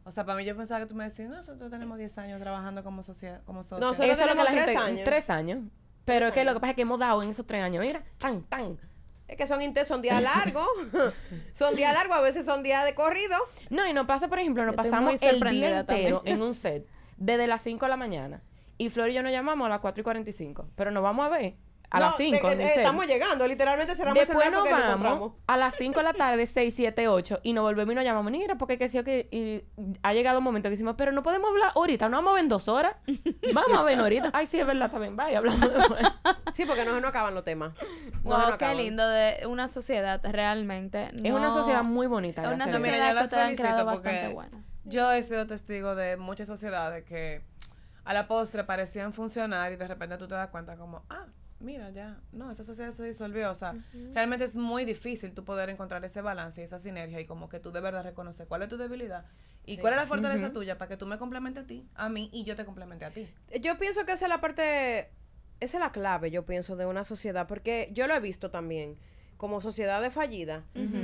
O 0.05 0.11
sea, 0.11 0.25
para 0.25 0.37
mí 0.37 0.45
yo 0.45 0.57
pensaba 0.57 0.81
que 0.81 0.87
tú 0.87 0.95
me 0.95 1.05
decías, 1.05 1.31
nosotros 1.31 1.71
tenemos 1.71 1.97
10 1.99 2.19
años 2.19 2.41
trabajando 2.41 2.83
como 2.85 3.03
sociedad, 3.03 3.43
como 3.45 3.63
socios. 3.63 3.81
Nosotros 3.81 4.11
Eso 4.11 4.23
es 4.23 4.27
lo 4.27 4.33
que 4.37 4.43
la 4.45 4.51
tenemos 4.51 4.65
gente... 4.65 4.73
tres 4.73 4.83
años. 4.91 5.05
Tres 5.05 5.31
años. 5.31 5.59
Pero 6.05 6.27
es 6.27 6.33
que 6.35 6.41
años. 6.41 6.53
lo 6.53 6.57
que 6.59 6.61
pasa 6.61 6.71
es 6.71 6.77
que 6.77 6.83
hemos 6.83 6.99
dado 6.99 7.23
en 7.23 7.31
esos 7.31 7.47
tres 7.47 7.63
años, 7.63 7.83
mira, 7.85 8.03
tan, 8.19 8.43
tan. 8.45 8.79
Es 9.27 9.39
que 9.39 9.47
son 9.47 9.63
intensos, 9.63 9.89
son 9.89 10.03
días 10.03 10.23
largos. 10.23 10.67
son 11.53 11.77
días 11.77 11.95
largos, 11.95 12.19
a 12.19 12.21
veces 12.21 12.45
son 12.45 12.63
días 12.63 12.85
de 12.85 12.95
corrido. 12.95 13.37
No, 13.71 13.87
y 13.87 13.95
nos 13.95 14.07
pasa, 14.07 14.29
por 14.29 14.39
ejemplo, 14.39 14.67
nos 14.67 14.75
pasamos 14.77 15.23
el 15.23 15.41
día 15.41 15.81
entero 15.81 16.21
en 16.27 16.43
un 16.43 16.53
set, 16.55 16.87
desde 17.17 17.47
las 17.47 17.63
5 17.63 17.87
de 17.87 17.89
la 17.91 17.97
mañana. 17.97 18.43
Y 18.77 18.91
Flor 18.91 19.09
y 19.09 19.15
yo 19.15 19.23
nos 19.23 19.33
llamamos 19.33 19.65
a 19.67 19.69
las 19.71 19.81
4 19.81 20.03
y 20.03 20.05
45. 20.05 20.69
Pero 20.75 20.91
nos 20.91 21.03
vamos 21.03 21.25
a 21.25 21.31
ver 21.31 21.55
a 21.95 22.01
No, 22.01 22.07
las 22.07 22.17
te- 22.17 22.25
5. 22.25 22.51
eh, 22.51 22.73
estamos 22.77 23.07
llegando, 23.07 23.47
literalmente 23.47 23.95
cerramos 23.95 24.19
el 24.19 24.27
Después 24.27 24.45
celular 24.47 24.53
nos 24.65 24.69
porque 24.71 24.87
nos 24.91 25.03
vamos 25.21 25.33
a 25.47 25.57
las 25.57 25.75
5 25.77 26.01
de 26.01 26.05
la 26.05 26.13
tarde, 26.13 26.47
6, 26.47 26.75
7, 26.77 27.09
8, 27.09 27.41
y 27.43 27.53
nos 27.53 27.63
volvemos 27.65 27.93
y 27.93 27.95
nos 27.97 28.05
llamamos. 28.05 28.33
Mira, 28.33 28.57
porque 28.57 28.79
que 28.79 28.89
sí 28.89 28.99
o 28.99 29.05
que. 29.05 29.29
Y 29.31 29.65
ha 30.03 30.13
llegado 30.13 30.39
un 30.39 30.45
momento 30.45 30.67
que 30.67 30.71
decimos, 30.71 30.95
pero 30.99 31.13
no 31.13 31.23
podemos 31.23 31.51
hablar 31.51 31.73
ahorita, 31.75 32.09
no 32.09 32.17
vamos 32.19 32.31
a 32.33 32.35
ver 32.35 32.43
en 32.45 32.49
dos 32.49 32.69
horas. 32.69 32.97
Vamos 33.55 33.79
a 33.79 33.83
ver 33.83 33.99
ahorita. 33.99 34.31
Ay, 34.33 34.47
sí, 34.47 34.59
es 34.59 34.67
verdad, 34.67 34.91
también. 34.91 35.15
Vaya, 35.17 35.39
hablamos 35.39 35.73
después. 35.73 36.05
Sí, 36.53 36.65
porque 36.67 36.85
no, 36.85 36.99
no 37.01 37.09
acaban 37.09 37.35
los 37.35 37.45
temas. 37.45 37.73
No, 37.75 38.21
Wow, 38.23 38.39
no 38.39 38.47
qué 38.47 38.53
acaban. 38.55 38.77
lindo 38.79 39.07
de 39.09 39.47
una 39.47 39.69
sociedad 39.69 40.21
realmente. 40.25 41.11
Es 41.23 41.33
una 41.33 41.51
sociedad 41.51 41.83
muy 41.83 42.07
bonita. 42.07 42.43
Es 42.43 42.49
una 42.49 42.67
mira, 42.67 42.79
sociedad 42.79 43.09
yo 43.09 43.15
las 43.15 43.33
han 43.33 43.55
creado 43.57 43.85
porque 43.85 44.09
bastante 44.09 44.35
buena. 44.35 44.65
Yo 44.85 45.13
he 45.13 45.23
sido 45.23 45.47
testigo 45.47 45.95
de 45.95 46.17
muchas 46.17 46.49
sociedades 46.49 47.05
que 47.05 47.43
a 48.05 48.13
la 48.13 48.27
postre 48.29 48.65
parecían 48.65 49.13
funcionar 49.13 49.73
y 49.73 49.77
de 49.77 49.89
repente 49.89 50.17
tú 50.19 50.27
te 50.29 50.35
das 50.35 50.49
cuenta 50.49 50.77
como, 50.77 51.05
ah, 51.09 51.27
mira, 51.65 51.91
ya, 51.91 52.21
no, 52.33 52.51
esa 52.51 52.65
sociedad 52.65 52.93
se 52.93 53.05
disolvió. 53.05 53.51
O 53.51 53.55
sea, 53.55 53.75
realmente 54.13 54.45
es 54.45 54.57
muy 54.57 54.85
difícil 54.85 55.33
tú 55.33 55.45
poder 55.45 55.71
encontrar 55.71 56.05
ese 56.05 56.21
balance 56.21 56.61
y 56.61 56.65
esa 56.65 56.79
sinergia 56.79 57.21
y 57.21 57.27
como 57.27 57.49
que 57.49 57.61
tú 57.61 57.73
de 57.73 57.81
verdad 57.81 58.05
reconoces 58.05 58.47
cuál 58.47 58.63
es 58.63 58.69
tu 58.69 58.77
debilidad 58.77 59.25
y 59.67 59.79
cuál 59.79 59.95
es 59.95 60.01
la 60.01 60.07
fortaleza 60.07 60.53
tuya 60.53 60.79
para 60.79 60.89
que 60.89 60.97
tú 60.97 61.07
me 61.07 61.19
complementes 61.19 61.65
a 61.65 61.67
ti, 61.67 61.89
a 61.95 62.09
mí 62.09 62.31
y 62.33 62.45
yo 62.45 62.57
te 62.57 62.65
complemente 62.65 63.05
a 63.05 63.11
ti. 63.11 63.29
Yo 63.61 63.79
pienso 63.79 64.05
que 64.05 64.13
esa 64.13 64.27
es 64.27 64.29
la 64.29 64.41
parte, 64.41 65.11
esa 65.61 65.77
es 65.77 65.81
la 65.81 65.93
clave, 65.93 66.31
yo 66.31 66.45
pienso, 66.45 66.77
de 66.77 66.87
una 66.87 67.05
sociedad, 67.05 67.47
porque 67.47 67.91
yo 67.93 68.07
lo 68.07 68.15
he 68.15 68.21
visto 68.21 68.51
también 68.51 68.97
como 69.37 69.61
sociedades 69.61 70.13
fallidas. 70.13 70.63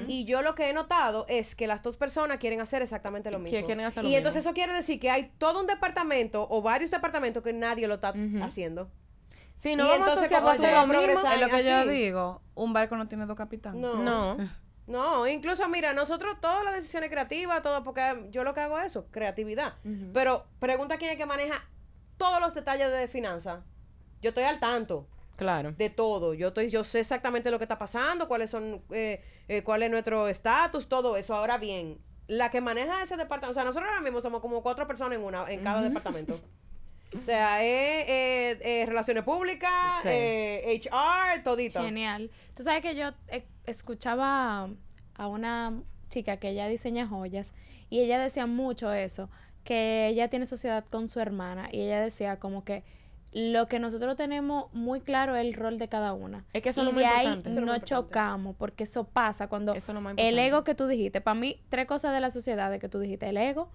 Y 0.08 0.24
yo 0.24 0.42
lo 0.42 0.54
que 0.54 0.70
he 0.70 0.72
notado 0.72 1.26
es 1.28 1.54
que 1.54 1.66
las 1.66 1.82
dos 1.82 1.96
personas 1.96 2.38
quieren 2.38 2.60
hacer 2.60 2.80
exactamente 2.80 3.30
lo 3.30 3.38
mismo. 3.38 3.64
quieren 3.66 3.84
hacer 3.84 4.02
lo 4.02 4.08
y 4.08 4.14
entonces 4.14 4.40
mismo. 4.40 4.50
eso 4.50 4.54
quiere 4.54 4.72
decir 4.72 5.00
que 5.00 5.10
hay 5.10 5.30
todo 5.38 5.60
un 5.60 5.66
departamento 5.66 6.46
o 6.48 6.62
varios 6.62 6.90
departamentos 6.90 7.42
que 7.42 7.52
nadie 7.52 7.88
lo 7.88 7.94
está 7.94 8.14
haciendo. 8.42 8.90
Si 9.60 9.76
no 9.76 9.84
Y 9.84 9.88
vamos 9.88 10.08
entonces, 10.08 10.38
¿cómo 10.38 10.56
se 10.56 10.72
va 10.72 10.80
a 10.80 10.86
progresar? 10.86 11.34
Es 11.34 11.40
lo 11.42 11.48
que 11.54 11.62
yo 11.62 11.76
así. 11.76 11.88
digo, 11.90 12.40
un 12.54 12.72
barco 12.72 12.96
no 12.96 13.08
tiene 13.08 13.26
dos 13.26 13.36
capitanes. 13.36 13.80
No. 13.80 13.94
No. 13.96 14.36
No, 14.86 15.24
incluso 15.28 15.68
mira, 15.68 15.92
nosotros 15.92 16.34
todas 16.40 16.64
las 16.64 16.74
decisiones 16.74 17.10
creativas, 17.10 17.62
todo, 17.62 17.84
porque 17.84 18.26
yo 18.30 18.42
lo 18.42 18.54
que 18.54 18.60
hago 18.60 18.76
es 18.80 18.86
eso, 18.86 19.06
creatividad. 19.12 19.74
Pero 20.12 20.46
pregunta 20.58 20.96
quién 20.98 21.12
es 21.12 21.16
que 21.16 21.26
maneja 21.26 21.64
todos 22.16 22.40
los 22.40 22.54
detalles 22.54 22.90
de 22.90 23.06
finanzas. 23.06 23.60
Yo 24.20 24.30
estoy 24.30 24.42
al 24.44 24.58
tanto 24.58 25.06
Claro. 25.36 25.74
de 25.78 25.90
todo. 25.90 26.34
Yo 26.34 26.48
estoy, 26.48 26.70
yo 26.70 26.82
sé 26.82 26.98
exactamente 26.98 27.52
lo 27.52 27.58
que 27.58 27.64
está 27.66 27.78
pasando, 27.78 28.26
cuáles 28.26 28.50
son, 28.50 28.82
eh, 28.90 29.22
eh, 29.46 29.62
cuál 29.62 29.84
es 29.84 29.90
nuestro 29.92 30.26
estatus, 30.26 30.88
todo 30.88 31.16
eso. 31.16 31.36
Ahora 31.36 31.56
bien, 31.56 32.00
la 32.26 32.50
que 32.50 32.60
maneja 32.60 33.00
ese 33.00 33.16
departamento, 33.16 33.52
o 33.52 33.54
sea, 33.54 33.62
nosotros 33.62 33.88
ahora 33.88 34.02
mismo 34.02 34.20
somos 34.20 34.40
como 34.40 34.60
cuatro 34.60 34.88
personas 34.88 35.18
en 35.20 35.24
una, 35.24 35.48
en 35.48 35.62
cada 35.62 35.82
departamento. 35.82 36.40
O 37.16 37.20
sea, 37.22 37.62
es 37.64 38.08
eh, 38.08 38.58
eh, 38.62 38.86
relaciones 38.86 39.24
públicas, 39.24 39.70
Sí. 40.02 40.08
eh, 40.10 40.80
HR, 40.84 41.42
todito. 41.42 41.82
Genial. 41.82 42.30
Tú 42.54 42.62
sabes 42.62 42.82
que 42.82 42.94
yo 42.94 43.08
eh, 43.28 43.44
escuchaba 43.66 44.68
a 45.14 45.26
una 45.26 45.82
chica 46.08 46.36
que 46.38 46.50
ella 46.50 46.68
diseña 46.68 47.06
joyas 47.06 47.52
y 47.88 48.00
ella 48.00 48.18
decía 48.18 48.46
mucho 48.46 48.92
eso, 48.92 49.28
que 49.64 50.06
ella 50.08 50.28
tiene 50.28 50.46
sociedad 50.46 50.84
con 50.90 51.08
su 51.08 51.20
hermana 51.20 51.68
y 51.72 51.80
ella 51.80 52.00
decía 52.00 52.38
como 52.38 52.64
que 52.64 52.82
lo 53.32 53.66
que 53.68 53.78
nosotros 53.78 54.16
tenemos 54.16 54.72
muy 54.72 55.00
claro 55.00 55.36
es 55.36 55.44
el 55.46 55.54
rol 55.54 55.78
de 55.78 55.88
cada 55.88 56.12
una. 56.14 56.44
Es 56.52 56.62
que 56.62 56.70
eso 56.70 56.80
y 56.80 56.82
es 56.82 56.86
lo 56.86 56.92
más 56.92 57.00
de 57.00 57.06
ahí 57.06 57.26
importante. 57.26 57.60
No 57.60 57.66
más 57.66 57.76
importante. 57.76 57.86
chocamos 58.08 58.56
porque 58.56 58.84
eso 58.84 59.04
pasa 59.04 59.46
cuando 59.48 59.72
Eso 59.74 59.92
es 59.92 59.94
lo 59.94 60.00
más 60.00 60.14
el 60.16 60.38
ego 60.38 60.64
que 60.64 60.74
tú 60.74 60.86
dijiste, 60.88 61.20
para 61.20 61.38
mí 61.38 61.60
tres 61.68 61.86
cosas 61.86 62.12
de 62.12 62.20
la 62.20 62.30
sociedad 62.30 62.70
de 62.70 62.78
que 62.80 62.88
tú 62.88 62.98
dijiste, 62.98 63.28
el 63.28 63.36
ego, 63.36 63.70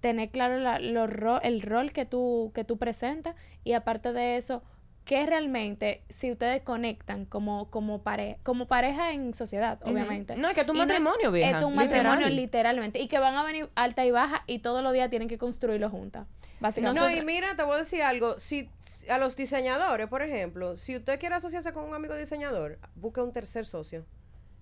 tener 0.00 0.30
claro 0.30 0.58
la- 0.58 0.78
los 0.78 1.10
ro- 1.10 1.40
el 1.42 1.60
rol 1.62 1.92
que 1.92 2.04
tú, 2.04 2.52
que 2.54 2.64
tú 2.64 2.78
presentas 2.78 3.34
y 3.64 3.72
aparte 3.72 4.12
de 4.12 4.36
eso, 4.36 4.62
que 5.04 5.24
realmente 5.24 6.02
si 6.10 6.30
ustedes 6.30 6.60
conectan 6.62 7.24
como, 7.24 7.70
como, 7.70 8.02
pare- 8.02 8.38
como 8.42 8.66
pareja 8.68 9.12
en 9.12 9.32
sociedad, 9.34 9.78
obviamente. 9.82 10.36
No, 10.36 10.48
es 10.48 10.54
que 10.54 10.60
es 10.60 10.68
un 10.68 10.76
Y 10.76 10.80
matrimonio, 10.80 11.32
vieja. 11.32 11.58
Es 11.58 11.64
un 11.64 11.72
Literal. 11.72 12.04
matrimonio 12.04 12.28
literalmente. 12.28 12.98
Y 13.00 13.08
que 13.08 13.18
van 13.18 13.34
a 13.34 13.42
venir 13.42 13.70
alta 13.74 14.04
y 14.04 14.10
baja 14.10 14.44
y 14.46 14.58
todos 14.58 14.82
los 14.82 14.92
días 14.92 15.08
tienen 15.08 15.26
que 15.28 15.38
construirlo 15.38 15.88
juntas. 15.88 16.26
Básicamente. 16.60 17.00
No, 17.00 17.10
y 17.10 17.24
mira, 17.24 17.54
te 17.56 17.62
voy 17.62 17.76
a 17.76 17.78
decir 17.78 18.02
algo. 18.02 18.38
Si 18.38 18.68
si- 18.80 19.08
a 19.08 19.16
los 19.16 19.34
diseñadores, 19.36 20.08
por 20.08 20.22
ejemplo, 20.22 20.76
si 20.76 20.96
usted 20.96 21.18
quiere 21.18 21.36
asociarse 21.36 21.72
con 21.72 21.84
un 21.84 21.94
amigo 21.94 22.14
diseñador, 22.14 22.78
busque 22.94 23.20
un 23.22 23.32
tercer 23.32 23.64
socio 23.64 24.04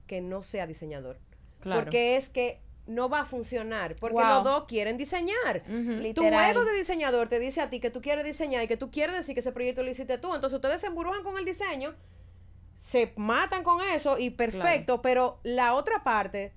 que 0.06 0.20
no 0.20 0.42
sea 0.42 0.66
diseñador. 0.68 1.18
Claro. 1.60 1.80
Porque 1.82 2.16
es 2.16 2.30
que 2.30 2.60
no 2.86 3.08
va 3.08 3.20
a 3.20 3.24
funcionar. 3.26 3.96
Porque 3.96 4.14
Wow. 4.16 4.26
los 4.26 4.44
dos 4.44 4.64
quieren 4.64 4.96
diseñar. 4.96 5.62
Tu 6.14 6.24
ego 6.24 6.64
de 6.64 6.72
diseñador 6.76 7.28
te 7.28 7.38
dice 7.38 7.60
a 7.60 7.70
ti 7.70 7.80
que 7.80 7.90
tú 7.90 8.00
quieres 8.00 8.24
diseñar 8.24 8.62
y 8.62 8.68
que 8.68 8.76
tú 8.76 8.90
quieres 8.90 9.16
decir 9.16 9.34
que 9.34 9.40
ese 9.40 9.52
proyecto 9.52 9.82
lo 9.82 9.90
hiciste 9.90 10.18
tú. 10.18 10.34
Entonces 10.34 10.56
ustedes 10.56 10.80
se 10.80 10.86
embrujan 10.86 11.22
con 11.22 11.36
el 11.38 11.44
diseño, 11.44 11.94
se 12.80 13.12
matan 13.16 13.62
con 13.64 13.80
eso 13.94 14.18
y 14.18 14.30
perfecto, 14.30 15.02
pero 15.02 15.40
la 15.42 15.74
otra 15.74 16.04
parte, 16.04 16.52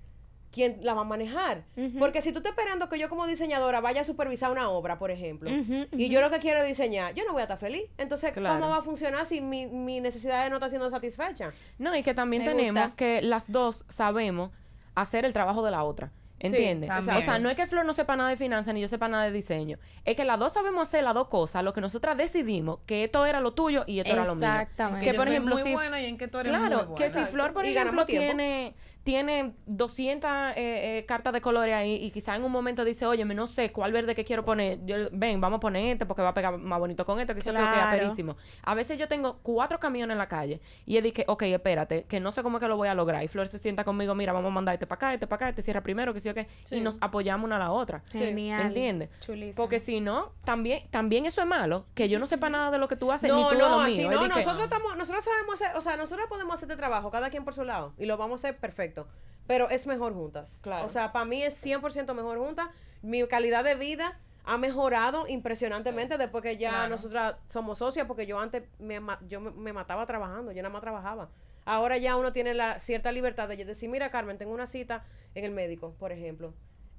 ¿quién 0.52 0.80
la 0.84 0.94
va 0.94 1.02
a 1.02 1.06
manejar? 1.06 1.64
Porque 1.98 2.22
si 2.22 2.32
tú 2.32 2.40
estás 2.40 2.52
esperando 2.52 2.88
que 2.90 3.00
yo 3.00 3.10
como 3.10 3.26
diseñadora 3.26 3.82
vaya 3.82 4.02
a 4.02 4.04
supervisar 4.04 4.52
una 4.52 4.70
obra, 4.70 5.00
por 5.00 5.10
ejemplo, 5.10 5.50
y 5.92 6.10
yo 6.10 6.22
lo 6.22 6.30
que 6.30 6.38
quiero 6.40 6.64
diseñar, 6.64 7.16
yo 7.16 7.24
no 7.26 7.34
voy 7.34 7.42
a 7.42 7.46
estar 7.46 7.58
feliz. 7.58 7.84
Entonces, 7.98 8.32
Claro. 8.34 8.60
¿cómo 8.60 8.70
va 8.70 8.78
a 8.78 8.82
funcionar 8.84 9.26
si 9.26 9.42
mi, 9.42 9.66
mi 9.68 10.00
necesidad 10.02 10.48
no 10.50 10.58
está 10.58 10.70
siendo 10.70 10.90
satisfecha? 10.92 11.52
No, 11.80 11.96
y 11.96 12.04
que 12.04 12.14
también 12.14 12.44
Me 12.44 12.50
tenemos 12.50 12.84
gusta. 12.84 12.96
que 12.96 13.22
las 13.24 13.52
dos 13.52 13.86
sabemos 13.90 14.52
hacer 14.96 15.26
el 15.26 15.34
trabajo 15.34 15.64
de 15.64 15.72
la 15.72 15.84
otra. 15.84 16.12
¿Entiendes? 16.40 16.90
o 16.90 17.22
sea, 17.22 17.40
no 17.40 17.50
es 17.50 17.56
que 17.56 17.66
Flor 17.68 17.86
no 17.86 17.94
sepa 17.94 18.16
nada 18.16 18.30
de 18.30 18.38
finanzas 18.38 18.74
ni 18.74 18.82
yo 18.82 18.88
sepa 18.88 19.08
nada 19.08 19.26
de 19.26 19.32
diseño. 19.32 19.78
Es 20.06 20.16
que 20.16 20.24
las 20.24 20.40
dos 20.40 20.54
sabemos 20.54 20.84
hacer 20.84 21.04
las 21.04 21.14
dos 21.14 21.28
cosas. 21.28 21.64
Lo 21.64 21.74
que 21.74 21.82
nosotras 21.82 22.18
decidimos 22.18 22.80
que 22.86 23.04
esto 23.04 23.26
era 23.26 23.42
lo 23.42 23.54
tuyo 23.54 23.84
y 23.86 24.00
esto 24.00 24.14
era 24.14 24.26
lo 24.26 24.36
mío. 24.36 24.48
Exactamente. 24.48 25.06
Que 25.06 25.12
yo 25.12 25.18
por 25.18 25.26
soy 25.26 25.34
ejemplo, 25.36 25.56
muy 25.56 25.64
si 25.64 25.74
buena 25.74 26.02
y 26.02 26.06
en 26.06 26.18
que 26.18 26.28
tú 26.28 26.40
eres 26.40 26.52
Claro, 26.52 26.86
muy 26.88 26.96
que 26.96 27.10
si 27.10 27.26
Flor, 27.26 27.54
por 27.54 27.66
Y 27.66 27.70
ejemplo, 27.70 28.06
tiene, 28.06 28.76
tiene 29.10 29.56
200 29.66 30.30
eh, 30.30 30.54
eh, 30.56 31.06
cartas 31.08 31.34
de 31.34 31.42
colores 31.42 31.74
ahí 31.74 31.96
y 31.96 32.12
quizá 32.12 32.36
en 32.36 32.44
un 32.44 32.52
momento 32.52 32.86
dice, 32.86 33.08
oye, 33.08 33.26
no 33.26 33.48
sé 33.48 33.72
cuál 33.72 33.92
verde 33.92 34.14
que 34.14 34.24
quiero 34.24 34.46
poner. 34.46 34.86
Yo, 34.86 34.98
ven, 35.12 35.42
vamos 35.42 35.58
a 35.58 35.60
poner 35.62 35.94
este 35.94 36.06
porque 36.06 36.22
va 36.22 36.30
a 36.30 36.34
pegar 36.36 36.60
más 36.60 36.78
bonito 36.78 37.06
con 37.06 37.20
esto, 37.20 37.34
que 37.34 37.40
eso 37.40 37.50
Claro. 37.50 37.88
aperísimo. 37.88 38.36
A 38.62 38.76
veces 38.76 39.00
yo 39.00 39.08
tengo 39.08 39.40
cuatro 39.42 39.80
camiones 39.80 40.14
en 40.14 40.20
la 40.20 40.28
calle 40.28 40.62
y 40.86 40.94
yo 40.94 41.02
dije, 41.02 41.26
ok, 41.28 41.42
espérate, 41.42 42.04
que 42.04 42.20
no 42.20 42.32
sé 42.32 42.44
cómo 42.44 42.58
es 42.58 42.62
que 42.62 42.68
lo 42.68 42.78
voy 42.78 42.88
a 42.88 42.94
lograr. 42.94 43.24
Y 43.24 43.28
Flor 43.28 43.48
se 43.48 43.58
sienta 43.58 43.84
conmigo, 43.84 44.14
mira, 44.14 44.32
vamos 44.32 44.52
a 44.52 44.54
mandar 44.54 44.76
este 44.76 44.86
para 44.86 44.98
acá, 44.98 45.14
este 45.16 45.26
para 45.26 45.38
acá, 45.38 45.50
este 45.50 45.64
cierra 45.64 45.82
primero, 45.82 46.14
que 46.14 46.20
sí 46.20 46.30
o 46.30 46.36
qué. 46.36 46.48
Y 46.70 46.80
nos 46.80 47.00
apoyamos 47.02 47.48
una 47.48 47.56
a 47.56 47.60
la 47.60 47.72
otra. 47.72 48.04
Genial. 48.12 48.68
¿Entiendes? 48.68 49.10
Chulísimo. 49.22 49.56
Porque 49.56 49.80
si 49.80 50.02
no, 50.02 50.34
también, 50.44 50.88
también 50.92 51.26
eso 51.26 51.42
es 51.42 51.48
malo, 51.48 51.88
que 51.96 52.10
yo 52.10 52.20
no 52.20 52.28
sepa 52.28 52.52
nada 52.52 52.70
de 52.70 52.78
lo 52.78 52.88
que 52.88 52.96
tú 52.96 53.12
haces, 53.12 53.34
ni 53.34 53.42
No, 53.42 53.50
de 53.50 53.58
no, 53.58 53.70
lo 53.70 53.88
mío. 53.88 54.12
No. 54.12 54.28
Nosotros, 54.28 54.66
estamos, 54.66 54.96
nosotros 54.98 55.24
sabemos 55.24 55.60
hacer, 55.60 55.76
o 55.76 55.82
sea, 55.82 55.98
nosotros 55.98 56.28
podemos 56.30 56.54
hacer 56.54 56.70
este 56.70 56.78
trabajo, 56.78 57.10
cada 57.10 57.32
quien 57.32 57.44
por 57.44 57.56
su 57.56 57.64
lado, 57.64 57.94
y 57.98 58.06
lo 58.06 58.16
vamos 58.16 58.44
a 58.44 58.48
hacer 58.50 58.60
perfecto. 58.60 58.99
Pero 59.48 59.70
es 59.70 59.88
mejor 59.88 60.14
juntas. 60.14 60.60
Claro. 60.62 60.86
O 60.86 60.90
sea, 60.90 61.12
para 61.12 61.26
mí 61.26 61.42
es 61.42 61.64
100% 61.66 62.14
mejor 62.14 62.38
juntas. 62.38 62.68
Mi 63.02 63.26
calidad 63.28 63.64
de 63.64 63.76
vida 63.76 64.20
ha 64.46 64.58
mejorado 64.58 65.28
impresionantemente 65.28 66.18
después 66.18 66.44
que 66.44 66.58
ya 66.58 66.70
Claro. 66.70 66.90
nosotras 66.90 67.36
somos 67.48 67.78
socias, 67.78 68.08
porque 68.08 68.26
yo 68.26 68.40
antes 68.40 68.64
me, 68.80 69.00
yo 69.28 69.42
me, 69.42 69.74
mataba 69.74 70.06
trabajando, 70.06 70.52
yo 70.52 70.62
nada 70.62 70.74
más 70.74 70.82
trabajaba. 70.82 71.30
Ahora 71.66 71.98
ya 71.98 72.16
uno 72.16 72.32
tiene 72.32 72.54
la 72.54 72.80
cierta 72.80 73.12
libertad 73.12 73.48
de 73.48 73.64
decir, 73.64 73.90
mira 73.90 74.10
Carmen, 74.10 74.38
tengo 74.38 74.54
una 74.54 74.66
cita 74.66 75.06
en 75.36 75.46
el 75.46 75.52
médico, 75.52 75.94
por 76.00 76.12
ejemplo. 76.12 76.54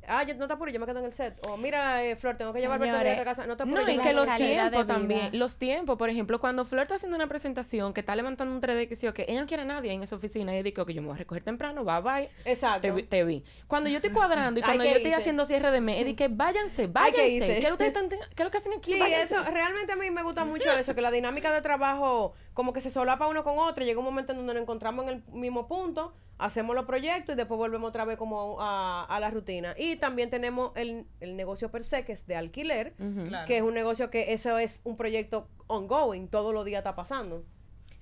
Ah, 0.09 0.23
yo, 0.25 0.35
no 0.35 0.47
te 0.49 0.55
apures, 0.55 0.73
yo 0.75 0.81
me 0.81 0.87
quedo 0.87 0.99
en 0.99 1.05
el 1.05 1.13
set. 1.13 1.39
O 1.47 1.57
mira, 1.57 2.03
eh, 2.05 2.17
Flor, 2.17 2.37
tengo 2.37 2.53
que 2.53 2.61
llevar 2.61 2.81
Señores, 2.81 3.19
a 3.19 3.25
casa. 3.25 3.47
No 3.47 3.57
te 3.57 3.63
apures, 3.63 3.87
No, 3.87 3.93
y 3.93 3.99
que 3.99 4.13
los 4.13 4.35
tiempos 4.37 4.87
también, 4.87 5.39
los 5.39 5.57
tiempos, 5.57 5.97
por 5.99 6.11
ejemplo, 6.11 6.41
cuando 6.41 6.65
Flor 6.65 6.83
está 6.83 6.97
haciendo 6.97 7.17
una 7.17 7.27
presentación 7.29 7.93
que 7.93 8.01
está 8.01 8.17
levantando 8.17 8.55
un 8.55 8.61
3D 8.61 8.89
que 8.89 8.97
sí 8.97 9.07
o 9.07 9.15
que 9.15 9.25
ella 9.29 9.41
no 9.41 9.47
quiere 9.47 9.63
a 9.63 9.67
nadie 9.67 9.93
en 9.93 10.03
esa 10.03 10.17
oficina 10.17 10.53
y 10.57 10.63
dice 10.63 10.85
que 10.85 10.95
yo 10.95 11.03
me 11.03 11.09
voy 11.09 11.15
a 11.17 11.19
recoger 11.19 11.43
temprano, 11.45 11.85
bye 11.85 12.01
bye, 12.01 12.29
Exacto. 12.45 12.81
te, 12.83 12.91
vi- 12.93 13.03
te 13.05 13.25
vi. 13.25 13.45
Cuando 13.67 13.89
yo 13.91 13.97
estoy 13.97 14.11
cuadrando 14.11 14.59
y 14.59 14.63
cuando 14.65 14.83
¿qué 14.85 14.91
yo 14.91 14.97
estoy 14.97 15.11
hice? 15.13 15.21
haciendo 15.21 15.45
cierre 15.45 15.71
de 15.71 15.81
mes, 15.81 16.01
es 16.01 16.05
de 16.07 16.17
que 16.17 16.29
váyanse, 16.29 16.83
Ay, 16.95 17.13
¿qué 17.13 17.21
váyanse. 17.23 17.47
¿Qué 17.47 17.59
es 17.59 17.71
lo 17.71 17.77
que 17.79 17.85
ustedes 17.85 17.89
están- 17.89 18.09
qué 18.09 18.43
es 18.43 18.45
lo 18.45 18.51
que 18.51 18.57
hacen 18.59 18.73
aquí? 18.77 18.93
Sí, 18.95 19.01
Váyanse. 19.01 19.35
eso, 19.37 19.45
realmente 19.51 19.93
a 19.93 19.97
mí 19.97 20.11
me 20.11 20.23
gusta 20.23 20.45
mucho 20.45 20.73
eso, 20.73 20.95
que 20.95 21.03
la 21.03 21.11
dinámica 21.11 21.53
de 21.53 21.61
trabajo 21.63 22.35
como 22.61 22.75
que 22.75 22.83
se 22.83 22.91
solapa 22.91 23.27
uno 23.27 23.43
con 23.43 23.59
otro, 23.59 23.83
llega 23.87 23.99
un 23.99 24.05
momento 24.05 24.33
en 24.33 24.39
donde 24.39 24.53
nos 24.53 24.63
encontramos 24.63 25.07
en 25.07 25.09
el 25.09 25.25
mismo 25.33 25.67
punto, 25.67 26.13
hacemos 26.37 26.77
los 26.77 26.85
proyectos 26.85 27.33
y 27.33 27.37
después 27.39 27.57
volvemos 27.57 27.89
otra 27.89 28.05
vez 28.05 28.19
como 28.19 28.61
a, 28.61 29.05
a 29.07 29.19
la 29.19 29.31
rutina. 29.31 29.75
Y 29.79 29.97
también 29.97 30.29
tenemos 30.29 30.73
el, 30.75 31.07
el 31.21 31.37
negocio 31.37 31.71
per 31.71 31.85
se, 31.85 32.05
que 32.05 32.13
es 32.13 32.27
de 32.27 32.37
alquiler. 32.37 32.93
Claro. 33.29 33.47
que 33.47 33.57
es 33.57 33.63
un 33.63 33.73
negocio 33.73 34.11
que 34.11 34.35
eso 34.35 34.59
es 34.59 34.83
un 34.85 34.99
proyecto 34.99 35.49
ongoing, 35.69 36.29
todos 36.29 36.53
los 36.53 36.67
días 36.67 36.81
está 36.81 36.95
pasando. 36.95 37.45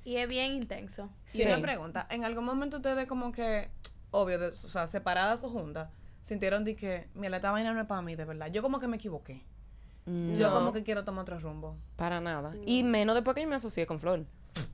Y 0.02 0.16
es 0.16 0.26
bien 0.28 0.54
intenso. 0.54 1.08
Y 1.32 1.42
una 1.42 1.56
Sí. 1.56 1.62
pregunta, 1.62 2.08
¿en 2.10 2.24
algún 2.24 2.44
momento 2.44 2.78
ustedes 2.78 3.06
como 3.06 3.30
que, 3.30 3.68
obvio, 4.10 4.40
de- 4.40 4.48
o 4.48 4.68
sea, 4.68 4.88
separadas 4.88 5.44
o 5.44 5.48
juntas, 5.50 5.88
sintieron 6.20 6.64
de 6.64 6.74
que, 6.74 7.06
mira, 7.14 7.36
esta 7.36 7.52
vaina 7.52 7.72
no 7.72 7.80
es 7.80 7.86
para 7.86 8.02
mí, 8.02 8.16
de 8.16 8.24
verdad? 8.24 8.48
Yo 8.50 8.60
como 8.62 8.80
que 8.80 8.88
me 8.88 8.96
equivoqué. 8.96 9.44
Yo 10.34 10.50
como 10.50 10.72
que 10.72 10.82
quiero 10.82 11.04
tomar 11.04 11.20
otro 11.22 11.38
rumbo. 11.38 11.76
Para 11.96 12.18
nada. 12.18 12.54
Y 12.64 12.82
menos 12.82 13.14
después 13.14 13.34
que 13.34 13.42
yo 13.42 13.48
me 13.48 13.56
asocié 13.56 13.84
con 13.86 14.00
Flor. 14.00 14.24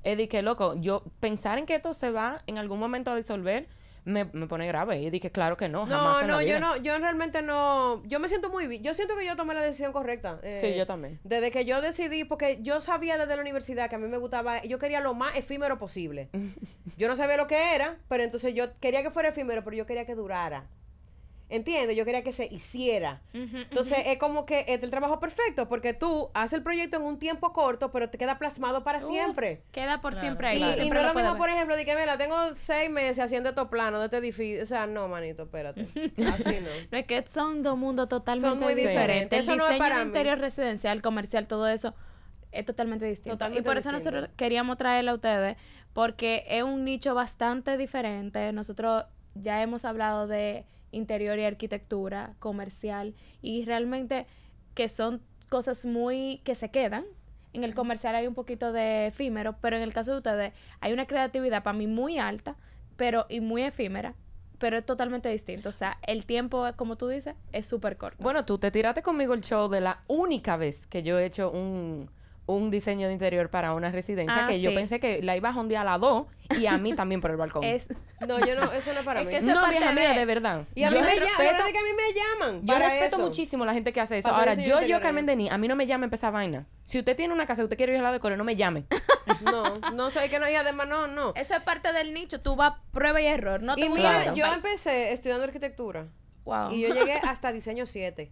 Es 0.03 0.17
de 0.19 0.29
que, 0.29 0.43
loco, 0.43 0.75
yo 0.77 1.03
pensar 1.21 1.59
en 1.59 1.67
que 1.67 1.75
esto 1.75 1.95
se 1.95 2.11
va 2.11 2.43
en 2.47 2.59
algún 2.59 2.79
momento 2.79 3.11
a 3.11 3.17
disolver, 3.17 3.69
me, 4.05 4.27
me 4.27 4.47
pone 4.47 4.67
grave. 4.67 5.01
Y 5.01 5.09
dije, 5.09 5.31
claro 5.31 5.57
que 5.57 5.67
no, 5.71 5.87
No, 5.87 5.97
jamás 5.97 6.21
en 6.23 6.29
la 6.29 6.35
no, 6.35 6.41
yo 6.43 6.47
vida. 6.47 6.59
no, 6.59 6.77
yo 6.77 6.99
realmente 6.99 7.41
no, 7.41 8.03
yo 8.05 8.21
me 8.21 8.29
siento 8.29 8.51
muy 8.51 8.67
bien, 8.67 8.83
yo 8.83 8.93
siento 8.93 9.17
que 9.17 9.25
yo 9.25 9.35
tomé 9.35 9.55
la 9.55 9.63
decisión 9.63 9.93
correcta. 9.93 10.41
eh, 10.43 10.59
Sí, 10.61 10.75
yo 10.77 10.87
también. 10.87 11.19
Desde 11.25 11.51
que 11.51 11.65
yo 11.65 11.81
decidí, 11.81 12.25
porque 12.25 12.59
yo 12.61 12.83
sabía 12.83 13.17
desde 13.17 13.35
la 13.35 13.41
universidad 13.41 13.89
que 13.89 13.97
a 13.97 13.99
mí 13.99 14.07
me 14.07 14.19
gustaba, 14.19 14.63
yo 14.63 14.79
quería 14.79 15.01
lo 15.01 15.15
más 15.15 15.35
efímero 15.37 15.79
posible. 15.79 16.29
Yo 16.99 17.09
no 17.09 17.17
sabía 17.17 17.37
lo 17.39 17.47
que 17.49 17.75
era, 17.75 17.97
pero 18.09 18.23
entonces 18.23 18.55
yo 18.55 18.79
quería 18.79 19.03
que 19.03 19.11
fuera 19.11 19.31
efímero, 19.31 19.65
pero 19.65 19.75
yo 19.77 19.85
quería 19.87 20.05
que 20.07 20.15
durara. 20.15 20.69
¿Entiendes? 21.51 21.95
Yo 21.97 22.05
quería 22.07 22.25
que 22.25 22.33
se 22.33 22.47
hiciera. 22.47 23.21
Entonces 23.33 23.99
es 24.07 24.19
como 24.19 24.47
que 24.47 24.65
es 24.67 24.83
el 24.83 24.91
trabajo 24.91 25.21
perfecto, 25.21 25.69
porque 25.69 25.93
tú 25.93 26.31
haces 26.35 26.55
el 26.55 26.63
proyecto 26.63 26.97
en 26.97 27.03
un 27.03 27.19
tiempo 27.19 27.53
corto, 27.53 27.93
pero 27.93 28.09
te 28.09 28.17
queda 28.19 28.39
plasmado 28.39 28.83
para 28.83 28.99
Uf, 28.99 29.07
siempre. 29.11 29.63
Queda 29.71 30.01
por 30.01 30.15
siempre 30.17 30.57
Y, 30.57 30.63
ahí. 30.63 30.71
y 30.71 30.73
siempre 30.73 30.95
no 30.99 31.01
es 31.03 31.07
lo 31.09 31.13
puedes 31.13 31.27
mismo, 31.29 31.33
ver. 31.35 31.39
por 31.39 31.51
ejemplo, 31.51 31.77
de 31.77 31.85
que, 31.85 31.95
mira, 31.97 32.17
tengo 32.17 32.37
seis 32.55 32.89
meses 32.91 33.19
haciendo 33.19 33.51
estos 33.51 33.69
planos 33.69 34.01
de 34.01 34.07
este 34.07 34.17
edificio. 34.17 34.63
O 34.63 34.67
sea, 34.67 34.87
no, 34.87 35.07
manito, 35.07 35.43
espérate. 35.45 35.83
Así 36.33 36.61
no. 36.61 36.69
No 36.91 36.99
es 36.99 37.07
que 37.07 37.25
son 37.27 37.63
dos 37.63 37.77
mundos 37.77 38.09
totalmente 38.09 38.65
muy 38.65 38.75
diferentes. 38.75 39.39
El 39.39 39.45
Eso 39.45 39.55
no 39.57 39.69
es 39.71 39.79
para 39.79 39.99
de 39.99 40.05
mí. 40.05 40.09
interior 40.09 40.39
residencial, 40.39 41.03
comercial, 41.03 41.47
todo 41.47 41.69
eso 41.69 41.95
es 42.53 42.65
totalmente 42.65 43.05
distinto. 43.05 43.37
Totalmente 43.37 43.61
y 43.61 43.65
por 43.65 43.77
eso 43.77 43.91
distinto. 43.91 44.13
nosotros 44.13 44.35
queríamos 44.39 44.79
traerla 44.79 45.11
a 45.11 45.15
ustedes, 45.15 45.57
porque 45.93 46.45
es 46.49 46.63
un 46.63 46.85
nicho 46.85 47.15
bastante 47.15 47.77
diferente. 47.77 48.51
Nosotros 48.53 49.05
ya 49.35 49.61
hemos 49.63 49.85
hablado 49.85 50.27
de 50.27 50.65
interior 50.95 51.39
y 51.39 51.45
arquitectura 51.45 52.35
comercial 52.39 53.15
y 53.43 53.65
realmente 53.65 54.27
que 54.75 54.89
son 54.89 55.21
cosas 55.49 55.85
muy 55.85 56.41
que 56.45 56.55
se 56.55 56.71
quedan. 56.71 57.05
En 57.53 57.65
el 57.65 57.75
comercial 57.75 58.15
hay 58.15 58.27
un 58.27 58.35
poquito 58.35 58.73
de 58.73 59.07
efímero, 59.07 59.57
pero 59.61 59.77
en 59.77 59.83
el 59.83 59.93
caso 59.93 60.13
de 60.13 60.17
ustedes 60.19 60.53
hay 60.81 60.93
una 60.93 61.07
creatividad 61.07 61.63
para 61.63 61.77
mí 61.77 61.87
muy 61.87 62.19
alta, 62.19 62.57
pero 62.97 63.27
y 63.29 63.41
muy 63.41 63.63
efímera, 63.63 64.15
pero 64.59 64.77
es 64.77 64.85
totalmente 64.85 65.29
distinto. 65.29 65.69
O 65.69 65.73
sea, 65.73 65.99
el 66.07 66.27
tiempo, 66.27 66.67
como 66.77 66.97
tú 66.97 67.09
dices, 67.09 67.37
es 67.53 67.67
súper 67.67 67.97
corto. 67.97 68.23
Bueno, 68.23 68.45
tú 68.45 68.59
te 68.59 68.71
tiraste 68.71 69.03
conmigo 69.03 69.35
el 69.35 69.43
show 69.43 69.69
de 69.69 69.81
la 69.81 70.03
única 70.09 70.57
vez 70.57 70.87
que 70.87 71.03
yo 71.03 71.19
he 71.19 71.27
hecho 71.27 71.51
un, 71.51 72.11
un 72.47 72.71
diseño 72.71 73.07
de 73.07 73.15
interior 73.15 73.49
para 73.49 73.73
una 73.73 73.91
residencia 73.91 74.45
Ah, 74.45 74.47
que 74.47 74.61
yo 74.61 74.75
pensé 74.75 75.01
que 75.01 75.23
la 75.23 75.35
iba 75.37 75.49
a 75.49 75.53
jondear 75.55 75.87
a 75.87 75.93
las 75.93 76.01
dos 76.01 76.27
y 76.59 76.67
a 76.67 76.77
mí 76.77 76.93
también 76.93 77.21
por 77.23 77.31
el 77.31 77.39
balcón. 77.39 77.65
es 77.65 77.89
No, 78.29 78.39
yo 78.45 78.55
no, 78.55 78.71
eso 78.73 78.93
no 78.93 78.99
es 79.01 79.05
para 79.05 79.21
Es 79.21 79.27
mí. 79.27 79.31
que 79.33 79.39
eso 79.39 79.49
es 79.49 79.55
no, 79.55 79.67
vieja 79.69 79.93
mía, 79.93 80.11
de- 80.13 80.19
de 80.19 80.25
verdad. 80.27 80.65
Y 80.75 80.83
a 80.85 80.91
Yo 80.91 80.97
mí 80.97 81.03
me 81.03 81.15
llaman, 81.15 81.29
respeto- 81.39 81.73
que 81.73 81.79
a 81.79 81.83
mí 81.83 81.89
me 81.97 82.13
llaman. 82.53 82.61
Yo 82.67 82.75
para 82.75 82.89
respeto 82.91 83.17
eso. 83.17 83.25
muchísimo 83.25 83.65
a 83.65 83.67
la 83.67 83.73
gente 83.73 83.93
que 83.95 84.01
hace 84.03 84.19
eso. 84.19 84.29
Para 84.29 84.53
Ahora, 84.53 84.55
yo, 84.63 84.83
yo, 84.83 85.01
Carmen. 85.01 85.25
Denis, 85.25 85.51
a 85.51 85.57
mí 85.59 85.69
no 85.69 85.75
me 85.77 85.87
llame 85.87 86.09
esa 86.13 86.31
vaina. 86.31 86.67
Si 86.85 86.99
usted 86.99 87.17
tiene 87.17 87.33
una 87.33 87.47
casa 87.47 87.63
y 87.63 87.65
usted 87.65 87.77
quiere 87.79 87.95
ir 87.95 88.01
a 88.01 88.03
la 88.03 88.13
decore, 88.13 88.37
no 88.37 88.45
me 88.45 88.57
llame. 88.57 88.85
No, 89.43 89.65
no 89.95 90.11
sé, 90.11 90.29
que 90.29 90.39
no, 90.39 90.49
y 90.49 90.55
además 90.55 90.87
no, 90.87 91.07
no. 91.07 91.33
eso 91.35 91.55
es 91.55 91.61
parte 91.63 91.93
del 91.95 92.13
nicho. 92.13 92.41
Tú 92.43 92.57
vas 92.57 92.75
prueba 92.93 93.21
y 93.23 93.27
error. 93.27 93.63
No 93.63 93.75
te 93.75 93.87
Y 93.87 93.89
mira, 93.89 94.23
eso, 94.23 94.35
yo 94.35 94.45
bye. 94.47 94.55
empecé 94.57 95.13
estudiando 95.13 95.45
arquitectura. 95.45 96.09
Wow. 96.45 96.71
Y 96.73 96.83
yo 96.83 96.95
llegué 96.95 97.15
hasta 97.15 97.51
diseño 97.51 97.87
7. 97.87 98.31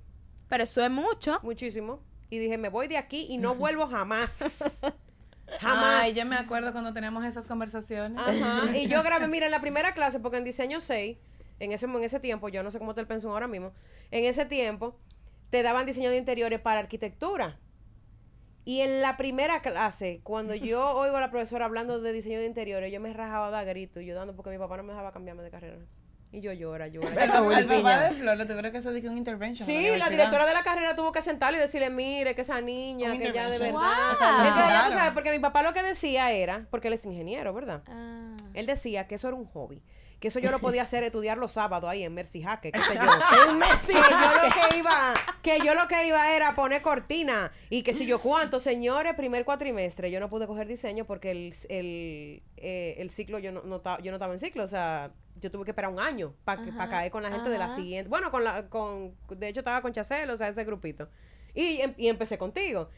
Pero 0.48 0.62
eso 0.64 0.84
es 0.84 0.90
mucho. 0.90 1.38
Muchísimo. 1.42 2.00
Y 2.32 2.38
dije, 2.38 2.56
me 2.56 2.70
voy 2.70 2.88
de 2.88 2.96
aquí 2.96 3.26
y 3.28 3.36
no 3.36 3.56
vuelvo 3.56 3.86
jamás. 3.88 4.30
Jamás. 5.60 6.00
Ay, 6.00 6.14
yo 6.14 6.24
me 6.24 6.36
acuerdo 6.36 6.72
cuando 6.72 6.94
teníamos 6.94 7.26
esas 7.26 7.46
conversaciones. 7.46 8.18
Ajá. 8.18 8.74
Y 8.74 8.86
yo 8.86 9.02
grabé, 9.04 9.28
mira, 9.28 9.44
en 9.44 9.52
la 9.52 9.60
primera 9.60 9.92
clase, 9.92 10.18
porque 10.18 10.38
en 10.38 10.44
diseño 10.44 10.80
6, 10.80 11.18
en 11.60 11.72
ese, 11.72 11.84
en 11.84 12.02
ese 12.02 12.20
tiempo, 12.20 12.48
yo 12.48 12.62
no 12.62 12.70
sé 12.70 12.78
cómo 12.78 12.94
te 12.94 13.02
el 13.02 13.06
pensum 13.06 13.32
ahora 13.32 13.48
mismo, 13.48 13.74
en 14.10 14.24
ese 14.24 14.46
tiempo 14.46 14.98
te 15.50 15.62
daban 15.62 15.84
diseño 15.84 16.08
de 16.08 16.16
interiores 16.16 16.58
para 16.58 16.80
arquitectura. 16.80 17.58
Y 18.64 18.80
en 18.80 19.02
la 19.02 19.18
primera 19.18 19.60
clase, 19.60 20.22
cuando 20.22 20.54
yo 20.54 20.90
oigo 20.96 21.18
a 21.18 21.20
la 21.20 21.30
profesora 21.30 21.66
hablando 21.66 22.00
de 22.00 22.14
diseño 22.14 22.38
de 22.38 22.46
interiores, 22.46 22.90
yo 22.90 22.98
me 22.98 23.12
rajaba 23.12 23.50
de 23.50 23.66
grito 23.66 24.00
y 24.00 24.06
yo 24.06 24.14
dando 24.14 24.34
porque 24.34 24.48
mi 24.48 24.56
papá 24.56 24.78
no 24.78 24.84
me 24.84 24.94
dejaba 24.94 25.12
cambiarme 25.12 25.42
de 25.42 25.50
carrera. 25.50 25.76
Y 26.34 26.40
yo 26.40 26.50
llora, 26.54 26.88
llora. 26.88 27.08
Al- 27.08 27.66
papá 27.66 27.98
de 28.00 28.10
Flor 28.12 28.38
le 28.38 28.46
tuvieron 28.46 28.72
que 28.72 28.78
hacer 28.78 28.92
un 29.10 29.18
intervention. 29.18 29.68
en 29.68 29.82
Sí, 29.92 29.98
la 29.98 30.08
directora 30.08 30.46
de 30.46 30.54
la 30.54 30.62
carrera 30.62 30.96
tuvo 30.96 31.12
que 31.12 31.20
sentarle 31.20 31.58
y 31.58 31.60
decirle, 31.60 31.90
mire, 31.90 32.34
que 32.34 32.40
esa 32.40 32.58
niña, 32.62 33.12
que 33.18 33.32
ya 33.32 33.50
de 33.50 33.58
verdad. 33.58 33.72
Wow. 33.72 34.46
Entonces, 34.48 34.94
sabes, 34.94 35.12
porque 35.12 35.30
mi 35.30 35.40
papá 35.40 35.62
lo 35.62 35.74
que 35.74 35.82
decía 35.82 36.32
era, 36.32 36.66
porque 36.70 36.88
él 36.88 36.94
es 36.94 37.04
ingeniero, 37.04 37.52
¿verdad? 37.52 37.82
Ah. 37.86 38.34
Él 38.54 38.64
decía 38.64 39.06
que 39.06 39.16
eso 39.16 39.28
era 39.28 39.36
un 39.36 39.44
hobby. 39.44 39.82
Que 40.22 40.28
eso 40.28 40.38
yo 40.38 40.52
lo 40.52 40.60
podía 40.60 40.82
hacer 40.84 41.02
estudiar 41.02 41.36
los 41.36 41.50
sábados 41.50 41.90
ahí 41.90 42.04
en 42.04 42.14
Mercy 42.14 42.42
Jaque, 42.42 42.70
qué 42.70 42.78
sé 42.78 42.94
yo. 42.94 43.00
En 43.50 43.58
Messi. 43.58 43.88
que 43.88 43.92
yo 43.94 44.04
lo 44.46 44.70
que 44.70 44.78
iba, 44.78 45.14
que 45.42 45.58
yo 45.58 45.74
lo 45.74 45.88
que 45.88 46.06
iba 46.06 46.32
era 46.36 46.54
poner 46.54 46.80
cortina 46.80 47.50
y 47.70 47.82
que 47.82 47.92
si 47.92 48.06
yo 48.06 48.20
cuánto, 48.20 48.60
señores, 48.60 49.14
primer 49.14 49.44
cuatrimestre, 49.44 50.12
yo 50.12 50.20
no 50.20 50.30
pude 50.30 50.46
coger 50.46 50.68
diseño 50.68 51.04
porque 51.06 51.32
el, 51.32 51.54
el, 51.68 52.42
eh, 52.56 52.94
el 52.98 53.10
ciclo 53.10 53.40
yo 53.40 53.50
no, 53.50 53.62
no 53.62 53.80
ta- 53.80 53.98
yo 54.00 54.12
no 54.12 54.16
estaba 54.16 54.32
en 54.32 54.38
ciclo, 54.38 54.62
o 54.62 54.68
sea, 54.68 55.10
yo 55.40 55.50
tuve 55.50 55.64
que 55.64 55.72
esperar 55.72 55.90
un 55.90 55.98
año 55.98 56.34
para 56.44 56.62
Ajá, 56.62 56.88
caer 56.88 57.10
con 57.10 57.24
la 57.24 57.32
gente 57.32 57.50
de 57.50 57.58
la 57.58 57.74
siguiente. 57.74 58.08
Bueno, 58.08 58.30
con 58.30 58.44
la, 58.44 58.68
con, 58.68 59.16
de 59.28 59.48
hecho 59.48 59.58
estaba 59.60 59.82
con 59.82 59.92
Chacel, 59.92 60.30
o 60.30 60.36
sea, 60.36 60.46
ese 60.46 60.62
grupito. 60.64 61.08
Y, 61.52 61.80
em- 61.80 61.94
y 61.98 62.06
empecé 62.06 62.38
contigo. 62.38 62.88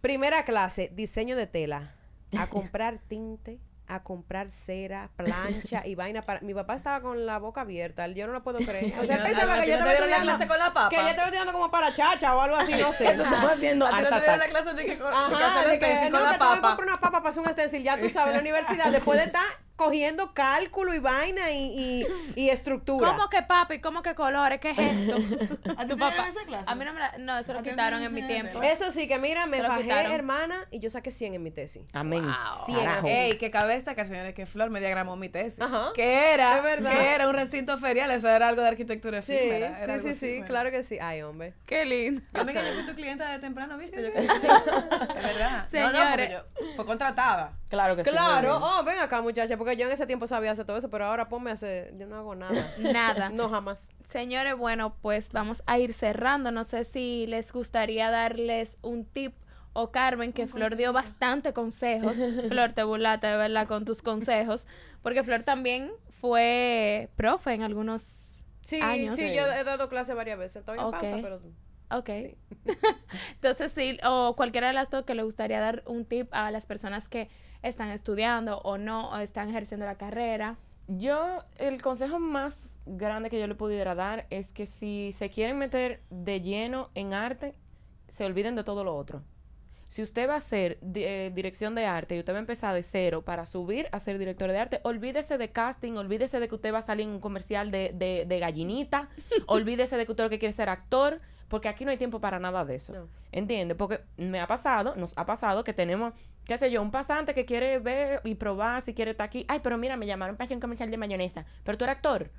Primera 0.00 0.44
clase, 0.46 0.90
diseño 0.94 1.36
de 1.36 1.46
tela. 1.46 1.94
A 2.38 2.46
comprar 2.48 3.00
tinte, 3.06 3.58
a 3.90 4.02
comprar 4.02 4.50
cera, 4.50 5.10
plancha 5.16 5.86
y 5.86 5.94
vaina 5.94 6.22
para... 6.22 6.40
Mi 6.40 6.54
papá 6.54 6.74
estaba 6.76 7.00
con 7.00 7.26
la 7.26 7.38
boca 7.38 7.62
abierta, 7.62 8.06
yo 8.08 8.26
no 8.26 8.32
lo 8.32 8.42
puedo 8.42 8.58
creer. 8.58 8.94
O 9.00 9.04
sea, 9.04 9.16
él 9.16 9.22
¿A 9.22 9.24
ti 9.26 9.32
no- 9.32 9.38
pensaba 9.38 9.54
a 9.54 9.60
que 9.60 9.66
yo 9.70 9.72
no 9.72 9.78
estaba 9.78 9.84
la 9.86 9.92
estudiando... 9.98 10.24
clase 10.26 10.46
con 10.48 10.58
la 10.58 10.64
papa? 10.72 10.88
Que 10.90 10.96
yo 10.96 11.08
estaba 11.08 11.26
estudiando 11.28 11.52
como 11.52 11.70
para 11.70 11.92
chacha 11.94 12.34
o 12.36 12.40
algo 12.40 12.56
así, 12.56 12.74
no 12.74 12.92
sé. 12.92 13.16
Lo 13.16 13.24
estamos 13.24 13.50
haciendo 13.52 13.86
A 13.86 13.90
ti 13.90 13.96
no 13.96 14.20
te 14.20 14.36
la 14.36 14.46
clase 14.46 14.74
de 14.74 14.84
que, 14.86 14.98
con- 14.98 15.06
de 15.10 15.36
que 15.36 15.44
Ajá, 15.44 15.62
de 15.68 15.78
que 15.78 15.86
stencil 15.86 16.12
no, 16.12 16.18
que 16.18 16.24
la 16.24 16.32
te 16.32 16.38
voy 16.38 16.58
a 16.58 16.60
comprar 16.60 16.88
una 16.88 17.00
papa 17.00 17.18
para 17.18 17.30
hacer 17.30 17.42
un 17.42 17.48
stencil, 17.50 17.82
ya 17.82 17.98
tú 17.98 18.08
sabes, 18.10 18.34
la 18.34 18.40
universidad, 18.40 18.90
después 18.92 19.18
de 19.18 19.24
estar 19.26 19.42
cogiendo 19.80 20.34
cálculo 20.34 20.92
y 20.92 20.98
vaina 20.98 21.50
y, 21.50 22.04
y, 22.36 22.40
y 22.42 22.50
estructura. 22.50 23.10
¿Cómo 23.12 23.30
que 23.30 23.42
papi? 23.42 23.80
¿Cómo 23.80 24.02
que 24.02 24.14
colores? 24.14 24.60
¿Qué 24.60 24.70
es 24.70 24.78
eso? 24.78 25.14
¿A 25.78 25.86
te 25.86 25.94
dieron 25.94 26.26
esa 26.28 26.44
clase? 26.46 26.64
A 26.66 26.74
mí 26.74 26.84
no 26.84 26.92
me 26.92 27.00
la... 27.00 27.14
No, 27.18 27.38
eso 27.38 27.54
lo 27.54 27.60
¿A 27.60 27.62
ti 27.62 27.70
no 27.70 27.76
te 27.76 27.80
quitaron 27.82 28.02
en 28.02 28.12
mi 28.12 28.22
tiempo. 28.26 28.60
Eso 28.62 28.90
sí, 28.90 29.08
que 29.08 29.18
mira, 29.18 29.46
me 29.46 29.62
fajé, 29.62 29.82
quitaron. 29.84 30.12
hermana, 30.12 30.68
y 30.70 30.80
yo 30.80 30.90
saqué 30.90 31.10
100 31.10 31.34
en 31.34 31.42
mi 31.42 31.50
tesis. 31.50 31.82
Amén. 31.94 32.24
Wow. 32.24 32.66
Cien 32.66 32.78
Carajo. 32.78 32.98
así. 33.00 33.08
Ey, 33.08 33.38
que 33.38 33.50
cabe 33.50 33.74
destacar, 33.74 34.06
señores, 34.06 34.34
que 34.34 34.44
Flor 34.44 34.68
me 34.70 34.80
diagramó 34.80 35.16
mi 35.16 35.28
tesis. 35.30 35.60
Ajá. 35.60 35.92
Que 35.94 36.34
era, 36.34 36.58
Es 36.58 36.62
verdad. 36.62 36.90
que 36.92 37.14
era 37.14 37.19
recinto 37.44 37.76
ferial, 37.78 38.10
eso 38.10 38.28
era 38.28 38.48
algo 38.48 38.62
de 38.62 38.68
arquitectura 38.68 39.22
Sí, 39.22 39.32
efímera. 39.34 39.80
era 39.82 40.00
sí, 40.00 40.08
sí, 40.10 40.14
sí, 40.14 40.42
claro 40.42 40.70
que 40.70 40.82
sí. 40.84 40.98
Ay, 41.00 41.22
hombre. 41.22 41.54
Qué 41.66 41.84
lindo. 41.84 42.22
Amiga, 42.34 42.62
yo 42.66 42.74
fui 42.74 42.86
tu 42.86 42.94
clienta 42.94 43.30
de 43.30 43.38
temprano, 43.38 43.76
¿viste? 43.78 44.02
Yo 44.02 44.12
que- 44.12 44.18
es 44.20 44.26
verdad. 44.28 45.66
No, 45.72 45.92
no, 45.92 46.10
porque 46.10 46.24
Señores. 46.26 46.30
yo 46.30 46.72
fue 46.76 46.86
contratada. 46.86 47.52
Claro 47.68 47.96
que 47.96 48.04
sí. 48.04 48.10
Claro, 48.10 48.58
oh, 48.62 48.84
ven 48.84 48.98
acá, 48.98 49.22
muchacha, 49.22 49.56
porque 49.56 49.76
yo 49.76 49.86
en 49.86 49.92
ese 49.92 50.06
tiempo 50.06 50.26
sabía 50.26 50.50
hacer 50.50 50.64
todo 50.66 50.76
eso, 50.76 50.90
pero 50.90 51.06
ahora 51.06 51.28
ponme 51.28 51.50
a 51.50 51.54
hacer, 51.54 51.96
yo 51.96 52.06
no 52.06 52.16
hago 52.16 52.34
nada. 52.34 52.52
Nada. 52.78 53.28
No, 53.30 53.48
jamás. 53.48 53.90
Señores, 54.06 54.56
bueno, 54.56 54.94
pues 55.00 55.30
vamos 55.32 55.62
a 55.66 55.78
ir 55.78 55.92
cerrando. 55.94 56.50
No 56.50 56.64
sé 56.64 56.84
si 56.84 57.26
les 57.26 57.52
gustaría 57.52 58.10
darles 58.10 58.78
un 58.82 59.04
tip 59.04 59.34
o 59.72 59.92
Carmen, 59.92 60.32
que 60.32 60.48
Flor 60.48 60.74
dio 60.74 60.92
bastante 60.92 61.52
consejos. 61.52 62.18
Flor, 62.48 62.72
te 62.72 62.82
burlaste 62.82 63.28
de 63.28 63.36
verdad 63.36 63.68
con 63.68 63.84
tus 63.84 64.02
consejos, 64.02 64.66
porque 65.00 65.22
Flor 65.22 65.44
también 65.44 65.92
fue 66.20 67.10
profe 67.16 67.54
en 67.54 67.62
algunos 67.62 68.44
Sí, 68.62 68.80
años. 68.80 69.16
sí, 69.16 69.34
yo 69.34 69.46
he 69.46 69.64
dado 69.64 69.88
clase 69.88 70.14
varias 70.14 70.38
veces. 70.38 70.56
Estoy 70.56 70.78
en 70.78 70.84
Ok. 70.84 70.92
pausa, 71.00 71.18
pero... 71.22 71.40
Ok. 71.90 72.10
Sí. 72.14 72.36
Entonces, 73.34 73.72
sí, 73.72 73.98
o 74.04 74.36
cualquiera 74.36 74.68
de 74.68 74.74
las 74.74 74.90
dos 74.90 75.04
que 75.04 75.14
le 75.14 75.22
gustaría 75.24 75.58
dar 75.60 75.82
un 75.86 76.04
tip 76.04 76.28
a 76.32 76.50
las 76.50 76.66
personas 76.66 77.08
que 77.08 77.28
están 77.62 77.88
estudiando 77.90 78.58
o 78.60 78.78
no, 78.78 79.10
o 79.10 79.16
están 79.18 79.48
ejerciendo 79.48 79.86
la 79.86 79.96
carrera. 79.96 80.56
Yo, 80.86 81.44
el 81.56 81.82
consejo 81.82 82.18
más 82.18 82.78
grande 82.86 83.30
que 83.30 83.40
yo 83.40 83.46
le 83.46 83.54
pudiera 83.54 83.94
dar 83.94 84.26
es 84.30 84.52
que 84.52 84.66
si 84.66 85.12
se 85.12 85.30
quieren 85.30 85.58
meter 85.58 86.02
de 86.10 86.40
lleno 86.40 86.90
en 86.94 87.12
arte, 87.14 87.54
se 88.08 88.24
olviden 88.24 88.54
de 88.56 88.64
todo 88.64 88.84
lo 88.84 88.94
otro. 88.96 89.22
Si 89.90 90.02
usted 90.02 90.28
va 90.28 90.34
a 90.34 90.36
hacer 90.36 90.78
eh, 90.94 91.32
dirección 91.34 91.74
de 91.74 91.84
arte 91.84 92.14
y 92.14 92.20
usted 92.20 92.32
va 92.32 92.36
a 92.36 92.40
empezar 92.40 92.74
de 92.76 92.82
cero 92.84 93.22
para 93.22 93.44
subir 93.44 93.88
a 93.90 93.98
ser 93.98 94.18
director 94.18 94.48
de 94.50 94.56
arte, 94.58 94.80
olvídese 94.84 95.36
de 95.36 95.50
casting, 95.50 95.94
olvídese 95.94 96.38
de 96.38 96.46
que 96.46 96.54
usted 96.54 96.72
va 96.72 96.78
a 96.78 96.82
salir 96.82 97.06
en 97.08 97.12
un 97.14 97.20
comercial 97.20 97.72
de, 97.72 97.90
de, 97.92 98.24
de 98.24 98.38
gallinita, 98.38 99.08
olvídese 99.46 99.96
de 99.96 100.06
que 100.06 100.12
usted 100.12 100.22
lo 100.24 100.30
que 100.30 100.38
quiere 100.38 100.50
es 100.50 100.56
ser 100.56 100.68
actor, 100.68 101.20
porque 101.48 101.68
aquí 101.68 101.84
no 101.84 101.90
hay 101.90 101.96
tiempo 101.96 102.20
para 102.20 102.38
nada 102.38 102.64
de 102.64 102.76
eso. 102.76 102.92
No. 102.92 103.08
¿Entiende? 103.32 103.74
Porque 103.74 104.00
me 104.16 104.38
ha 104.40 104.46
pasado, 104.46 104.94
nos 104.94 105.12
ha 105.18 105.26
pasado 105.26 105.64
que 105.64 105.72
tenemos, 105.72 106.14
qué 106.44 106.56
sé 106.56 106.70
yo, 106.70 106.80
un 106.82 106.92
pasante 106.92 107.34
que 107.34 107.44
quiere 107.44 107.80
ver 107.80 108.20
y 108.22 108.36
probar 108.36 108.82
si 108.82 108.94
quiere 108.94 109.10
estar 109.10 109.26
aquí. 109.26 109.44
Ay, 109.48 109.58
pero 109.60 109.76
mira, 109.76 109.96
me 109.96 110.06
llamaron 110.06 110.36
para 110.36 110.44
hacer 110.44 110.56
un 110.56 110.60
comercial 110.60 110.88
de 110.92 110.96
mayonesa. 110.98 111.44
Pero 111.64 111.76
tú 111.76 111.82
eres 111.84 111.96
actor. 111.96 112.30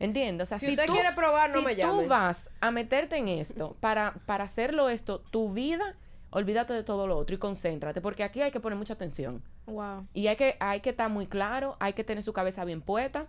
¿Entiendes? 0.00 0.46
O 0.46 0.48
sea, 0.48 0.58
Si 0.58 0.70
usted 0.70 0.86
quiere 0.86 1.12
probar, 1.12 1.50
no 1.50 1.58
si 1.60 1.66
me 1.66 1.76
llame. 1.76 2.02
tú 2.02 2.08
vas 2.08 2.50
a 2.62 2.70
meterte 2.70 3.16
en 3.18 3.28
esto 3.28 3.76
para, 3.80 4.14
para 4.26 4.44
hacerlo 4.44 4.88
esto 4.88 5.20
tu 5.20 5.52
vida, 5.52 5.94
olvídate 6.34 6.72
de 6.74 6.82
todo 6.82 7.06
lo 7.06 7.16
otro 7.16 7.34
y 7.34 7.38
concéntrate. 7.38 8.00
Porque 8.00 8.22
aquí 8.22 8.42
hay 8.42 8.50
que 8.50 8.60
poner 8.60 8.78
mucha 8.78 8.94
atención. 8.94 9.42
Wow. 9.66 10.06
Y 10.12 10.26
hay 10.26 10.36
que, 10.36 10.56
hay 10.60 10.80
que 10.80 10.90
estar 10.90 11.08
muy 11.08 11.26
claro, 11.26 11.76
hay 11.80 11.94
que 11.94 12.04
tener 12.04 12.22
su 12.22 12.32
cabeza 12.32 12.64
bien 12.64 12.82
puesta 12.82 13.26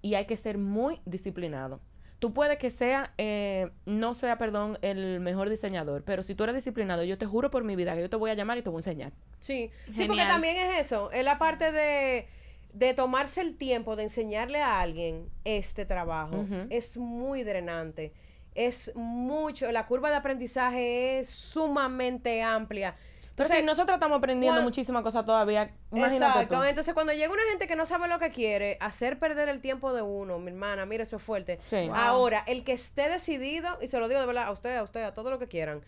y 0.00 0.14
hay 0.14 0.26
que 0.26 0.36
ser 0.36 0.58
muy 0.58 1.00
disciplinado. 1.04 1.80
Tú 2.18 2.32
puedes 2.32 2.56
que 2.58 2.70
sea, 2.70 3.12
eh, 3.18 3.70
no 3.84 4.14
sea, 4.14 4.38
perdón, 4.38 4.78
el 4.82 5.18
mejor 5.18 5.50
diseñador, 5.50 6.04
pero 6.04 6.22
si 6.22 6.36
tú 6.36 6.44
eres 6.44 6.54
disciplinado, 6.54 7.02
yo 7.02 7.18
te 7.18 7.26
juro 7.26 7.50
por 7.50 7.64
mi 7.64 7.74
vida 7.74 7.96
que 7.96 8.02
yo 8.02 8.10
te 8.10 8.16
voy 8.16 8.30
a 8.30 8.34
llamar 8.34 8.58
y 8.58 8.62
te 8.62 8.70
voy 8.70 8.78
a 8.78 8.80
enseñar. 8.80 9.12
Sí, 9.40 9.72
sí, 9.92 10.04
porque 10.06 10.24
también 10.24 10.56
es 10.56 10.86
eso, 10.86 11.10
es 11.10 11.24
la 11.24 11.38
parte 11.38 11.72
de 11.72 12.28
de 12.72 12.94
tomarse 12.94 13.40
el 13.40 13.56
tiempo 13.56 13.96
de 13.96 14.04
enseñarle 14.04 14.60
a 14.60 14.80
alguien 14.80 15.28
este 15.44 15.84
trabajo 15.84 16.46
es 16.70 16.96
muy 16.96 17.44
drenante. 17.44 18.12
Es 18.54 18.92
mucho, 18.94 19.70
la 19.72 19.86
curva 19.86 20.10
de 20.10 20.16
aprendizaje 20.16 21.20
es 21.20 21.30
sumamente 21.30 22.42
amplia. 22.42 22.94
Entonces, 23.30 23.56
si 23.58 23.62
nosotros 23.62 23.96
estamos 23.96 24.18
aprendiendo 24.18 24.58
cuan- 24.58 24.64
muchísimas 24.64 25.02
cosas 25.02 25.24
todavía, 25.24 25.70
imagínate 25.90 26.16
Exacto. 26.40 26.58
tú. 26.58 26.64
Entonces, 26.64 26.92
cuando 26.92 27.14
llega 27.14 27.32
una 27.32 27.42
gente 27.50 27.66
que 27.66 27.76
no 27.76 27.86
sabe 27.86 28.06
lo 28.06 28.18
que 28.18 28.30
quiere, 28.30 28.76
hacer 28.80 29.18
perder 29.18 29.48
el 29.48 29.62
tiempo 29.62 29.94
de 29.94 30.02
uno, 30.02 30.38
mi 30.38 30.50
hermana, 30.50 30.84
mire, 30.84 31.04
eso 31.04 31.16
es 31.16 31.22
fuerte. 31.22 31.58
Sí. 31.62 31.86
Wow. 31.88 31.94
Ahora, 31.96 32.44
el 32.46 32.62
que 32.62 32.72
esté 32.72 33.08
decidido, 33.08 33.78
y 33.80 33.86
se 33.88 33.98
lo 33.98 34.08
digo 34.08 34.20
de 34.20 34.26
verdad 34.26 34.44
a 34.48 34.50
usted, 34.50 34.76
a 34.76 34.82
usted, 34.82 35.02
a 35.04 35.14
todo 35.14 35.30
lo 35.30 35.38
que 35.38 35.48
quieran, 35.48 35.80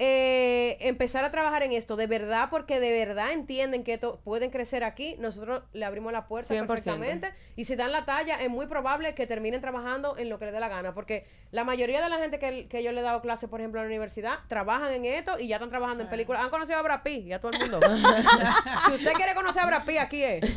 eh, 0.00 0.76
empezar 0.80 1.24
a 1.24 1.30
trabajar 1.30 1.62
en 1.62 1.72
esto 1.72 1.94
de 1.94 2.06
verdad, 2.06 2.48
porque 2.50 2.80
de 2.80 2.90
verdad 2.92 3.32
entienden 3.32 3.84
que 3.84 3.94
esto 3.94 4.20
pueden 4.24 4.50
crecer 4.50 4.82
aquí, 4.82 5.14
nosotros 5.18 5.62
le 5.72 5.84
abrimos 5.84 6.12
la 6.12 6.26
puerta 6.26 6.52
100%. 6.52 6.66
perfectamente. 6.66 7.32
Y 7.54 7.64
si 7.66 7.76
dan 7.76 7.92
la 7.92 8.04
talla, 8.04 8.42
es 8.42 8.50
muy 8.50 8.66
probable 8.66 9.14
que 9.14 9.26
terminen 9.26 9.60
trabajando 9.60 10.18
en 10.18 10.28
lo 10.28 10.38
que 10.38 10.46
les 10.46 10.54
dé 10.54 10.60
la 10.60 10.68
gana, 10.68 10.94
porque 10.94 11.26
la 11.52 11.62
mayoría 11.62 12.02
de 12.02 12.08
la 12.08 12.18
gente 12.18 12.40
que, 12.40 12.66
que 12.66 12.82
yo 12.82 12.90
le 12.90 13.00
he 13.00 13.04
dado 13.04 13.20
clases, 13.20 13.48
por 13.48 13.60
ejemplo, 13.60 13.80
en 13.80 13.86
la 13.86 13.90
universidad, 13.90 14.40
trabajan 14.48 14.92
en 14.92 15.04
esto 15.04 15.38
y 15.38 15.46
ya 15.46 15.56
están 15.56 15.70
trabajando 15.70 16.02
en 16.02 16.10
películas. 16.10 16.42
Han 16.42 16.50
conocido 16.50 16.78
a 16.78 16.82
Brad 16.82 17.02
Pitt 17.02 17.26
y 17.26 17.32
a 17.32 17.40
todo 17.40 17.52
el 17.52 17.60
mundo. 17.60 17.80
si 18.86 18.94
usted 18.94 19.12
quiere 19.12 19.34
conocer 19.34 19.62
a 19.62 19.66
Brad 19.66 19.84
Pitt, 19.84 19.98
aquí 19.98 20.24
es. 20.24 20.40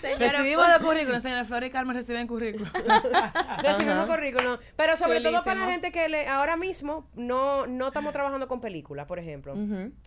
Señora, 0.00 0.32
Recibimos 0.32 0.66
el 0.68 0.80
currículum, 0.80 1.20
señora 1.20 1.44
Flor 1.44 1.64
y 1.64 1.70
Carmen 1.70 1.96
reciben 1.96 2.26
currículum. 2.26 2.68
Recibimos 3.62 4.06
currículum. 4.06 4.56
Pero 4.76 4.96
sobre 4.96 5.20
todo 5.20 5.42
para 5.44 5.60
la 5.60 5.66
gente 5.70 5.92
que 5.92 6.08
le, 6.08 6.26
ahora 6.28 6.56
mismo 6.56 7.08
no, 7.14 7.66
no 7.66 7.87
estamos 7.88 8.12
trabajando 8.12 8.48
con 8.48 8.60
películas, 8.60 9.06
por 9.06 9.18
ejemplo. 9.18 9.54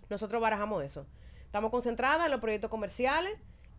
Nosotros 0.09 0.41
barajamos 0.41 0.84
eso. 0.84 1.05
Estamos 1.45 1.69
concentradas 1.71 2.25
en 2.25 2.32
los 2.32 2.39
proyectos 2.39 2.69
comerciales, 2.69 3.34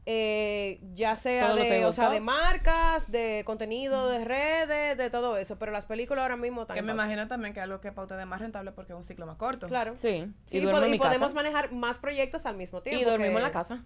eh, 0.04 0.80
ya 0.94 1.14
sea 1.16 1.54
de, 1.54 1.84
o 1.86 1.92
sea, 1.92 2.10
de 2.10 2.20
marcas, 2.20 3.10
de 3.10 3.42
contenido 3.46 4.08
de 4.08 4.24
redes, 4.24 4.98
de 4.98 5.10
todo 5.10 5.36
eso. 5.36 5.58
Pero 5.58 5.70
las 5.72 5.86
películas 5.86 6.22
ahora 6.22 6.36
mismo 6.36 6.62
están 6.62 6.74
Que 6.74 6.82
me 6.82 6.88
pausa. 6.92 7.04
imagino 7.04 7.28
también 7.28 7.54
que 7.54 7.60
es 7.60 7.64
algo 7.64 7.80
que 7.80 7.92
para 7.92 8.02
ustedes 8.02 8.20
es 8.22 8.26
más 8.26 8.40
rentable 8.40 8.72
porque 8.72 8.92
es 8.92 8.96
un 8.96 9.04
ciclo 9.04 9.26
más 9.26 9.36
corto. 9.36 9.68
Claro. 9.68 9.94
Sí. 9.96 10.26
Sí, 10.44 10.58
y 10.58 10.62
pod- 10.62 10.98
podemos 10.98 11.34
manejar 11.34 11.72
más 11.72 11.98
proyectos 11.98 12.44
al 12.46 12.56
mismo 12.56 12.82
tiempo. 12.82 13.00
Y 13.00 13.04
dormimos 13.04 13.36
en 13.36 13.42
la 13.42 13.50
casa. 13.52 13.84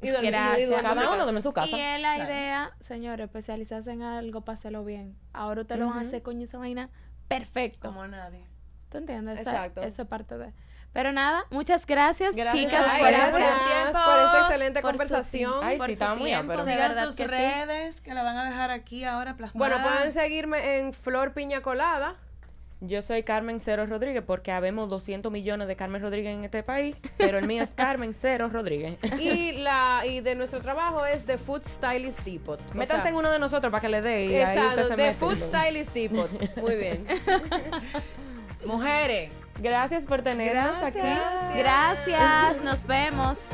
Y 0.00 0.08
dormimos 0.08 0.32
Gracias. 0.40 0.60
y 0.60 0.64
duermo 0.64 0.88
en 0.90 0.94
Cada 0.96 1.08
uno 1.12 1.22
duerme 1.24 1.38
en 1.40 1.42
su 1.42 1.52
casa. 1.52 1.76
Y 1.76 1.80
es 1.80 2.00
la 2.00 2.18
idea, 2.18 2.72
señores, 2.80 3.24
especializarse 3.26 3.90
en 3.92 4.02
algo, 4.02 4.40
páselo 4.44 4.84
bien. 4.84 5.16
Ahora 5.32 5.60
ustedes 5.62 5.80
lo 5.80 5.88
van 5.88 5.98
a 5.98 6.00
hacer 6.02 6.22
con 6.22 6.40
esa 6.40 6.56
vaina 6.58 6.88
perfecto. 7.28 7.88
Como 7.88 8.06
nadie. 8.06 8.46
¿Tú 8.90 8.98
entiendes? 8.98 9.38
Exacto. 9.40 9.82
Eso 9.82 10.02
es 10.02 10.08
parte 10.08 10.38
de... 10.38 10.52
Pero 10.92 11.12
nada, 11.12 11.44
muchas 11.50 11.84
gracias, 11.86 12.34
Gracias. 12.34 12.64
chicas, 12.64 12.86
Ay, 12.88 13.00
por 13.02 13.10
gracias 13.10 13.34
este- 13.34 13.82
tiempo. 13.82 13.98
por 14.06 14.18
esta 14.20 14.38
excelente 14.40 14.80
por 14.80 14.90
su 14.92 14.96
conversación. 14.98 15.50
tiempo, 15.50 15.66
Ay, 15.66 15.76
por 15.76 15.86
sí, 15.86 15.92
su 15.92 15.92
estaba 15.92 16.14
muy 16.14 16.30
tiempo, 16.30 16.52
ápero. 16.52 16.64
de 16.64 16.76
verdad 16.76 17.04
sus 17.04 17.14
que 17.16 17.24
sí. 17.24 17.28
redes, 17.30 18.00
que 18.00 18.14
la 18.14 18.22
van 18.22 18.38
a 18.38 18.44
dejar 18.46 18.70
aquí 18.70 19.04
ahora 19.04 19.36
plasmada. 19.36 19.76
Bueno, 19.76 19.86
pueden 19.86 20.12
seguirme 20.12 20.78
en 20.78 20.94
Flor 20.94 21.34
Piña 21.34 21.60
Colada. 21.60 22.16
Yo 22.80 23.02
soy 23.02 23.22
Carmen 23.24 23.58
Cero 23.60 23.86
Rodríguez 23.86 24.22
porque 24.26 24.50
habemos 24.52 24.88
200 24.88 25.30
millones 25.30 25.66
de 25.68 25.76
Carmen 25.76 26.00
Rodríguez 26.00 26.32
en 26.34 26.44
este 26.44 26.62
país, 26.62 26.96
pero 27.18 27.36
el 27.38 27.46
mío 27.46 27.62
es 27.62 27.72
Carmen 27.72 28.14
Cero 28.14 28.48
Rodríguez. 28.50 28.96
y 29.20 29.52
la 29.52 30.02
y 30.06 30.20
de 30.20 30.36
nuestro 30.36 30.60
trabajo 30.62 31.04
es 31.04 31.26
The 31.26 31.36
Food 31.38 31.64
Stylist 31.66 32.20
Depot. 32.20 32.60
O 32.70 32.74
Métanse 32.74 33.02
sea, 33.02 33.10
en 33.10 33.16
uno 33.16 33.30
de 33.30 33.38
nosotros 33.38 33.70
para 33.70 33.80
que 33.82 33.88
le 33.88 34.00
dé 34.00 34.40
Exacto, 34.40 34.94
The. 34.96 35.12
Food 35.12 35.38
Stylist 35.40 35.92
Depot. 35.92 36.30
Muy 36.56 36.76
bien. 36.76 37.06
Mujeres. 38.64 39.32
Gracias 39.60 40.04
por 40.04 40.22
tenernos 40.22 40.82
aquí. 40.82 40.98
Gracias. 41.56 42.62
Nos 42.62 42.86
vemos. 42.86 43.46